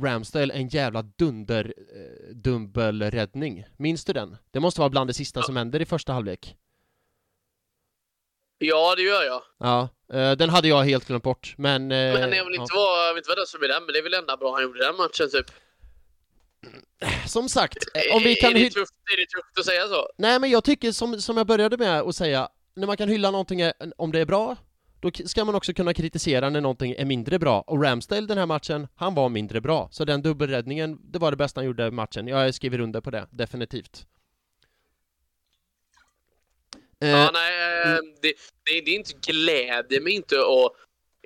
Ramsdale 0.02 0.54
en 0.54 0.68
jävla 0.68 1.02
dunder 1.02 1.74
eh, 1.96 2.36
dubbelräddning. 2.36 3.66
Minns 3.78 4.06
du 4.06 4.14
den? 4.14 4.38
Det 4.52 4.60
måste 4.60 4.80
vara 4.82 4.90
bland 4.90 5.10
det 5.10 5.14
sista 5.14 5.42
som 5.42 5.56
händer 5.58 5.82
i 5.82 5.86
första 5.86 6.14
halvlek. 6.14 6.56
Ja, 8.58 8.96
det 8.96 9.02
gör 9.02 9.24
jag. 9.24 9.42
Ja, 9.60 9.90
eh, 10.14 10.32
den 10.32 10.50
hade 10.50 10.68
jag 10.68 10.84
helt 10.84 11.08
glömt 11.08 11.24
bort, 11.24 11.54
men... 11.58 11.82
eh, 11.82 12.14
Men 12.14 12.32
jag 12.34 12.46
vill 12.46 12.56
inte 12.56 12.74
ja. 12.74 12.80
vara, 12.80 13.08
jag 13.08 13.14
vill 13.14 13.20
inte 13.20 13.30
vara 13.30 13.40
den 13.40 13.48
som 13.48 13.64
är 13.64 13.68
den, 13.68 13.84
men 13.86 13.94
det 13.94 14.00
är 14.00 14.04
väl 14.04 14.14
enda 14.14 14.38
bra 14.38 14.54
han 14.54 14.64
gjorde 14.64 14.80
den 14.86 14.96
matchen 14.96 15.30
typ. 15.32 15.46
Som 17.28 17.50
sagt, 17.50 17.78
eh, 17.94 18.16
om 18.16 18.24
vi 18.24 18.36
kan... 18.36 18.50
är, 18.50 18.54
det 18.60 18.70
tufft, 18.70 18.94
är 19.14 19.18
det 19.18 19.26
tufft 19.38 19.60
att 19.60 19.66
säga 19.66 19.88
så? 19.88 20.08
Nej 20.18 20.40
men 20.40 20.50
jag 20.50 20.64
tycker 20.64 20.92
som, 20.92 21.22
som 21.22 21.38
jag 21.38 21.48
började 21.48 21.78
med 21.78 22.02
att 22.02 22.16
säga, 22.16 22.50
när 22.76 22.88
man 22.88 22.98
kan 22.98 23.10
hylla 23.10 23.32
någonting 23.32 23.62
om 23.98 24.12
det 24.12 24.20
är 24.20 24.26
bra, 24.26 24.56
då 25.00 25.12
ska 25.26 25.46
man 25.46 25.56
också 25.56 25.74
kunna 25.74 25.94
kritisera 25.94 26.50
när 26.50 26.62
någonting 26.62 26.96
är 26.98 27.06
mindre 27.06 27.40
bra. 27.40 27.62
Och 27.62 27.84
Ramsdale 27.84 28.28
den 28.28 28.38
här 28.38 28.46
matchen, 28.46 28.88
han 28.96 29.16
var 29.16 29.30
mindre 29.30 29.62
bra. 29.62 29.90
Så 29.92 30.06
den 30.06 30.22
dubbelräddningen, 30.22 30.98
det 31.12 31.20
var 31.20 31.32
det 31.32 31.38
bästa 31.38 31.60
han 31.60 31.66
gjorde 31.66 31.88
i 31.88 31.92
matchen. 31.92 32.28
Jag 32.28 32.56
skriver 32.56 32.80
under 32.80 33.02
på 33.02 33.12
det, 33.12 33.28
definitivt. 33.32 34.06
Eh, 37.04 37.10
Ja, 37.10 37.30
nej, 37.34 37.54
eh, 37.84 38.00
det, 38.22 38.34
det, 38.66 38.82
det 38.82 38.92
är 38.92 38.96
inte 38.96 39.14
glädje 39.28 40.02
mig 40.02 40.14
inte 40.14 40.36
att 40.36 40.72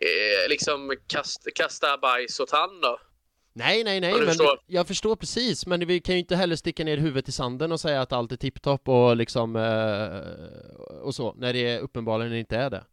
eh, 0.01 0.49
liksom 0.49 0.95
kasta, 1.07 1.51
kasta 1.55 1.97
bajs 1.97 2.39
åt 2.39 2.51
han 2.51 2.81
då. 2.81 2.99
nej, 3.53 3.83
nej, 3.83 3.99
nej, 4.01 4.13
men 4.13 4.25
förstår. 4.27 4.59
jag 4.67 4.87
förstår 4.87 5.15
precis, 5.15 5.65
men 5.65 5.87
vi 5.87 5.99
kan 5.99 6.15
ju 6.15 6.19
inte 6.19 6.35
heller 6.35 6.55
sticka 6.55 6.83
ner 6.83 6.97
huvudet 6.97 7.29
i 7.29 7.31
sanden 7.31 7.71
och 7.71 7.79
säga 7.79 8.01
att 8.01 8.13
allt 8.13 8.31
är 8.31 8.35
tipptopp 8.37 8.87
och 8.89 9.15
liksom 9.15 9.55
eh, 9.55 11.01
och 11.01 11.15
så, 11.15 11.33
när 11.33 11.53
det 11.53 11.79
uppenbarligen 11.79 12.33
inte 12.33 12.57
är 12.57 12.69
det. 12.69 12.83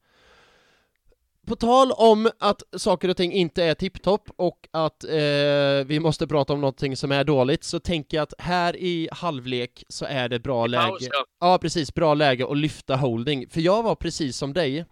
På 1.49 1.57
tal 1.57 1.93
om 1.93 2.31
att 2.39 2.63
saker 2.77 3.09
och 3.09 3.17
ting 3.17 3.33
inte 3.33 3.65
är 3.65 3.75
tipptopp 3.75 4.31
och 4.37 4.69
att 4.71 5.05
eh, 5.05 5.11
vi 5.87 6.01
måste 6.01 6.27
prata 6.27 6.53
om 6.53 6.61
någonting 6.61 6.97
som 6.97 7.13
är 7.13 7.25
dåligt 7.25 7.65
så 7.65 7.81
tänker 7.81 8.17
jag 8.17 8.23
att 8.23 8.35
här 8.39 8.77
i 8.77 9.09
halvlek 9.13 9.85
så 9.89 10.05
är 10.05 10.29
det 10.29 10.39
bra 10.39 10.67
läge. 10.67 10.89
Paus, 10.89 11.09
ja. 11.13 11.25
Ja, 11.41 11.59
precis, 11.59 11.95
bra 11.95 12.15
läge 12.15 12.47
att 12.51 12.57
lyfta 12.57 12.97
holding. 12.97 13.49
För 13.49 13.61
jag 13.61 13.83
var 13.83 13.95
precis 13.95 14.37
som 14.37 14.53
dig 14.53 14.85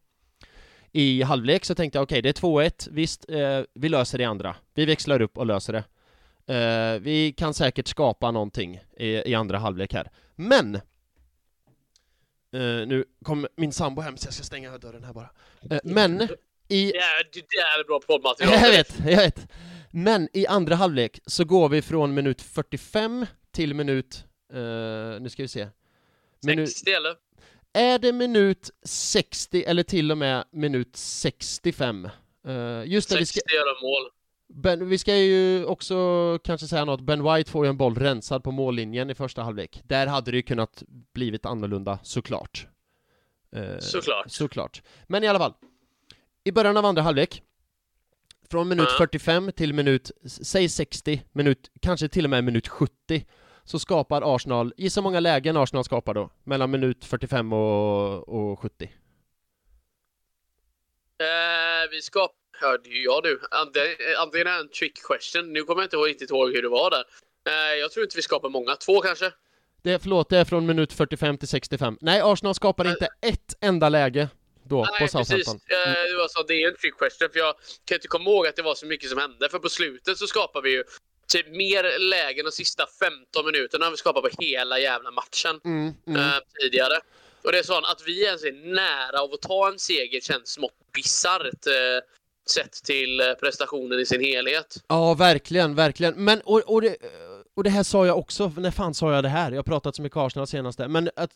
i 0.92 1.22
halvlek 1.22 1.64
så 1.64 1.74
tänkte 1.74 1.98
jag 1.98 2.02
okej, 2.02 2.22
det 2.22 2.28
är 2.28 2.42
2-1, 2.42 2.88
visst, 2.90 3.30
eh, 3.30 3.60
vi 3.74 3.88
löser 3.88 4.18
det 4.18 4.24
andra. 4.24 4.56
Vi 4.74 4.84
växlar 4.84 5.22
upp 5.22 5.38
och 5.38 5.46
löser 5.46 5.72
det. 5.72 5.84
Eh, 6.54 7.00
vi 7.00 7.32
kan 7.32 7.54
säkert 7.54 7.88
skapa 7.88 8.30
någonting 8.30 8.80
i, 8.96 9.06
i 9.06 9.34
andra 9.34 9.58
halvlek 9.58 9.92
här. 9.92 10.10
Men! 10.34 10.74
Eh, 12.52 12.86
nu 12.86 13.04
kom 13.24 13.46
min 13.56 13.72
sambo 13.72 14.00
hem 14.02 14.16
så 14.16 14.26
jag 14.26 14.34
ska 14.34 14.42
stänga 14.42 14.78
dörren 14.78 15.04
här 15.04 15.12
bara. 15.12 15.30
Eh, 15.70 15.78
men 15.84 16.28
i 16.68 16.92
Det 16.92 16.98
är, 16.98 17.24
det 17.32 17.56
är 17.56 17.84
bra 17.86 18.00
poddmaterial. 18.00 18.52
jag 18.62 18.70
vet, 18.70 18.98
jag 18.98 19.16
vet. 19.16 19.48
Men 19.90 20.28
i 20.32 20.46
andra 20.46 20.74
halvlek 20.74 21.20
så 21.26 21.44
går 21.44 21.68
vi 21.68 21.82
från 21.82 22.14
minut 22.14 22.42
45 22.42 23.26
till 23.52 23.74
minut, 23.74 24.24
eh, 24.52 24.58
nu 25.20 25.28
ska 25.28 25.42
vi 25.42 25.48
se. 25.48 25.68
Minut, 26.42 26.68
60 26.68 26.90
eller? 26.90 27.14
är 27.76 27.98
det 27.98 28.12
minut 28.12 28.70
60 28.82 29.64
eller 29.64 29.82
till 29.82 30.10
och 30.10 30.18
med 30.18 30.44
minut 30.52 30.96
65? 30.96 32.04
Eh, 32.04 32.82
just 32.84 33.08
det, 33.08 33.18
vi 33.18 33.26
60 33.26 33.40
ska, 33.40 33.56
göra 33.56 33.80
mål. 33.82 34.10
ben, 34.48 34.88
vi 34.88 34.98
ska 34.98 35.16
ju 35.16 35.64
också 35.64 36.38
kanske 36.44 36.66
säga 36.66 36.84
något, 36.84 37.00
Ben 37.00 37.34
White 37.34 37.50
får 37.50 37.66
ju 37.66 37.68
en 37.68 37.76
boll 37.76 37.94
rensad 37.94 38.44
på 38.44 38.50
mållinjen 38.50 39.10
i 39.10 39.14
första 39.14 39.42
halvlek. 39.42 39.80
Där 39.84 40.06
hade 40.06 40.30
det 40.30 40.36
ju 40.36 40.42
kunnat 40.42 40.82
blivit 40.88 41.46
annorlunda, 41.46 41.98
såklart. 42.02 42.66
Eh, 43.56 43.78
Såklart. 43.78 44.30
Såklart. 44.30 44.82
Men 45.06 45.24
i 45.24 45.26
alla 45.26 45.38
fall. 45.38 45.54
I 46.46 46.52
början 46.52 46.76
av 46.76 46.84
andra 46.84 47.02
halvlek 47.02 47.42
Från 48.50 48.68
minut 48.68 48.88
Ja. 48.90 48.98
45 48.98 49.52
till 49.52 49.72
minut, 49.74 50.10
säg 50.26 50.68
60, 50.68 51.22
minut, 51.32 51.70
kanske 51.80 52.08
till 52.08 52.24
och 52.24 52.30
med 52.30 52.44
minut 52.44 52.68
70 52.68 53.26
Så 53.64 53.78
skapar 53.78 54.34
Arsenal, 54.34 54.72
så 54.90 55.02
många 55.02 55.20
lägen 55.20 55.56
Arsenal 55.56 55.84
skapar 55.84 56.14
då, 56.14 56.30
mellan 56.44 56.70
minut 56.70 57.04
45 57.04 57.52
och, 57.52 58.28
och 58.28 58.58
70 58.58 58.84
Eh, 61.20 61.90
vi 61.90 62.02
ska... 62.02 62.28
Ja, 62.60 62.78
det 62.84 62.90
är 62.90 62.94
ju 62.94 63.04
jag 63.04 63.26
eh, 63.26 64.22
Antingen 64.22 64.46
är 64.46 64.60
en 64.60 64.68
trick 64.68 64.98
question. 65.08 65.52
Nu 65.52 65.62
kommer 65.62 65.82
jag 65.82 65.86
inte 65.86 65.96
riktigt 65.96 66.30
ihåg 66.30 66.52
hur 66.52 66.62
det 66.62 66.68
var 66.68 66.90
där. 66.90 67.04
Eh, 67.48 67.74
jag 67.74 67.92
tror 67.92 68.04
inte 68.04 68.16
vi 68.16 68.22
skapar 68.22 68.48
många. 68.48 68.76
Två 68.76 69.00
kanske? 69.00 69.32
det, 69.82 69.98
Förlåt, 69.98 70.28
det 70.28 70.38
är 70.38 70.44
från 70.44 70.66
minut 70.66 70.92
45 70.92 71.38
till 71.38 71.48
65 71.48 71.98
Nej, 72.00 72.20
Arsenal 72.20 72.54
skapar 72.54 72.84
Nej. 72.84 72.92
inte 72.92 73.08
ett 73.20 73.54
enda 73.60 73.88
läge 73.88 74.28
då 74.68 74.84
på 74.84 74.90
Nej, 74.90 74.98
precis. 74.98 75.28
Southampton 75.28 75.60
Eh, 75.70 76.10
det, 76.10 76.16
var 76.16 76.28
så, 76.28 76.42
det 76.42 76.54
är 76.62 76.68
en 76.68 76.76
trick 76.76 76.98
question. 76.98 77.28
För 77.32 77.38
jag 77.38 77.54
kan 77.84 77.94
inte 77.94 78.08
komma 78.08 78.30
ihåg 78.30 78.46
att 78.46 78.56
det 78.56 78.62
var 78.62 78.74
så 78.74 78.86
mycket 78.86 79.10
som 79.10 79.18
hände. 79.18 79.48
För 79.48 79.58
på 79.58 79.68
slutet 79.68 80.18
så 80.18 80.26
skapar 80.26 80.62
vi 80.62 80.70
ju 80.70 80.84
typ 81.28 81.48
mer 81.48 81.98
lägen 81.98 82.44
de 82.44 82.52
sista 82.52 82.86
15 83.00 83.46
minuterna 83.46 83.86
än 83.86 83.92
vi 83.92 83.96
skapar 83.96 84.20
på 84.20 84.28
hela 84.38 84.78
jävla 84.78 85.10
matchen 85.10 85.60
mm, 85.64 85.94
mm. 86.06 86.20
eh, 86.20 86.38
tidigare. 86.60 86.98
Och 87.42 87.52
det 87.52 87.58
är 87.58 87.62
så 87.62 87.78
att 87.78 88.02
vi 88.06 88.24
ens 88.24 88.44
är 88.44 88.52
nära 88.52 89.20
av 89.20 89.32
att 89.32 89.42
ta 89.42 89.68
en 89.68 89.78
seger 89.78 90.20
känns 90.20 90.48
smått 90.48 90.92
bisarrt. 90.92 91.66
Eh, 91.66 92.04
sett 92.50 92.72
till 92.72 93.20
eh, 93.20 93.26
prestationen 93.40 94.00
i 94.00 94.06
sin 94.06 94.20
helhet. 94.20 94.76
Ja, 94.88 95.14
verkligen, 95.14 95.74
verkligen. 95.74 96.24
Men, 96.24 96.40
och, 96.40 96.60
och, 96.60 96.82
det, 96.82 96.96
och 97.54 97.64
det 97.64 97.70
här 97.70 97.82
sa 97.82 98.06
jag 98.06 98.18
också, 98.18 98.52
när 98.56 98.70
fan 98.70 98.94
sa 98.94 99.14
jag 99.14 99.24
det 99.24 99.28
här? 99.28 99.50
Jag 99.50 99.58
har 99.58 99.62
pratat 99.62 99.96
så 99.96 100.02
mycket 100.02 100.16
Arsenal 100.16 100.46
senaste, 100.46 100.88
men 100.88 101.10
att 101.16 101.30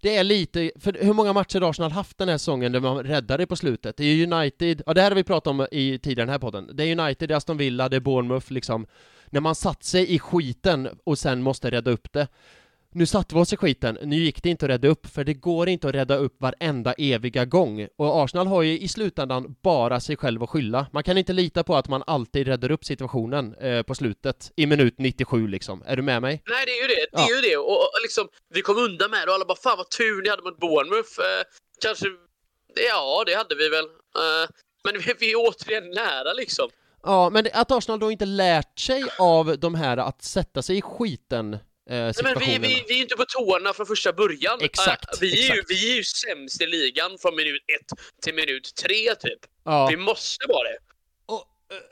det 0.00 0.16
är 0.16 0.24
lite, 0.24 0.70
för 0.76 0.96
hur 1.00 1.12
många 1.12 1.32
matcher 1.32 1.60
har 1.60 1.70
Arsenal 1.70 1.92
haft 1.92 2.18
den 2.18 2.28
här 2.28 2.38
säsongen 2.38 2.72
där 2.72 2.80
man 2.80 3.04
räddar 3.04 3.38
det 3.38 3.46
på 3.46 3.56
slutet? 3.56 3.96
Det 3.96 4.04
är 4.04 4.14
ju 4.14 4.32
United, 4.32 4.82
ja 4.86 4.94
det 4.94 5.00
här 5.00 5.10
har 5.10 5.16
vi 5.16 5.24
pratat 5.24 5.50
om 5.50 5.66
i 5.72 5.98
tidigare 5.98 6.26
den 6.26 6.32
här 6.32 6.38
podden. 6.38 6.70
Det 6.72 6.84
är 6.84 7.00
United, 7.00 7.28
det 7.28 7.34
är 7.34 7.36
Aston 7.36 7.56
Villa, 7.56 7.88
det 7.88 7.96
är 7.96 8.00
Bournemouth 8.00 8.52
liksom. 8.52 8.86
när 9.26 9.40
man 9.40 9.54
satt 9.54 9.84
sig 9.84 10.14
i 10.14 10.18
skiten 10.18 10.88
och 11.04 11.18
sen 11.18 11.42
måste 11.42 11.70
rädda 11.70 11.90
upp 11.90 12.12
det. 12.12 12.28
Nu 12.92 13.06
satte 13.06 13.34
vi 13.34 13.40
oss 13.40 13.52
i 13.52 13.56
skiten, 13.56 13.98
nu 14.02 14.16
gick 14.16 14.42
det 14.42 14.48
inte 14.48 14.64
att 14.66 14.70
rädda 14.70 14.88
upp, 14.88 15.06
för 15.06 15.24
det 15.24 15.34
går 15.34 15.68
inte 15.68 15.88
att 15.88 15.94
rädda 15.94 16.16
upp 16.16 16.40
varenda 16.40 16.92
eviga 16.92 17.44
gång. 17.44 17.88
Och 17.96 18.24
Arsenal 18.24 18.46
har 18.46 18.62
ju 18.62 18.78
i 18.78 18.88
slutändan 18.88 19.54
bara 19.62 20.00
sig 20.00 20.16
själv 20.16 20.42
att 20.42 20.50
skylla. 20.50 20.86
Man 20.92 21.02
kan 21.02 21.18
inte 21.18 21.32
lita 21.32 21.64
på 21.64 21.76
att 21.76 21.88
man 21.88 22.02
alltid 22.06 22.46
räddar 22.46 22.70
upp 22.70 22.84
situationen 22.84 23.54
eh, 23.54 23.82
på 23.82 23.94
slutet, 23.94 24.52
i 24.56 24.66
minut 24.66 24.94
97 24.98 25.48
liksom. 25.48 25.82
Är 25.86 25.96
du 25.96 26.02
med 26.02 26.22
mig? 26.22 26.42
Nej, 26.46 26.66
det 26.66 26.72
är 26.72 26.82
ju 26.82 26.88
det. 26.88 27.06
Det 27.12 27.18
är 27.18 27.30
ja. 27.30 27.36
ju 27.36 27.40
det. 27.40 27.56
Och, 27.56 27.78
och 27.78 28.00
liksom, 28.02 28.28
vi 28.54 28.62
kom 28.62 28.78
undan 28.78 29.10
med 29.10 29.20
det 29.26 29.30
och 29.30 29.34
alla 29.34 29.44
bara 29.44 29.58
fan 29.58 29.76
vad 29.76 29.90
tur 29.90 30.22
ni 30.22 30.28
hade 30.28 30.42
mot 30.42 30.60
Bournemouth. 30.60 31.20
Eh, 31.20 31.44
kanske, 31.82 32.06
ja 32.90 33.22
det 33.26 33.34
hade 33.34 33.54
vi 33.54 33.68
väl. 33.68 33.84
Eh, 33.84 34.50
men 34.84 35.00
vi, 35.00 35.14
vi 35.18 35.32
är 35.32 35.36
återigen 35.36 35.90
nära 35.90 36.32
liksom. 36.32 36.68
Ja, 37.02 37.30
men 37.30 37.46
att 37.52 37.70
Arsenal 37.70 38.00
då 38.00 38.10
inte 38.10 38.26
lärt 38.26 38.78
sig 38.78 39.04
av 39.18 39.58
de 39.58 39.74
här 39.74 39.96
att 39.96 40.22
sätta 40.22 40.62
sig 40.62 40.78
i 40.78 40.82
skiten 40.82 41.58
Nej, 41.90 42.12
men 42.22 42.34
vi, 42.38 42.58
vi, 42.58 42.84
vi 42.88 42.98
är 42.98 43.02
inte 43.02 43.16
på 43.16 43.24
tårna 43.24 43.72
från 43.72 43.86
första 43.86 44.12
början. 44.12 44.58
Exakt. 44.60 45.14
Uh, 45.14 45.20
vi, 45.20 45.30
är 45.30 45.52
exakt. 45.52 45.56
Ju, 45.56 45.62
vi 45.68 45.92
är 45.92 45.96
ju 45.96 46.04
sämst 46.04 46.62
i 46.62 46.66
ligan 46.66 47.10
från 47.20 47.36
minut 47.36 47.62
ett 47.80 47.98
till 48.22 48.34
minut 48.34 48.74
tre, 48.82 49.14
typ. 49.20 49.38
Ja. 49.64 49.86
Vi 49.90 49.96
måste 49.96 50.46
vara 50.48 50.62
det. 50.62 50.78
Och, 51.26 51.44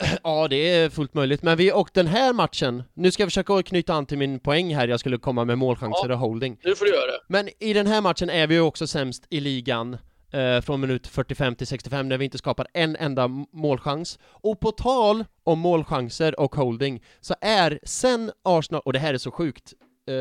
uh, 0.03 0.19
ja, 0.23 0.49
det 0.49 0.57
är 0.57 0.91
fullt 0.91 1.15
möjligt. 1.15 1.43
Men 1.43 1.57
vi, 1.57 1.73
och 1.73 1.91
den 1.95 2.07
här 2.07 2.33
matchen, 2.33 2.83
nu 2.95 3.11
ska 3.11 3.23
jag 3.23 3.31
försöka 3.31 3.63
knyta 3.63 3.95
an 3.95 4.07
till 4.07 4.19
min 4.19 4.41
poäng 4.41 4.75
här, 4.75 4.89
jag 4.89 5.01
skulle 5.01 5.19
komma 5.19 5.45
med 5.45 5.59
målchanser 5.59 6.09
ja, 6.09 6.15
och 6.15 6.21
holding. 6.21 6.59
Nu 6.63 6.75
får 6.75 6.85
du 6.85 6.91
göra 6.91 7.07
det. 7.07 7.21
Men 7.29 7.49
i 7.59 7.73
den 7.73 7.87
här 7.87 8.01
matchen 8.01 8.31
är 8.31 8.47
vi 8.47 8.55
ju 8.55 8.61
också 8.61 8.87
sämst 8.87 9.27
i 9.31 9.41
ligan. 9.41 9.99
Eh, 10.33 10.61
från 10.61 10.81
minut 10.81 11.07
45 11.07 11.55
till 11.55 11.67
65 11.67 12.09
när 12.09 12.19
vi 12.19 12.25
inte 12.25 12.39
skapar 12.39 12.67
en 12.75 12.97
enda 12.97 13.29
målchans. 13.53 14.19
Och 14.25 14.61
på 14.61 14.73
tal 14.73 15.25
om 15.45 15.59
målchanser 15.59 16.41
och 16.41 16.57
holding 16.57 17.05
så 17.21 17.35
är 17.41 17.81
sen 17.83 18.33
Arsenal, 18.45 18.83
och 18.85 18.93
det 18.93 18.99
här 18.99 19.15
är 19.15 19.19
så 19.19 19.31
sjukt, 19.31 19.75
Uh, 20.09 20.15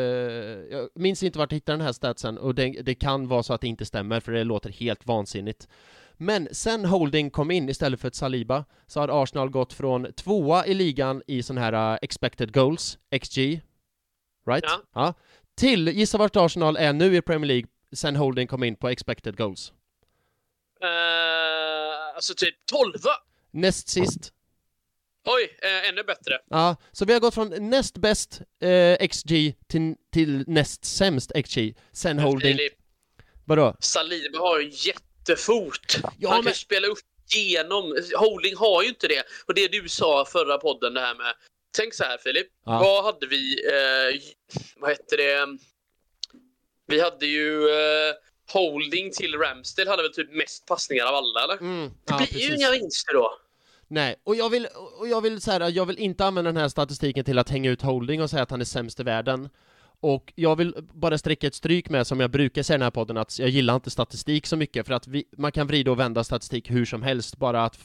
jag 0.71 0.89
minns 0.93 1.23
inte 1.23 1.39
vart 1.39 1.51
jag 1.51 1.55
hittade 1.55 1.77
den 1.77 1.85
här 1.85 1.93
statsen 1.93 2.37
och 2.37 2.55
det, 2.55 2.69
det, 2.69 2.95
kan 2.95 3.27
vara 3.27 3.43
så 3.43 3.53
att 3.53 3.61
det 3.61 3.67
inte 3.67 3.85
stämmer 3.85 4.19
för 4.19 4.31
det 4.31 4.43
låter 4.43 4.69
helt 4.69 5.07
vansinnigt. 5.07 5.67
Men 6.13 6.47
sen 6.51 6.85
Holding 6.85 7.29
kom 7.29 7.51
in 7.51 7.69
istället 7.69 7.99
för 7.99 8.07
ett 8.07 8.15
Saliba 8.15 8.65
så 8.87 8.99
har 8.99 9.23
Arsenal 9.23 9.49
gått 9.49 9.73
från 9.73 10.13
tvåa 10.13 10.65
i 10.65 10.73
ligan 10.73 11.21
i 11.27 11.43
sån 11.43 11.57
här 11.57 11.93
uh, 11.93 11.99
expected 12.01 12.53
goals, 12.53 12.97
XG, 13.21 13.37
right? 14.47 14.63
Ja. 14.63 14.81
ja. 14.93 15.13
Till, 15.55 15.87
gissa 15.87 16.17
vart 16.17 16.35
Arsenal 16.35 16.77
är 16.77 16.93
nu 16.93 17.15
i 17.15 17.21
Premier 17.21 17.47
League 17.47 17.67
sen 17.91 18.15
Holding 18.15 18.47
kom 18.47 18.63
in 18.63 18.75
på 18.75 18.89
expected 18.89 19.37
goals? 19.37 19.73
Uh, 20.83 22.15
alltså 22.15 22.33
typ 22.37 22.55
12 22.65 22.93
Näst 23.51 23.89
sist. 23.89 24.33
Oj, 25.29 25.57
eh, 25.61 25.89
ännu 25.89 26.03
bättre. 26.03 26.39
Ja, 26.49 26.75
så 26.91 27.05
vi 27.05 27.13
har 27.13 27.19
gått 27.19 27.33
från 27.33 27.69
näst 27.69 27.97
bäst 27.97 28.41
eh, 28.61 29.07
XG 29.07 29.55
till, 29.67 29.95
till 30.13 30.43
näst 30.47 30.85
sämst 30.85 31.31
XG, 31.45 31.75
sen 31.91 32.19
holding... 32.19 32.57
Filip, 32.57 32.73
Vadå? 33.45 33.75
Saliba 33.79 34.39
har 34.39 34.59
ju 34.59 34.71
jättefot. 34.71 35.97
Ja, 36.19 36.29
Han 36.29 36.37
men... 36.37 36.43
kan 36.43 36.53
spela 36.53 36.87
upp 36.87 36.99
genom... 37.35 37.97
Holding 38.15 38.55
har 38.55 38.83
ju 38.83 38.89
inte 38.89 39.07
det. 39.07 39.23
Och 39.45 39.53
det 39.53 39.67
du 39.67 39.89
sa 39.89 40.25
förra 40.25 40.57
podden, 40.57 40.93
det 40.93 41.01
här 41.01 41.15
med... 41.15 41.33
Tänk 41.77 41.93
så 41.93 42.03
här 42.03 42.17
Filip, 42.17 42.47
ja. 42.65 42.79
vad 42.79 43.03
hade 43.03 43.27
vi... 43.27 43.67
Eh, 43.67 44.21
vad 44.75 44.89
hette 44.89 45.17
det? 45.17 45.57
Vi 46.87 47.01
hade 47.01 47.25
ju... 47.25 47.69
Eh, 47.69 48.13
holding 48.53 49.11
till 49.11 49.35
Ramsdale 49.35 49.89
hade 49.89 50.03
väl 50.03 50.13
typ 50.13 50.33
mest 50.33 50.65
passningar 50.65 51.05
av 51.05 51.15
alla, 51.15 51.43
eller? 51.43 51.57
Mm, 51.57 51.91
ja, 52.05 52.17
det 52.17 52.33
blir 52.33 52.49
ju 52.49 52.55
inga 52.55 52.71
vinster 52.71 53.13
då. 53.13 53.37
Nej, 53.87 54.15
och 54.23 54.35
jag 54.35 54.49
vill, 54.49 54.67
och 54.99 55.07
jag 55.07 55.21
vill 55.21 55.41
säga 55.41 55.69
jag 55.69 55.85
vill 55.85 55.97
inte 55.97 56.25
använda 56.25 56.51
den 56.51 56.61
här 56.61 56.69
statistiken 56.69 57.25
till 57.25 57.39
att 57.39 57.49
hänga 57.49 57.71
ut 57.71 57.81
Holding 57.81 58.21
och 58.21 58.29
säga 58.29 58.43
att 58.43 58.51
han 58.51 58.61
är 58.61 58.65
sämst 58.65 58.99
i 58.99 59.03
världen. 59.03 59.49
Och 59.99 60.33
jag 60.35 60.55
vill 60.55 60.75
bara 60.93 61.17
sträcka 61.17 61.47
ett 61.47 61.55
stryk 61.55 61.89
med, 61.89 62.07
som 62.07 62.19
jag 62.19 62.31
brukar 62.31 62.63
säga 62.63 62.75
i 62.75 62.77
den 62.77 62.83
här 62.83 62.91
podden, 62.91 63.17
att 63.17 63.39
jag 63.39 63.49
gillar 63.49 63.75
inte 63.75 63.89
statistik 63.89 64.45
så 64.45 64.55
mycket, 64.55 64.87
för 64.87 64.93
att 64.93 65.07
vi, 65.07 65.23
man 65.37 65.51
kan 65.51 65.67
vrida 65.67 65.91
och 65.91 65.99
vända 65.99 66.23
statistik 66.23 66.71
hur 66.71 66.85
som 66.85 67.03
helst, 67.03 67.37
bara 67.37 67.65
att, 67.65 67.79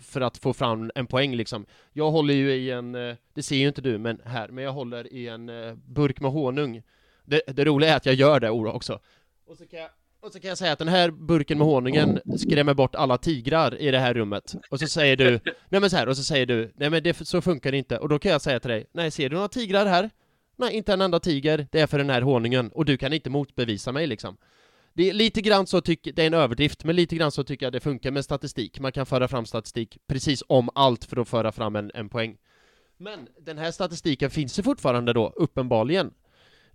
för 0.00 0.20
att 0.20 0.38
få 0.38 0.52
fram 0.52 0.90
en 0.94 1.06
poäng 1.06 1.36
liksom. 1.36 1.66
Jag 1.92 2.10
håller 2.10 2.34
ju 2.34 2.52
i 2.52 2.70
en, 2.70 2.94
eh, 2.94 3.16
det 3.34 3.42
ser 3.42 3.56
ju 3.56 3.68
inte 3.68 3.80
du, 3.80 3.98
men 3.98 4.20
här, 4.24 4.48
men 4.48 4.64
jag 4.64 4.72
håller 4.72 5.12
i 5.12 5.28
en 5.28 5.48
eh, 5.48 5.74
burk 5.74 6.20
med 6.20 6.30
honung. 6.30 6.82
Det, 7.24 7.42
det 7.46 7.64
roliga 7.64 7.92
är 7.92 7.96
att 7.96 8.06
jag 8.06 8.14
gör 8.14 8.40
det 8.40 8.50
också. 8.50 9.00
Och 9.46 9.56
så 9.56 9.66
kan 9.66 9.80
jag 9.80 9.90
och 10.28 10.32
så 10.32 10.40
kan 10.40 10.48
jag 10.48 10.58
säga 10.58 10.72
att 10.72 10.78
den 10.78 10.88
här 10.88 11.10
burken 11.10 11.58
med 11.58 11.66
honungen 11.66 12.20
skrämmer 12.36 12.74
bort 12.74 12.94
alla 12.94 13.18
tigrar 13.18 13.80
i 13.80 13.90
det 13.90 13.98
här 13.98 14.14
rummet. 14.14 14.54
Och 14.70 14.80
så 14.80 14.86
säger 14.88 15.16
du, 15.16 15.30
nej 15.68 15.80
men 15.80 15.90
så 15.90 15.96
här, 15.96 16.08
och 16.08 16.16
så 16.16 16.24
säger 16.24 16.46
du, 16.46 16.72
nej 16.76 16.90
men 16.90 17.02
det, 17.02 17.26
så 17.26 17.40
funkar 17.40 17.72
det 17.72 17.78
inte. 17.78 17.98
Och 17.98 18.08
då 18.08 18.18
kan 18.18 18.32
jag 18.32 18.42
säga 18.42 18.60
till 18.60 18.70
dig, 18.70 18.86
nej 18.92 19.10
ser 19.10 19.28
du 19.28 19.34
några 19.34 19.48
tigrar 19.48 19.86
här? 19.86 20.10
Nej, 20.56 20.74
inte 20.74 20.92
en 20.92 21.00
enda 21.00 21.20
tiger, 21.20 21.66
det 21.70 21.80
är 21.80 21.86
för 21.86 21.98
den 21.98 22.10
här 22.10 22.22
honungen. 22.22 22.70
Och 22.74 22.84
du 22.84 22.96
kan 22.96 23.12
inte 23.12 23.30
motbevisa 23.30 23.92
mig 23.92 24.06
liksom. 24.06 24.36
Det 24.92 25.10
är 25.10 25.12
lite 25.14 25.40
grann 25.40 25.66
så 25.66 25.80
tycker, 25.80 26.12
det 26.12 26.22
är 26.22 26.26
en 26.26 26.34
överdrift, 26.34 26.84
men 26.84 26.96
lite 26.96 27.16
grann 27.16 27.32
så 27.32 27.44
tycker 27.44 27.66
jag 27.66 27.72
det 27.72 27.80
funkar 27.80 28.10
med 28.10 28.24
statistik. 28.24 28.80
Man 28.80 28.92
kan 28.92 29.06
föra 29.06 29.28
fram 29.28 29.46
statistik 29.46 29.98
precis 30.06 30.42
om 30.48 30.70
allt 30.74 31.04
för 31.04 31.16
att 31.20 31.28
föra 31.28 31.52
fram 31.52 31.76
en, 31.76 31.90
en 31.94 32.08
poäng. 32.08 32.36
Men 32.96 33.28
den 33.40 33.58
här 33.58 33.70
statistiken 33.70 34.30
finns 34.30 34.58
ju 34.58 34.62
fortfarande 34.62 35.12
då, 35.12 35.32
uppenbarligen. 35.36 36.10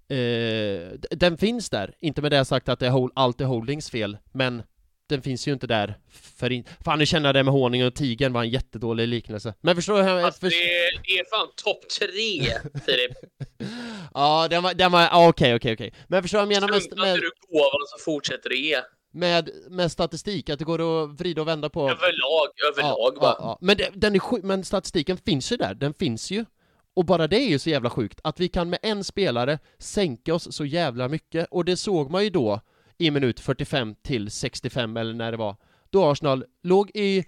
Eh, 0.09 0.91
den 1.11 1.37
finns 1.37 1.69
där, 1.69 1.95
inte 1.99 2.21
med 2.21 2.31
det 2.31 2.45
sagt 2.45 2.69
att 2.69 2.79
det 2.79 2.87
är 2.87 3.09
allt 3.15 3.41
är 3.41 3.45
Holdings 3.45 3.89
fel, 3.89 4.17
men 4.33 4.63
den 5.09 5.21
finns 5.21 5.47
ju 5.47 5.53
inte 5.53 5.67
där 5.67 5.97
för 6.39 6.51
in... 6.51 6.65
Fan 6.85 6.99
nu 6.99 7.05
känner 7.05 7.27
jag 7.27 7.35
det 7.35 7.43
med 7.43 7.53
honungen 7.53 7.87
och 7.87 7.95
tigern 7.95 8.33
var 8.33 8.43
en 8.43 8.49
jättedålig 8.49 9.07
liknelse. 9.07 9.53
Men 9.61 9.75
förstår 9.75 10.03
du? 10.03 10.09
Alltså, 10.09 10.39
för... 10.39 10.49
det, 10.49 11.01
det 11.03 11.19
är 11.19 11.29
fan 11.29 11.47
topp 11.55 11.89
tre, 11.89 12.41
Filip. 12.85 13.17
ja, 14.13 14.47
den 14.49 14.63
var, 14.63 14.73
den 14.73 14.91
var, 14.91 15.07
okej, 15.07 15.27
okay, 15.27 15.55
okej, 15.55 15.73
okej. 15.73 15.87
Okay. 15.87 15.91
Men 16.07 16.21
förstår 16.21 16.39
du 16.39 16.45
vad 16.45 16.53
jag 16.53 16.61
menar 16.61 16.73
med... 16.73 16.97
med... 16.97 17.15
du 17.15 17.31
gåvan 17.49 17.87
så 17.87 18.03
fortsätter 18.03 18.49
ge. 18.49 18.77
Med, 19.13 19.49
med 19.69 19.91
statistik, 19.91 20.49
att 20.49 20.59
det 20.59 20.65
går 20.65 21.03
att 21.03 21.19
vrida 21.19 21.41
och 21.41 21.47
vända 21.47 21.69
på... 21.69 21.81
Överlag, 21.81 22.47
överlag 22.71 23.13
ja, 23.15 23.21
bara. 23.21 23.31
Ja, 23.31 23.37
ja. 23.39 23.57
Men, 23.61 23.77
det, 23.77 23.89
den 23.93 24.15
är 24.15 24.45
men 24.45 24.63
statistiken 24.63 25.17
finns 25.17 25.51
ju 25.51 25.57
där, 25.57 25.73
den 25.73 25.93
finns 25.93 26.31
ju. 26.31 26.45
Och 26.93 27.05
bara 27.05 27.27
det 27.27 27.37
är 27.37 27.49
ju 27.49 27.59
så 27.59 27.69
jävla 27.69 27.89
sjukt, 27.89 28.19
att 28.23 28.39
vi 28.39 28.47
kan 28.47 28.69
med 28.69 28.79
en 28.81 29.03
spelare 29.03 29.59
sänka 29.77 30.33
oss 30.33 30.55
så 30.55 30.65
jävla 30.65 31.07
mycket, 31.07 31.47
och 31.51 31.65
det 31.65 31.77
såg 31.77 32.11
man 32.11 32.23
ju 32.23 32.29
då 32.29 32.61
i 32.97 33.11
minut 33.11 33.39
45 33.39 33.95
till 33.95 34.31
65 34.31 34.97
eller 34.97 35.13
när 35.13 35.31
det 35.31 35.37
var, 35.37 35.55
då 35.89 36.05
Arsenal 36.05 36.45
låg 36.63 36.91
i 36.93 37.25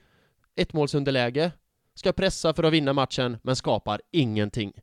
ett 0.55 0.73
målsunderläge, 0.73 1.51
ska 1.93 2.13
pressa 2.13 2.53
för 2.53 2.63
att 2.63 2.73
vinna 2.73 2.93
matchen, 2.93 3.37
men 3.43 3.55
skapar 3.55 4.01
ingenting. 4.11 4.73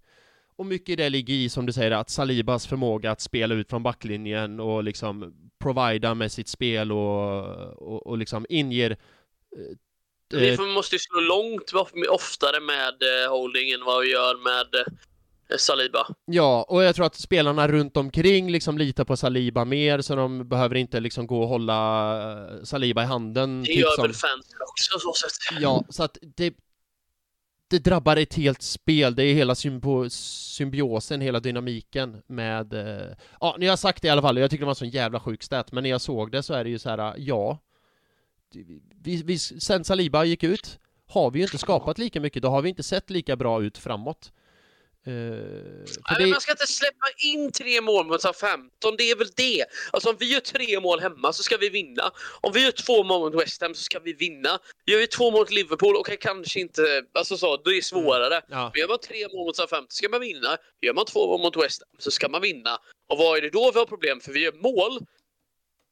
Och 0.56 0.66
mycket 0.66 0.88
i 0.88 0.96
det 0.96 1.10
ligger 1.10 1.34
i, 1.34 1.48
som 1.48 1.66
du 1.66 1.72
säger, 1.72 1.90
att 1.90 2.10
Salibas 2.10 2.66
förmåga 2.66 3.10
att 3.10 3.20
spela 3.20 3.54
ut 3.54 3.70
från 3.70 3.82
backlinjen 3.82 4.60
och 4.60 4.84
liksom 4.84 5.34
provida 5.58 6.14
med 6.14 6.32
sitt 6.32 6.48
spel 6.48 6.92
och, 6.92 7.44
och, 7.82 8.06
och 8.06 8.18
liksom 8.18 8.46
inger 8.48 8.90
eh, 8.90 8.96
vi 10.32 10.52
eh, 10.52 10.60
måste 10.60 10.94
ju 10.94 10.98
slå 10.98 11.20
långt 11.20 11.72
oftare 12.10 12.60
med 12.60 13.24
eh, 13.24 13.30
Holding 13.30 13.70
än 13.70 13.84
vad 13.84 14.02
vi 14.02 14.10
gör 14.10 14.44
med 14.44 14.86
eh, 15.50 15.56
Saliba. 15.58 16.06
Ja, 16.24 16.66
och 16.68 16.82
jag 16.82 16.94
tror 16.94 17.06
att 17.06 17.14
spelarna 17.14 17.68
runt 17.68 17.96
omkring 17.96 18.50
liksom 18.50 18.78
litar 18.78 19.04
på 19.04 19.16
Saliba 19.16 19.64
mer, 19.64 20.00
så 20.00 20.14
de 20.14 20.48
behöver 20.48 20.74
inte 20.74 21.00
liksom 21.00 21.26
gå 21.26 21.42
och 21.42 21.48
hålla 21.48 22.64
Saliba 22.64 23.02
i 23.02 23.06
handen. 23.06 23.60
Det 23.60 23.66
typ 23.66 23.76
gör 23.76 23.90
som... 23.90 24.02
väl 24.02 24.14
fansen 24.14 24.58
också 24.68 24.98
så 24.98 25.12
sätt. 25.12 25.60
Ja, 25.60 25.84
så 25.88 26.02
att 26.02 26.18
det, 26.36 26.54
det 27.70 27.78
drabbar 27.78 28.16
ett 28.16 28.34
helt 28.34 28.62
spel, 28.62 29.14
det 29.14 29.24
är 29.24 29.34
hela 29.34 29.54
symbo 29.54 30.10
symbiosen, 30.10 31.20
hela 31.20 31.40
dynamiken 31.40 32.22
med... 32.26 32.74
Ja, 33.40 33.56
ni 33.58 33.66
har 33.66 33.76
sagt 33.76 34.02
det 34.02 34.08
i 34.08 34.10
alla 34.10 34.22
fall, 34.22 34.38
jag 34.38 34.50
tycker 34.50 34.62
det 34.62 34.66
var 34.66 34.72
en 34.72 34.76
sån 34.76 34.88
jävla 34.88 35.20
sjuk 35.20 35.42
stat, 35.42 35.72
men 35.72 35.82
när 35.82 35.90
jag 35.90 36.00
såg 36.00 36.32
det 36.32 36.42
så 36.42 36.54
är 36.54 36.64
det 36.64 36.70
ju 36.70 36.78
så 36.78 36.90
här, 36.90 37.14
ja, 37.18 37.58
vi, 39.02 39.22
vi, 39.22 39.38
sen 39.38 39.84
Saliba 39.84 40.24
gick 40.24 40.42
ut 40.42 40.78
har 41.08 41.30
vi 41.30 41.38
ju 41.38 41.44
inte 41.44 41.58
skapat 41.58 41.98
lika 41.98 42.20
mycket, 42.20 42.42
då 42.42 42.48
har 42.48 42.62
vi 42.62 42.68
inte 42.68 42.82
sett 42.82 43.10
lika 43.10 43.36
bra 43.36 43.62
ut 43.62 43.78
framåt. 43.78 44.32
Uh, 45.06 45.12
Nej, 45.12 46.16
det... 46.18 46.26
Man 46.26 46.40
ska 46.40 46.52
inte 46.52 46.66
släppa 46.66 47.06
in 47.24 47.52
tre 47.52 47.80
mål 47.80 48.06
mot 48.06 48.36
15, 48.36 48.96
det 48.98 49.10
är 49.10 49.16
väl 49.16 49.28
det. 49.36 49.64
Alltså 49.90 50.10
om 50.10 50.16
vi 50.18 50.32
gör 50.32 50.40
tre 50.40 50.80
mål 50.80 51.00
hemma 51.00 51.32
så 51.32 51.42
ska 51.42 51.56
vi 51.56 51.68
vinna. 51.68 52.10
Om 52.40 52.52
vi 52.52 52.64
gör 52.64 52.70
två 52.70 53.04
mål 53.04 53.20
mot 53.20 53.42
West 53.42 53.62
Ham 53.62 53.74
så 53.74 53.82
ska 53.82 53.98
vi 53.98 54.12
vinna. 54.12 54.58
Gör 54.86 54.98
vi 54.98 55.06
två 55.06 55.30
mål 55.30 55.40
mot 55.40 55.50
Liverpool, 55.50 55.96
och 55.96 56.06
kanske 56.20 56.60
inte, 56.60 57.04
alltså 57.12 57.36
så, 57.36 57.56
då 57.56 57.70
är 57.70 57.76
det 57.76 57.84
svårare. 57.84 58.36
Mm. 58.36 58.44
Ja. 58.50 58.72
Gör 58.74 58.88
man 58.88 58.98
tre 58.98 59.28
mål 59.32 59.46
mot 59.46 59.70
15 59.70 59.86
ska 59.88 60.08
man 60.08 60.20
vinna. 60.20 60.56
Gör 60.80 60.94
man 60.94 61.04
två 61.04 61.26
mål 61.26 61.40
mot 61.40 61.56
West 61.56 61.82
Ham 61.82 61.96
så 61.98 62.10
ska 62.10 62.28
man 62.28 62.40
vinna. 62.40 62.78
Och 63.08 63.18
vad 63.18 63.38
är 63.38 63.42
det 63.42 63.50
då 63.50 63.70
vi 63.72 63.78
har 63.78 63.86
problem? 63.86 64.20
För 64.20 64.32
vi 64.32 64.40
gör 64.40 64.52
mål 64.52 65.00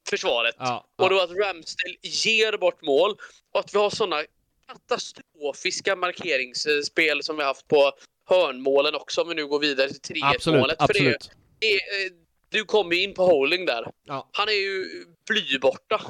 försvaret. 0.09 0.55
Ja, 0.57 0.89
ja. 0.97 1.03
Och 1.03 1.09
då 1.09 1.21
att 1.21 1.29
Ramsdale 1.29 1.95
ger 2.01 2.57
bort 2.57 2.81
mål 2.81 3.15
och 3.53 3.59
att 3.59 3.73
vi 3.73 3.77
har 3.77 3.89
sådana 3.89 4.23
katastrofiska 4.67 5.95
markeringsspel 5.95 7.23
som 7.23 7.37
vi 7.37 7.43
haft 7.43 7.67
på 7.67 7.91
hörnmålen 8.25 8.95
också 8.95 9.21
om 9.21 9.29
vi 9.29 9.35
nu 9.35 9.47
går 9.47 9.59
vidare 9.59 9.89
till 9.89 10.15
3-1 10.15 10.59
målet. 10.59 10.77
För 10.77 10.83
absolut. 10.83 11.31
Det, 11.59 11.73
eh, 11.73 12.11
du 12.49 12.65
kommer 12.65 12.95
in 12.95 13.13
på 13.13 13.25
Holding 13.25 13.65
där. 13.65 13.91
Ja. 14.05 14.29
Han 14.31 14.47
är 14.47 14.53
ju 14.53 14.85
blyborta. 15.29 16.01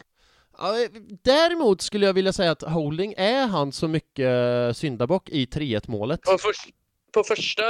Ja, 0.58 0.88
däremot 1.24 1.82
skulle 1.82 2.06
jag 2.06 2.14
vilja 2.14 2.34
säga 2.34 2.52
att 2.52 2.62
Holding 2.62 3.14
är 3.18 3.48
han 3.48 3.72
så 3.72 3.88
mycket 3.88 4.78
syndabock 4.78 5.30
i 5.30 5.46
3-1 5.46 5.84
målet. 5.88 6.20
För, 6.26 6.38
först, 6.38 6.70
på 7.12 7.24
första, 7.24 7.64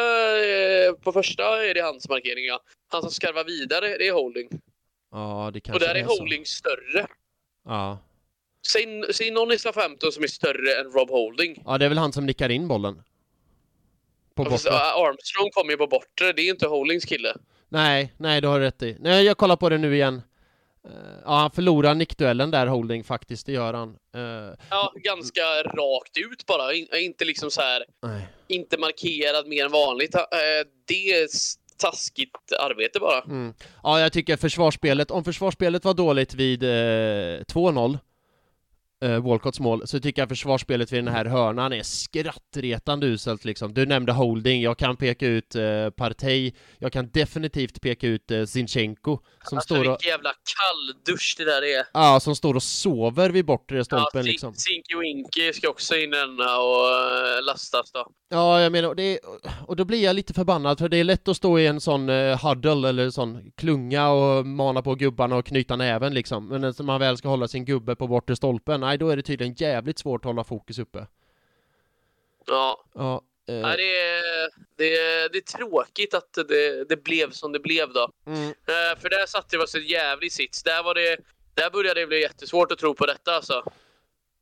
eh, 0.46 0.94
på 0.94 1.12
första 1.12 1.66
är 1.66 1.74
det 1.74 1.82
hans 1.82 2.10
markering, 2.10 2.46
ja. 2.46 2.60
Han 2.88 3.02
som 3.02 3.12
skarvar 3.12 3.44
vidare, 3.44 3.98
det 3.98 4.08
är 4.08 4.14
holding. 4.14 4.50
Ja, 5.12 5.50
det 5.54 5.60
Och 5.60 5.64
kanske 5.64 5.88
där 5.88 5.96
är 5.96 6.04
så. 6.06 6.20
holding 6.20 6.46
större. 6.46 7.08
Ja. 7.66 8.00
Säg, 8.72 9.04
säg 9.14 9.32
någon 9.32 9.52
i 9.52 9.58
Southampton 9.60 10.12
som 10.12 10.24
är 10.24 10.28
större 10.28 10.80
än 10.82 10.92
Rob 10.92 11.10
Holding. 11.10 11.62
ja, 11.66 11.78
det 11.78 11.86
är 11.86 11.90
väl 11.90 11.98
han 11.98 12.14
som 12.14 12.26
nickar 12.26 12.50
in 12.50 12.68
bollen. 12.68 13.04
På 14.36 14.46
Fast, 14.46 14.66
bortre. 14.66 14.76
äh, 14.78 14.82
Armstrong 14.82 15.50
kommer 15.52 15.72
ju 15.72 15.78
på 15.78 15.88
bortre, 15.88 16.34
det 16.34 16.42
är 16.42 16.50
inte 16.50 16.68
Holdings 16.68 17.06
kille. 17.06 17.36
Nej, 17.70 18.14
nej, 18.18 18.42
du 18.42 18.48
har 18.48 18.60
rätt 18.60 18.82
i. 18.84 18.98
Nej, 19.00 19.26
jag 19.26 19.38
kollar 19.38 19.56
på 19.56 19.70
det 19.70 19.78
nu 19.78 19.96
igen. 19.96 20.22
Eh, 20.86 20.92
ja, 21.26 21.32
han 21.38 21.52
förlorar 21.52 21.96
nickduellen 21.96 22.52
där, 22.52 22.68
Holding, 22.68 23.04
faktiskt, 23.04 23.46
det 23.46 23.52
gör 23.52 23.74
han. 23.74 23.90
Eh, 24.16 24.56
Ja, 24.70 24.94
ganska 24.96 25.42
rakt 25.64 26.18
ut 26.18 26.46
bara. 26.46 26.74
In, 26.74 26.88
inte 26.96 27.26
liksom 27.26 27.52
så 27.52 27.62
här, 27.62 27.86
nej. 28.02 28.28
inte 28.48 28.78
markerad 28.78 29.48
mer 29.48 29.66
än 29.66 29.72
vanligt. 29.72 30.16
Eh, 30.16 30.22
Det 30.88 31.12
är 31.12 31.28
taskigt 31.82 32.52
arbete 32.60 33.00
bara. 33.00 33.22
Mm. 33.22 33.54
Ja, 33.84 34.00
jag 34.00 34.14
tycker 34.14 34.38
försvarsspelet, 34.38 35.12
om 35.12 35.24
försvarsspelet 35.24 35.86
var 35.86 35.94
dåligt 35.94 36.34
vid 36.34 36.64
eh, 36.64 36.68
2-0, 36.68 37.98
eh, 39.02 39.20
Walcotts 39.24 39.60
mål, 39.60 39.88
så 39.88 40.00
tycker 40.00 40.22
jag 40.22 40.30
försvarsspelet 40.30 40.92
vid 40.92 41.04
den 41.04 41.14
här 41.14 41.26
hörnan 41.26 41.74
är 41.74 41.84
skrattretande 41.84 43.08
uselt 43.08 43.46
liksom. 43.46 43.74
Du 43.74 43.86
nämnde 43.86 44.12
Holding, 44.12 44.62
jag 44.62 44.78
kan 44.78 44.98
peka 44.98 45.28
ut 45.28 45.56
eh, 45.56 45.90
Partey, 45.90 46.52
jag 46.80 46.92
kan 46.94 47.10
definitivt 47.14 47.82
peka 47.82 48.08
ut 48.08 48.32
eh, 48.32 48.46
Zinchenko, 48.46 49.20
som, 49.50 49.58
Alltså 49.58 49.74
står 49.76 49.86
och, 49.86 49.92
vilken 49.92 50.10
jävla 50.10 50.32
kalldusch 50.58 51.36
det 51.38 51.46
där 51.46 51.62
är. 51.62 51.84
ja, 51.94 52.20
som 52.20 52.36
står 52.36 52.54
och 52.56 52.64
sover 52.64 53.30
vid 53.30 53.46
bortre 53.46 53.78
Ja, 53.78 53.84
stolpen 53.84 54.24
Sin- 54.24 54.32
liksom. 54.32 54.54
Sinky 54.54 54.96
Winky 55.00 55.54
ska 55.54 55.70
också 55.70 55.96
in 55.98 56.10
denna 56.12 56.58
och 56.58 56.88
eh, 56.88 57.44
lastas 57.48 57.92
då. 57.92 58.08
Ja, 58.30 58.62
jag 58.62 58.72
menar, 58.72 58.90
och, 58.90 58.96
det 58.96 59.20
och 59.68 59.76
då 59.76 59.86
blir 59.86 60.04
jag 60.04 60.16
lite 60.16 60.34
förbannad 60.34 60.80
för 60.80 60.90
det 60.90 60.98
är 60.98 61.04
lätt 61.04 61.28
att 61.28 61.38
stå 61.38 61.60
i 61.60 61.68
en 61.68 61.82
sån 61.82 62.10
eh, 62.10 62.46
huddle 62.48 62.90
eller 62.90 63.10
sån 63.10 63.52
klunga 63.58 64.10
och 64.10 64.46
mana 64.46 64.82
på 64.82 64.96
gubbarna 64.96 65.36
och 65.36 65.46
knyta 65.46 65.76
näven 65.76 66.14
liksom. 66.14 66.48
Men 66.48 66.62
när 66.62 66.84
man 66.84 67.00
väl 67.00 67.18
ska 67.18 67.28
hålla 67.30 67.48
sin 67.48 67.66
gubbe 67.66 67.96
på 67.96 68.08
bortre 68.08 68.36
stolpen, 68.36 68.84
nej 68.92 68.98
då 68.98 69.10
är 69.10 69.16
det 69.16 69.22
tydligen 69.22 69.54
jävligt 69.54 70.00
svårt 70.00 70.22
att 70.22 70.26
hålla 70.26 70.44
fokus 70.44 70.80
uppe. 70.80 71.08
Ja, 72.48 72.84
Ja, 72.94 73.22
eh, 73.48 73.56
Nej, 73.62 73.78
det, 73.78 74.00
är, 74.00 74.50
det, 74.76 74.98
är, 74.98 75.30
det 75.30 75.38
är 75.38 75.58
tråkigt 75.58 76.14
att 76.14 76.34
det, 76.34 76.90
det 76.90 77.04
blev 77.04 77.32
som 77.32 77.52
det 77.52 77.60
blev 77.60 77.94
då. 77.94 78.12
mm, 78.26 78.48
Eh, 78.48 79.00
för 79.00 79.10
där 79.10 79.26
satte 79.26 79.58
vi 79.58 79.64
oss 79.64 79.76
en 79.76 79.86
jävlig 79.86 80.32
sits. 80.32 80.64
Där, 80.64 80.84
var 80.84 80.96
det, 80.96 81.18
där 81.54 81.70
började 81.70 82.00
det 82.00 82.08
bli 82.08 82.22
jättesvårt 82.22 82.72
att 82.72 82.78
tro 82.80 82.94
på 82.94 83.06
detta 83.06 83.32
alltså. 83.36 83.64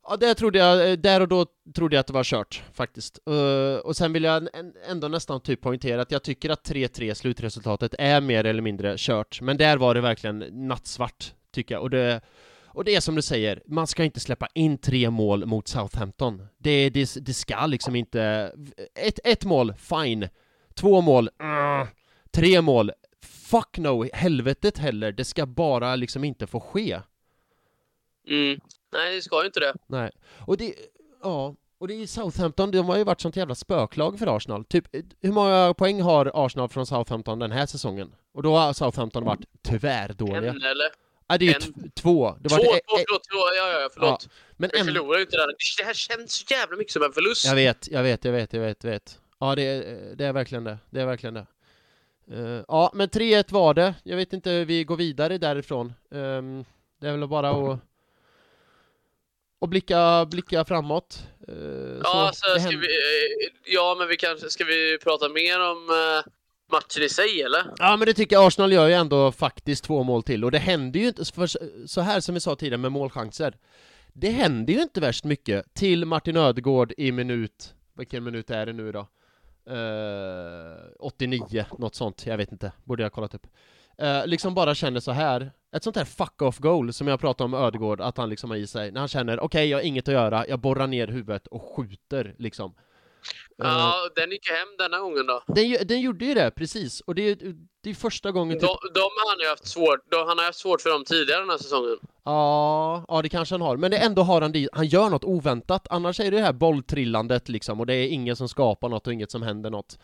ja, 0.08 0.16
det 0.16 0.34
trodde 0.34 0.58
jag, 0.58 0.90
eh, 0.90 0.96
där 0.96 1.20
och 1.20 1.28
då 1.28 1.46
trodde 1.74 1.96
jag 1.96 2.00
att 2.00 2.06
det 2.06 2.12
var 2.12 2.24
kört 2.24 2.62
faktiskt. 2.74 3.18
Eh, 3.28 3.76
och 3.78 3.96
sen 3.96 4.12
vill 4.12 4.24
jag 4.24 4.48
ändå 4.88 5.08
nästan 5.08 5.40
typ 5.40 5.60
poängtera 5.60 6.02
att 6.02 6.10
jag 6.12 6.22
tycker 6.22 6.50
att 6.50 6.68
3-3 6.68 7.14
slutresultatet 7.14 7.94
är 7.98 8.20
mer 8.20 8.44
eller 8.44 8.62
mindre 8.62 8.94
kört. 8.98 9.40
Men 9.40 9.56
där 9.56 9.76
var 9.76 9.94
det 9.94 10.00
verkligen 10.00 10.38
nattsvart, 10.68 11.34
tycker 11.54 11.74
jag. 11.74 11.82
Och 11.82 11.90
det, 11.90 12.20
Och 12.72 12.84
det 12.84 12.94
är 12.94 13.00
som 13.00 13.14
du 13.14 13.22
säger, 13.22 13.62
man 13.66 13.86
ska 13.86 14.04
inte 14.04 14.20
släppa 14.20 14.48
in 14.54 14.78
tre 14.78 15.10
mål 15.10 15.46
mot 15.46 15.68
Southampton. 15.68 16.46
Det, 16.58 16.90
det, 16.90 17.16
det 17.26 17.34
ska 17.34 17.66
liksom 17.66 17.96
inte... 17.96 18.52
Ett, 18.94 19.18
ett 19.24 19.44
mål, 19.44 19.74
fine. 19.74 20.28
Två 20.74 21.00
mål, 21.00 21.30
mm. 21.40 21.86
Tre 22.32 22.60
mål, 22.60 22.92
fuck 23.22 23.78
no, 23.78 24.08
helvetet 24.12 24.78
heller. 24.78 25.12
Det 25.12 25.24
ska 25.24 25.46
bara 25.46 25.96
liksom 25.96 26.24
inte 26.24 26.46
få 26.46 26.60
ske. 26.60 27.00
Mm. 28.28 28.60
Nej, 28.92 29.14
det 29.14 29.22
ska 29.22 29.40
ju 29.40 29.46
inte 29.46 29.60
det. 29.60 29.74
Nej. 29.86 30.10
Och 30.46 30.56
det, 30.56 30.74
ja, 31.22 31.54
och 31.78 31.88
det 31.88 31.94
är 31.94 32.06
Southampton, 32.06 32.70
de 32.70 32.88
har 32.88 32.96
ju 32.96 33.04
varit 33.04 33.20
sånt 33.20 33.36
jävla 33.36 33.54
spöklag 33.54 34.18
för 34.18 34.36
Arsenal. 34.36 34.64
Typ, 34.64 34.84
hur 35.20 35.32
många 35.32 35.74
poäng 35.74 36.02
har 36.02 36.30
Arsenal 36.34 36.68
från 36.68 36.86
Southampton 36.86 37.38
den 37.38 37.52
här 37.52 37.66
säsongen? 37.66 38.14
Och 38.32 38.42
då 38.42 38.56
har 38.56 38.72
Southampton 38.72 39.24
varit 39.24 39.62
tvärdåliga. 39.62 40.50
En 40.50 40.56
eller? 40.56 41.09
Ja, 41.30 41.38
det 41.38 41.44
är 41.44 41.48
ju 41.48 41.54
en. 41.54 41.90
två. 41.90 42.36
Det 42.40 42.48
Två, 42.48 42.56
var 42.56 42.64
två, 42.64 42.72
ett- 42.74 42.76
ett- 42.78 42.84
förlåt, 43.06 43.24
två, 43.32 43.38
ja, 43.56 43.80
ja, 43.80 43.88
förlåt. 43.94 44.28
men 44.56 44.70
Vi 44.72 44.78
en, 44.78 44.84
förlorar 44.86 45.18
ju 45.18 45.24
inte 45.24 45.36
där. 45.36 45.46
Det 45.78 45.84
här 45.84 45.94
känns 45.94 46.32
så 46.32 46.44
jävla 46.54 46.76
mycket 46.76 46.92
som 46.92 47.02
en 47.02 47.12
förlust. 47.12 47.44
Jag 47.44 47.54
vet, 47.54 47.88
jag 47.88 48.02
vet, 48.02 48.24
jag 48.24 48.32
vet, 48.32 48.52
jag 48.52 48.60
vet, 48.60 48.84
jag 48.84 48.90
vet. 48.90 49.18
Ja, 49.40 49.54
det 49.54 49.62
är, 49.62 50.14
det 50.14 50.24
är 50.24 50.32
verkligen 50.32 50.64
det. 50.64 50.78
Det 50.90 51.00
är 51.00 51.06
verkligen 51.06 51.34
det. 51.34 51.46
Eh, 52.32 52.64
ja, 52.68 52.90
men 52.94 53.08
3-1 53.08 53.52
var 53.52 53.74
det. 53.74 53.94
Jag 54.04 54.16
vet 54.16 54.32
inte 54.32 54.50
hur 54.50 54.64
vi 54.64 54.84
går 54.84 54.96
vidare 54.96 55.38
därifrån. 55.38 55.92
Ehm, 56.14 56.64
det 57.00 57.08
är 57.08 57.16
väl 57.16 57.28
bara 57.28 57.50
att 57.50 57.80
och 59.58 59.68
blicka, 59.68 60.26
blicka 60.30 60.64
framåt. 60.64 61.22
Eh, 61.48 61.54
Ja, 62.02 62.30
så 62.34 62.54
det 62.54 62.60
ska 62.60 62.70
vi, 62.70 62.76
eh, 62.76 63.50
ja, 63.64 63.96
men 63.98 64.08
vi 64.08 64.16
kanske, 64.16 64.50
ska 64.50 64.64
vi 64.64 64.98
prata 65.02 65.28
mer 65.28 65.60
om 65.60 65.88
eh, 65.90 66.32
matchen 66.72 67.02
i 67.02 67.08
sig 67.08 67.42
eller? 67.42 67.74
Ja 67.78 67.96
men 67.96 68.06
det 68.06 68.14
tycker 68.14 68.36
jag, 68.36 68.46
Arsenal 68.46 68.72
gör 68.72 68.88
ju 68.88 68.94
ändå 68.94 69.32
faktiskt 69.32 69.84
två 69.84 70.02
mål 70.02 70.22
till 70.22 70.44
och 70.44 70.50
det 70.50 70.58
händer 70.58 71.00
ju 71.00 71.08
inte, 71.08 71.24
för 71.24 71.46
så 71.86 72.00
här 72.00 72.20
som 72.20 72.34
vi 72.34 72.40
sa 72.40 72.54
tidigare 72.54 72.78
med 72.78 72.92
målchanser 72.92 73.56
Det 74.12 74.30
händer 74.30 74.72
ju 74.72 74.82
inte 74.82 75.00
värst 75.00 75.24
mycket 75.24 75.74
till 75.74 76.04
Martin 76.04 76.36
Ödegård 76.36 76.92
i 76.96 77.12
minut, 77.12 77.74
vilken 77.94 78.24
minut 78.24 78.50
är 78.50 78.66
det 78.66 78.72
nu 78.72 78.92
då? 78.92 79.06
Eh, 79.70 79.76
uh, 79.76 80.76
89, 80.98 81.64
något 81.78 81.94
sånt, 81.94 82.26
jag 82.26 82.36
vet 82.36 82.52
inte, 82.52 82.72
borde 82.84 83.02
jag 83.02 83.10
ha 83.10 83.14
kollat 83.14 83.34
upp 83.34 83.46
uh, 84.02 84.26
Liksom 84.26 84.54
bara 84.54 84.74
känner 84.74 85.00
så 85.00 85.12
här 85.12 85.52
ett 85.76 85.84
sånt 85.84 85.96
här 85.96 86.04
fuck 86.04 86.42
off 86.42 86.58
goal 86.58 86.92
som 86.92 87.08
jag 87.08 87.20
pratade 87.20 87.44
om 87.44 87.50
med 87.50 87.60
Ödegård, 87.60 88.00
att 88.00 88.16
han 88.16 88.28
liksom 88.28 88.50
har 88.50 88.56
i 88.56 88.66
sig, 88.66 88.92
när 88.92 89.00
han 89.00 89.08
känner 89.08 89.40
okej 89.40 89.68
jag 89.68 89.78
har 89.78 89.82
inget 89.82 90.08
att 90.08 90.14
göra, 90.14 90.48
jag 90.48 90.60
borrar 90.60 90.86
ner 90.86 91.08
huvudet 91.08 91.46
och 91.46 91.62
skjuter 91.62 92.34
liksom 92.38 92.74
Ja, 93.56 93.94
den 94.16 94.30
gick 94.30 94.50
ju 94.50 94.54
hem 94.54 94.68
denna 94.78 94.98
gången 94.98 95.26
då. 95.26 95.42
den, 95.46 95.86
den 95.86 96.00
gjorde 96.00 96.24
ju 96.24 96.34
det, 96.34 96.50
precis, 96.50 97.00
och 97.00 97.14
det 97.14 97.38
det 97.82 97.90
är 97.90 97.94
första 97.94 98.32
gången 98.32 98.58
typ 98.58 98.68
De, 98.68 98.78
de 98.94 99.00
har 99.00 99.30
han 99.30 99.40
ju 99.40 99.48
haft 99.48 99.66
svårt, 99.66 100.10
de, 100.10 100.16
han 100.28 100.38
har 100.38 100.44
haft 100.44 100.58
svårt 100.58 100.80
för 100.80 100.90
dem 100.90 101.04
tidigare 101.04 101.40
den 101.40 101.50
här 101.50 101.58
säsongen. 101.58 101.96
Ja, 102.24 103.04
ja 103.08 103.22
det 103.22 103.28
kanske 103.28 103.54
han 103.54 103.62
har, 103.62 103.76
men 103.76 103.90
det 103.90 103.98
ändå 103.98 104.22
har 104.22 104.40
han 104.40 104.52
det, 104.52 104.68
han 104.72 104.86
gör 104.86 105.10
något 105.10 105.24
oväntat, 105.24 105.86
annars 105.90 106.20
är 106.20 106.30
det 106.30 106.36
det 106.36 106.42
här 106.42 106.52
bolltrillandet 106.52 107.48
liksom 107.48 107.80
och 107.80 107.86
det 107.86 107.94
är 107.94 108.08
ingen 108.08 108.36
som 108.36 108.48
skapar 108.48 108.88
något 108.88 109.06
och 109.06 109.12
inget 109.12 109.30
som 109.30 109.42
händer 109.42 109.70
något. 109.70 109.98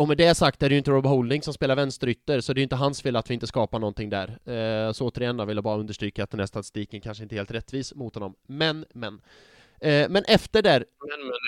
Och 0.00 0.08
med 0.08 0.16
det 0.16 0.34
sagt 0.34 0.62
är 0.62 0.68
det 0.68 0.72
ju 0.72 0.78
inte 0.78 0.90
Rob 0.90 1.06
Holding 1.06 1.42
som 1.42 1.54
spelar 1.54 1.76
vänsterytter, 1.76 2.40
så 2.40 2.52
det 2.52 2.58
är 2.58 2.60
ju 2.60 2.64
inte 2.64 2.76
hans 2.76 3.02
fel 3.02 3.16
att 3.16 3.30
vi 3.30 3.34
inte 3.34 3.46
skapar 3.46 3.78
någonting 3.78 4.10
där. 4.10 4.28
Eh, 4.28 4.92
så 4.92 5.08
återigen 5.08 5.36
då 5.36 5.44
vill 5.44 5.56
jag 5.56 5.64
bara 5.64 5.78
understryka 5.78 6.24
att 6.24 6.30
den 6.30 6.40
här 6.40 6.46
statistiken 6.46 7.00
kanske 7.00 7.22
inte 7.22 7.34
är 7.34 7.36
helt 7.36 7.50
rättvis 7.50 7.94
mot 7.94 8.14
honom. 8.14 8.34
Men, 8.46 8.84
men. 8.94 9.20
Eh, 9.80 10.08
men 10.08 10.24
efter 10.24 10.62
där, 10.62 10.84
Men, 11.08 11.20
men 11.20 11.38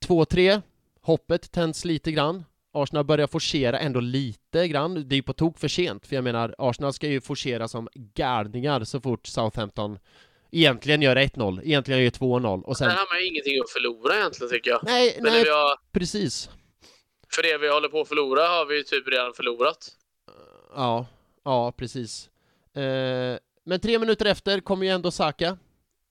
ja. 0.00 0.24
2-3, 0.24 0.62
hoppet 1.00 1.52
tänds 1.52 1.84
lite 1.84 2.12
grann. 2.12 2.44
Arsenal 2.74 3.04
börjar 3.04 3.26
forcera 3.26 3.78
ändå 3.78 4.00
lite 4.00 4.68
grann. 4.68 5.08
Det 5.08 5.14
är 5.14 5.16
ju 5.16 5.22
på 5.22 5.32
tok 5.32 5.58
för 5.58 5.68
sent, 5.68 6.06
för 6.06 6.14
jag 6.14 6.24
menar, 6.24 6.54
Arsenal 6.58 6.92
ska 6.92 7.06
ju 7.06 7.20
forcera 7.20 7.68
som 7.68 7.88
galningar 7.94 8.84
så 8.84 9.00
fort 9.00 9.26
Southampton 9.26 9.98
egentligen 10.50 11.02
gör 11.02 11.16
1-0, 11.16 11.60
egentligen 11.64 12.02
gör 12.02 12.10
2-0 12.10 12.62
och 12.62 12.76
sen... 12.76 12.88
Där 12.88 12.96
har 12.96 13.14
man 13.14 13.20
ju 13.20 13.26
ingenting 13.26 13.60
att 13.60 13.70
förlora 13.70 14.16
egentligen 14.16 14.50
tycker 14.50 14.70
jag. 14.70 14.80
Nej, 14.84 15.18
Men 15.22 15.32
nej, 15.32 15.44
har, 15.48 15.76
precis. 15.92 16.50
för 17.34 17.42
det 17.42 17.58
vi 17.58 17.68
håller 17.68 17.88
på 17.88 18.00
att 18.00 18.08
förlora 18.08 18.46
har 18.46 18.66
vi 18.66 18.76
ju 18.76 18.82
typ 18.82 19.08
redan 19.08 19.32
förlorat. 19.34 19.88
Ja, 20.74 21.06
ja, 21.44 21.72
precis. 21.72 22.30
Eh, 22.74 23.38
men 23.64 23.80
tre 23.80 23.98
minuter 23.98 24.26
efter 24.26 24.60
kommer 24.60 24.86
ju 24.86 24.92
ändå 24.92 25.10
Saka 25.10 25.58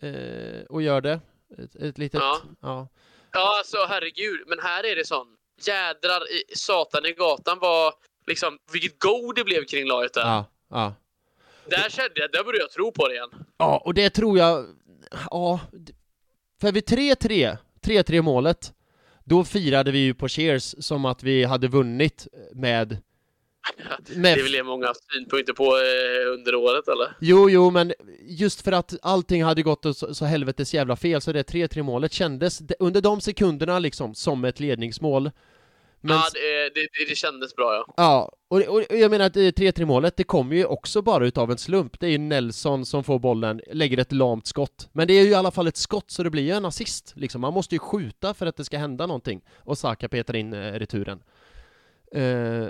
eh, 0.02 0.62
och 0.70 0.82
gör 0.82 1.02
det. 1.02 1.20
Ett, 1.58 1.76
ett 1.76 1.98
litet... 1.98 2.22
Ja. 2.22 2.42
ja. 2.62 2.88
Ja, 3.32 3.58
alltså 3.58 3.78
herregud. 3.90 4.44
Men 4.48 4.60
här 4.60 4.86
är 4.86 4.96
det 4.96 5.08
sån. 5.08 5.28
Jädrar 5.68 6.32
i 6.32 6.56
satan 6.56 7.06
i 7.06 7.12
gatan 7.12 7.60
var 7.60 7.94
liksom, 8.28 8.58
vilket 8.72 9.00
go 9.00 9.32
det 9.36 9.44
blev 9.44 9.66
kring 9.66 9.88
laget 9.88 10.14
där. 10.14 10.22
Ja, 10.22 10.46
ja. 10.70 10.94
Där 11.66 11.90
kände 11.90 12.12
jag, 12.16 12.32
där 12.32 12.44
började 12.44 12.64
jag 12.64 12.72
tro 12.72 12.92
på 12.92 13.08
det 13.08 13.14
igen. 13.14 13.30
Ja, 13.58 13.82
och 13.86 13.94
det 13.94 14.10
tror 14.10 14.38
jag... 14.38 14.66
Ja, 15.30 15.60
för 16.62 16.72
vid 16.72 16.84
3-3, 16.84 17.58
3-3 17.82 18.22
målet, 18.22 18.74
då 19.24 19.44
firade 19.44 19.92
vi 19.92 20.00
ju 20.00 20.14
på 20.14 20.28
Cheers 20.28 20.76
som 20.80 21.06
att 21.06 21.24
vi 21.24 21.44
hade 21.44 21.68
vunnit 21.68 22.28
med... 22.54 22.98
med 24.16 24.38
Det 24.38 24.42
är 24.42 24.44
väl 24.44 24.52
det 24.52 24.64
många 24.64 24.94
synpunkter 25.14 25.54
på 25.54 25.64
eh, 25.64 26.34
under 26.34 26.56
året 26.56 26.88
eller? 26.88 27.18
Jo, 27.20 27.50
jo, 27.50 27.72
men 27.72 27.94
just 28.22 28.62
för 28.62 28.72
att 28.72 28.94
allting 29.02 29.44
hade 29.44 29.64
gått 29.64 29.86
åt 29.86 29.98
så, 29.98 30.14
så 30.14 30.26
helvetes 30.26 30.74
jävla 30.74 30.96
fel 30.96 31.22
så 31.22 31.32
det 31.32 31.50
3-3 31.52 31.84
målet 31.84 32.14
kändes 32.14 32.62
under 32.80 33.02
de 33.02 33.22
sekunderna 33.22 33.80
liksom 33.80 34.16
som 34.16 34.46
ett 34.46 34.60
ledningsmål. 34.60 35.32
Men, 36.04 36.16
Ja, 36.16 36.24
det, 36.34 36.70
det, 36.82 36.88
det, 37.10 37.16
kändes 37.16 37.56
bra 37.56 37.76
ja. 37.76 37.94
Ja, 37.98 38.32
och, 38.48 38.62
och 38.62 38.84
jag 38.90 39.12
menar 39.12 39.26
att 39.26 39.36
eh, 39.36 39.40
3-3 39.40 39.86
målet, 39.86 40.18
det 40.18 40.24
kommer 40.24 40.56
ju 40.56 40.66
också 40.66 41.02
bara 41.02 41.26
utav 41.26 41.52
en 41.52 41.58
slump. 41.58 42.00
Det 42.00 42.08
är 42.08 42.12
ju 42.12 42.18
Nelson 42.18 42.86
som 42.86 43.04
får 43.04 43.20
bollen, 43.20 43.62
lägger 43.72 43.98
ett 43.98 44.12
lamt 44.12 44.48
skott. 44.48 44.90
Men 44.94 45.08
det 45.08 45.14
är 45.14 45.24
ju 45.24 45.30
i 45.30 45.34
alla 45.34 45.52
fall 45.52 45.68
ett 45.68 45.78
skott, 45.78 46.12
så 46.12 46.24
det 46.24 46.30
blir 46.30 46.44
ju 46.44 46.52
en 46.52 46.66
assist. 46.66 47.14
Liksom. 47.16 47.42
Man 47.42 47.54
måste 47.54 47.76
ju 47.76 47.80
skjuta 47.80 48.34
för 48.34 48.46
att 48.46 48.58
det 48.58 48.66
ska 48.66 48.78
hända 48.78 49.08
någonting. 49.08 49.42
Och 49.58 49.78
Saka 49.78 50.10
petar 50.10 50.36
in 50.36 50.54
eh, 50.54 50.74
returen. 50.74 51.24
Eh, 52.12 52.68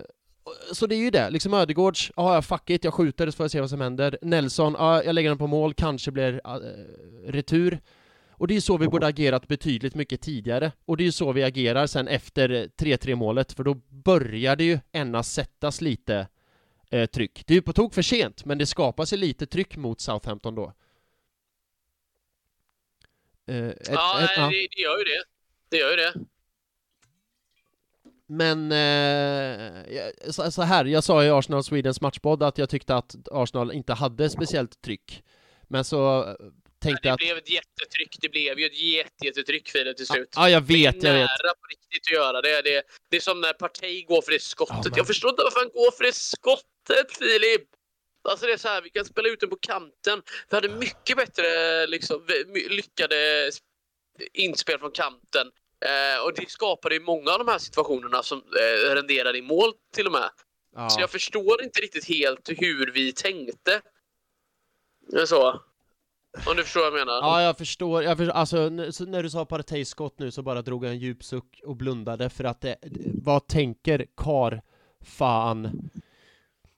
så 0.71 0.87
det 0.87 0.95
är 0.95 0.99
ju 0.99 1.09
det, 1.09 1.29
liksom 1.29 1.53
Ödegårds, 1.53 2.11
ja 2.15 2.35
ja 2.35 2.41
fuck 2.41 2.69
it, 2.69 2.83
jag 2.83 2.93
skjuter 2.93 3.25
så 3.25 3.31
får 3.31 3.43
jag 3.43 3.51
se 3.51 3.59
vad 3.59 3.69
som 3.69 3.81
händer. 3.81 4.17
Nelson, 4.21 4.75
ja 4.79 5.03
jag 5.03 5.15
lägger 5.15 5.29
den 5.29 5.37
på 5.37 5.47
mål, 5.47 5.73
kanske 5.73 6.11
blir 6.11 6.41
eh, 6.45 7.31
retur. 7.31 7.79
Och 8.31 8.47
det 8.47 8.53
är 8.53 8.55
ju 8.55 8.61
så 8.61 8.77
vi 8.77 8.87
borde 8.87 9.07
agerat 9.07 9.47
betydligt 9.47 9.95
mycket 9.95 10.21
tidigare. 10.21 10.71
Och 10.85 10.97
det 10.97 11.03
är 11.03 11.05
ju 11.05 11.11
så 11.11 11.31
vi 11.31 11.43
agerar 11.43 11.87
sen 11.87 12.07
efter 12.07 12.49
3-3 12.49 13.15
målet, 13.15 13.51
för 13.51 13.63
då 13.63 13.73
börjar 13.89 14.55
det 14.55 14.63
ju 14.63 14.79
ena 14.91 15.23
sättas 15.23 15.81
lite 15.81 16.27
eh, 16.91 17.05
tryck. 17.05 17.43
Det 17.47 17.53
är 17.53 17.55
ju 17.55 17.61
på 17.61 17.73
tok 17.73 17.93
för 17.93 18.01
sent, 18.01 18.45
men 18.45 18.57
det 18.57 18.65
skapas 18.65 19.13
ju 19.13 19.17
lite 19.17 19.45
tryck 19.45 19.77
mot 19.77 20.01
Southampton 20.01 20.55
då. 20.55 20.73
Eh, 23.47 23.67
ett, 23.67 23.89
ja, 23.91 24.21
ett, 24.21 24.29
nej, 24.37 24.37
ja. 24.37 24.43
Det, 24.43 24.67
det 24.75 24.81
gör 24.81 24.97
ju 24.97 25.03
det. 25.03 25.23
Det 25.69 25.77
gör 25.77 25.89
ju 25.91 25.95
det. 25.95 26.13
Men 28.33 28.71
eh, 28.71 30.31
så 30.31 30.61
här, 30.61 30.85
jag 30.85 31.03
sa 31.03 31.23
i 31.23 31.29
Arsenal 31.29 31.63
Swedens 31.63 32.01
matchbodd 32.01 32.43
att 32.43 32.57
jag 32.57 32.69
tyckte 32.69 32.95
att 32.95 33.15
Arsenal 33.31 33.71
inte 33.71 33.93
hade 33.93 34.29
speciellt 34.29 34.81
tryck. 34.81 35.23
Men 35.67 35.85
så 35.85 36.23
eh, 36.23 36.35
tänkte 36.81 37.07
jag 37.07 37.13
att... 37.13 37.19
Det 37.19 37.25
blev 37.25 37.37
ett 37.37 37.49
jättetryck, 37.49 38.17
det 38.21 38.29
blev 38.29 38.59
ju 38.59 38.65
ett 38.65 38.81
jätte, 38.81 39.25
jättetryck 39.25 39.69
Filip 39.69 39.97
till 39.97 40.07
slut. 40.07 40.29
Ja, 40.35 40.49
jag 40.49 40.61
vet, 40.61 41.01
det 41.01 41.09
är 41.09 41.13
jag 41.13 41.19
nära 41.19 41.53
på 41.53 41.67
riktigt 41.69 42.07
att 42.07 42.13
göra 42.13 42.41
det. 42.41 42.61
Det, 42.61 42.83
det 43.09 43.17
är 43.17 43.21
som 43.21 43.41
när 43.41 43.53
Partey 43.53 44.03
går 44.03 44.21
för 44.21 44.31
det 44.31 44.41
skottet. 44.41 44.85
Men... 44.85 44.93
Jag 44.95 45.07
förstår 45.07 45.29
inte 45.29 45.43
varför 45.43 45.59
han 45.59 45.69
går 45.73 45.91
för 45.91 46.03
det 46.03 46.15
skottet, 46.15 47.17
Filip! 47.19 47.67
Alltså 48.29 48.45
det 48.45 48.53
är 48.53 48.57
så 48.57 48.67
här, 48.67 48.81
vi 48.81 48.89
kan 48.89 49.05
spela 49.05 49.29
ut 49.29 49.39
den 49.39 49.49
på 49.49 49.57
kanten. 49.61 50.21
Vi 50.49 50.55
hade 50.57 50.69
mycket 50.69 51.17
bättre 51.17 51.87
liksom, 51.87 52.27
lyckade 52.69 53.51
inspel 54.33 54.79
från 54.79 54.91
kanten. 54.91 55.47
Eh, 55.85 56.25
och 56.25 56.33
det 56.33 56.49
skapade 56.49 56.95
ju 56.95 57.01
många 57.01 57.31
av 57.31 57.39
de 57.39 57.47
här 57.47 57.57
situationerna 57.57 58.23
som 58.23 58.37
eh, 58.37 58.95
renderade 58.95 59.37
i 59.37 59.41
mål 59.41 59.73
till 59.95 60.05
och 60.05 60.11
med. 60.11 60.29
Ja. 60.75 60.89
Så 60.89 61.01
jag 61.01 61.09
förstår 61.09 61.63
inte 61.63 61.81
riktigt 61.81 62.07
helt 62.07 62.49
hur 62.49 62.91
vi 62.91 63.13
tänkte. 63.13 63.81
Så. 65.25 65.61
Om 66.47 66.55
du 66.55 66.63
förstår 66.63 66.91
vad 66.91 66.99
jag 66.99 67.07
menar? 67.07 67.13
Ja, 67.13 67.41
jag 67.41 67.57
förstår. 67.57 68.03
Jag 68.03 68.17
förstår. 68.17 68.33
Alltså, 68.33 68.69
när 69.05 69.23
du 69.23 69.29
sa 69.29 69.45
Partey 69.45 69.85
skott 69.85 70.19
nu 70.19 70.31
så 70.31 70.41
bara 70.41 70.61
drog 70.61 70.85
jag 70.85 70.91
en 70.91 70.99
djup 70.99 71.23
suck 71.23 71.61
och 71.65 71.75
blundade 71.75 72.29
för 72.29 72.43
att 72.43 72.61
det, 72.61 72.75
vad 73.23 73.47
tänker 73.47 74.05
kar 74.17 74.61
fan 75.05 75.89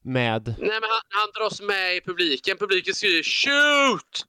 med? 0.02 0.48
Nej, 0.48 0.70
men 0.70 0.90
han, 0.90 1.02
han 1.10 1.32
dras 1.36 1.62
med 1.62 1.96
i 1.96 2.02
publiken. 2.02 2.58
Publiken 2.58 2.94
skriver 2.96 3.24
SHOOT! 3.24 4.26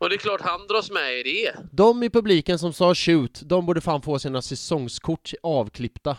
Och 0.00 0.08
det 0.08 0.14
är 0.14 0.18
klart 0.18 0.40
han 0.40 0.66
dras 0.66 0.90
med 0.90 1.18
i 1.18 1.22
det. 1.22 1.56
De 1.72 2.02
i 2.02 2.10
publiken 2.10 2.58
som 2.58 2.72
sa 2.72 2.94
shoot, 2.94 3.40
de 3.44 3.66
borde 3.66 3.80
fan 3.80 4.02
få 4.02 4.18
sina 4.18 4.42
säsongskort 4.42 5.32
avklippta. 5.42 6.16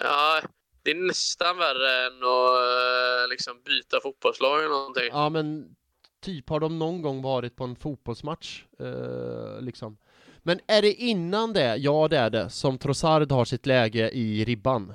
Ja, 0.00 0.42
det 0.82 0.90
är 0.90 0.94
nästan 0.94 1.58
värre 1.58 2.06
än 2.06 2.22
att 2.22 2.50
eh, 2.50 3.28
liksom 3.30 3.62
byta 3.64 4.00
fotbollslag 4.02 4.58
eller 4.58 4.68
någonting. 4.68 5.08
Ja, 5.10 5.28
men 5.28 5.76
typ 6.24 6.48
har 6.48 6.60
de 6.60 6.78
någon 6.78 7.02
gång 7.02 7.22
varit 7.22 7.56
på 7.56 7.64
en 7.64 7.76
fotbollsmatch, 7.76 8.64
eh, 8.80 9.60
liksom. 9.60 9.98
Men 10.42 10.60
är 10.66 10.82
det 10.82 10.92
innan 10.92 11.52
det, 11.52 11.76
ja 11.76 12.08
det 12.08 12.18
är 12.18 12.30
det, 12.30 12.50
som 12.50 12.78
Trossard 12.78 13.32
har 13.32 13.44
sitt 13.44 13.66
läge 13.66 14.10
i 14.10 14.44
ribban? 14.44 14.94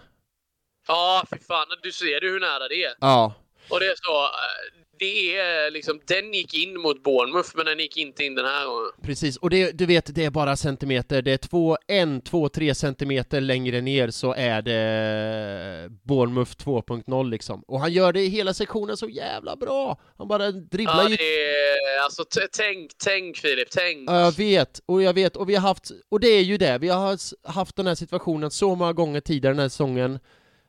Ja, 0.88 1.24
för 1.30 1.38
fan, 1.38 1.68
du 1.84 1.92
ser 1.92 2.22
ju 2.24 2.32
hur 2.32 2.40
nära 2.40 2.68
det 2.68 2.84
är. 2.84 2.94
Ja. 3.00 3.34
Och 3.70 3.80
det 3.80 3.86
är 3.86 3.96
så, 3.96 4.24
eh, 4.24 4.81
det 5.02 5.38
är 5.38 5.72
liksom, 5.72 6.00
den 6.06 6.34
gick 6.34 6.54
in 6.54 6.82
mot 6.82 7.04
Bournemouth, 7.04 7.50
men 7.56 7.66
den 7.66 7.80
gick 7.80 7.98
inte 7.98 8.24
in 8.24 8.36
den 8.36 8.46
här 8.46 8.66
gången. 8.66 8.92
Precis, 9.02 9.38
och 9.38 9.50
det, 9.50 9.72
du 9.72 9.86
vet, 9.86 10.16
det 10.16 10.26
är 10.26 10.30
bara 10.30 10.56
centimeter, 10.56 11.22
det 11.22 11.32
är 11.32 11.38
två, 11.38 11.78
en, 11.88 12.22
två, 12.22 12.50
tre 12.50 12.76
centimeter 12.76 13.42
längre 13.42 13.82
ner 13.82 14.10
så 14.10 14.34
är 14.34 14.62
det 14.62 15.90
Bournemouth 16.04 16.52
2.0 16.52 17.30
liksom. 17.30 17.64
Och 17.68 17.80
han 17.80 17.94
gör 17.94 18.14
det 18.14 18.22
i 18.22 18.28
hela 18.28 18.54
sektionen 18.54 18.98
så 18.98 19.10
jävla 19.10 19.56
bra! 19.56 20.02
Han 20.18 20.28
bara 20.28 20.52
dribblar 20.52 21.04
ja, 21.04 21.10
ju... 21.10 21.16
är, 21.16 22.04
alltså 22.04 22.24
tänk, 22.52 22.92
tänk 22.98 23.38
Filip, 23.38 23.68
tänk! 23.72 24.10
Ja, 24.10 24.22
jag 24.22 24.38
vet, 24.38 24.82
och 24.86 25.04
jag 25.04 25.14
vet, 25.14 25.36
och 25.36 25.50
vi 25.50 25.56
har 25.56 25.68
haft, 25.68 25.92
och 26.10 26.20
det 26.20 26.30
är 26.30 26.44
ju 26.44 26.58
det, 26.58 26.78
vi 26.78 26.90
har 26.90 27.18
haft 27.52 27.76
den 27.76 27.88
här 27.88 27.96
situationen 27.96 28.52
så 28.52 28.76
många 28.76 28.94
gånger 28.94 29.22
tidigare 29.22 29.54
den 29.54 29.62
här 29.62 29.70
säsongen, 29.70 30.20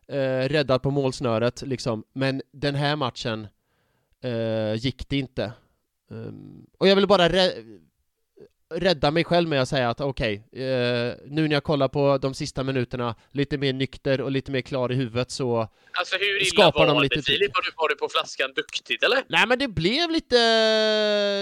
eh, 0.09 0.49
räddad 0.49 0.83
på 0.83 0.91
målsnöret 0.91 1.63
liksom, 1.63 2.05
men 2.15 2.43
den 2.53 2.75
här 2.75 2.97
matchen 2.97 3.47
Eh, 4.23 4.75
gick 4.75 5.09
det 5.09 5.17
inte. 5.17 5.53
Um, 6.11 6.67
och 6.79 6.89
jag 6.89 6.97
vill 6.97 7.07
bara 7.07 7.29
rädda 8.75 9.11
mig 9.11 9.25
själv 9.25 9.49
med 9.49 9.63
att 9.63 9.69
säga 9.69 9.91
att 9.91 10.01
okej, 10.01 10.45
okay, 10.53 10.63
uh, 10.63 11.15
nu 11.27 11.49
när 11.49 11.53
jag 11.53 11.65
kollar 11.65 11.89
på 11.89 12.19
de 12.19 12.35
sista 12.35 12.63
minuterna, 12.63 13.15
lite 13.31 13.59
mer 13.59 13.73
nykter 13.73 14.21
och 14.21 14.31
lite 14.31 14.53
mer 14.53 14.61
klar 14.61 14.93
i 14.93 14.95
huvudet 14.95 15.31
så 15.31 15.69
Alltså 15.95 16.17
hur 16.17 16.45
skapar 16.45 16.87
de 16.87 17.03
lite 17.03 17.17
det 17.17 17.23
Filip? 17.23 17.55
Var 17.55 17.63
du, 17.63 17.71
var 17.77 17.89
du 17.89 17.95
på 17.95 18.09
flaskan 18.09 18.53
duktigt 18.57 19.03
eller? 19.03 19.23
Nej 19.29 19.47
men 19.47 19.59
det 19.59 19.69
blev 19.69 20.11
lite, 20.11 20.37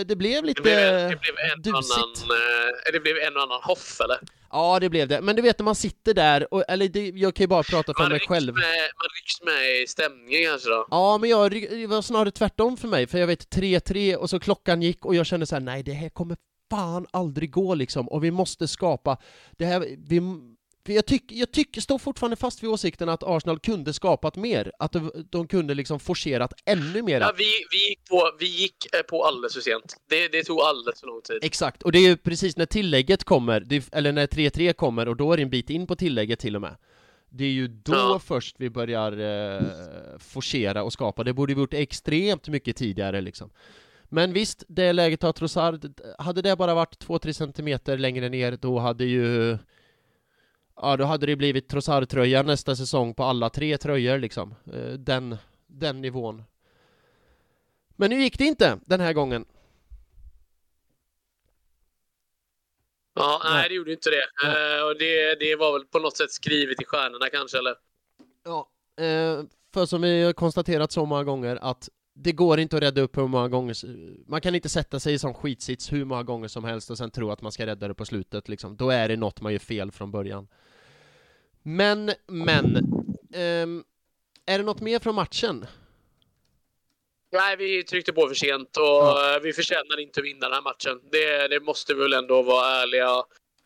det 0.05 0.16
blev 0.16 0.44
lite 0.44 0.62
det 0.62 0.62
blev, 0.62 1.11
det 1.11 1.20
blev 1.20 1.35
en 1.52 1.62
dusigt. 1.62 1.98
Annan, 1.98 2.11
uh, 2.11 2.93
det 2.93 3.01
blev 3.01 3.16
en 3.16 3.36
och 3.36 3.43
annan 3.43 3.61
hoff 3.62 4.01
eller? 4.01 4.19
Ja, 4.52 4.78
det 4.81 4.89
blev 4.89 5.09
det. 5.09 5.20
Men 5.20 5.36
du 5.36 5.43
vet 5.43 5.59
när 5.59 5.65
man 5.65 5.74
sitter 5.74 6.15
där, 6.15 6.55
och, 6.55 6.65
eller 6.69 6.89
det, 6.89 7.09
jag 7.09 7.35
kan 7.35 7.44
ju 7.44 7.48
bara 7.48 7.62
prata 7.62 7.94
för 7.94 8.02
man 8.02 8.12
mig 8.12 8.20
själv. 8.20 8.55
Med, 8.55 8.62
man 8.62 9.09
rycks 9.16 9.43
med 9.43 9.82
i 9.82 9.86
stämningen 9.86 10.51
kanske 10.51 10.69
då? 10.69 10.86
Ja, 10.90 11.19
men 11.19 11.31
jag, 11.31 11.51
det 11.51 11.86
var 11.86 12.02
snarare 12.02 12.31
tvärtom 12.31 12.77
för 12.77 12.89
mig, 12.89 13.07
för 13.07 13.19
jag 13.19 13.27
vet 13.27 13.57
3-3 13.57 14.15
och 14.15 14.31
så 14.31 14.40
klockan 14.40 14.82
gick 14.82 15.05
och 15.05 15.15
jag 15.15 15.27
kände 15.27 15.47
så 15.47 15.55
här: 15.55 15.61
nej 15.61 15.82
det 15.82 15.93
här 15.93 16.09
kommer 16.09 16.36
fan 16.70 17.06
aldrig 17.10 17.51
gå 17.51 17.74
liksom, 17.74 18.09
och 18.09 18.24
vi 18.24 18.30
måste 18.30 18.68
skapa 18.68 19.16
det 19.56 19.64
här, 19.64 19.80
vi, 20.09 20.20
jag, 20.94 21.06
tycker, 21.06 21.36
jag 21.36 21.52
tycker, 21.52 21.80
står 21.80 21.98
fortfarande 21.98 22.36
fast 22.36 22.62
vid 22.62 22.70
åsikten 22.70 23.09
att 23.09 23.22
Arsenal 23.22 23.59
kunde 23.59 23.92
skapat 23.92 24.36
mer, 24.36 24.72
att 24.78 24.92
de, 24.92 25.26
de 25.30 25.47
kunde 25.47 25.74
liksom 25.74 26.01
forcerat 26.01 26.52
ännu 26.64 27.02
mer. 27.02 27.20
Ja, 27.20 27.32
vi, 27.38 27.44
vi, 27.70 27.88
gick 27.88 28.09
på, 28.09 28.30
vi 28.38 28.47
gick 28.47 28.94
eh, 28.94 29.02
på 29.02 29.24
alldeles 29.24 29.55
för 29.55 29.60
sent. 29.60 29.97
Det, 30.09 30.28
det 30.28 30.44
tog 30.44 30.60
alldeles 30.60 31.01
för 31.01 31.06
lång 31.06 31.20
tid. 31.20 31.38
Exakt, 31.42 31.82
och 31.82 31.92
det 31.92 31.98
är 31.98 32.09
ju 32.09 32.16
precis 32.16 32.56
när 32.56 32.66
tillägget 32.66 33.24
kommer, 33.24 33.60
det, 33.60 33.88
eller 33.92 34.12
när 34.12 34.26
3-3 34.26 34.72
kommer, 34.72 35.09
och 35.09 35.16
då 35.16 35.32
är 35.32 35.36
det 35.36 35.42
en 35.42 35.51
bit 35.51 35.70
in 35.70 35.86
på 35.86 35.97
tillägget 35.97 36.38
till 36.38 36.56
och 36.56 36.62
med. 36.62 36.76
Det 37.32 37.44
är 37.44 37.48
ju 37.48 37.68
då 37.68 37.92
ja. 37.92 38.20
först 38.24 38.56
vi 38.59 38.70
börjar 38.70 39.12
eh, 39.12 39.62
forcera 40.18 40.82
och 40.82 40.92
skapa, 40.92 41.24
det 41.24 41.32
borde 41.32 41.55
vi 41.55 41.60
gjort 41.60 41.74
extremt 41.74 42.48
mycket 42.48 42.76
tidigare 42.76 43.20
liksom. 43.20 43.51
Men 44.12 44.32
visst, 44.32 44.65
det 44.69 44.93
läget 44.93 45.23
har 45.23 45.32
Trossard, 45.32 46.01
hade 46.19 46.43
det 46.43 46.57
bara 46.57 46.74
varit 46.74 47.05
2-3 47.07 47.32
centimeter 47.32 47.99
längre 47.99 48.28
ner, 48.28 48.57
då 48.57 48.78
hade 48.78 49.05
ju 49.05 49.59
ja 50.77 50.97
då 50.97 51.05
hade 51.05 51.27
det 51.27 51.37
blivit 51.37 51.69
Trossard-tröja 51.69 52.43
nästa 52.43 52.77
säsong 52.77 53.15
på 53.15 53.24
alla 53.24 53.51
tre 53.51 53.78
tröjor 53.78 54.19
liksom. 54.19 54.55
Eh, 54.73 54.93
den, 54.93 55.37
den 55.66 56.01
nivån. 56.01 56.43
Men 57.97 58.11
nu 58.11 58.23
gick 58.23 58.39
det 58.39 58.45
inte 58.45 58.78
den 58.87 59.01
här 59.01 59.12
gången. 59.12 59.45
Ja, 63.15 63.41
nej, 63.45 63.69
det 63.69 63.74
gjorde 63.74 63.93
inte 63.93 64.11
det. 64.11 64.27
Ja. 64.43 64.85
och 64.85 64.99
det, 64.99 65.35
det 65.35 65.57
var 65.57 65.73
väl 65.73 65.87
på 65.87 65.99
något 65.99 66.16
sätt 66.16 66.31
skrivet 66.31 66.82
i 66.82 66.85
stjärnorna 66.85 67.28
kanske, 67.28 67.59
eller? 67.59 67.74
Ja, 68.45 68.70
eh, 69.05 69.45
för 69.74 69.87
som 69.87 70.03
vi 70.03 70.23
har 70.23 70.32
konstaterat 70.32 70.93
så 70.93 71.07
många 71.07 71.24
gånger 71.24 71.59
att 71.62 71.89
det 72.22 72.32
går 72.32 72.60
inte 72.60 72.76
att 72.76 72.82
rädda 72.82 73.01
upp 73.01 73.16
hur 73.16 73.26
många 73.26 73.48
gånger, 73.48 73.76
man 74.30 74.40
kan 74.40 74.55
inte 74.55 74.68
sätta 74.68 75.01
sig 75.01 75.14
i 75.14 75.18
sån 75.18 75.34
skitsits 75.34 75.92
hur 75.92 76.05
många 76.05 76.22
gånger 76.22 76.48
som 76.48 76.64
helst 76.64 76.90
och 76.90 76.98
sen 76.98 77.10
tro 77.10 77.30
att 77.30 77.42
man 77.42 77.52
ska 77.52 77.66
rädda 77.66 77.88
det 77.88 77.94
på 77.94 78.05
slutet 78.05 78.48
liksom. 78.48 78.76
Då 78.76 78.90
är 78.90 79.09
det 79.09 79.16
något 79.16 79.40
man 79.40 79.52
gör 79.52 79.59
fel 79.59 79.92
från 79.92 80.10
början. 80.10 80.48
Men, 81.62 82.10
men, 82.26 82.76
um, 83.34 83.84
är 84.47 84.59
det 84.59 84.64
något 84.64 84.80
mer 84.80 84.98
från 84.98 85.14
matchen? 85.14 85.66
Nej, 87.32 87.56
vi 87.56 87.82
tryckte 87.82 88.12
på 88.12 88.28
för 88.28 88.34
sent 88.34 88.76
och 88.76 88.84
ja. 88.84 89.40
vi 89.42 89.52
förtjänar 89.52 90.01
inte 90.01 90.20
att 90.20 90.26
vinna 90.26 90.48
den 90.48 90.52
här 90.52 90.62
matchen. 90.62 91.01
Det, 91.12 91.48
det 91.48 91.60
måste 91.60 91.94
vi 91.94 92.02
väl 92.02 92.12
ändå 92.12 92.42
vara 92.42 92.82
ärliga 92.82 93.09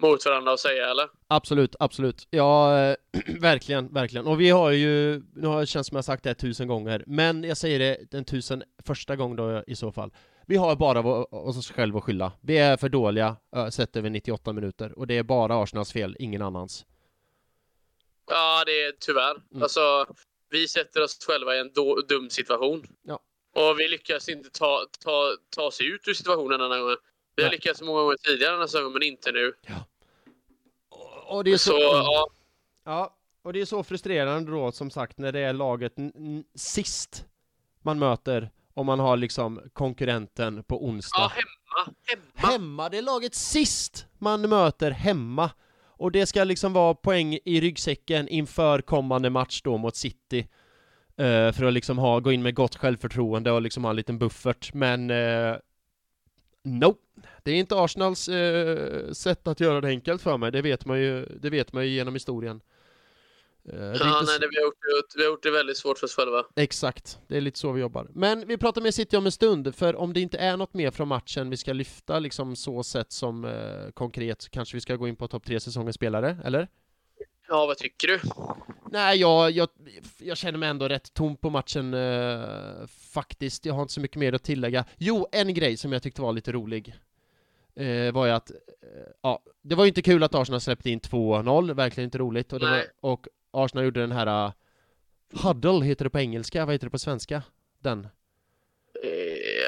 mot 0.02 0.26
varandra 0.26 0.52
och 0.52 0.60
säga, 0.60 0.90
eller? 0.90 1.08
Absolut, 1.28 1.76
absolut. 1.80 2.26
Ja, 2.30 2.78
äh, 2.78 2.96
verkligen, 3.40 3.92
verkligen. 3.92 4.26
Och 4.26 4.40
vi 4.40 4.50
har 4.50 4.70
ju, 4.70 5.22
nu 5.34 5.46
har 5.46 5.60
det 5.60 5.66
känts 5.66 5.88
som 5.88 5.96
jag 5.96 6.04
sagt 6.04 6.24
det 6.24 6.34
tusen 6.34 6.68
gånger, 6.68 7.04
men 7.06 7.44
jag 7.44 7.56
säger 7.56 7.78
det 7.78 8.10
den 8.10 8.24
tusen 8.24 8.62
första 8.86 9.16
gången 9.16 9.36
då 9.36 9.64
i 9.66 9.76
så 9.76 9.92
fall. 9.92 10.12
Vi 10.46 10.56
har 10.56 10.76
bara 10.76 11.00
oss 11.24 11.70
själva 11.70 11.98
att 11.98 12.04
skylla. 12.04 12.32
Vi 12.40 12.58
är 12.58 12.76
för 12.76 12.88
dåliga 12.88 13.36
sett 13.70 13.96
över 13.96 14.10
98 14.10 14.52
minuter 14.52 14.98
och 14.98 15.06
det 15.06 15.18
är 15.18 15.22
bara 15.22 15.62
Arsenals 15.62 15.92
fel, 15.92 16.16
ingen 16.18 16.42
annans. 16.42 16.86
Ja, 18.26 18.62
det 18.66 18.84
är 18.84 18.92
tyvärr. 19.00 19.36
Mm. 19.50 19.62
Alltså, 19.62 20.06
vi 20.50 20.68
sätter 20.68 21.02
oss 21.02 21.18
själva 21.26 21.56
i 21.56 21.60
en 21.60 21.72
do, 21.72 21.94
dum 22.08 22.30
situation. 22.30 22.86
Ja. 23.02 23.20
Och 23.54 23.80
vi 23.80 23.88
lyckas 23.88 24.28
inte 24.28 24.50
ta, 24.50 24.86
ta, 25.04 25.36
ta 25.56 25.62
oss 25.62 25.80
ut 25.80 26.08
ur 26.08 26.14
situationen 26.14 26.60
denna 26.60 26.78
gången. 26.78 26.96
Vi 27.36 27.42
har 27.42 27.50
lyckats 27.50 27.82
många 27.82 28.00
gånger 28.00 28.16
tidigare 28.16 28.56
här 28.56 28.66
säsongen, 28.66 28.92
men 28.92 29.02
inte 29.02 29.32
nu. 29.32 29.52
Ja. 29.66 29.86
Och 31.26 31.44
det 31.44 31.52
är 31.52 31.56
så... 31.56 31.70
så 31.70 31.78
ja. 31.80 32.30
ja, 32.84 33.16
och 33.42 33.52
det 33.52 33.60
är 33.60 33.64
så 33.64 33.84
frustrerande 33.84 34.50
då, 34.50 34.72
som 34.72 34.90
sagt, 34.90 35.18
när 35.18 35.32
det 35.32 35.40
är 35.40 35.52
laget 35.52 35.92
sist 36.54 37.26
man 37.82 37.98
möter 37.98 38.50
om 38.74 38.86
man 38.86 38.98
har 38.98 39.16
liksom 39.16 39.60
konkurrenten 39.72 40.64
på 40.64 40.86
onsdag. 40.86 41.18
Ja, 41.18 41.32
hemma. 41.34 41.94
Hemma. 42.06 42.52
Hemma, 42.52 42.88
det 42.88 42.98
är 42.98 43.02
laget 43.02 43.34
sist 43.34 44.06
man 44.18 44.48
möter 44.48 44.90
hemma. 44.90 45.50
Och 45.96 46.12
det 46.12 46.26
ska 46.26 46.44
liksom 46.44 46.72
vara 46.72 46.94
poäng 46.94 47.38
i 47.44 47.60
ryggsäcken 47.60 48.28
inför 48.28 48.80
kommande 48.80 49.30
match 49.30 49.62
då 49.62 49.76
mot 49.76 49.96
City. 49.96 50.48
Uh, 51.20 51.52
för 51.52 51.64
att 51.64 51.72
liksom 51.72 51.98
ha, 51.98 52.20
gå 52.20 52.32
in 52.32 52.42
med 52.42 52.54
gott 52.54 52.76
självförtroende 52.76 53.52
och 53.52 53.62
liksom 53.62 53.84
ha 53.84 53.90
en 53.90 53.96
liten 53.96 54.18
buffert, 54.18 54.74
men 54.74 55.10
uh, 55.10 55.56
Nope. 56.64 57.03
Det 57.42 57.50
är 57.50 57.54
inte 57.54 57.76
Arsenals 57.76 58.28
eh, 58.28 59.12
sätt 59.12 59.48
att 59.48 59.60
göra 59.60 59.80
det 59.80 59.88
enkelt 59.88 60.22
för 60.22 60.36
mig, 60.38 60.52
det 60.52 60.62
vet 60.62 60.86
man 60.86 61.00
ju, 61.00 61.26
det 61.40 61.50
vet 61.50 61.72
man 61.72 61.84
ju 61.86 61.90
genom 61.90 62.14
historien. 62.14 62.60
Eh, 63.68 63.76
ja, 63.76 64.22
nej, 64.26 64.38
det, 64.40 64.48
vi, 64.48 64.56
har 64.56 64.64
gjort, 64.64 65.14
vi 65.16 65.22
har 65.22 65.30
gjort 65.30 65.42
det 65.42 65.50
väldigt 65.50 65.76
svårt 65.76 65.98
för 65.98 66.06
oss 66.06 66.14
själva. 66.14 66.44
Exakt, 66.56 67.18
det 67.28 67.36
är 67.36 67.40
lite 67.40 67.58
så 67.58 67.72
vi 67.72 67.80
jobbar. 67.80 68.08
Men 68.14 68.46
vi 68.46 68.56
pratar 68.56 68.80
med 68.82 68.94
City 68.94 69.16
om 69.16 69.26
en 69.26 69.32
stund, 69.32 69.74
för 69.74 69.96
om 69.96 70.12
det 70.12 70.20
inte 70.20 70.38
är 70.38 70.56
något 70.56 70.74
mer 70.74 70.90
från 70.90 71.08
matchen 71.08 71.50
vi 71.50 71.56
ska 71.56 71.72
lyfta 71.72 72.18
liksom 72.18 72.56
så 72.56 72.82
sett 72.82 73.12
som 73.12 73.44
eh, 73.44 73.90
konkret, 73.94 74.42
så 74.42 74.50
kanske 74.50 74.76
vi 74.76 74.80
ska 74.80 74.96
gå 74.96 75.08
in 75.08 75.16
på 75.16 75.28
topp 75.28 75.46
tre 75.46 75.60
säsongens 75.60 75.96
spelare, 75.96 76.38
eller? 76.44 76.68
Ja, 77.48 77.66
vad 77.66 77.78
tycker 77.78 78.08
du? 78.08 78.20
Nej, 78.90 79.18
jag, 79.18 79.50
jag, 79.50 79.68
jag 80.18 80.36
känner 80.36 80.58
mig 80.58 80.68
ändå 80.68 80.88
rätt 80.88 81.14
tom 81.14 81.36
på 81.36 81.50
matchen 81.50 81.94
eh, 81.94 82.86
faktiskt. 82.86 83.64
Jag 83.66 83.74
har 83.74 83.82
inte 83.82 83.94
så 83.94 84.00
mycket 84.00 84.16
mer 84.16 84.32
att 84.32 84.42
tillägga. 84.42 84.84
Jo, 84.98 85.26
en 85.32 85.54
grej 85.54 85.76
som 85.76 85.92
jag 85.92 86.02
tyckte 86.02 86.22
var 86.22 86.32
lite 86.32 86.52
rolig 86.52 86.94
eh, 87.74 88.12
var 88.12 88.26
ju 88.26 88.32
att, 88.32 88.50
eh, 88.50 88.56
ja, 89.22 89.42
det 89.62 89.74
var 89.74 89.84
ju 89.84 89.88
inte 89.88 90.02
kul 90.02 90.22
att 90.22 90.34
Arsenal 90.34 90.60
släppte 90.60 90.90
in 90.90 91.00
2-0, 91.00 91.74
verkligen 91.74 92.04
inte 92.04 92.18
roligt. 92.18 92.52
Och, 92.52 92.60
var, 92.60 92.84
och 93.00 93.26
Arsenal 93.50 93.84
gjorde 93.84 94.00
den 94.00 94.12
här 94.12 94.46
uh, 94.46 94.52
Huddle 95.32 95.84
heter 95.84 96.04
det 96.04 96.10
på 96.10 96.18
engelska, 96.18 96.66
vad 96.66 96.74
heter 96.74 96.86
det 96.86 96.90
på 96.90 96.98
svenska? 96.98 97.42
Den? 97.78 98.08
Eh, 99.02 99.08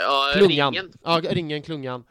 ja, 0.03 0.33
klungan. 0.35 0.73
ringen. 0.75 0.93
Ja, 1.03 1.21
ringen, 1.31 1.63
klungan. 1.63 2.05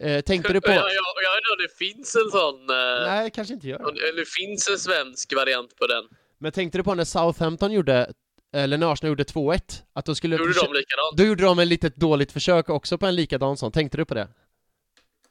Eh, 0.00 0.20
tänkte 0.20 0.52
du 0.52 0.60
på... 0.60 0.68
Ja, 0.70 0.74
jag, 0.74 1.04
jag 1.22 1.56
vet 1.56 1.68
det 1.70 1.84
finns 1.84 2.16
en 2.16 2.30
sån... 2.30 2.70
Eh, 2.70 3.06
Nej, 3.06 3.30
kanske 3.30 3.54
inte 3.54 3.68
gör. 3.68 3.90
Eller 3.90 4.16
det 4.16 4.28
finns 4.28 4.68
en 4.68 4.78
svensk 4.78 5.34
variant 5.34 5.76
på 5.76 5.86
den. 5.86 6.04
Men 6.38 6.52
tänkte 6.52 6.78
du 6.78 6.84
på 6.84 6.94
när 6.94 7.04
Southampton 7.04 7.72
gjorde, 7.72 8.12
eller 8.52 8.78
när 8.78 8.92
Arsenal 8.92 9.08
gjorde 9.10 9.24
2-1? 9.24 9.60
Att 9.92 10.04
då 10.06 10.14
skulle... 10.14 10.36
Gjorde 10.36 10.52
de 10.52 10.72
likadant? 10.72 11.16
Då 11.16 11.24
gjorde 11.24 11.44
de 11.44 11.58
ett 11.58 11.68
litet 11.68 11.96
dåligt 11.96 12.32
försök 12.32 12.68
också 12.68 12.98
på 12.98 13.06
en 13.06 13.14
likadan 13.14 13.56
sån. 13.56 13.72
Tänkte 13.72 13.96
du 13.96 14.04
på 14.04 14.14
det? 14.14 14.28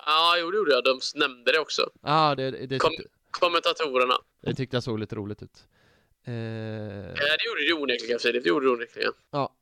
Ja, 0.05 0.37
jo 0.39 0.51
det 0.51 0.57
gjorde 0.57 0.71
jag. 0.71 0.83
De 0.83 0.99
nämnde 1.15 1.51
det 1.51 1.59
också. 1.59 1.89
Ja, 2.01 2.35
det, 2.35 2.51
det 2.51 2.79
Kom, 2.79 2.91
kommentatorerna. 3.31 4.15
Det 4.41 4.53
tyckte 4.55 4.75
jag 4.75 4.83
såg 4.83 4.99
lite 4.99 5.15
roligt 5.15 5.43
ut. 5.43 5.63
Eh... 6.27 6.33
Ja, 6.33 7.35
det 7.37 7.45
gjorde 7.47 7.67
det 7.67 7.73
onekligen, 7.73 8.19
Filip. 8.19 8.43
Det 8.43 8.49
gjorde 8.49 8.65
det 8.65 8.71
onekligen. 8.71 9.11
Ja. 9.31 9.53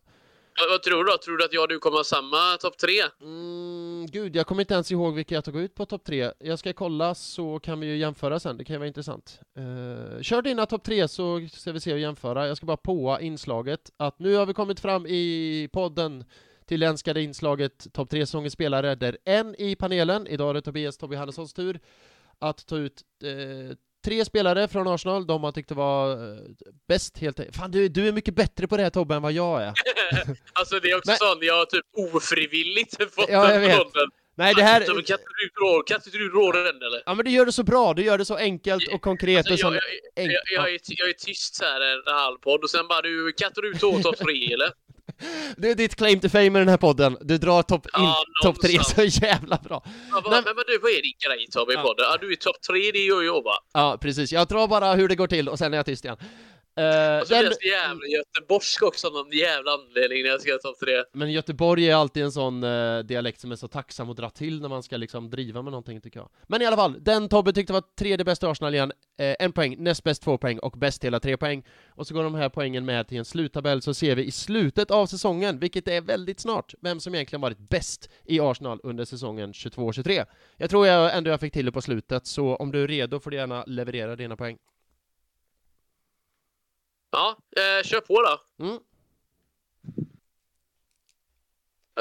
Vad, 0.59 0.69
vad 0.69 0.84
tror 0.84 1.03
du 1.03 1.11
då? 1.11 1.17
Tror 1.17 1.38
du 1.38 1.45
att 1.45 1.53
jag 1.53 1.61
och 1.61 1.67
du 1.69 1.80
kommer 1.80 1.97
ha 1.97 2.03
samma 2.03 2.57
topp 2.57 2.77
tre? 2.77 3.01
Mm, 3.21 3.93
gud, 4.05 4.35
jag 4.35 4.47
kommer 4.47 4.61
inte 4.61 4.73
ens 4.73 4.91
ihåg 4.91 5.15
vilka 5.15 5.35
jag 5.35 5.45
tog 5.45 5.57
ut 5.57 5.75
på 5.75 5.85
topp 5.85 6.03
tre. 6.03 6.31
Jag 6.39 6.59
ska 6.59 6.73
kolla 6.73 7.15
så 7.15 7.59
kan 7.59 7.80
vi 7.80 7.88
ju 7.88 7.97
jämföra 7.97 8.39
sen, 8.39 8.57
det 8.57 8.65
kan 8.65 8.73
ju 8.73 8.77
vara 8.77 8.88
intressant. 8.88 9.39
Uh, 9.57 10.21
kör 10.21 10.41
dina 10.41 10.65
topp 10.65 10.84
tre 10.84 11.07
så 11.07 11.47
ska 11.51 11.71
vi 11.71 11.80
se 11.80 11.93
och 11.93 11.99
jämföra. 11.99 12.47
Jag 12.47 12.57
ska 12.57 12.65
bara 12.65 12.77
påa 12.77 13.21
inslaget 13.21 13.91
att 13.97 14.19
nu 14.19 14.35
har 14.35 14.45
vi 14.45 14.53
kommit 14.53 14.80
fram 14.80 15.05
i 15.05 15.69
podden 15.73 16.23
till 16.65 16.80
det 16.80 16.88
önskade 16.88 17.21
inslaget 17.21 17.93
topp 17.93 18.09
tre 18.09 18.25
säsongens 18.25 18.53
spelare 18.53 18.95
där 18.95 19.17
en 19.25 19.55
i 19.57 19.75
panelen, 19.75 20.27
idag 20.27 20.49
är 20.49 20.53
det 20.53 20.61
Tobias 20.61 20.97
Tobbe 20.97 21.17
Hannessons 21.17 21.53
tur, 21.53 21.80
att 22.39 22.67
ta 22.67 22.77
ut 22.77 23.03
eh, 23.23 23.77
tre 24.03 24.25
spelare 24.25 24.67
från 24.67 24.88
Arsenal, 24.88 25.27
de 25.27 25.41
man 25.41 25.53
tyckte 25.53 25.73
var 25.73 26.11
eh, 26.11 26.39
bäst 26.88 27.17
helt 27.17 27.39
enkelt. 27.39 27.57
Fan 27.57 27.71
du, 27.71 27.88
du 27.88 28.07
är 28.07 28.11
mycket 28.11 28.35
bättre 28.35 28.67
på 28.67 28.77
det 28.77 28.84
här 28.84 28.89
Tobbe 28.89 29.15
än 29.15 29.21
vad 29.21 29.31
jag 29.31 29.61
är. 29.61 29.73
alltså 30.53 30.80
det 30.80 30.91
är 30.91 30.97
också 30.97 31.11
Men... 31.11 31.17
sånt, 31.17 31.43
jag 31.43 31.55
har 31.55 31.65
typ 31.65 31.85
ofrivilligt 32.15 32.97
fått 33.13 33.30
ja, 33.30 33.53
jag 33.53 33.59
vet. 33.59 33.77
Rollen. 33.77 34.09
Nej 34.35 34.53
det 34.55 34.63
här... 34.63 34.81
Alltså, 34.81 35.15
kan 35.85 35.95
inte 35.95 36.17
du 36.17 36.30
råda 36.30 36.59
den 36.59 36.75
eller? 36.75 37.03
Ja 37.05 37.13
men 37.13 37.25
du 37.25 37.31
gör 37.31 37.45
det 37.45 37.51
så 37.51 37.63
bra, 37.63 37.93
du 37.93 38.03
gör 38.03 38.17
det 38.17 38.25
så 38.25 38.35
enkelt 38.35 38.93
och 38.93 39.01
konkret 39.01 39.38
alltså, 39.38 39.53
och 39.53 39.59
så 39.59 39.65
jag, 39.65 39.84
jag, 40.15 40.34
jag, 40.34 40.41
jag, 40.53 40.73
är, 40.73 40.80
jag 40.85 41.09
är 41.09 41.13
tyst 41.13 41.55
så 41.55 41.63
här 41.63 41.81
en 41.81 42.13
halv 42.13 42.38
podd 42.38 42.63
och 42.63 42.69
sen 42.69 42.88
bara 42.88 43.01
du, 43.01 43.31
kan 43.31 43.47
inte 43.47 43.61
du 43.61 43.73
ta 43.73 44.01
topp 44.01 44.17
tre 44.17 44.53
eller? 44.53 44.71
Det 45.57 45.71
är 45.71 45.75
ditt 45.75 45.95
claim 45.95 46.19
to 46.19 46.30
fame 46.30 46.49
med 46.49 46.61
den 46.61 46.69
här 46.69 46.77
podden. 46.77 47.17
Du 47.21 47.38
drar 47.38 47.63
topp 47.63 47.88
ja, 47.93 48.17
top 48.43 48.61
tre 48.61 48.84
så 48.84 49.03
jävla 49.03 49.57
bra. 49.57 49.84
Ja, 50.11 50.21
va, 50.25 50.30
men, 50.31 50.43
men 50.55 50.63
du, 50.67 50.77
vad 50.77 50.91
är 50.91 51.01
din 51.01 51.13
grej 51.27 51.47
Tobbe 51.51 51.73
i 51.73 51.75
ja. 51.75 51.81
podden? 51.81 52.05
Ja, 52.09 52.17
du 52.21 52.31
är 52.31 52.35
topp 52.35 52.61
tre, 52.69 52.91
det 52.91 53.05
gör 53.05 53.21
jag 53.21 53.43
va? 53.43 53.53
Ja, 53.73 53.97
precis. 54.01 54.31
Jag 54.31 54.47
drar 54.47 54.67
bara 54.67 54.93
hur 54.93 55.07
det 55.07 55.15
går 55.15 55.27
till 55.27 55.49
och 55.49 55.57
sen 55.57 55.73
är 55.73 55.77
jag 55.77 55.85
tyst 55.85 56.05
igen. 56.05 56.17
Uh, 56.80 57.22
och 57.22 57.28
så 57.28 57.34
den... 57.34 57.44
blir 57.44 57.58
jag 57.62 57.90
jävla 57.90 58.06
göteborgsk 58.08 58.84
också 58.84 59.08
av 59.08 59.14
någon 59.14 59.32
jävla 59.32 59.72
anledning 59.72 60.24
när 60.24 60.30
jag 60.30 60.41
ska 60.41 60.58
ta 60.58 60.74
tre. 60.86 61.04
Men 61.14 61.32
Göteborg 61.32 61.90
är 61.90 61.95
alltid 61.95 62.24
en 62.24 62.32
sån 62.32 62.64
uh, 62.64 63.04
dialekt 63.04 63.40
som 63.40 63.52
är 63.52 63.56
så 63.56 63.68
tacksam 63.68 64.10
att 64.10 64.18
dra 64.18 64.30
till 64.30 64.62
när 64.62 64.70
man 64.70 64.84
ska 64.84 64.98
liksom 64.98 65.30
driva 65.30 65.62
med 65.62 65.72
någonting 65.72 66.02
tycker 66.02 66.20
jag. 66.20 66.30
Men 66.48 66.62
i 66.62 66.66
alla 66.66 66.76
fall, 66.76 67.04
den 67.04 67.30
Tobbe 67.30 67.54
tyckte 67.54 67.74
var 67.74 67.84
tredje 68.00 68.26
bästa 68.26 68.50
Arsenal 68.50 68.74
igen, 68.74 68.91
uh, 68.91 69.36
en 69.40 69.52
poäng, 69.52 69.76
näst 69.80 70.04
bäst 70.04 70.24
två 70.24 70.38
poäng 70.38 70.60
och 70.60 70.72
bäst 70.72 71.04
hela 71.04 71.20
tre 71.20 71.38
poäng. 71.38 71.64
Och 71.90 72.08
så 72.08 72.14
går 72.14 72.24
de 72.24 72.36
här 72.36 72.50
poängen 72.50 72.86
med 72.86 73.08
till 73.08 73.18
en 73.18 73.26
sluttabell 73.26 73.82
så 73.82 73.94
ser 73.94 74.16
vi 74.16 74.24
i 74.24 74.32
slutet 74.32 74.91
av 74.91 75.06
säsongen, 75.06 75.60
vilket 75.60 75.88
är 75.88 76.02
väldigt 76.02 76.40
snart, 76.40 76.74
vem 76.82 77.00
som 77.00 77.16
egentligen 77.16 77.41
varit 77.41 77.70
bäst 77.70 78.10
i 78.26 78.40
Arsenal 78.40 78.80
under 78.84 79.06
säsongen 79.06 79.52
22-23. 79.52 80.26
Jag 80.58 80.70
tror 80.70 80.88
jag 80.88 81.18
ändå 81.18 81.30
jag 81.30 81.40
fick 81.40 81.54
till 81.54 81.66
det 81.66 81.72
på 81.72 81.82
slutet, 81.82 82.28
så 82.28 82.56
om 82.56 82.72
du 82.72 82.84
är 82.84 82.88
redo 82.88 83.20
får 83.20 83.32
du 83.32 83.38
gärna 83.38 83.64
leverera 83.68 84.16
dina 84.16 84.36
poäng. 84.36 84.58
Ja, 87.14 87.38
eh, 87.56 87.84
kör 87.84 87.99
på 87.99 88.22
då. 88.22 88.65
Mm. 88.65 88.80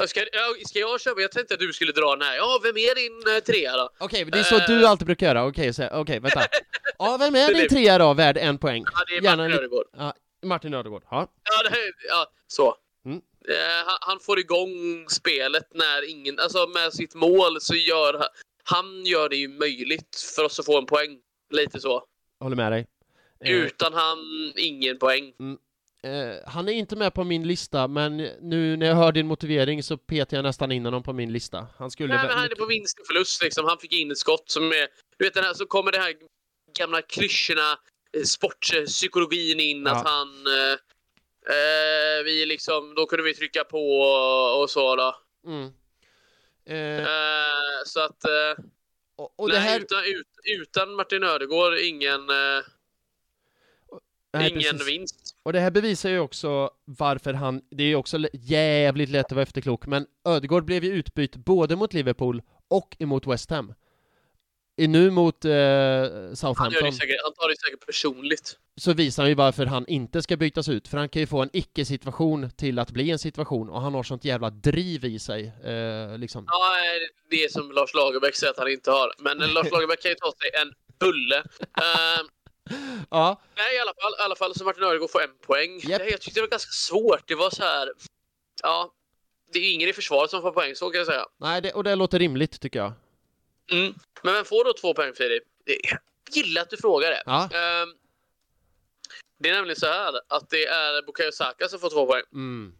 Ska, 0.07 0.25
ska 0.65 0.79
jag 0.79 1.01
köpa? 1.01 1.21
Jag 1.21 1.31
tänkte 1.31 1.53
att 1.53 1.59
du 1.59 1.73
skulle 1.73 1.91
dra 1.91 2.15
den 2.15 2.21
här. 2.21 2.35
Ja, 2.35 2.59
vem 2.63 2.77
är 2.77 2.95
din 2.95 3.35
eh, 3.35 3.43
trea 3.43 3.77
då? 3.77 3.89
Okej, 3.99 4.05
okay, 4.05 4.31
det 4.31 4.39
är 4.39 4.43
så 4.43 4.55
uh, 4.55 4.63
du 4.67 4.87
alltid 4.87 5.05
brukar 5.05 5.27
göra. 5.27 5.45
Okej, 5.45 5.69
okay, 5.69 5.99
okay, 5.99 6.19
vänta. 6.19 6.41
ja, 6.97 7.17
vem 7.19 7.35
är 7.35 7.53
din 7.53 7.69
trea 7.69 7.97
då, 7.97 8.13
värd 8.13 8.37
en 8.37 8.57
poäng? 8.57 8.83
Ja, 8.93 9.05
det 9.07 9.17
är 9.17 9.21
Martin 9.21 9.39
Gärna 9.39 9.55
Ödegård. 9.55 9.85
Ja, 9.97 10.13
Martin 10.43 10.73
Ödegård. 10.73 11.03
Ja, 11.09 11.27
ja, 11.43 11.69
det, 11.69 11.77
ja 12.09 12.31
så. 12.47 12.75
Mm. 13.05 13.17
Uh, 13.17 13.55
han, 13.85 13.97
han, 14.01 14.19
får 14.19 14.39
igång 14.39 15.05
spelet 15.09 15.67
när 15.73 16.09
ingen, 16.09 16.39
alltså 16.39 16.67
med 16.67 16.93
sitt 16.93 17.15
mål 17.15 17.61
så 17.61 17.75
gör 17.75 18.13
han, 18.13 18.27
han 18.63 19.05
gör 19.05 19.29
det 19.29 19.35
ju 19.35 19.47
möjligt 19.47 20.33
för 20.35 20.43
oss 20.43 20.59
att 20.59 20.65
få 20.65 20.77
en 20.77 20.85
poäng. 20.85 21.19
Lite 21.49 21.79
så. 21.79 22.03
Håller 22.39 22.55
med 22.55 22.71
dig. 22.71 22.87
Eh, 23.43 23.51
Utan 23.51 23.93
han, 23.93 24.17
ingen 24.57 24.99
poäng. 24.99 25.33
Mm. 25.39 25.57
Eh, 26.03 26.35
han 26.45 26.69
är 26.69 26.73
inte 26.73 26.95
med 26.95 27.13
på 27.13 27.23
min 27.23 27.47
lista, 27.47 27.87
men 27.87 28.17
nu 28.41 28.77
när 28.77 28.85
jag 28.85 28.95
hör 28.95 29.11
din 29.11 29.27
motivering 29.27 29.83
så 29.83 29.97
petar 29.97 30.37
jag 30.37 30.43
nästan 30.43 30.71
in 30.71 30.85
honom 30.85 31.03
på 31.03 31.13
min 31.13 31.33
lista. 31.33 31.67
Han 31.77 31.91
skulle... 31.91 32.15
Nej, 32.15 32.27
men 32.27 32.37
han 32.37 32.45
är 32.45 32.55
på 32.55 32.65
vinst 32.65 32.99
och 32.99 33.07
förlust 33.07 33.43
liksom. 33.43 33.65
Han 33.65 33.77
fick 33.77 33.93
in 33.93 34.11
ett 34.11 34.17
skott 34.17 34.49
som 34.49 34.63
är... 34.71 34.87
Du 35.17 35.25
vet 35.25 35.33
den 35.33 35.43
här, 35.43 35.53
så 35.53 35.65
kommer 35.65 35.91
det 35.91 35.97
här 35.99 36.13
gamla 36.77 37.01
klyschorna, 37.01 37.79
eh, 38.17 38.23
sportpsykologin 38.23 39.59
in, 39.59 39.83
ja. 39.85 39.91
att 39.91 40.07
han... 40.07 40.27
Eh, 40.47 40.73
eh, 41.55 42.23
vi 42.23 42.45
liksom, 42.45 42.95
då 42.95 43.05
kunde 43.05 43.23
vi 43.23 43.33
trycka 43.33 43.63
på 43.63 43.99
och, 44.01 44.61
och 44.61 44.69
så 44.69 44.95
då. 44.95 45.15
Mm. 45.45 45.71
Så 47.85 47.99
att... 47.99 48.23
och, 49.15 49.33
och 49.39 49.49
nej, 49.49 49.59
här... 49.59 49.79
utan, 49.79 50.03
ut, 50.05 50.27
utan 50.43 50.95
Martin 50.95 51.23
Ödegård, 51.23 51.73
ingen... 51.77 52.21
Nej, 54.33 54.49
Ingen 54.49 54.61
precis. 54.61 54.87
vinst. 54.87 55.35
Och 55.43 55.53
det 55.53 55.59
här 55.59 55.71
bevisar 55.71 56.09
ju 56.09 56.19
också 56.19 56.71
varför 56.85 57.33
han, 57.33 57.61
det 57.71 57.83
är 57.83 57.87
ju 57.87 57.95
också 57.95 58.17
jävligt 58.33 59.09
lätt 59.09 59.25
att 59.25 59.31
vara 59.31 59.43
efterklok, 59.43 59.85
men 59.85 60.05
Ödegård 60.25 60.65
blev 60.65 60.83
ju 60.83 60.91
utbytt 60.91 61.35
både 61.35 61.75
mot 61.75 61.93
Liverpool 61.93 62.41
och 62.67 62.95
emot 62.99 63.27
West 63.27 63.49
Ham. 63.49 63.73
I 64.77 64.87
nu 64.87 65.11
mot 65.11 65.45
eh, 65.45 65.51
Southampton. 65.51 66.55
Han, 66.55 66.71
gör 66.71 66.81
det 66.81 66.91
säkert, 66.91 67.15
han 67.23 67.33
tar 67.33 67.49
det 67.49 67.55
säkert 67.65 67.85
personligt. 67.85 68.59
Så 68.75 68.93
visar 68.93 69.23
han 69.23 69.29
ju 69.29 69.35
varför 69.35 69.65
han 69.65 69.87
inte 69.87 70.21
ska 70.21 70.37
bytas 70.37 70.69
ut, 70.69 70.87
för 70.87 70.97
han 70.97 71.09
kan 71.09 71.19
ju 71.19 71.27
få 71.27 71.41
en 71.41 71.49
icke-situation 71.53 72.49
till 72.49 72.79
att 72.79 72.91
bli 72.91 73.11
en 73.11 73.19
situation, 73.19 73.69
och 73.69 73.81
han 73.81 73.93
har 73.93 74.03
sånt 74.03 74.25
jävla 74.25 74.49
driv 74.49 75.05
i 75.05 75.19
sig, 75.19 75.53
eh, 75.63 76.17
liksom. 76.17 76.45
Ja, 76.47 76.75
det 77.29 77.43
är 77.43 77.49
som 77.49 77.71
Lars 77.71 77.93
Lagerbäck 77.93 78.35
säger 78.35 78.51
att 78.51 78.59
han 78.59 78.71
inte 78.71 78.91
har. 78.91 79.13
Men 79.19 79.37
Lars 79.37 79.67
Lagerbäck 79.71 80.01
kan 80.01 80.11
ju 80.11 80.15
ta 80.15 80.31
sig 80.31 80.61
en 80.61 80.73
bulle. 80.99 81.37
Uh, 81.37 82.29
ja. 83.09 83.41
Nej, 83.55 83.75
i 83.75 83.79
alla 83.79 83.93
fall, 84.01 84.13
i 84.19 84.23
alla 84.23 84.35
fall 84.35 84.55
så 84.55 84.63
Martin 84.63 84.83
Öregård 84.83 85.11
får 85.11 85.23
en 85.23 85.37
poäng. 85.41 85.71
Yep. 85.75 86.11
Jag 86.11 86.21
tyckte 86.21 86.39
det 86.39 86.41
var 86.41 86.47
ganska 86.47 86.71
svårt. 86.71 87.27
Det 87.27 87.35
var 87.35 87.49
så 87.49 87.63
här... 87.63 87.91
Ja, 88.63 88.93
det 89.53 89.59
är 89.59 89.73
ingen 89.73 89.89
i 89.89 89.93
försvaret 89.93 90.31
som 90.31 90.41
får 90.41 90.51
poäng, 90.51 90.75
så 90.75 90.89
kan 90.89 90.97
jag 90.97 91.07
säga. 91.07 91.25
Nej, 91.37 91.61
det, 91.61 91.73
och 91.73 91.83
det 91.83 91.95
låter 91.95 92.19
rimligt 92.19 92.61
tycker 92.61 92.79
jag. 92.79 92.93
Mm. 93.71 93.93
Men 94.21 94.33
vem 94.33 94.45
får 94.45 94.65
då 94.65 94.73
två 94.73 94.93
poäng, 94.93 95.13
Filip? 95.13 95.43
Jag 95.65 95.99
gillar 96.35 96.61
att 96.61 96.69
du 96.69 96.77
frågar 96.77 97.11
det. 97.11 97.23
Ja. 97.25 97.43
Um, 97.43 97.95
det 99.39 99.49
är 99.49 99.53
nämligen 99.53 99.79
så 99.79 99.85
här 99.85 100.13
att 100.27 100.49
det 100.49 100.65
är 100.65 101.01
Bukayo 101.05 101.31
Saka 101.31 101.67
som 101.67 101.79
får 101.79 101.89
två 101.89 102.05
poäng. 102.05 102.23
Mm. 102.33 102.73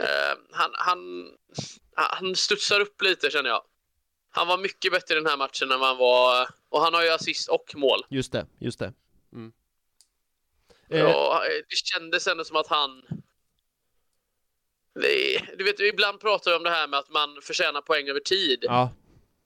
Uh, 0.00 0.38
han, 0.50 0.70
han, 0.74 1.30
han 1.94 2.36
studsar 2.36 2.80
upp 2.80 3.02
lite 3.02 3.30
känner 3.30 3.50
jag. 3.50 3.62
Han 4.30 4.48
var 4.48 4.58
mycket 4.58 4.92
bättre 4.92 5.14
i 5.14 5.18
den 5.18 5.26
här 5.26 5.36
matchen 5.36 5.72
än 5.72 5.80
vad 5.80 5.88
han 5.88 5.98
var 5.98 6.48
och 6.70 6.80
han 6.80 6.94
har 6.94 7.02
ju 7.02 7.10
assist 7.10 7.48
och 7.48 7.72
mål. 7.74 8.00
Just 8.08 8.32
det, 8.32 8.46
just 8.58 8.78
det. 8.78 8.92
Mm. 9.32 9.52
Ja, 10.88 11.42
det 11.68 11.76
kändes 11.76 12.26
ändå 12.26 12.44
som 12.44 12.56
att 12.56 12.66
han... 12.66 13.02
Du 15.58 15.64
vet, 15.64 15.80
ibland 15.80 16.20
pratar 16.20 16.50
vi 16.50 16.56
om 16.56 16.62
det 16.62 16.70
här 16.70 16.88
med 16.88 16.98
att 16.98 17.10
man 17.10 17.38
förtjänar 17.42 17.80
poäng 17.80 18.08
över 18.08 18.20
tid. 18.20 18.58
Ja. 18.62 18.92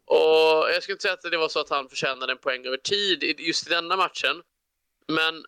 Och 0.05 0.71
jag 0.75 0.83
skulle 0.83 0.95
inte 0.95 1.03
säga 1.03 1.15
att 1.15 1.23
det 1.23 1.37
var 1.37 1.49
så 1.49 1.61
att 1.61 1.71
han 1.71 1.89
förtjänade 1.89 2.33
en 2.33 2.39
poäng 2.39 2.67
över 2.67 2.77
tid 2.77 3.23
just 3.39 3.67
i 3.67 3.71
denna 3.71 3.97
matchen. 3.97 4.43
Men 5.07 5.45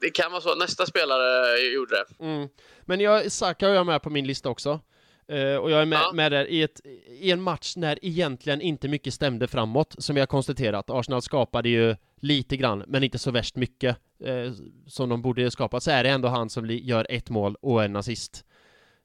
det 0.00 0.10
kan 0.10 0.32
vara 0.32 0.40
så 0.40 0.52
att 0.52 0.58
nästa 0.58 0.86
spelare 0.86 1.58
gjorde 1.58 1.94
det. 1.94 2.24
Mm. 2.24 2.48
Men 2.84 3.00
jag, 3.00 3.32
Saka 3.32 3.68
har 3.68 3.74
jag 3.74 3.86
med 3.86 4.02
på 4.02 4.10
min 4.10 4.26
lista 4.26 4.48
också. 4.48 4.80
Eh, 5.28 5.56
och 5.56 5.70
jag 5.70 5.82
är 5.82 5.86
med, 5.86 5.98
Ja. 5.98 6.12
med 6.12 6.32
där 6.32 6.46
i, 6.46 6.62
ett, 6.62 6.80
i 7.20 7.30
en 7.30 7.42
match 7.42 7.76
när 7.76 7.98
egentligen 8.04 8.60
inte 8.60 8.88
mycket 8.88 9.14
stämde 9.14 9.48
framåt, 9.48 9.94
som 9.98 10.14
vi 10.14 10.20
har 10.20 10.26
konstaterat. 10.26 10.90
Arsenal 10.90 11.22
skapade 11.22 11.68
ju 11.68 11.96
lite 12.20 12.56
grann, 12.56 12.84
men 12.86 13.04
inte 13.04 13.18
så 13.18 13.30
värst 13.30 13.56
mycket 13.56 13.96
eh, 14.24 14.52
som 14.86 15.08
de 15.08 15.22
borde 15.22 15.50
skapa. 15.50 15.80
Så 15.80 15.90
är 15.90 16.04
det 16.04 16.10
ändå 16.10 16.28
han 16.28 16.50
som 16.50 16.66
gör 16.70 17.06
ett 17.10 17.30
mål 17.30 17.56
och 17.60 17.84
en 17.84 17.96
assist. 17.96 18.44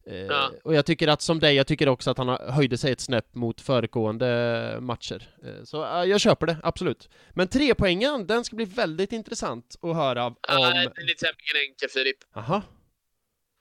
Eh, 0.07 0.15
Ja. 0.15 0.51
Och 0.63 0.75
jag 0.75 0.85
tycker 0.85 1.07
att 1.07 1.21
som 1.21 1.39
dig, 1.39 1.55
jag 1.55 1.67
tycker 1.67 1.89
också 1.89 2.11
att 2.11 2.17
han 2.17 2.27
höjde 2.53 2.77
sig 2.77 2.91
ett 2.91 2.99
snäpp 2.99 3.35
mot 3.35 3.61
föregående 3.61 4.77
matcher. 4.81 5.29
Så 5.63 5.77
jag 6.07 6.21
köper 6.21 6.45
det, 6.47 6.57
absolut. 6.63 7.09
Men 7.31 7.47
trepoängen, 7.47 8.27
den 8.27 8.43
ska 8.43 8.55
bli 8.55 8.65
väldigt 8.65 9.11
intressant 9.13 9.75
att 9.81 9.95
höra 9.95 10.25
om... 10.25 10.35
Nej, 10.49 10.71
det 10.73 11.01
är 11.01 11.15
tämligen 11.15 11.69
enkel 11.69 11.89
Filip. 11.89 12.17
Aha, 12.35 12.61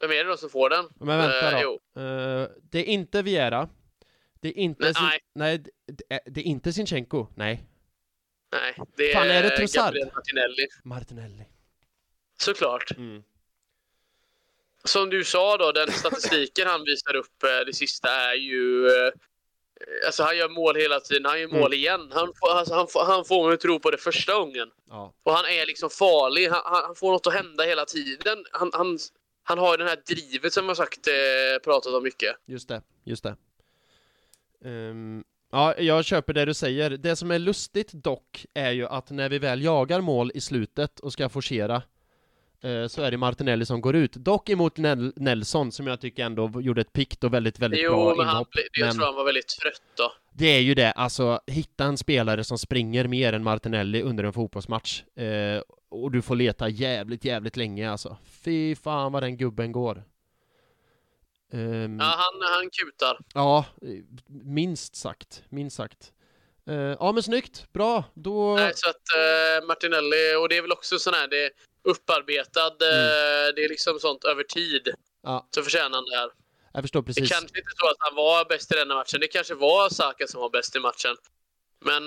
Vem 0.01 0.11
är 0.11 0.15
det 0.25 0.31
då 0.31 0.37
som 0.37 0.51
får 0.51 0.71
den? 0.71 0.89
men 1.01 1.19
vänta 1.19 1.59
Eh, 1.61 1.63
då. 1.95 2.01
Eh, 2.01 2.49
det 2.71 2.79
är 2.79 2.85
inte 2.85 3.23
Viera. 3.23 3.69
Det 4.41 4.49
är 4.49 4.59
inte... 4.59 4.83
Nej, 4.85 4.95
Sin... 4.95 5.05
nej. 5.05 5.21
nej 5.35 5.59
det, 5.59 5.71
det 5.87 6.05
är- 6.15 6.21
det 6.31 6.41
är 6.41 6.45
inte 6.45 6.73
Sinchenko. 6.73 7.27
Nej. 7.37 7.65
Nej, 8.53 8.77
det 8.97 9.11
är, 9.11 9.15
Fan, 9.15 9.31
är 9.31 9.43
det 9.43 9.57
Trossard? 9.57 9.95
Martinelli. 10.15 10.67
Martinelli. 10.85 11.45
Såklart. 12.41 12.91
Mm. 12.97 13.23
Som 14.85 15.11
du 15.11 15.25
sa 15.25 15.57
då, 15.57 15.73
den 15.73 15.93
statistiken 15.93 16.67
han 16.69 16.85
visar 16.85 17.17
upp 17.17 17.43
eh, 17.43 17.67
det 17.67 17.73
sista 17.73 18.09
är 18.11 18.35
ju... 18.35 18.87
eh, 18.87 19.13
Alltså 20.07 20.23
han 20.23 20.37
gör 20.37 20.49
mål 20.49 20.77
hela 20.77 21.01
tiden, 21.01 21.25
han 21.25 21.41
gör 21.41 21.49
Mm. 21.49 21.61
mål 21.61 21.75
igen. 21.75 22.11
Han, 22.15 22.33
får- 22.41 22.51
alltså, 22.51 22.75
han, 22.75 22.87
får- 22.89 23.05
han 23.05 23.25
får 23.25 23.45
mig 23.47 23.55
att 23.55 23.61
tro 23.61 23.81
på 23.81 23.91
det 23.91 23.99
första 23.99 24.35
gången. 24.35 24.71
Ja. 24.89 25.15
Och 25.23 25.33
han 25.33 25.45
är 25.45 25.67
liksom 25.67 25.91
farlig, 25.91 26.49
han, 26.49 26.61
han 26.65 26.83
han 26.85 26.95
får 26.95 27.13
något 27.13 27.27
att 27.27 27.33
hända 27.35 27.65
hela 27.65 27.85
tiden. 27.85 28.45
Han, 28.53 28.71
han, 28.75 28.99
han 29.51 29.59
har 29.59 29.73
ju 29.73 29.77
det 29.85 29.91
här 29.91 29.99
drivet 30.07 30.53
som 30.53 30.69
jag 30.69 30.77
sagt 30.77 31.07
eh, 31.09 31.63
pratat 31.65 31.95
om 31.95 32.03
mycket. 32.03 32.37
Just 32.47 32.69
det, 32.69 32.83
just 33.05 33.23
det. 33.23 33.37
Ehm, 34.65 35.25
ja, 35.53 35.75
jag 35.79 36.05
köper 36.05 36.33
det 36.35 36.45
du 36.45 36.55
säger. 36.55 36.91
Det 36.91 37.17
som 37.17 37.31
är 37.31 37.39
lustigt 37.39 37.93
dock 37.93 38.47
är 38.55 38.71
ju 38.71 38.87
att 38.87 39.11
när 39.11 39.29
vi 39.29 39.39
väl 39.39 39.63
jagar 39.63 40.01
mål 40.01 40.31
i 40.35 40.41
slutet 40.41 41.01
och 41.01 41.13
ska 41.13 41.29
forcera 41.29 41.83
eh, 42.63 42.87
så 42.87 43.03
är 43.03 43.11
det 43.11 43.17
Martinelli 43.17 43.67
som 43.67 43.81
går 43.81 43.97
ut. 43.97 44.13
Dock 44.13 44.49
emot 44.49 44.77
Nel- 44.79 45.13
Nelson 45.17 45.73
som 45.73 45.87
jag 45.87 46.01
tycker 46.01 46.25
ändå 46.25 46.61
gjorde 46.61 46.81
ett 46.81 46.93
pikt 46.93 47.25
och 47.25 47.35
väldigt, 47.35 47.59
väldigt 47.59 47.81
Jo, 47.83 47.91
bra 47.91 48.15
men 48.17 48.27
han, 48.27 48.35
inhopp. 48.37 48.49
jag 48.73 48.87
men- 48.87 48.95
tror 48.97 49.05
han 49.07 49.15
var 49.15 49.25
väldigt 49.25 49.49
trött 49.49 49.83
då. 49.97 50.13
Det 50.33 50.47
är 50.47 50.61
ju 50.61 50.75
det, 50.75 50.93
alltså 50.93 51.41
hitta 51.47 51.85
en 51.85 51.97
spelare 51.99 52.45
som 52.45 52.59
springer 52.59 53.07
mer 53.09 53.33
än 53.33 53.43
Martinelli 53.43 54.03
under 54.03 54.25
en 54.25 54.33
fotbollsmatch 54.33 55.03
eh, 55.17 55.63
och 55.91 56.11
du 56.11 56.23
får 56.23 56.37
leta 56.37 56.69
jävligt, 56.69 57.25
jävligt 57.25 57.57
länge 57.57 57.91
alltså. 57.91 58.17
Fy 58.45 58.75
fan 58.77 59.13
vad 59.13 59.23
den 59.23 59.37
gubben 59.37 59.73
går. 59.73 60.05
Ehm, 61.53 61.99
Ja, 62.01 62.05
han, 62.05 62.43
han 62.43 62.71
kutar. 62.71 63.19
Ja, 63.35 63.65
minst 64.45 64.97
sagt, 64.97 65.43
minst 65.49 65.77
sagt. 65.77 66.13
Eh, 66.67 66.75
ja 66.75 67.13
men 67.13 67.23
snyggt, 67.23 67.73
bra, 67.73 68.05
då... 68.15 68.55
Nej, 68.57 68.73
så 68.75 68.91
att 68.91 68.97
eh, 68.97 69.67
Martinelli, 69.67 70.35
och 70.41 70.49
det 70.49 70.57
är 70.57 70.63
väl 70.63 70.73
också 70.73 70.99
sån 70.99 71.15
här, 71.15 71.29
det 71.29 71.45
är 71.45 71.51
upparbetad, 71.83 72.67
eh, 72.67 73.55
det 73.57 73.65
är 73.65 73.69
liksom 73.69 73.99
sånt 73.99 74.25
över 74.25 74.43
tid. 74.43 74.89
Mm. 74.89 75.01
Ja. 75.23 75.49
Så 75.55 75.63
förtjänar 75.63 75.91
han 75.97 76.05
det 76.05 76.17
här. 76.17 76.31
Jag 76.73 76.83
förstår 76.83 77.01
Det 77.03 77.07
precis. 77.07 77.31
kanske 77.31 77.59
inte 77.59 77.71
så 77.77 77.87
att 77.89 77.97
han 77.99 78.15
var 78.15 78.45
bäst 78.49 78.73
i 78.73 78.75
den 78.75 78.91
här 78.91 78.97
matchen. 78.97 79.21
Det 79.21 79.27
kanske 79.29 79.55
var 79.55 79.89
Saka 79.89 80.27
som 80.27 80.41
var 80.41 80.51
bäst 80.51 80.77
i 80.77 80.81
matchen. 80.81 81.17
Men 81.85 82.03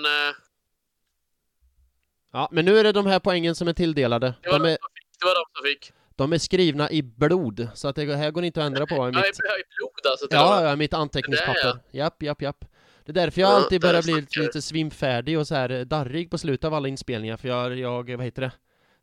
Ja, 2.34 2.48
men 2.52 2.64
nu 2.64 2.78
är 2.78 2.84
det 2.84 2.92
de 2.92 3.06
här 3.06 3.18
poängen 3.18 3.54
som 3.54 3.68
är 3.68 3.72
tilldelade. 3.72 4.34
det, 4.42 4.50
var 4.50 4.58
De 4.58 4.64
är, 4.64 4.76
som 4.76 4.88
fick, 4.94 5.20
det 5.20 5.26
var 5.26 5.34
de 5.34 5.44
som 5.56 5.64
fick. 5.64 5.92
de 6.16 6.32
är 6.32 6.38
skrivna 6.38 6.90
i 6.90 7.02
blod, 7.02 7.68
så 7.74 7.88
att 7.88 7.96
det 7.96 8.16
här 8.16 8.30
går 8.30 8.44
inte 8.44 8.60
att 8.60 8.66
ändra 8.66 8.86
på 8.86 8.94
i 8.94 8.98
Ja, 8.98 9.06
i, 9.06 9.10
mitt... 9.12 9.38
blod 9.78 10.10
alltså. 10.10 10.26
Ja, 10.30 10.68
ja, 10.68 10.76
mitt 10.76 10.94
anteckningspapper. 10.94 11.78
Japp, 11.90 12.22
japp, 12.22 12.42
japp. 12.42 12.64
Det 13.04 13.12
är 13.12 13.14
därför 13.14 13.40
jag 13.40 13.50
Ja, 13.50 13.54
alltid 13.54 13.80
börjar 13.80 14.02
bli 14.02 14.14
lite, 14.14 14.40
lite 14.40 14.62
svimfärdig 14.62 15.38
och 15.38 15.46
så 15.46 15.54
här 15.54 15.84
darrig 15.84 16.30
på 16.30 16.38
slutet 16.38 16.64
av 16.64 16.74
alla 16.74 16.88
inspelningar, 16.88 17.36
för 17.36 17.48
jag, 17.48 17.78
jag 17.78 18.16
vad 18.16 18.24
heter 18.24 18.42
det? 18.42 18.52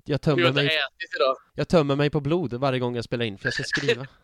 Jag 0.05 0.21
tömmer, 0.21 0.51
mig, 0.51 0.79
jag 1.55 1.67
tömmer 1.67 1.95
mig 1.95 2.09
på 2.09 2.19
blod 2.19 2.53
varje 2.53 2.79
gång 2.79 2.95
jag 2.95 3.03
spelar 3.03 3.25
in, 3.25 3.37
för 3.37 3.45
jag 3.45 3.53
ska 3.53 3.63
skriva. 3.63 4.07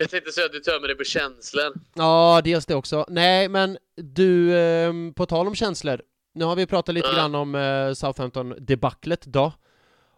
Jag 0.00 0.10
tänkte 0.10 0.32
säga 0.32 0.46
att 0.46 0.52
du 0.52 0.60
tömmer 0.60 0.88
dig 0.88 0.96
på 0.96 1.04
känslor. 1.04 1.72
Ja, 1.94 2.40
dels 2.44 2.66
det 2.66 2.74
också. 2.74 3.06
Nej, 3.08 3.48
men 3.48 3.78
du, 3.96 4.58
ehm, 4.58 5.14
på 5.14 5.26
tal 5.26 5.46
om 5.46 5.54
känslor. 5.54 6.02
Nu 6.34 6.44
har 6.44 6.56
vi 6.56 6.66
pratat 6.66 6.94
lite 6.94 7.08
Ja. 7.08 7.14
grann 7.14 7.34
om 7.34 7.54
eh, 7.54 7.92
Southampton-debaclet 7.94 9.26
då. 9.26 9.52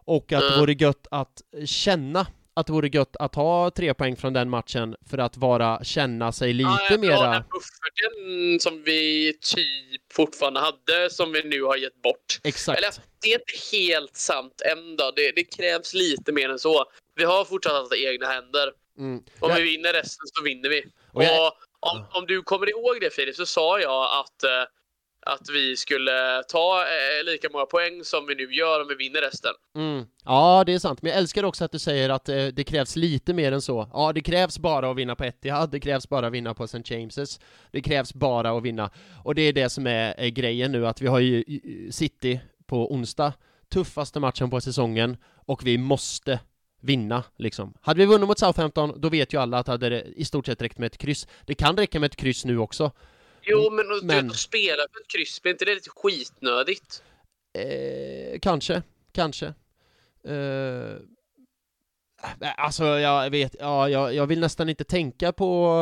Och 0.04 0.32
att 0.32 0.40
det 0.40 0.46
Ja. 0.54 0.60
vore 0.60 0.72
gött 0.72 1.06
att 1.10 1.42
känna 1.66 2.26
att 2.54 2.66
det 2.66 2.72
vore 2.72 2.88
gött 2.88 3.16
att 3.16 3.34
ha 3.34 3.70
tre 3.70 3.94
poäng 3.94 4.16
från 4.16 4.32
den 4.32 4.50
matchen 4.50 4.96
för 5.10 5.18
att 5.18 5.36
vara, 5.36 5.84
känna 5.84 6.32
sig 6.32 6.52
lite 6.52 6.70
ja, 6.90 6.96
mera... 6.98 7.16
har 7.16 7.32
Den 7.32 7.42
bufferten 7.42 8.60
som 8.60 8.82
vi 8.82 9.32
typ 9.54 10.12
fortfarande 10.12 10.60
hade, 10.60 11.10
som 11.10 11.32
vi 11.32 11.42
nu 11.42 11.62
har 11.62 11.76
gett 11.76 12.02
bort. 12.02 12.40
Exakt. 12.44 12.78
Eller 12.78 12.90
det 13.22 13.28
är 13.28 13.34
inte 13.34 13.76
helt 13.76 14.16
sant 14.16 14.62
ändå. 14.72 15.12
Det, 15.16 15.32
det 15.36 15.44
krävs 15.44 15.94
lite 15.94 16.32
mer 16.32 16.48
än 16.48 16.58
så. 16.58 16.84
Vi 17.16 17.24
har 17.24 17.44
fortsatt 17.44 17.72
att 17.72 17.88
ha 17.88 17.96
egna 17.96 18.26
händer. 18.26 18.72
Mm. 18.98 19.22
Om 19.40 19.50
Jag- 19.50 19.56
vi 19.56 19.62
vinner 19.62 19.92
resten 19.92 20.26
så 20.34 20.42
vinner 20.44 20.68
vi. 20.68 20.84
Och 21.12 21.16
Och, 21.16 21.22
jag- 21.24 21.52
om, 21.80 22.04
om 22.12 22.26
du 22.26 22.42
kommer 22.42 22.68
ihåg 22.70 23.00
det 23.00 23.14
Filip, 23.14 23.36
så 23.36 23.46
sa 23.46 23.80
jag 23.80 24.04
att, 24.20 24.42
eh, 24.44 24.50
att 25.26 25.50
vi 25.54 25.76
skulle 25.76 26.42
ta 26.48 26.82
eh, 26.82 27.24
lika 27.24 27.48
många 27.52 27.66
poäng 27.66 28.04
som 28.04 28.26
vi 28.26 28.34
nu 28.34 28.54
gör 28.54 28.80
om 28.80 28.88
vi 28.88 28.94
vinner 28.94 29.20
resten. 29.20 29.52
Mm. 29.76 30.06
Ja, 30.24 30.64
det 30.66 30.72
är 30.74 30.78
sant. 30.78 31.02
Men 31.02 31.10
jag 31.10 31.18
älskar 31.18 31.44
också 31.44 31.64
att 31.64 31.72
du 31.72 31.78
säger 31.78 32.10
att 32.10 32.28
eh, 32.28 32.46
det 32.46 32.64
krävs 32.64 32.96
lite 32.96 33.34
mer 33.34 33.52
än 33.52 33.62
så. 33.62 33.90
Ja, 33.92 34.12
det 34.12 34.20
krävs 34.20 34.58
bara 34.58 34.90
att 34.90 34.96
vinna 34.96 35.16
på 35.16 35.24
Etihad, 35.24 35.70
det 35.70 35.80
krävs 35.80 36.08
bara 36.08 36.26
att 36.26 36.32
vinna 36.32 36.54
på 36.54 36.64
St. 36.64 36.78
James's, 36.78 37.40
det 37.70 37.80
krävs 37.80 38.14
bara 38.14 38.50
att 38.50 38.62
vinna. 38.62 38.90
Och 39.24 39.34
det 39.34 39.42
är 39.42 39.52
det 39.52 39.70
som 39.70 39.86
är, 39.86 40.14
är 40.18 40.28
grejen 40.28 40.72
nu, 40.72 40.86
att 40.86 41.00
vi 41.00 41.06
har 41.06 41.20
ju 41.20 41.38
eh, 41.38 41.90
City 41.90 42.40
på 42.66 42.92
onsdag, 42.94 43.32
tuffaste 43.72 44.20
matchen 44.20 44.50
på 44.50 44.60
säsongen, 44.60 45.16
och 45.46 45.66
vi 45.66 45.78
måste 45.78 46.40
vinna, 46.82 47.24
liksom. 47.36 47.74
Hade 47.80 47.98
vi 47.98 48.06
vunnit 48.06 48.28
mot 48.28 48.38
Southampton, 48.38 49.00
då 49.00 49.08
vet 49.08 49.34
ju 49.34 49.40
alla 49.40 49.58
att 49.58 49.66
hade 49.66 49.88
det 49.88 50.02
i 50.16 50.24
stort 50.24 50.46
sett 50.46 50.62
räckt 50.62 50.78
med 50.78 50.86
ett 50.86 50.98
kryss. 50.98 51.28
Det 51.46 51.54
kan 51.54 51.76
räcka 51.76 52.00
med 52.00 52.06
ett 52.06 52.16
kryss 52.16 52.44
nu 52.44 52.58
också. 52.58 52.92
Jo, 53.42 53.70
men, 53.70 53.92
att- 53.92 54.02
Men- 54.04 54.30
spela 54.30 54.82
för 54.92 55.00
ett 55.00 55.08
kryss, 55.08 55.42
blir 55.42 55.52
inte 55.52 55.64
det 55.64 55.74
lite 55.74 55.90
skitnödigt? 55.90 57.02
Eh, 57.58 58.38
kanske, 58.40 58.82
kanske. 59.12 59.46
Eh, 60.24 60.96
alltså, 62.56 62.84
jag 62.84 63.30
vet, 63.30 63.56
ja, 63.60 63.88
jag, 63.88 64.14
jag 64.14 64.26
vill 64.26 64.40
nästan 64.40 64.68
inte 64.68 64.84
tänka 64.84 65.32
på 65.32 65.74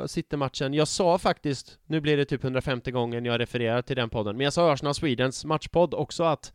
uh, 0.00 0.06
City-matchen. 0.06 0.74
Jag 0.74 0.88
sa 0.88 1.18
faktiskt, 1.18 1.78
nu 1.86 2.00
blir 2.00 2.16
det 2.16 2.24
typ 2.24 2.44
150 2.44 2.90
gånger 2.90 3.20
jag 3.20 3.40
refererar 3.40 3.82
till 3.82 3.96
den 3.96 4.10
podden, 4.10 4.36
men 4.36 4.44
jag 4.44 4.52
sa 4.52 4.72
Arsenal 4.72 4.94
Swedens 4.94 5.44
matchpodd 5.44 5.94
också 5.94 6.22
att 6.24 6.52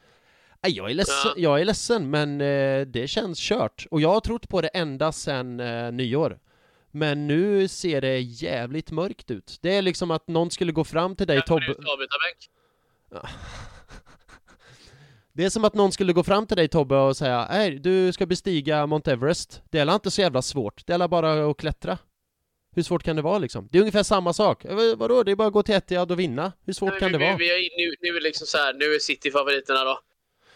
"Nej, 0.64 0.72
jag 0.78 0.90
är, 0.90 0.94
ledsen, 0.94 1.14
Ja. 1.26 1.34
jag 1.38 1.62
är 1.62 1.66
ledsen, 1.66 2.10
men 2.10 2.42
eh, 2.42 2.82
det 2.82 3.08
känns 3.08 3.40
kört. 3.40 3.86
Och 3.92 4.02
jag 4.02 4.10
har 4.10 4.20
trott 4.20 4.50
på 4.50 4.62
det 4.62 4.68
ända 4.68 5.12
sedan 5.12 5.60
eh, 5.60 5.92
nyår. 5.92 6.40
Men 6.96 7.28
nu 7.28 7.68
ser 7.68 8.02
det 8.02 8.20
jävligt 8.20 8.92
mörkt 8.92 9.32
ut. 9.32 9.58
Det 9.62 9.76
är 9.76 9.82
liksom 9.82 10.12
att 10.12 10.28
någon 10.28 10.52
skulle 10.52 10.72
gå 10.72 10.84
fram 10.84 11.16
till 11.16 11.28
dig, 11.28 11.42
Tobbe. 11.42 11.76
det 15.34 15.46
är 15.46 15.50
som 15.50 15.66
att 15.66 15.74
någon 15.74 15.92
skulle 15.92 16.14
gå 16.14 16.24
fram 16.24 16.48
till 16.48 16.58
dig 16.58 16.68
Tobbe 16.68 16.96
och 16.96 17.18
säga 17.18 17.48
Nej, 17.50 17.80
du 17.80 18.14
ska 18.14 18.26
bestiga 18.26 18.86
Mount 18.88 19.12
Everest. 19.12 19.62
Det 19.70 19.80
är 19.80 19.94
inte 19.94 20.12
så 20.12 20.22
jävla 20.22 20.42
svårt. 20.42 20.86
Det 20.88 20.94
är 20.94 21.08
bara 21.08 21.50
att 21.50 21.58
klättra. 21.58 21.98
Hur 22.76 22.84
svårt 22.84 23.04
kan 23.04 23.16
det 23.16 23.22
vara 23.22 23.38
liksom? 23.38 23.68
Det 23.72 23.78
är 23.78 23.80
ungefär 23.80 24.04
samma 24.04 24.34
sak. 24.34 24.66
Eh, 24.66 24.76
vad- 24.76 24.98
Vadå? 24.98 25.24
Det 25.24 25.32
är 25.32 25.36
bara 25.36 25.48
att 25.48 25.54
gå 25.54 25.64
till 25.64 25.76
Etihad 25.76 26.12
och 26.12 26.20
vinna. 26.20 26.52
Hur 26.66 26.74
svårt 26.74 26.92
Nej, 26.92 27.00
kan 27.00 27.12
vi, 27.12 27.18
det 27.18 27.26
vara? 27.26 27.38
Vi, 27.38 27.46
vi 27.46 27.52
är, 27.52 27.90
nu, 27.90 27.96
nu 28.02 28.18
är 28.18 28.22
liksom 28.22 28.48
så 28.48 28.58
här, 28.58 28.74
nu 28.74 28.86
är 28.86 29.00
City 29.00 29.32
favoriterna 29.32 29.84
då. 29.84 30.00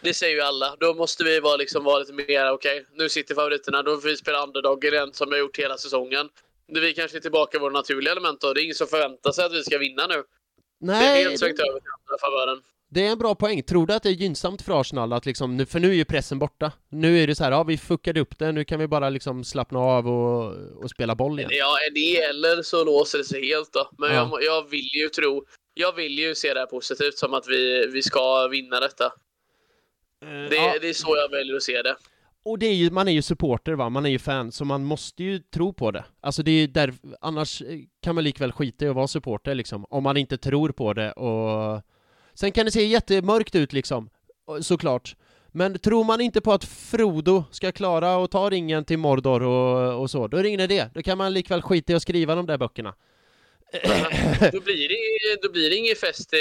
Det 0.02 0.14
säger 0.14 0.34
ju 0.34 0.40
alla. 0.40 0.76
Då 0.80 0.94
måste 0.94 1.24
vi 1.24 1.40
vara, 1.40 1.56
liksom, 1.56 1.84
vara 1.84 1.98
lite 1.98 2.12
mer, 2.12 2.50
okej, 2.52 2.84
nu 2.94 3.04
är 3.04 3.08
City 3.08 3.34
favoriterna, 3.34 3.82
då 3.82 3.96
får 4.00 4.08
vi 4.08 4.16
spela 4.16 4.42
underdog 4.46 4.84
igen 4.84 5.10
som 5.12 5.28
vi 5.30 5.34
har 5.36 5.40
gjort 5.40 5.58
hela 5.58 5.76
säsongen. 5.78 6.28
Det 6.68 6.80
Vi 6.80 6.92
kanske 6.94 7.16
är 7.16 7.20
tillbaka 7.20 7.56
i 7.56 7.60
våra 7.60 7.72
naturliga 7.72 8.12
element 8.12 8.40
då. 8.40 8.52
Det 8.52 8.60
är 8.60 8.62
ingen 8.62 8.74
som 8.74 8.86
förväntar 8.86 9.32
sig 9.32 9.44
att 9.44 9.52
vi 9.52 9.62
ska 9.62 9.78
vinna 9.78 10.06
nu. 10.06 10.14
det 10.14 10.22
är 10.92 10.96
Nej, 11.00 11.22
helt 11.24 11.38
svängt 11.38 11.58
över 11.60 11.80
till 11.80 11.88
andra 11.98 12.18
favören. 12.20 12.62
det 12.90 13.06
är 13.06 13.10
en 13.12 13.18
bra 13.18 13.34
poäng. 13.34 13.62
Tror 13.62 13.86
du 13.86 13.94
att 13.94 14.02
det 14.02 14.08
är 14.08 14.12
gynnsamt 14.12 14.62
för 14.62 14.80
Arsenal 14.80 15.12
att 15.12 15.26
liksom, 15.26 15.56
nu- 15.56 15.66
för 15.66 15.80
nu 15.80 15.88
är 15.90 15.94
ju 15.94 16.04
pressen 16.04 16.38
borta. 16.38 16.72
Nu 16.88 17.22
är 17.22 17.26
det 17.26 17.34
så 17.34 17.44
här, 17.44 17.50
ja 17.50 17.62
vi 17.62 17.78
fuckade 17.78 18.20
upp 18.20 18.38
det, 18.38 18.52
nu 18.52 18.64
kan 18.64 18.78
vi 18.80 18.86
bara 18.88 19.10
liksom 19.10 19.44
slappna 19.44 19.78
av 19.78 20.08
och, 20.08 20.54
och 20.82 20.90
spela 20.90 21.14
boll 21.14 21.38
igen. 21.38 21.50
Ja, 21.54 21.76
det 21.94 22.16
eller 22.22 22.62
så 22.62 22.84
låser 22.84 23.18
det 23.18 23.24
sig 23.24 23.46
helt 23.46 23.72
då. 23.72 23.90
Men 23.98 24.14
Ja. 24.14 24.28
jag, 24.32 24.44
jag 24.44 24.70
vill 24.70 24.88
ju 24.94 25.08
tro, 25.08 25.44
jag 25.74 25.92
vill 25.96 26.18
ju 26.18 26.34
se 26.34 26.54
det 26.54 26.60
här 26.60 26.66
positivt 26.66 27.18
som 27.18 27.34
att 27.34 27.48
vi, 27.48 27.86
vi 27.86 28.02
ska 28.02 28.48
vinna 28.48 28.80
detta. 28.80 29.12
Det, 30.20 30.56
Ja. 30.56 30.74
det 30.80 30.88
är 30.88 30.92
så 30.92 31.16
jag 31.16 31.30
väljer 31.30 31.56
att 31.56 31.62
se 31.62 31.82
det. 31.82 31.96
Och 32.42 32.58
det 32.58 32.66
är 32.66 32.74
ju, 32.74 32.90
man 32.90 33.08
är 33.08 33.12
ju 33.12 33.22
supporter 33.22 33.72
va, 33.72 33.88
man 33.88 34.06
är 34.06 34.10
ju 34.10 34.18
fan, 34.18 34.52
så 34.52 34.64
man 34.64 34.84
måste 34.84 35.22
ju 35.24 35.38
tro 35.38 35.72
på 35.72 35.90
det. 35.90 36.04
Alltså 36.20 36.42
det 36.42 36.50
är 36.50 36.60
ju 36.60 36.66
där, 36.66 36.94
annars 37.20 37.62
eh, 37.62 37.78
kan 38.02 38.14
man 38.14 38.24
likväl 38.24 38.52
skita 38.52 38.84
i 38.84 38.88
att 38.88 38.94
vara 38.94 39.08
supporter 39.08 39.54
liksom, 39.54 39.84
om 39.90 40.02
man 40.02 40.16
inte 40.16 40.38
tror 40.38 40.68
på 40.72 40.92
det 40.92 41.12
och... 41.12 41.82
Sen 42.34 42.52
kan 42.52 42.64
det 42.64 42.70
se 42.72 42.84
jättemörkt 42.84 43.54
ut 43.54 43.72
liksom, 43.72 44.10
och- 44.44 44.66
såklart. 44.66 45.16
Men 45.52 45.78
tror 45.78 46.04
man 46.04 46.20
inte 46.20 46.40
på 46.40 46.52
att 46.52 46.64
Frodo 46.64 47.44
ska 47.50 47.72
klara 47.72 48.24
att 48.24 48.30
ta 48.30 48.50
ringen 48.50 48.84
till 48.84 48.98
Mordor 48.98 49.42
och, 49.42 50.00
och 50.02 50.10
så, 50.10 50.26
då 50.28 50.36
är 50.36 50.42
det 50.42 50.48
ingen 50.48 50.60
idé. 50.60 50.84
Då 50.94 51.02
kan 51.02 51.18
man 51.18 51.34
likväl 51.34 51.62
skita 51.62 51.92
i 51.92 51.96
att 51.96 52.02
skriva 52.02 52.34
de 52.34 52.46
där 52.46 52.58
böckerna. 52.58 52.94
då, 54.52 54.60
blir 54.60 54.88
det, 54.88 55.42
då 55.42 55.52
blir 55.52 55.70
det 55.70 55.76
ingen 55.76 55.96
fest 55.96 56.34
i, 56.34 56.38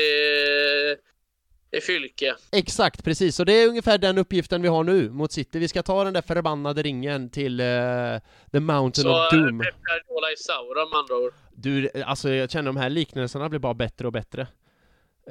i 1.71 1.81
Fylke. 1.81 2.35
Exakt, 2.51 3.03
precis. 3.03 3.35
Så 3.35 3.43
det 3.43 3.53
är 3.53 3.67
ungefär 3.67 3.97
den 3.97 4.17
uppgiften 4.17 4.61
vi 4.61 4.67
har 4.67 4.83
nu 4.83 5.09
mot 5.09 5.31
City. 5.31 5.59
Vi 5.59 5.67
ska 5.67 5.83
ta 5.83 6.03
den 6.03 6.13
där 6.13 6.21
förbannade 6.21 6.81
ringen 6.81 7.29
till 7.29 7.61
uh, 7.61 8.19
The 8.51 8.59
Mountain 8.59 9.03
så, 9.03 9.25
of 9.25 9.31
Doom. 9.31 9.59
Så 9.59 9.63
Pep 9.63 9.75
Guardiola 9.83 10.31
i 10.33 10.37
Sauron 10.37 10.89
med 10.89 10.99
andra 10.99 11.15
ord. 11.15 11.33
Du, 11.55 11.89
alltså 12.05 12.29
jag 12.29 12.51
känner 12.51 12.65
de 12.65 12.77
här 12.77 12.89
liknelserna 12.89 13.49
blir 13.49 13.59
bara 13.59 13.73
bättre 13.73 14.07
och 14.07 14.13
bättre. 14.13 14.47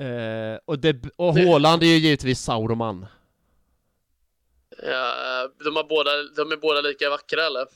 Uh, 0.01 0.59
och 0.65 0.79
det, 0.79 0.97
och 1.17 1.39
Haaland 1.39 1.83
är 1.83 1.87
ju 1.87 1.97
givetvis 1.97 2.41
Sauroman. 2.41 3.07
Ja, 4.83 5.49
de, 5.65 5.77
har 5.77 5.89
båda, 5.89 6.11
de 6.37 6.53
är 6.53 6.57
båda 6.57 6.81
lika 6.81 7.11
vackra 7.11 7.47
eller? 7.47 7.67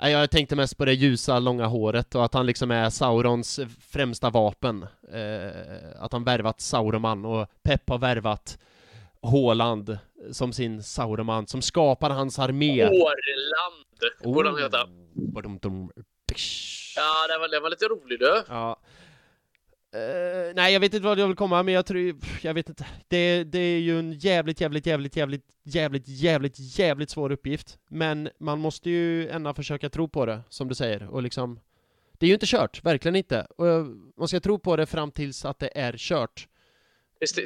Nej, 0.00 0.12
jag 0.12 0.30
tänkte 0.30 0.56
mest 0.56 0.78
på 0.78 0.84
det 0.84 0.92
ljusa, 0.92 1.38
långa 1.38 1.66
håret 1.66 2.14
och 2.14 2.24
att 2.24 2.34
han 2.34 2.46
liksom 2.46 2.70
är 2.70 2.90
Saurons 2.90 3.60
främsta 3.80 4.30
vapen. 4.30 4.86
Eh, 5.12 6.02
att 6.02 6.12
han 6.12 6.24
värvat 6.24 6.60
Sauroman 6.60 7.24
och 7.24 7.48
Pep 7.62 7.88
har 7.88 7.98
värvat 7.98 8.58
Håland 9.22 9.98
som 10.32 10.52
sin 10.52 10.82
Sauroman, 10.82 11.46
som 11.46 11.62
skapar 11.62 12.10
hans 12.10 12.38
armé. 12.38 12.84
Hårland, 12.84 13.14
borde 14.24 14.48
han 14.48 14.58
heta. 14.58 14.84
Oh. 14.84 15.88
Ja, 16.96 17.26
det 17.28 17.38
var, 17.38 17.48
det 17.48 17.60
var 17.60 17.70
lite 17.70 17.84
rolig 17.84 18.18
du. 18.18 18.42
Ja. 18.48 18.80
Uh, 19.94 20.54
nej, 20.54 20.72
jag 20.72 20.80
vet 20.80 20.94
inte 20.94 21.06
vad 21.06 21.18
jag 21.18 21.26
vill 21.26 21.36
komma, 21.36 21.62
men 21.62 21.74
jag 21.74 21.86
tror, 21.86 22.14
jag 22.42 22.54
vet 22.54 22.68
inte. 22.68 22.86
Det, 23.08 23.44
det 23.44 23.58
är 23.58 23.78
ju 23.78 23.98
en 23.98 24.12
jävligt, 24.12 24.60
jävligt, 24.60 24.86
jävligt, 24.86 25.16
jävligt, 25.16 25.44
jävligt, 25.62 26.08
jävligt, 26.08 26.54
jävligt 26.58 27.10
svår 27.10 27.32
uppgift. 27.32 27.78
Men 27.88 28.28
man 28.38 28.58
måste 28.58 28.90
ju 28.90 29.28
ändå 29.28 29.54
försöka 29.54 29.90
tro 29.90 30.08
på 30.08 30.26
det, 30.26 30.40
som 30.48 30.68
du 30.68 30.74
säger, 30.74 31.08
och 31.08 31.22
liksom 31.22 31.60
Det 32.18 32.26
är 32.26 32.28
ju 32.28 32.34
inte 32.34 32.46
kört, 32.46 32.84
verkligen 32.84 33.16
inte. 33.16 33.46
Och 33.56 33.86
man 34.16 34.28
ska 34.28 34.40
tro 34.40 34.58
på 34.58 34.76
det 34.76 34.86
fram 34.86 35.10
tills 35.10 35.44
att 35.44 35.58
det 35.58 35.70
är 35.74 35.94
kört. 35.96 36.48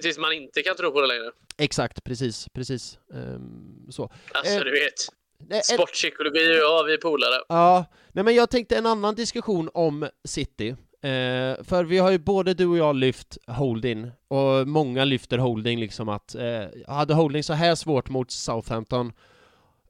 Tills, 0.03 0.19
man 0.19 0.33
inte 0.33 0.63
kan 0.63 0.77
tro 0.77 0.93
på 0.93 1.01
det 1.01 1.07
längre. 1.07 1.31
Exakt, 1.59 2.05
precis, 2.05 2.49
precis. 2.49 2.99
Um, 3.09 3.87
så. 3.91 4.11
Alltså, 4.33 4.59
uh, 4.59 4.65
du 4.65 4.71
vet. 4.71 5.65
Sportpsykologi 5.65 6.53
och 6.53 6.57
jag, 6.57 6.85
vi 6.85 6.93
är 6.93 6.99
polare. 6.99 7.43
Ja, 7.49 7.85
nej 8.13 8.25
men 8.25 8.35
jag 8.35 8.51
tänkte 8.51 8.77
en 8.77 8.87
annan 8.87 9.15
diskussion 9.15 9.71
om 9.75 10.09
City. 10.25 10.77
Eh, 11.05 11.65
för 11.65 11.85
vi 11.85 11.99
har 11.99 12.11
ju 12.11 12.19
både 12.19 12.55
du 12.55 12.67
och 12.67 12.79
jag 12.79 12.97
lyft 12.97 13.39
Holding, 13.47 14.11
och 14.29 14.69
många 14.69 15.05
lyfter 15.05 15.39
Holding 15.39 15.81
liksom 15.81 16.09
att, 16.09 16.35
eh, 16.35 16.65
hade 16.89 17.15
Holding 17.15 17.43
så 17.43 17.53
här 17.53 17.75
svårt 17.75 18.09
mot 18.09 18.31
Southampton, 18.31 19.13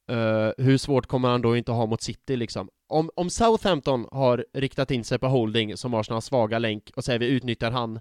eh, 0.09 0.51
hur 0.59 0.78
svårt 0.78 1.06
kommer 1.06 1.28
han 1.28 1.43
då 1.43 1.56
inte 1.56 1.72
ha 1.72 1.86
mot 1.86 2.02
City 2.02 2.36
liksom? 2.36 2.68
Om, 2.89 3.10
om 3.16 3.30
Southampton 3.30 4.06
har 4.12 4.47
riktat 4.52 4.90
in 4.90 5.05
sig 5.05 5.18
på 5.18 5.26
Holding 5.26 5.76
som 5.76 5.94
Arsenals 5.94 6.24
svaga 6.24 6.59
länk, 6.59 6.90
och 6.97 7.05
säger 7.05 7.18
vi 7.18 7.28
utnyttjar 7.28 7.70
han 7.70 8.01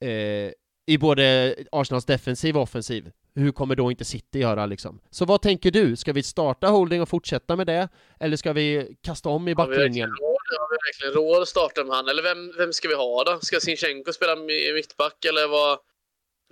eh, 0.00 0.52
i 0.86 0.98
både 1.00 1.54
Arsenals 1.72 2.04
defensiv 2.04 2.56
och 2.56 2.62
offensiv, 2.62 3.10
hur 3.34 3.52
kommer 3.52 3.76
då 3.76 3.90
inte 3.90 4.04
City 4.04 4.38
göra 4.38 4.66
liksom? 4.66 5.00
Så 5.10 5.24
vad 5.24 5.42
tänker 5.42 5.70
du? 5.70 5.96
Ska 5.96 6.12
vi 6.12 6.22
starta 6.22 6.68
Holding 6.68 7.02
och 7.02 7.08
fortsätta 7.08 7.56
med 7.56 7.66
det? 7.66 7.88
Eller 8.20 8.36
ska 8.36 8.52
vi 8.52 8.96
kasta 9.02 9.28
om 9.28 9.48
i 9.48 9.54
backlinjen? 9.54 10.10
Ja, 10.20 10.29
har 10.58 10.70
vi 10.70 10.76
verkligen 10.86 11.14
råd 11.14 11.42
att 11.42 11.48
starta 11.48 11.84
med 11.84 11.96
han? 11.96 12.08
Eller 12.08 12.22
vem, 12.22 12.52
vem 12.56 12.72
ska 12.72 12.88
vi 12.88 12.94
ha 12.94 13.24
då? 13.24 13.40
Ska 13.40 13.60
Sinchenko 13.60 14.12
spela 14.12 14.36
mittback 14.74 15.24
eller 15.24 15.48
vad? 15.48 15.78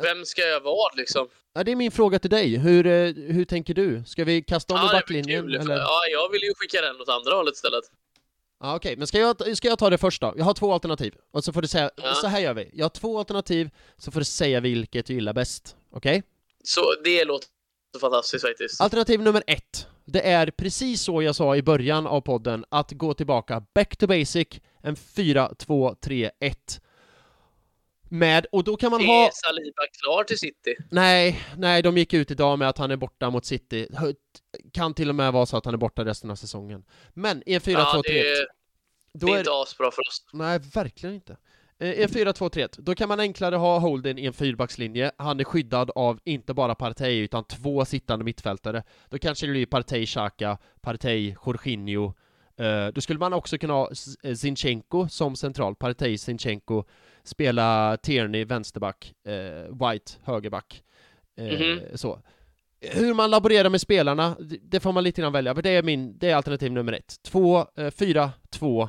Vem 0.03 0.25
ska 0.25 0.43
jag 0.43 0.61
vara 0.61 0.95
liksom? 0.97 1.29
Ja, 1.55 1.65
det 1.65 1.73
är 1.73 1.77
min 1.77 1.93
fråga 1.93 2.19
till 2.19 2.31
dig. 2.31 2.57
Hur, 2.57 2.87
eh, 2.87 3.15
hur 3.15 3.45
tänker 3.45 3.75
du? 3.75 4.03
Ska 4.07 4.25
vi 4.25 4.43
kasta 4.43 4.75
om 4.75 4.81
ja, 4.81 4.91
i 4.91 4.93
backlinjen? 4.93 5.45
Eller? 5.45 5.77
Ja, 5.77 6.01
jag 6.13 6.31
vill 6.33 6.43
ju 6.43 6.55
skicka 6.57 6.81
den 6.81 7.01
åt 7.01 7.09
andra 7.09 7.35
hållet 7.35 7.55
istället. 7.55 7.85
Ja, 8.61 8.77
Okej, 8.77 8.89
okay. 8.89 8.97
men 8.97 9.07
ska 9.07 9.19
jag, 9.19 9.57
ska 9.57 9.69
jag 9.69 9.79
ta 9.79 9.91
det 9.91 9.99
först 9.99 10.21
då? 10.21 10.35
Jag 10.37 10.45
har 10.45 10.55
två 10.55 10.73
alternativ, 10.73 11.15
och 11.31 11.45
så 11.45 11.53
får 11.53 11.63
du 11.63 11.69
säga, 11.69 11.91
ja. 11.97 12.15
så 12.15 12.27
här 12.27 12.41
gör 12.41 12.55
vi. 12.55 12.71
Jag 12.73 12.85
har 12.85 12.91
två 12.91 13.19
alternativ, 13.19 13.71
så 13.99 14.11
får 14.11 14.21
du 14.21 14.25
säga 14.25 14.61
vilket 14.61 15.07
du 15.07 15.15
gillar 15.15 15.33
bäst. 15.33 15.77
Okej? 15.91 16.19
Okay? 16.19 16.23
Så 16.65 16.95
det 17.05 17.25
låter 17.25 17.49
fantastiskt 18.01 18.45
faktiskt. 18.45 18.81
Alternativ 18.81 19.21
nummer 19.21 19.43
ett. 19.47 19.87
Det 20.13 20.27
är 20.27 20.51
precis 20.51 21.03
så 21.03 21.23
jag 21.23 21.35
sa 21.35 21.57
i 21.57 21.63
början 21.63 22.07
av 22.07 22.21
podden, 22.21 22.65
att 22.69 22.93
gå 22.93 23.15
tillbaka 23.15 23.63
back 23.75 23.97
to 23.97 24.07
basic, 24.07 24.49
en 24.83 24.97
4-2-3-1. 24.97 26.31
Med, 28.09 28.47
och 28.53 28.65
då 28.65 28.77
kan 28.77 28.91
man 28.91 29.05
ha... 29.05 29.27
Är 29.27 29.31
Saliba 29.33 29.83
klar 30.03 30.25
till 30.25 30.39
City? 30.39 30.77
Nej, 30.91 31.41
nej, 31.57 31.83
de 31.83 31.99
gick 31.99 32.15
ut 32.15 32.31
idag 32.31 32.59
med 32.59 32.69
att 32.69 32.79
han 32.79 32.91
är 32.91 32.97
borta 32.97 33.31
mot 33.31 33.45
City. 33.45 33.89
Kan 34.73 34.95
till 34.95 35.09
och 35.09 35.15
med 35.15 35.33
vara 35.33 35.47
så 35.47 35.57
att 35.57 35.65
han 35.65 35.75
är 35.75 35.79
borta 35.79 36.05
resten 36.05 36.31
av 36.31 36.37
säsongen. 36.37 36.85
Men 37.15 37.43
i 37.47 37.55
en 37.55 37.61
4-2-3-1... 37.61 37.73
Ja, 37.75 38.03
det, 38.05 38.29
är, 38.29 38.47
det 39.13 39.33
är 39.33 39.39
inte 39.39 39.53
asbra 39.53 39.91
för 39.91 40.09
oss. 40.09 40.25
Nej, 40.33 40.59
verkligen 40.75 41.15
inte. 41.15 41.37
Eh, 41.81 42.01
en 42.03 42.09
4-2-3-1, 42.09 42.75
då 42.79 42.95
kan 42.95 43.09
man 43.09 43.21
enklare 43.21 43.57
ha 43.57 43.79
Holden 43.79 44.19
i 44.19 44.27
en 44.27 44.33
fyrbackslinje, 44.33 45.11
han 45.17 45.41
är 45.41 45.45
skyddad 45.45 45.91
av 45.95 46.21
inte 46.25 46.55
bara 46.55 46.75
Partey 46.75 47.19
utan 47.19 47.45
två 47.45 47.85
sittande 47.85 48.25
mittfältare. 48.25 48.83
Då 49.09 49.19
kanske 49.19 49.47
det 49.47 49.53
blir 49.53 49.67
Partey, 49.67 50.07
Xhaka, 50.07 50.59
Partey, 50.81 51.35
Jorginho. 51.47 52.15
Uh, 52.61 52.89
då 52.95 53.01
skulle 53.01 53.19
man 53.19 53.33
också 53.33 53.59
kunna 53.59 53.73
ha 53.73 53.91
eh, 54.23 54.35
Zinchenko 54.35 55.09
som 55.09 55.37
central, 55.37 55.75
Partey, 55.75 56.19
Zinchenko, 56.19 56.85
spela 57.25 57.97
Tierney 58.03 58.45
vänsterback, 58.45 59.15
White 59.71 60.13
högerback. 60.23 60.83
Mm 61.37 61.57
-hmm. 61.57 61.97
Så. 61.97 62.21
Hur 62.81 63.15
man 63.15 63.31
laborerar 63.31 63.69
med 63.69 63.81
spelarna, 63.81 64.37
det 64.63 64.81
får 64.81 64.93
man 64.93 65.05
lite 65.05 65.21
grann 65.21 65.33
välja, 65.33 65.55
för 65.55 65.63
det 65.63 65.71
är 65.71 65.83
min, 65.83 66.19
det 66.19 66.31
är 66.31 66.37
alternativ 66.37 66.73
nummer 66.73 66.93
ett. 66.93 67.23
2, 67.23 67.67
4, 67.91 68.31
2, 68.51 68.89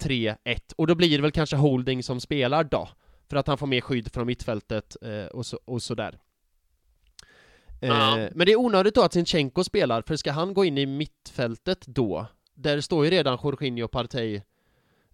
3-1 0.00 0.36
och 0.76 0.86
då 0.86 0.94
blir 0.94 1.16
det 1.16 1.22
väl 1.22 1.30
kanske 1.30 1.56
Holding 1.56 2.02
som 2.02 2.20
spelar 2.20 2.64
då 2.64 2.88
för 3.30 3.36
att 3.36 3.46
han 3.46 3.58
får 3.58 3.66
mer 3.66 3.80
skydd 3.80 4.12
från 4.12 4.26
mittfältet 4.26 4.96
eh, 5.02 5.24
och, 5.24 5.46
så, 5.46 5.60
och 5.64 5.82
sådär. 5.82 6.18
Eh, 7.80 8.16
Men 8.32 8.46
det 8.46 8.52
är 8.52 8.56
onödigt 8.56 8.94
då 8.94 9.02
att 9.02 9.12
Sinchenko 9.12 9.64
spelar, 9.64 10.02
för 10.02 10.16
ska 10.16 10.32
han 10.32 10.54
gå 10.54 10.64
in 10.64 10.78
i 10.78 10.86
mittfältet 10.86 11.86
då, 11.86 12.26
där 12.54 12.80
står 12.80 13.04
ju 13.04 13.10
redan 13.10 13.38
Jorginho 13.42 13.84
och 13.84 13.90
Partey 13.90 14.40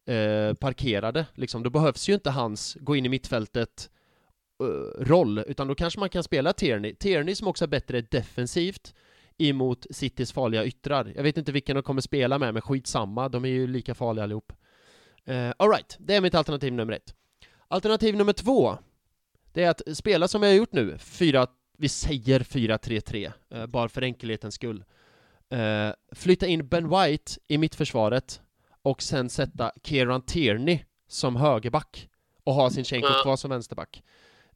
eh, 0.06 0.54
parkerade, 0.54 1.26
liksom, 1.34 1.62
då 1.62 1.70
behövs 1.70 2.08
ju 2.08 2.14
inte 2.14 2.30
hans 2.30 2.76
gå 2.80 2.96
in 2.96 3.06
i 3.06 3.08
mittfältet 3.08 3.90
uh, 4.62 5.04
roll, 5.04 5.38
utan 5.38 5.68
då 5.68 5.74
kanske 5.74 6.00
man 6.00 6.08
kan 6.08 6.22
spela 6.22 6.52
Tierney. 6.52 6.94
Tierney 6.94 7.34
som 7.34 7.48
också 7.48 7.64
är 7.64 7.68
bättre 7.68 8.00
defensivt, 8.00 8.94
emot 9.38 9.86
Citys 9.90 10.32
farliga 10.32 10.64
yttrar. 10.64 11.12
Jag 11.16 11.22
vet 11.22 11.38
inte 11.38 11.52
vilken 11.52 11.76
de 11.76 11.82
kommer 11.82 12.00
spela 12.00 12.38
med, 12.38 12.54
men 12.54 12.62
skitsamma, 12.62 13.28
de 13.28 13.44
är 13.44 13.48
ju 13.48 13.66
lika 13.66 13.94
farliga 13.94 14.24
allihop. 14.24 14.52
Uh, 15.30 15.52
Alright, 15.56 15.96
det 15.98 16.14
är 16.14 16.20
mitt 16.20 16.34
alternativ 16.34 16.72
nummer 16.72 16.92
ett. 16.92 17.14
Alternativ 17.68 18.16
nummer 18.16 18.32
två, 18.32 18.78
det 19.52 19.62
är 19.62 19.70
att 19.70 19.82
spela 19.92 20.28
som 20.28 20.40
vi 20.40 20.46
har 20.46 20.54
gjort 20.54 20.72
nu, 20.72 20.98
fyra, 20.98 21.46
vi 21.78 21.88
säger 21.88 22.40
4-3-3, 22.40 23.26
uh, 23.26 23.60
eh, 23.60 23.66
bara 23.66 23.88
för 23.88 24.02
enkelhetens 24.02 24.54
skull. 24.54 24.84
Uh, 25.52 25.92
flytta 26.12 26.46
in 26.46 26.68
Ben 26.68 26.88
White 26.88 27.32
i 27.48 27.58
mittförsvaret 27.58 28.40
och 28.82 29.02
sen 29.02 29.30
sätta 29.30 29.72
Kieran 29.82 30.22
Tierney 30.22 30.78
som 31.08 31.36
högerback 31.36 32.08
och 32.44 32.54
ha 32.54 32.70
sin 32.70 32.84
mm. 32.92 33.22
kvar 33.22 33.36
som 33.36 33.50
vänsterback. 33.50 34.02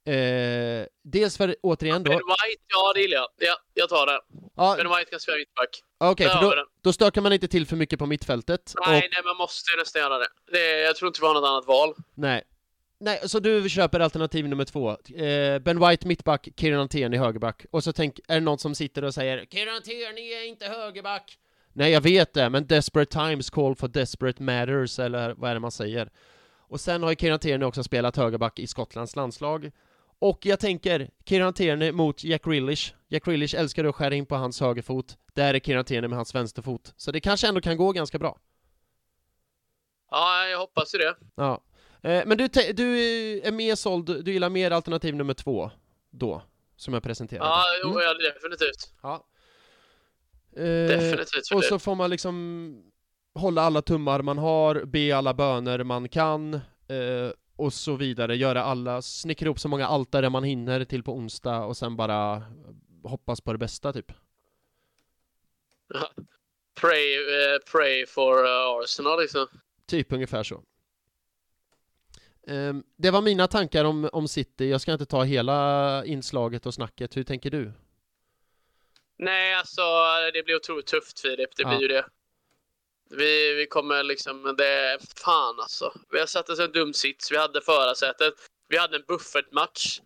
Eh, 0.04 0.86
dels 1.02 1.36
för, 1.36 1.56
återigen 1.62 2.04
då... 2.04 2.10
Ben 2.10 2.18
White, 2.18 2.62
ja 2.68 2.92
det 2.94 3.00
gillar 3.00 3.16
jag. 3.16 3.28
Ja, 3.38 3.56
jag 3.74 3.88
tar 3.88 4.06
det. 4.06 4.20
Ja. 4.56 4.74
Ben 4.76 4.88
White 4.88 5.10
kan 5.10 5.20
spela 5.20 5.38
mittback. 5.38 5.82
Okej, 5.98 6.26
okay, 6.26 6.38
för 6.38 6.56
då, 6.56 6.64
då 6.82 6.92
stökar 6.92 7.20
man 7.20 7.32
inte 7.32 7.48
till 7.48 7.66
för 7.66 7.76
mycket 7.76 7.98
på 7.98 8.06
mittfältet. 8.06 8.74
Nej, 8.86 8.96
och... 8.96 9.08
nej, 9.12 9.22
man 9.24 9.36
måste 9.36 9.76
nästan 9.78 10.02
göra 10.02 10.18
det. 10.18 10.28
det. 10.52 10.80
Jag 10.80 10.96
tror 10.96 11.08
inte 11.08 11.20
vi 11.20 11.26
har 11.26 11.34
något 11.34 11.48
annat 11.48 11.66
val. 11.66 11.94
Nej. 12.14 12.42
Nej, 13.02 13.20
så 13.24 13.40
du 13.40 13.68
köper 13.68 14.00
alternativ 14.00 14.48
nummer 14.48 14.64
två. 14.64 14.90
Eh, 14.90 15.58
ben 15.58 15.88
White 15.88 16.06
mittback, 16.06 16.48
Kieran 16.56 16.88
Tierney 16.88 17.18
högerback. 17.18 17.66
Och 17.70 17.84
så 17.84 17.92
tänk, 17.92 18.20
är 18.28 18.34
det 18.34 18.40
någon 18.40 18.58
som 18.58 18.74
sitter 18.74 19.04
och 19.04 19.14
säger 19.14 19.44
Tierney 19.80 20.32
är 20.32 20.48
inte 20.48 20.66
högerback. 20.66 21.38
Nej, 21.72 21.92
jag 21.92 22.00
vet 22.00 22.34
det, 22.34 22.50
men 22.50 22.66
desperate 22.66 23.12
times 23.12 23.50
call 23.50 23.76
for 23.76 23.88
desperate 23.88 24.42
matters, 24.42 24.98
eller 24.98 25.34
vad 25.36 25.50
är 25.50 25.54
det 25.54 25.60
man 25.60 25.72
säger? 25.72 26.10
Och 26.68 26.80
sen 26.80 27.02
har 27.02 27.10
ju 27.10 27.38
Tierney 27.38 27.68
också 27.68 27.82
spelat 27.82 28.16
högerback 28.16 28.58
i 28.58 28.66
Skottlands 28.66 29.16
landslag. 29.16 29.70
Och 30.20 30.46
jag 30.46 30.60
tänker, 30.60 31.10
Kieran 31.24 31.54
Tierney 31.54 31.92
mot 31.92 32.24
Jack 32.24 32.44
Grealish. 32.44 32.94
Jack 33.08 33.24
Grealish 33.24 33.54
älskar 33.54 33.84
att 33.84 33.94
skära 33.94 34.14
in 34.14 34.26
på 34.26 34.36
hans 34.36 34.60
högerfot. 34.60 35.18
Där 35.34 35.54
är 35.54 35.60
Kieran 35.60 35.84
Tierney 35.84 36.08
med 36.08 36.16
hans 36.16 36.34
vänsterfot. 36.34 36.94
Så 36.96 37.12
det 37.12 37.20
kanske 37.20 37.48
ändå 37.48 37.60
kan 37.60 37.76
gå 37.76 37.92
ganska 37.92 38.18
bra. 38.18 38.38
Ja, 40.10 40.46
jag 40.46 40.58
hoppas 40.58 40.94
ju 40.94 40.98
det. 40.98 41.16
Ja. 41.34 41.62
Eh, 42.02 42.22
men 42.26 42.38
du, 42.38 42.48
du 42.72 42.98
är 43.40 43.52
mer 43.52 43.74
såld, 43.74 44.24
du 44.24 44.32
gillar 44.32 44.50
mer 44.50 44.70
alternativ 44.70 45.14
nummer 45.16 45.34
två 45.34 45.70
då, 46.10 46.42
som 46.76 46.94
jag 46.94 47.02
presenterade? 47.02 47.48
Ja, 47.48 47.64
jo, 47.82 47.90
mm. 47.90 48.02
ja 48.02 48.14
definitivt. 48.14 48.92
Ja. 49.02 49.26
Eh, 50.56 50.62
definitivt. 50.64 51.52
Och 51.54 51.64
så 51.64 51.78
får 51.78 51.94
man 51.94 52.10
liksom 52.10 52.84
hålla 53.34 53.62
alla 53.62 53.82
tummar 53.82 54.22
man 54.22 54.38
har, 54.38 54.84
be 54.84 55.16
alla 55.16 55.34
böner 55.34 55.84
man 55.84 56.08
kan, 56.08 56.54
eh, 56.54 57.30
och 57.60 57.72
så 57.72 57.96
vidare, 57.96 58.36
göra 58.36 58.62
alla, 58.62 59.02
snickra 59.02 59.46
ihop 59.46 59.60
så 59.60 59.68
många 59.68 59.86
altare 59.86 60.30
man 60.30 60.44
hinner 60.44 60.84
till 60.84 61.02
på 61.02 61.12
onsdag 61.12 61.64
och 61.64 61.76
sen 61.76 61.96
bara 61.96 62.42
hoppas 63.04 63.40
på 63.40 63.52
det 63.52 63.58
bästa 63.58 63.92
typ. 63.92 64.12
pray, 66.80 67.18
uh, 67.18 67.58
pray 67.72 68.06
for 68.06 68.44
uh, 68.44 68.82
Arsenal 68.82 69.20
liksom. 69.20 69.46
Typ 69.86 70.12
ungefär 70.12 70.42
så. 70.42 70.62
Um, 72.46 72.84
det 72.96 73.10
var 73.10 73.22
mina 73.22 73.46
tankar 73.46 73.84
om, 73.84 74.10
om 74.12 74.28
City. 74.28 74.70
Jag 74.70 74.80
ska 74.80 74.92
inte 74.92 75.06
ta 75.06 75.22
hela 75.22 76.04
inslaget 76.04 76.66
och 76.66 76.74
snacket. 76.74 77.16
Hur 77.16 77.24
tänker 77.24 77.50
du? 77.50 77.72
Nej, 79.18 79.54
alltså 79.54 79.82
det 80.34 80.42
blir 80.42 80.56
otroligt 80.56 80.86
tufft 80.86 81.20
Filip. 81.20 81.56
Det 81.56 81.64
blir 81.64 81.74
Ja. 81.74 81.82
ju 81.82 81.88
det. 81.88 82.04
Vi, 83.10 83.54
vi 83.54 83.66
kommer 83.66 84.02
liksom, 84.02 84.54
det 84.58 84.98
fan 85.16 85.60
alltså. 85.60 85.92
Vi 86.10 86.18
har 86.18 86.26
satt 86.26 86.48
oss 86.48 86.60
i 86.60 86.62
en 86.62 86.72
dum 86.72 86.92
sits. 86.94 87.32
Vi 87.32 87.36
hade 87.36 87.60
förarsätet. 87.60 88.34
Vi 88.68 88.78
hade 88.78 88.96
en 88.96 89.04
buffertmatch. 89.08 90.00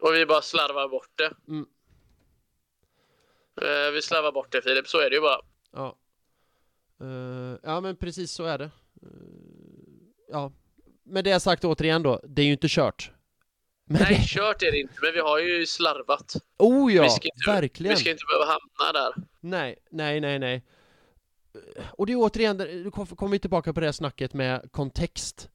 Och 0.00 0.14
vi 0.14 0.26
bara 0.26 0.42
slarvar 0.42 0.88
bort 0.88 1.10
det. 1.14 1.32
Mm. 1.48 1.66
Eh, 3.62 3.92
vi 3.92 4.02
slarvar 4.02 4.32
bort 4.32 4.52
det 4.52 4.62
Filip, 4.62 4.88
så 4.88 4.98
är 4.98 5.10
det 5.10 5.16
ju 5.16 5.22
bara. 5.22 5.40
Ja. 5.72 5.96
Eh, 7.00 7.58
ja 7.62 7.80
men 7.80 7.96
precis 7.96 8.32
så 8.32 8.44
är 8.44 8.58
det. 8.58 8.64
Eh, 8.64 8.70
ja. 10.28 10.52
Med 11.04 11.24
det 11.24 11.40
sagt 11.40 11.64
återigen 11.64 12.02
då, 12.02 12.20
det 12.24 12.42
är 12.42 12.46
ju 12.46 12.52
inte 12.52 12.68
kört. 12.70 13.10
Men 13.84 14.02
Nej, 14.02 14.16
det... 14.18 14.28
kört 14.28 14.62
är 14.62 14.72
det 14.72 14.78
inte, 14.78 14.94
men 15.02 15.12
vi 15.12 15.20
har 15.20 15.38
ju 15.38 15.66
slarvat. 15.66 16.36
Oh 16.58 16.94
ja, 16.94 17.02
vi 17.02 17.08
inte- 17.08 17.50
verkligen. 17.50 17.90
Vi 17.90 17.96
ska 18.00 18.10
inte 18.10 18.24
behöva 18.28 18.44
hamna 18.44 19.00
där. 19.00 19.14
Nej, 19.40 19.78
nej, 19.90 20.20
nej, 20.20 20.38
nej. 20.38 20.64
Och 21.92 22.06
det 22.06 22.12
är 22.12 22.16
återigen, 22.16 22.56
nu 22.56 22.90
kom- 22.90 23.06
kommer 23.06 23.32
vi 23.32 23.38
tillbaka 23.38 23.72
på 23.72 23.80
det 23.80 23.86
här 23.86 23.92
snacket 23.92 24.34
med 24.34 24.68
kontext. 24.72 25.48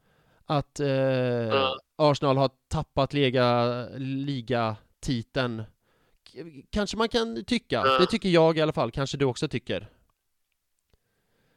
Att 0.46 0.80
eh, 0.80 0.88
Ja. 0.88 1.80
Arsenal 1.96 2.38
har 2.38 2.50
tappat 2.68 3.14
liga, 3.14 3.88
ligatiteln. 3.98 5.64
Kanske 6.70 6.98
man 6.98 7.10
kan 7.10 7.46
tycka, 7.46 7.76
Ja. 7.86 8.00
det 8.00 8.06
tycker 8.06 8.30
jag 8.30 8.58
i 8.58 8.62
alla 8.62 8.74
fall, 8.74 8.92
kanske 8.92 9.18
du 9.18 9.26
också 9.26 9.48
tycker. 9.48 9.88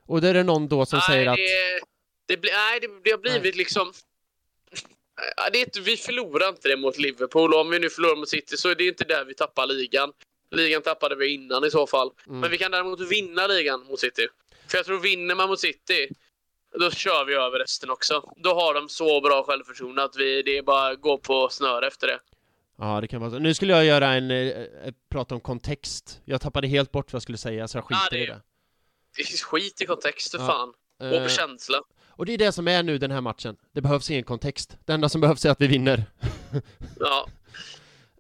Och 0.03 0.21
det 0.21 0.29
är 0.29 0.35
det 0.35 0.43
någon 0.43 0.69
då 0.69 0.87
som 0.87 0.97
nej, 0.97 1.07
säger 1.07 1.27
att... 1.27 1.37
det, 2.27 2.37
det, 2.37 2.53
nej, 2.53 2.81
det, 2.81 2.89
det 3.05 3.11
har 3.11 3.19
blivit 3.19 3.57
liksom... 3.57 3.93
Ja, 5.37 5.51
Det 5.53 5.59
är 5.59 5.65
inte, 5.65 5.81
vi 5.81 5.97
förlorar 5.97 6.49
inte 6.49 6.69
det 6.69 6.77
mot 6.77 6.99
Liverpool. 6.99 7.55
Om 7.55 7.71
vi 7.71 7.79
nu 7.79 7.91
förlorar 7.91 8.17
mot 8.17 8.29
City 8.29 8.57
så 8.57 8.69
är 8.69 8.75
det 8.75 8.87
inte 8.87 9.05
där 9.05 9.25
vi 9.25 9.35
tappar 9.35 9.67
ligan. 9.67 10.13
Ligan 10.51 10.83
tappade 10.83 11.17
vi 11.17 11.35
innan 11.35 11.65
i 11.65 11.71
så 11.71 11.87
fall. 11.87 12.11
Mm. 12.27 12.41
Men 12.41 12.51
vi 12.51 12.59
kan 12.59 12.71
däremot 12.71 13.01
vinna 13.11 13.47
ligan 13.47 13.81
mot 13.87 14.01
City. 14.01 14.27
För 14.69 14.79
jag 14.79 14.87
tror 14.87 14.99
vinner 14.99 15.35
man 15.35 15.49
mot 15.49 15.61
City, 15.61 16.09
då 16.81 16.91
kör 16.91 17.25
vi 17.25 17.35
över 17.35 17.59
resten 17.59 17.91
också. 17.91 18.33
Då 18.37 18.55
har 18.55 18.75
de 18.75 18.89
så 18.89 19.21
bra 19.21 19.43
självförtroende 19.45 20.03
att 20.05 20.17
vi, 20.17 20.43
det 20.43 20.59
är 20.59 20.63
bara 20.63 20.89
att 20.91 21.01
gå 21.01 21.19
på 21.19 21.49
snöre 21.49 21.87
efter 21.87 22.07
det. 22.07 22.19
Ja, 22.79 23.01
det 23.01 23.09
kan 23.09 23.21
vara 23.21 23.31
så. 23.31 23.39
Nu 23.39 23.55
skulle 23.55 23.73
jag 23.73 23.85
göra 23.85 24.09
en, 24.09 24.31
eh, 24.31 24.37
eh, 24.49 24.67
prata 25.11 25.35
om 25.35 25.41
kontext. 25.41 26.21
Jag 26.25 26.41
tappade 26.41 26.69
helt 26.69 26.93
bort 26.93 27.13
vad 27.13 27.15
jag 27.19 27.23
skulle 27.23 27.39
säga, 27.39 27.69
så 27.69 27.79
jag 27.79 27.85
skiter 27.85 28.01
Ja, 28.03 28.09
det- 28.11 28.23
i 28.23 28.27
det. 28.27 28.41
Det 29.17 29.23
är 29.23 29.45
skit 29.45 29.81
i 29.83 29.87
kontext 29.87 30.31
för 30.31 30.39
Ja. 30.39 30.47
fan. 30.47 30.73
Och 31.01 31.17
Eh, 31.17 31.23
på 31.23 31.29
känsla. 31.29 31.79
och 32.09 32.27
det 32.27 32.33
är 32.35 32.39
det 32.39 32.53
som 32.53 32.69
är 32.69 32.83
nu 32.83 32.99
den 32.99 33.11
här 33.11 33.21
matchen. 33.21 33.57
Det 33.73 33.81
behövs 33.81 34.11
ingen 34.11 34.25
kontext. 34.25 34.77
Det 34.85 34.93
enda 34.93 35.09
som 35.09 35.21
behövs 35.21 35.45
är 35.45 35.51
att 35.51 35.61
vi 35.61 35.67
vinner. 35.67 36.05
Ja, 37.01 37.29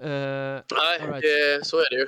Eh, 0.00 0.08
nej, 0.08 0.98
right. 1.00 1.22
det, 1.22 1.66
så 1.66 1.76
är 1.78 1.90
det 1.90 1.96
ju. 1.96 2.06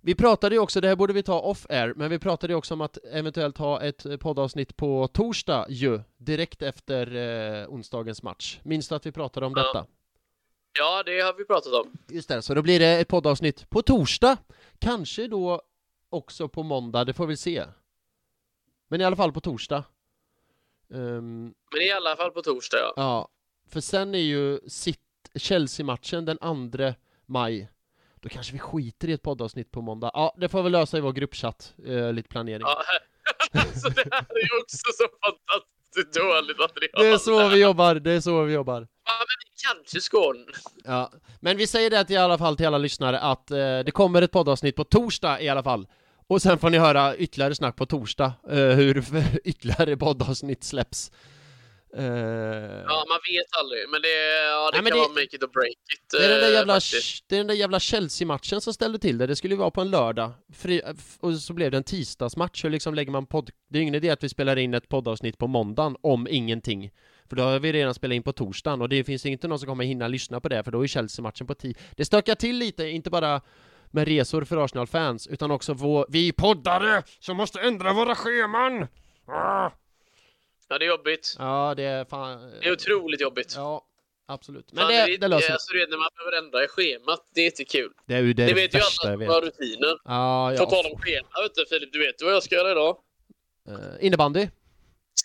Vi 0.00 0.14
pratade 0.14 0.54
ju 0.54 0.58
också, 0.60 0.80
det 0.80 0.88
här 0.88 0.96
borde 0.96 1.12
vi 1.12 1.22
ta 1.22 1.40
off-air, 1.40 1.92
men 1.96 2.10
vi 2.10 2.18
pratade 2.18 2.52
ju 2.52 2.56
också 2.56 2.74
om 2.74 2.80
att 2.80 2.98
eventuellt 3.12 3.58
ha 3.58 3.82
ett 3.82 4.20
poddavsnitt 4.20 4.76
på 4.76 5.08
torsdag 5.08 5.66
ju, 5.68 6.00
direkt 6.16 6.62
efter 6.62 7.14
eh, 7.62 7.68
onsdagens 7.68 8.22
match. 8.22 8.60
Minns 8.62 8.88
du 8.88 8.94
att 8.94 9.06
vi 9.06 9.12
pratade 9.12 9.46
om 9.46 9.52
Ja. 9.56 9.62
detta? 9.62 9.86
Ja, 10.78 11.02
det 11.02 11.20
har 11.20 11.34
vi 11.34 11.44
pratat 11.44 11.72
om. 11.72 11.92
Just 12.08 12.28
det, 12.28 12.42
så 12.42 12.54
då 12.54 12.62
blir 12.62 12.78
det 12.80 12.86
ett 13.00 13.08
poddavsnitt 13.08 13.70
på 13.70 13.82
torsdag. 13.82 14.36
Kanske 14.78 15.26
då 15.26 15.62
också 16.10 16.48
på 16.48 16.62
måndag, 16.62 17.04
det 17.04 17.12
får 17.14 17.26
vi 17.26 17.36
se. 17.36 17.64
Men 18.88 19.00
i 19.00 19.04
alla 19.04 19.16
fall 19.16 19.32
på 19.32 19.40
torsdag. 19.40 19.84
Ehm, 20.94 21.54
Men 21.72 21.82
i 21.82 21.90
alla 21.92 22.16
fall 22.16 22.30
på 22.30 22.42
torsdag, 22.42 22.78
ja. 22.78 22.92
ja, 22.96 23.28
för 23.68 23.80
sen 23.80 24.14
är 24.14 24.18
ju 24.18 24.58
Cit- 24.68 25.00
Chelsea-matchen 25.38 26.24
den 26.24 26.38
2 26.38 26.94
maj. 27.26 27.70
Då 28.20 28.28
kanske 28.28 28.52
vi 28.52 28.58
skiter 28.58 29.08
i 29.08 29.12
ett 29.12 29.22
poddavsnitt 29.22 29.70
på 29.70 29.82
måndag. 29.82 30.10
Ja, 30.14 30.34
det 30.36 30.48
får 30.48 30.62
vi 30.62 30.70
lösa 30.70 30.98
i 30.98 31.00
vår 31.00 31.12
gruppchatt, 31.12 31.74
eh, 31.86 32.12
lite 32.12 32.28
planering. 32.28 32.60
ja. 32.60 32.82
alltså, 33.60 33.88
det 33.88 34.08
här 34.12 34.26
är 34.28 34.54
ju 34.54 34.62
också 34.62 34.76
så 34.94 35.04
fantastiskt 35.24 36.14
dåligt 36.14 36.58
material. 36.58 37.04
Det 37.04 37.08
är 37.08 37.18
så 37.18 37.48
vi 37.48 37.60
jobbar, 37.60 37.94
det 37.94 38.12
är 38.12 38.20
så 38.20 38.42
vi 38.42 38.54
jobbar. 38.54 38.88
Ja, 39.04 39.12
men 39.18 39.36
vi 39.44 39.74
kanske 39.74 40.00
skål. 40.00 40.46
Ja, 40.84 41.12
men 41.40 41.56
vi 41.56 41.66
säger 41.66 41.90
det 41.90 42.10
i 42.10 42.16
alla 42.16 42.38
fall 42.38 42.56
till 42.56 42.66
alla 42.66 42.78
lyssnare 42.78 43.20
att 43.20 43.50
eh, 43.50 43.56
det 43.56 43.92
kommer 43.92 44.22
ett 44.22 44.32
poddavsnitt 44.32 44.76
på 44.76 44.84
torsdag 44.84 45.40
i 45.40 45.48
alla 45.48 45.62
fall. 45.62 45.86
Och 46.26 46.42
sen 46.42 46.58
får 46.58 46.70
ni 46.70 46.78
höra 46.78 47.16
ytterligare 47.16 47.54
snack 47.54 47.76
på 47.76 47.86
torsdag, 47.86 48.32
eh, 48.50 48.56
hur 48.56 49.04
ytterligare 49.44 49.96
poddavsnitt 49.96 50.64
släpps. 50.64 51.10
Eh, 51.98 52.04
Ja, 52.86 53.04
man 53.08 53.18
vet 53.32 53.46
aldrig. 53.60 53.88
Men 53.90 54.02
det, 54.02 54.08
ja, 54.44 54.70
det 54.70 54.76
Nej, 54.76 54.82
men 54.82 54.90
kan 54.90 54.98
det- 54.98 55.02
vara 55.02 55.08
make 55.08 55.36
it 55.36 55.42
or 55.42 55.48
break 55.48 55.70
it. 55.94 56.00
det 56.10 56.24
är 56.24 56.28
den 56.30 56.40
där 56.40 56.48
eh, 56.48 56.54
jävla, 56.54 56.74
faktiskt. 56.74 57.24
det 57.28 57.34
är 57.34 57.38
den 57.38 57.46
där 57.46 57.54
jävla 57.54 57.80
Chelsea-matchen 57.80 58.60
som 58.60 58.74
ställde 58.74 58.98
till 58.98 59.18
det. 59.18 59.26
Det 59.26 59.36
skulle 59.36 59.54
ju 59.54 59.58
vara 59.58 59.70
på 59.70 59.80
en 59.80 59.90
lördag. 59.90 60.30
Fri, 60.54 60.82
f- 60.86 61.16
och 61.20 61.34
så 61.34 61.52
blev 61.52 61.70
det 61.70 61.76
en 61.76 61.84
tisdagsmatch. 61.84 62.64
Hur 62.64 62.70
liksom 62.70 62.94
lägger 62.94 63.12
man 63.12 63.26
podd... 63.26 63.50
Det 63.70 63.78
är 63.78 63.82
ingen 63.82 63.94
idé 63.94 64.10
att 64.10 64.24
vi 64.24 64.28
spelar 64.28 64.56
in 64.58 64.74
ett 64.74 64.88
poddavsnitt 64.88 65.38
på 65.38 65.46
måndagen 65.46 65.96
om 66.02 66.26
ingenting. 66.30 66.90
För 67.28 67.36
då 67.36 67.42
har 67.42 67.58
vi 67.58 67.72
redan 67.72 67.94
spelat 67.94 68.14
in 68.14 68.22
på 68.22 68.32
torsdagen 68.32 68.82
och 68.82 68.88
det 68.88 69.04
finns 69.04 69.26
inte 69.26 69.48
någon 69.48 69.58
som 69.58 69.68
kommer 69.68 69.84
hinna 69.84 70.08
lyssna 70.08 70.40
på 70.40 70.48
det 70.48 70.64
för 70.64 70.70
då 70.70 70.82
är 70.82 70.86
Chelsea-matchen 70.86 71.46
på 71.46 71.54
tid. 71.54 71.78
Det 71.96 72.04
stökar 72.04 72.34
till 72.34 72.56
lite, 72.58 72.84
inte 72.88 73.10
bara 73.10 73.40
med 73.90 74.08
resor 74.08 74.44
för 74.44 74.64
Arsenal-fans 74.64 75.26
utan 75.26 75.50
också 75.50 75.72
vår, 75.74 76.06
vi 76.08 76.32
poddare 76.32 77.02
som 77.20 77.36
måste 77.36 77.60
ändra 77.60 77.92
våra 77.92 78.14
scheman! 78.14 78.86
Ah! 79.28 79.70
Ja, 80.68 80.78
det 80.78 80.84
är 80.84 80.88
jobbigt. 80.88 81.36
Ja, 81.38 81.74
det 81.76 81.82
är 81.82 82.04
fan... 82.04 82.50
Det 82.62 82.68
är 82.68 82.72
otroligt 82.72 83.20
jobbigt. 83.20 83.52
Ja, 83.56 83.84
absolut. 84.28 84.72
Men 84.72 84.82
Fan, 84.82 84.92
det, 84.92 85.16
det 85.16 85.28
löser 85.28 85.48
vi. 85.48 85.52
alltså, 85.52 85.72
du 85.72 85.78
vet, 85.80 85.90
när 85.90 85.96
man 85.98 86.08
behöver 86.16 86.38
ändra 86.46 86.64
i 86.64 86.68
schemat, 86.68 87.20
det 87.34 87.40
är 87.40 87.46
inte 87.46 87.64
kul. 87.64 87.92
Det 88.06 88.14
är 88.14 88.22
ju 88.22 88.32
det, 88.32 88.46
Det 88.46 88.54
vet 88.54 88.74
ju 88.74 88.78
alla 88.78 89.16
som 89.16 89.26
har 89.26 89.40
rutiner. 89.40 89.98
Ja, 90.04 90.54
På 90.58 90.62
ja. 90.62 90.70
tal 90.70 90.92
om 90.92 90.98
schema, 91.00 91.28
vet 91.42 91.54
du 91.54 91.66
Filip, 91.66 91.92
du 91.92 91.98
vet 91.98 92.22
vad 92.22 92.32
jag 92.32 92.42
ska 92.42 92.54
göra 92.54 92.70
idag? 92.70 92.96
Eh, 93.68 94.06
innebandy. 94.06 94.48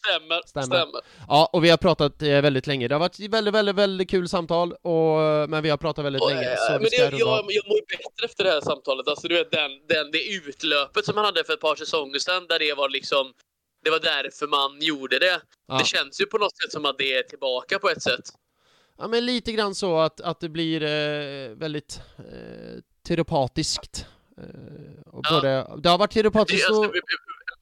Stämmer, 0.06 0.42
Stämmer. 0.46 0.66
stämmer. 0.66 1.02
Ja, 1.28 1.50
och 1.54 1.64
vi 1.64 1.70
har 1.70 1.78
pratat 1.78 2.22
eh, 2.22 2.28
väldigt 2.42 2.68
länge. 2.68 2.88
Det 2.88 2.96
har 2.96 3.00
varit 3.00 3.20
väldigt, 3.20 3.54
väldigt, 3.54 3.76
väldigt 3.76 4.10
kul 4.10 4.30
samtal, 4.30 4.74
och, 4.74 5.22
eh, 5.22 5.48
men 5.48 5.64
vi 5.64 5.70
har 5.70 5.78
pratat 5.78 6.06
väldigt 6.06 6.22
Och, 6.22 6.30
länge, 6.30 6.52
eh, 6.52 6.56
så 6.58 6.72
men 6.72 6.82
det, 6.84 6.98
jag, 6.98 7.14
jag 7.20 7.68
mår 7.68 7.88
bättre 7.98 8.26
efter 8.26 8.44
det 8.44 8.50
här 8.50 8.62
samtalet. 8.62 9.08
Alltså, 9.08 9.28
du 9.28 9.36
vet, 9.36 9.52
den, 9.52 9.72
den, 9.88 10.12
det 10.12 10.24
utlöpet 10.34 11.06
som 11.06 11.16
man 11.16 11.26
hade 11.26 11.44
för 11.44 11.54
ett 11.54 11.62
par 11.62 11.76
säsonger 11.76 12.20
sedan, 12.20 12.46
där 12.50 12.60
det 12.60 12.74
var 12.74 12.90
liksom 12.90 13.34
det 13.84 13.90
var 13.90 14.00
därför 14.00 14.48
man 14.48 14.82
gjorde 14.82 15.20
det. 15.20 15.42
Ja. 15.68 15.78
Det 15.78 15.86
känns 15.86 16.22
ju 16.22 16.26
på 16.26 16.38
något 16.38 16.58
sätt 16.58 16.72
som 16.72 16.86
att 16.86 16.98
det 16.98 17.14
är 17.18 17.24
tillbaka 17.24 17.80
på 17.80 17.90
ett 17.90 18.04
sätt. 18.04 18.24
Ja, 18.98 19.08
men 19.08 19.26
lite 19.26 19.52
grann 19.52 19.76
så 19.76 19.98
att, 20.00 20.22
att 20.22 20.40
det 20.40 20.50
blir 20.50 20.84
eh, 20.84 21.50
väldigt 21.56 22.00
eh, 22.18 22.80
terapatiskt. 23.08 24.06
Eh, 24.38 25.02
och 25.14 25.26
Ja. 25.30 25.36
både, 25.36 25.82
det 25.82 25.90
har 25.90 25.98
varit 25.98 26.12
Det, 26.12 26.22
terapatiskt 26.22 26.68
alltså, 26.70 26.84
och... 26.88 26.96
vi- 26.96 27.02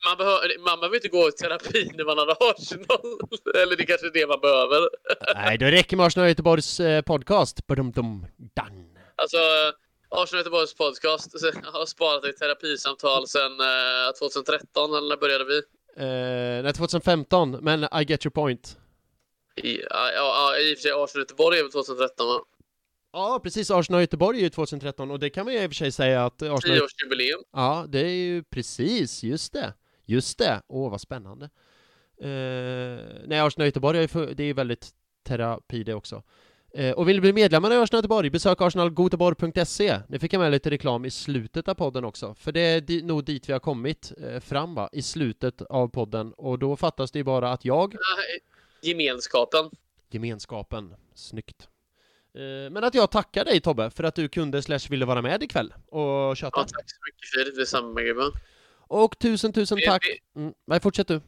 man, 0.08 0.18
behöver, 0.18 0.60
man 0.66 0.80
behöver 0.80 0.96
inte 0.96 1.08
gå 1.08 1.28
i 1.30 1.32
terapi 1.32 1.92
när 1.94 2.06
man 2.06 2.18
har 2.18 2.28
Arsenal. 2.52 3.20
Eller 3.64 3.76
det 3.76 3.86
kanske 3.86 4.08
är 4.08 4.12
det 4.12 4.28
man 4.28 4.40
behöver. 4.40 4.90
Nej, 5.36 5.58
det 5.58 5.72
räcker 5.72 5.98
med 5.98 6.06
Arsenal 6.06 6.28
Göteborgs 6.30 6.80
eh, 6.80 7.02
podcast. 7.02 7.68
Badum, 7.68 7.92
dum, 7.92 8.26
done. 8.38 8.86
Alltså, 9.16 9.38
Arsenal 10.10 10.40
Göteborgs 10.40 10.74
podcast 10.74 11.32
har 11.74 11.86
sparat 11.86 12.26
i 12.26 12.34
terapisamtal 12.34 13.28
sedan 13.28 13.52
eh, 13.60 14.12
2013, 14.20 14.94
eller 14.96 15.10
när 15.10 15.18
började 15.18 15.44
vi? 15.46 15.62
Eh, 15.98 16.64
nej, 16.64 16.74
2015, 16.74 17.52
men 17.52 17.84
I 17.84 18.06
get 18.08 18.26
your 18.26 18.32
point. 18.32 18.78
I, 19.56 19.82
ja, 19.90 20.12
ja, 20.16 20.60
i 20.60 20.74
och 20.74 20.78
för 20.78 20.82
sig 20.82 20.92
Arsenal 20.92 21.22
Göteborg 21.22 21.60
är 21.60 21.64
väl 21.64 21.72
2013 21.72 22.28
va? 22.28 22.40
Ja, 23.12 23.40
precis. 23.44 23.72
Arsenal 23.72 24.02
Göteborg 24.02 24.38
är 24.38 24.44
ju 24.44 24.50
2013 24.50 25.12
och 25.12 25.20
det 25.20 25.30
kan 25.30 25.46
man 25.46 25.54
ju 25.54 25.60
i 25.60 25.68
och 25.68 25.70
för 25.70 25.76
sig 25.76 25.92
säga 25.92 26.26
att 26.26 26.42
Arsenal... 26.42 26.78
10-årsjubileum. 26.78 27.44
Ja, 27.52 27.86
det 27.88 28.00
är 28.00 28.10
ju 28.10 28.44
precis, 28.44 29.24
just 29.24 29.54
det. 29.54 29.74
Just 30.06 30.38
det. 30.38 30.62
Åh, 30.68 30.92
vad 30.92 31.02
spännande. 31.02 31.50
Eh, 32.22 33.00
nej, 33.26 33.40
Arsenal 33.40 33.68
Göteborg 33.68 33.98
är 33.98 34.02
ju 34.02 34.08
för, 34.08 34.34
det 34.34 34.44
är 34.44 34.48
ju 34.48 34.54
väldigt 34.54 34.90
terapi 35.28 35.84
det 35.84 35.94
också. 35.94 36.24
Eh, 36.74 36.92
och 36.92 37.08
vill 37.10 37.16
ni 37.16 37.22
bli 37.22 37.34
medlemmar 37.34 37.72
i 37.72 37.76
Arsenal 37.76 37.98
Göteborg, 37.98 38.30
besök 38.30 38.62
arsenalgoteborg.se. 38.62 40.00
Nu 40.08 40.20
fick 40.20 40.34
jag 40.34 40.40
med 40.40 40.52
lite 40.52 40.70
reklam 40.70 41.06
i 41.06 41.12
slutet 41.12 41.68
av 41.68 41.74
podden 41.74 42.06
också, 42.06 42.34
för 42.34 42.52
det 42.52 42.60
är 42.62 42.82
di- 42.82 43.02
nog 43.02 43.24
dit 43.26 43.50
vi 43.50 43.54
har 43.54 43.60
kommit 43.60 44.12
eh, 44.24 44.40
fram 44.40 44.76
va, 44.76 44.90
i 44.92 45.02
slutet 45.02 45.62
av 45.62 45.88
podden. 45.88 46.34
Och 46.34 46.60
då 46.60 46.76
fattas 46.76 47.12
det 47.12 47.20
ju 47.20 47.24
bara 47.24 47.52
att 47.52 47.66
jag, 47.66 47.96
Gemenskapen. 48.82 49.70
gemenskapen, 50.10 50.96
snyggt. 51.16 51.68
Eh, 52.36 52.72
men 52.72 52.84
att 52.84 52.96
jag 52.96 53.12
tackar 53.12 53.46
dig 53.46 53.62
Tobbe 53.62 53.90
för 53.90 54.04
att 54.04 54.16
du 54.16 54.28
kunde 54.30 54.62
slash 54.62 54.80
ville 54.90 55.06
vara 55.06 55.22
med 55.22 55.44
ikväll 55.44 55.74
och 55.88 56.38
köta. 56.38 56.60
Ja, 56.60 56.64
tack 56.64 56.90
så 56.90 56.98
mycket 57.06 57.30
Filip, 57.34 57.56
detsamma 57.58 58.02
gubben. 58.02 58.32
Och 58.88 59.20
tusen 59.20 59.54
tusen 59.54 59.78
Det- 59.78 59.86
tack. 59.86 60.02
det- 60.34 60.40
Mm, 60.40 60.54
nej, 60.68 60.80
fortsätt 60.80 61.08
du. 61.08 61.22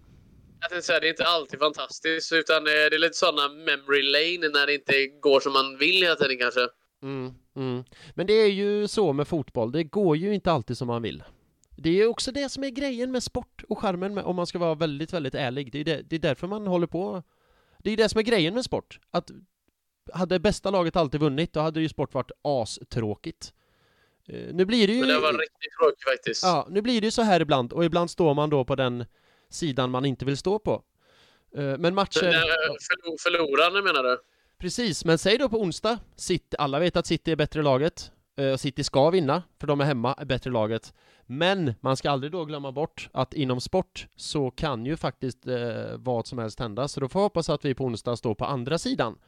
Jag 0.61 0.69
tänkte 0.69 0.85
säga, 0.85 0.99
det 0.99 1.07
är 1.07 1.09
inte 1.09 1.25
alltid 1.25 1.59
fantastiskt, 1.59 2.33
utan 2.33 2.57
eh, 2.57 2.71
det 2.71 2.95
är 2.95 2.99
lite 2.99 3.17
sådana 3.17 3.49
memory 3.53 4.01
lane 4.01 4.49
när 4.53 4.67
det 4.67 4.73
inte 4.73 5.07
går 5.07 5.39
som 5.39 5.53
man 5.53 5.77
vill 5.77 6.03
hela 6.03 6.15
tiden 6.15 6.37
kanske. 6.37 6.67
Mm. 7.03 7.33
Mm. 7.55 7.83
Men 8.15 8.27
det 8.27 8.33
är 8.33 8.51
ju 8.51 8.87
så 8.87 9.13
med 9.13 9.27
fotboll, 9.27 9.71
det 9.71 9.83
går 9.83 10.17
ju 10.17 10.33
inte 10.33 10.51
alltid 10.51 10.77
som 10.77 10.87
man 10.87 11.01
vill. 11.01 11.23
Det 11.77 12.01
är 12.01 12.07
också 12.07 12.31
det 12.31 12.49
som 12.49 12.63
är 12.63 12.69
grejen 12.69 13.11
med 13.11 13.23
sport 13.23 13.63
och 13.69 13.79
charmen 13.79 14.13
med, 14.13 14.23
om 14.23 14.35
man 14.35 14.47
ska 14.47 14.59
vara 14.59 14.75
väldigt, 14.75 15.13
väldigt 15.13 15.35
ärlig. 15.35 15.71
Det 15.71 15.79
är, 15.79 15.83
det, 15.83 16.01
det 16.01 16.15
är 16.15 16.19
därför 16.19 16.47
man 16.47 16.67
håller 16.67 16.87
på. 16.87 17.23
Det 17.79 17.91
är 17.91 17.97
det 17.97 18.09
som 18.09 18.19
är 18.19 18.23
grejen 18.23 18.53
med 18.53 18.65
sport. 18.65 18.99
Att 19.11 19.31
hade 20.13 20.39
bästa 20.39 20.69
laget 20.69 20.95
alltid 20.95 21.19
vunnit, 21.19 21.53
då 21.53 21.59
hade 21.59 21.81
ju 21.81 21.89
sport 21.89 22.13
varit 22.13 22.31
astråkigt. 22.41 23.53
Uh, 24.29 24.53
nu 24.53 24.65
blir 24.65 24.87
det 24.87 24.93
ju... 24.93 24.99
Men 24.99 25.09
det 25.09 25.19
var 25.19 25.33
riktigt 25.33 25.73
tråkigt 25.79 26.03
faktiskt. 26.03 26.43
Ja, 26.43 26.67
nu 26.69 26.81
blir 26.81 27.01
det 27.01 27.07
ju 27.07 27.11
så 27.11 27.21
här 27.21 27.39
ibland, 27.39 27.73
och 27.73 27.85
ibland 27.85 28.09
står 28.09 28.33
man 28.33 28.49
då 28.49 28.65
på 28.65 28.75
den 28.75 29.05
sidan 29.53 29.91
man 29.91 30.05
inte 30.05 30.25
vill 30.25 30.37
stå 30.37 30.59
på. 30.59 30.83
Uh, 31.57 31.77
men 31.77 31.95
matcher... 31.95 32.19
Förlor, 32.19 33.17
förlorande 33.19 33.81
menar 33.81 34.03
du? 34.03 34.21
Precis, 34.57 35.05
men 35.05 35.17
säg 35.17 35.37
då 35.37 35.49
på 35.49 35.61
onsdag, 35.61 35.99
City, 36.15 36.55
alla 36.59 36.79
vet 36.79 36.95
att 36.95 37.07
City 37.07 37.31
är 37.31 37.35
bättre 37.35 37.61
laget, 37.61 38.11
uh, 38.39 38.55
City 38.55 38.83
ska 38.83 39.09
vinna, 39.09 39.43
för 39.59 39.67
de 39.67 39.81
är 39.81 39.85
hemma, 39.85 40.13
är 40.13 40.25
bättre 40.25 40.49
laget. 40.49 40.93
Men 41.25 41.73
man 41.81 41.97
ska 41.97 42.11
aldrig 42.11 42.31
då 42.31 42.45
glömma 42.45 42.71
bort 42.71 43.09
att 43.13 43.33
inom 43.33 43.61
sport 43.61 44.07
så 44.15 44.51
kan 44.51 44.85
ju 44.85 44.97
faktiskt 44.97 45.47
eh, 45.47 45.97
vad 45.97 46.27
som 46.27 46.37
helst 46.37 46.59
hända, 46.59 46.87
så 46.87 46.99
då 46.99 47.09
får 47.09 47.19
jag 47.19 47.23
hoppas 47.23 47.49
att 47.49 47.65
vi 47.65 47.75
på 47.75 47.83
onsdag 47.85 48.15
står 48.15 48.35
på 48.35 48.45
andra 48.45 48.77
sidan 48.77 49.19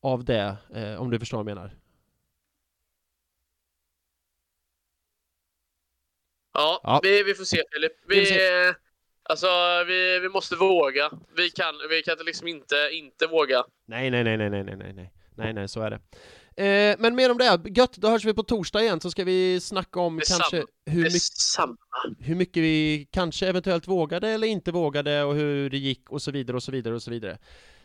av 0.00 0.24
det, 0.24 0.56
eh, 0.74 0.94
om 0.94 1.10
du 1.10 1.18
förstår 1.18 1.38
vad 1.38 1.50
jag 1.50 1.56
menar. 1.56 1.76
Ja, 6.54 6.80
ja. 6.82 7.00
Vi, 7.02 7.22
vi 7.22 7.34
får 7.34 7.44
se 7.44 7.62
Filip. 7.72 7.92
Vi, 8.06 8.20
vi 8.20 8.74
alltså, 9.28 9.46
vi, 9.86 10.18
vi 10.18 10.28
måste 10.28 10.56
våga. 10.56 11.10
Vi 11.36 11.50
kan, 11.50 11.74
vi 11.90 12.02
kan 12.02 12.16
liksom 12.26 12.48
inte, 12.48 12.90
inte 12.92 13.26
våga. 13.26 13.64
Nej, 13.86 14.10
nej, 14.10 14.24
nej, 14.24 14.36
nej, 14.36 14.50
nej, 14.50 14.64
nej, 14.64 14.92
nej, 14.94 15.12
nej, 15.36 15.52
nej, 15.52 15.68
så 15.68 15.80
är 15.80 15.90
det. 15.90 16.00
Eh, 16.64 16.96
men 16.98 17.14
mer 17.14 17.30
om 17.30 17.38
det, 17.38 17.60
gött, 17.76 17.96
då 17.96 18.08
hörs 18.08 18.24
vi 18.24 18.34
på 18.34 18.42
torsdag 18.42 18.82
igen 18.82 19.00
så 19.00 19.10
ska 19.10 19.24
vi 19.24 19.60
snacka 19.60 20.00
om 20.00 20.16
Detsamma. 20.16 20.38
kanske 20.38 20.72
hur, 20.86 21.02
mycket, 21.02 22.26
hur 22.26 22.34
mycket 22.34 22.62
vi 22.62 23.08
kanske 23.12 23.46
eventuellt 23.46 23.88
vågade 23.88 24.28
eller 24.28 24.46
inte 24.46 24.72
vågade 24.72 25.22
och 25.22 25.34
hur 25.34 25.70
det 25.70 25.78
gick 25.78 26.10
och 26.10 26.22
så 26.22 26.30
vidare 26.30 26.56
och 26.56 26.62
så 26.62 26.72
vidare 26.72 26.94
och 26.94 27.02
så 27.02 27.10
vidare. 27.10 27.38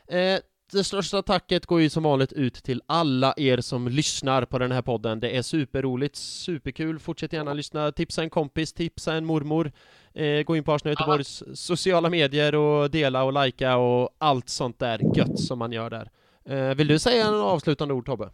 Eh, 0.07 0.39
det 0.71 0.83
största 0.83 1.21
tacket 1.21 1.65
går 1.65 1.81
ju 1.81 1.89
som 1.89 2.03
vanligt 2.03 2.33
ut 2.33 2.53
till 2.53 2.81
alla 2.85 3.33
er 3.37 3.61
som 3.61 3.87
lyssnar 3.87 4.45
på 4.45 4.59
den 4.59 4.71
här 4.71 4.81
podden. 4.81 5.19
Det 5.19 5.37
är 5.37 5.41
superroligt, 5.41 6.15
superkul. 6.15 6.99
Fortsätt 6.99 7.33
gärna 7.33 7.53
lyssna, 7.53 7.91
tipsa 7.91 8.23
en 8.23 8.29
kompis, 8.29 8.73
tipsa 8.73 9.13
en 9.13 9.25
mormor. 9.25 9.71
Eh, 10.15 10.43
gå 10.43 10.55
in 10.55 10.63
på 10.63 10.73
Arsenal 10.73 10.91
Göteborgs 10.91 11.43
sociala 11.55 12.09
medier 12.09 12.55
och 12.55 12.91
dela 12.91 13.23
och 13.23 13.43
likea 13.43 13.77
och 13.77 14.15
allt 14.17 14.49
sånt 14.49 14.79
där 14.79 15.17
gött 15.17 15.39
som 15.39 15.59
man 15.59 15.71
gör 15.71 15.89
där. 15.89 16.09
Eh, 16.49 16.75
vill 16.75 16.87
du 16.87 16.99
säga 16.99 17.25
en 17.25 17.33
avslutande 17.33 17.93
ord 17.93 18.05
Tobbe? 18.05 18.29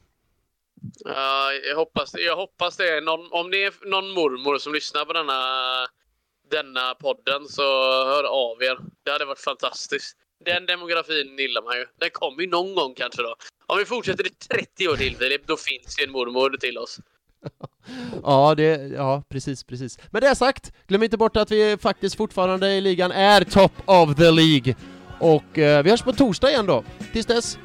Ja, 1.05 1.53
jag 1.53 1.75
hoppas, 1.75 2.15
jag 2.17 2.35
hoppas 2.35 2.77
det. 2.77 3.01
Någon, 3.01 3.31
om 3.31 3.51
det 3.51 3.63
är 3.63 3.73
någon 3.89 4.11
mormor 4.11 4.57
som 4.57 4.73
lyssnar 4.73 5.05
på 5.05 5.13
denna, 5.13 5.41
denna 6.51 6.95
podden 6.95 7.47
så 7.47 7.63
hör 8.05 8.23
av 8.23 8.63
er. 8.63 8.77
Det 9.05 9.11
hade 9.11 9.25
varit 9.25 9.39
fantastiskt. 9.39 10.17
Den 10.45 10.65
demografin 10.65 11.37
gillar 11.37 11.61
man 11.61 11.77
ju. 11.77 11.85
Den 11.99 12.09
kommer 12.09 12.41
ju 12.41 12.49
någon 12.49 12.75
gång 12.75 12.93
kanske 12.93 13.21
då. 13.21 13.35
Om 13.65 13.77
vi 13.77 13.85
fortsätter 13.85 14.27
i 14.27 14.29
30 14.29 14.87
år 14.87 14.95
till 14.95 15.17
Filip, 15.17 15.47
då 15.47 15.57
finns 15.57 15.95
det 15.95 16.03
en 16.03 16.11
mormor 16.11 16.57
till 16.57 16.77
oss 16.77 16.99
ja, 18.23 18.55
det, 18.55 18.91
ja, 18.93 19.23
precis, 19.29 19.63
precis. 19.63 19.99
Med 20.11 20.21
det 20.21 20.35
sagt, 20.35 20.73
glöm 20.87 21.03
inte 21.03 21.17
bort 21.17 21.37
att 21.37 21.51
vi 21.51 21.77
faktiskt 21.81 22.15
fortfarande 22.15 22.71
i 22.71 22.81
ligan 22.81 23.11
är 23.11 23.43
top 23.43 23.71
of 23.85 24.15
the 24.15 24.31
League. 24.31 24.75
Och 25.19 25.57
eh, 25.57 25.83
vi 25.83 25.89
hörs 25.89 26.01
på 26.01 26.13
torsdag 26.13 26.49
igen 26.49 26.65
då. 26.65 26.83
Tills 27.13 27.25
dess, 27.25 27.57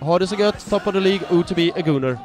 ha 0.00 0.18
det 0.18 0.26
så 0.26 0.34
gött, 0.34 0.70
top 0.70 0.86
of 0.86 0.92
the 0.94 1.00
League, 1.00 1.26
O 1.30 1.42
to 1.48 1.54
be 1.54 1.72
a 1.76 1.82
gooner. 1.86 2.18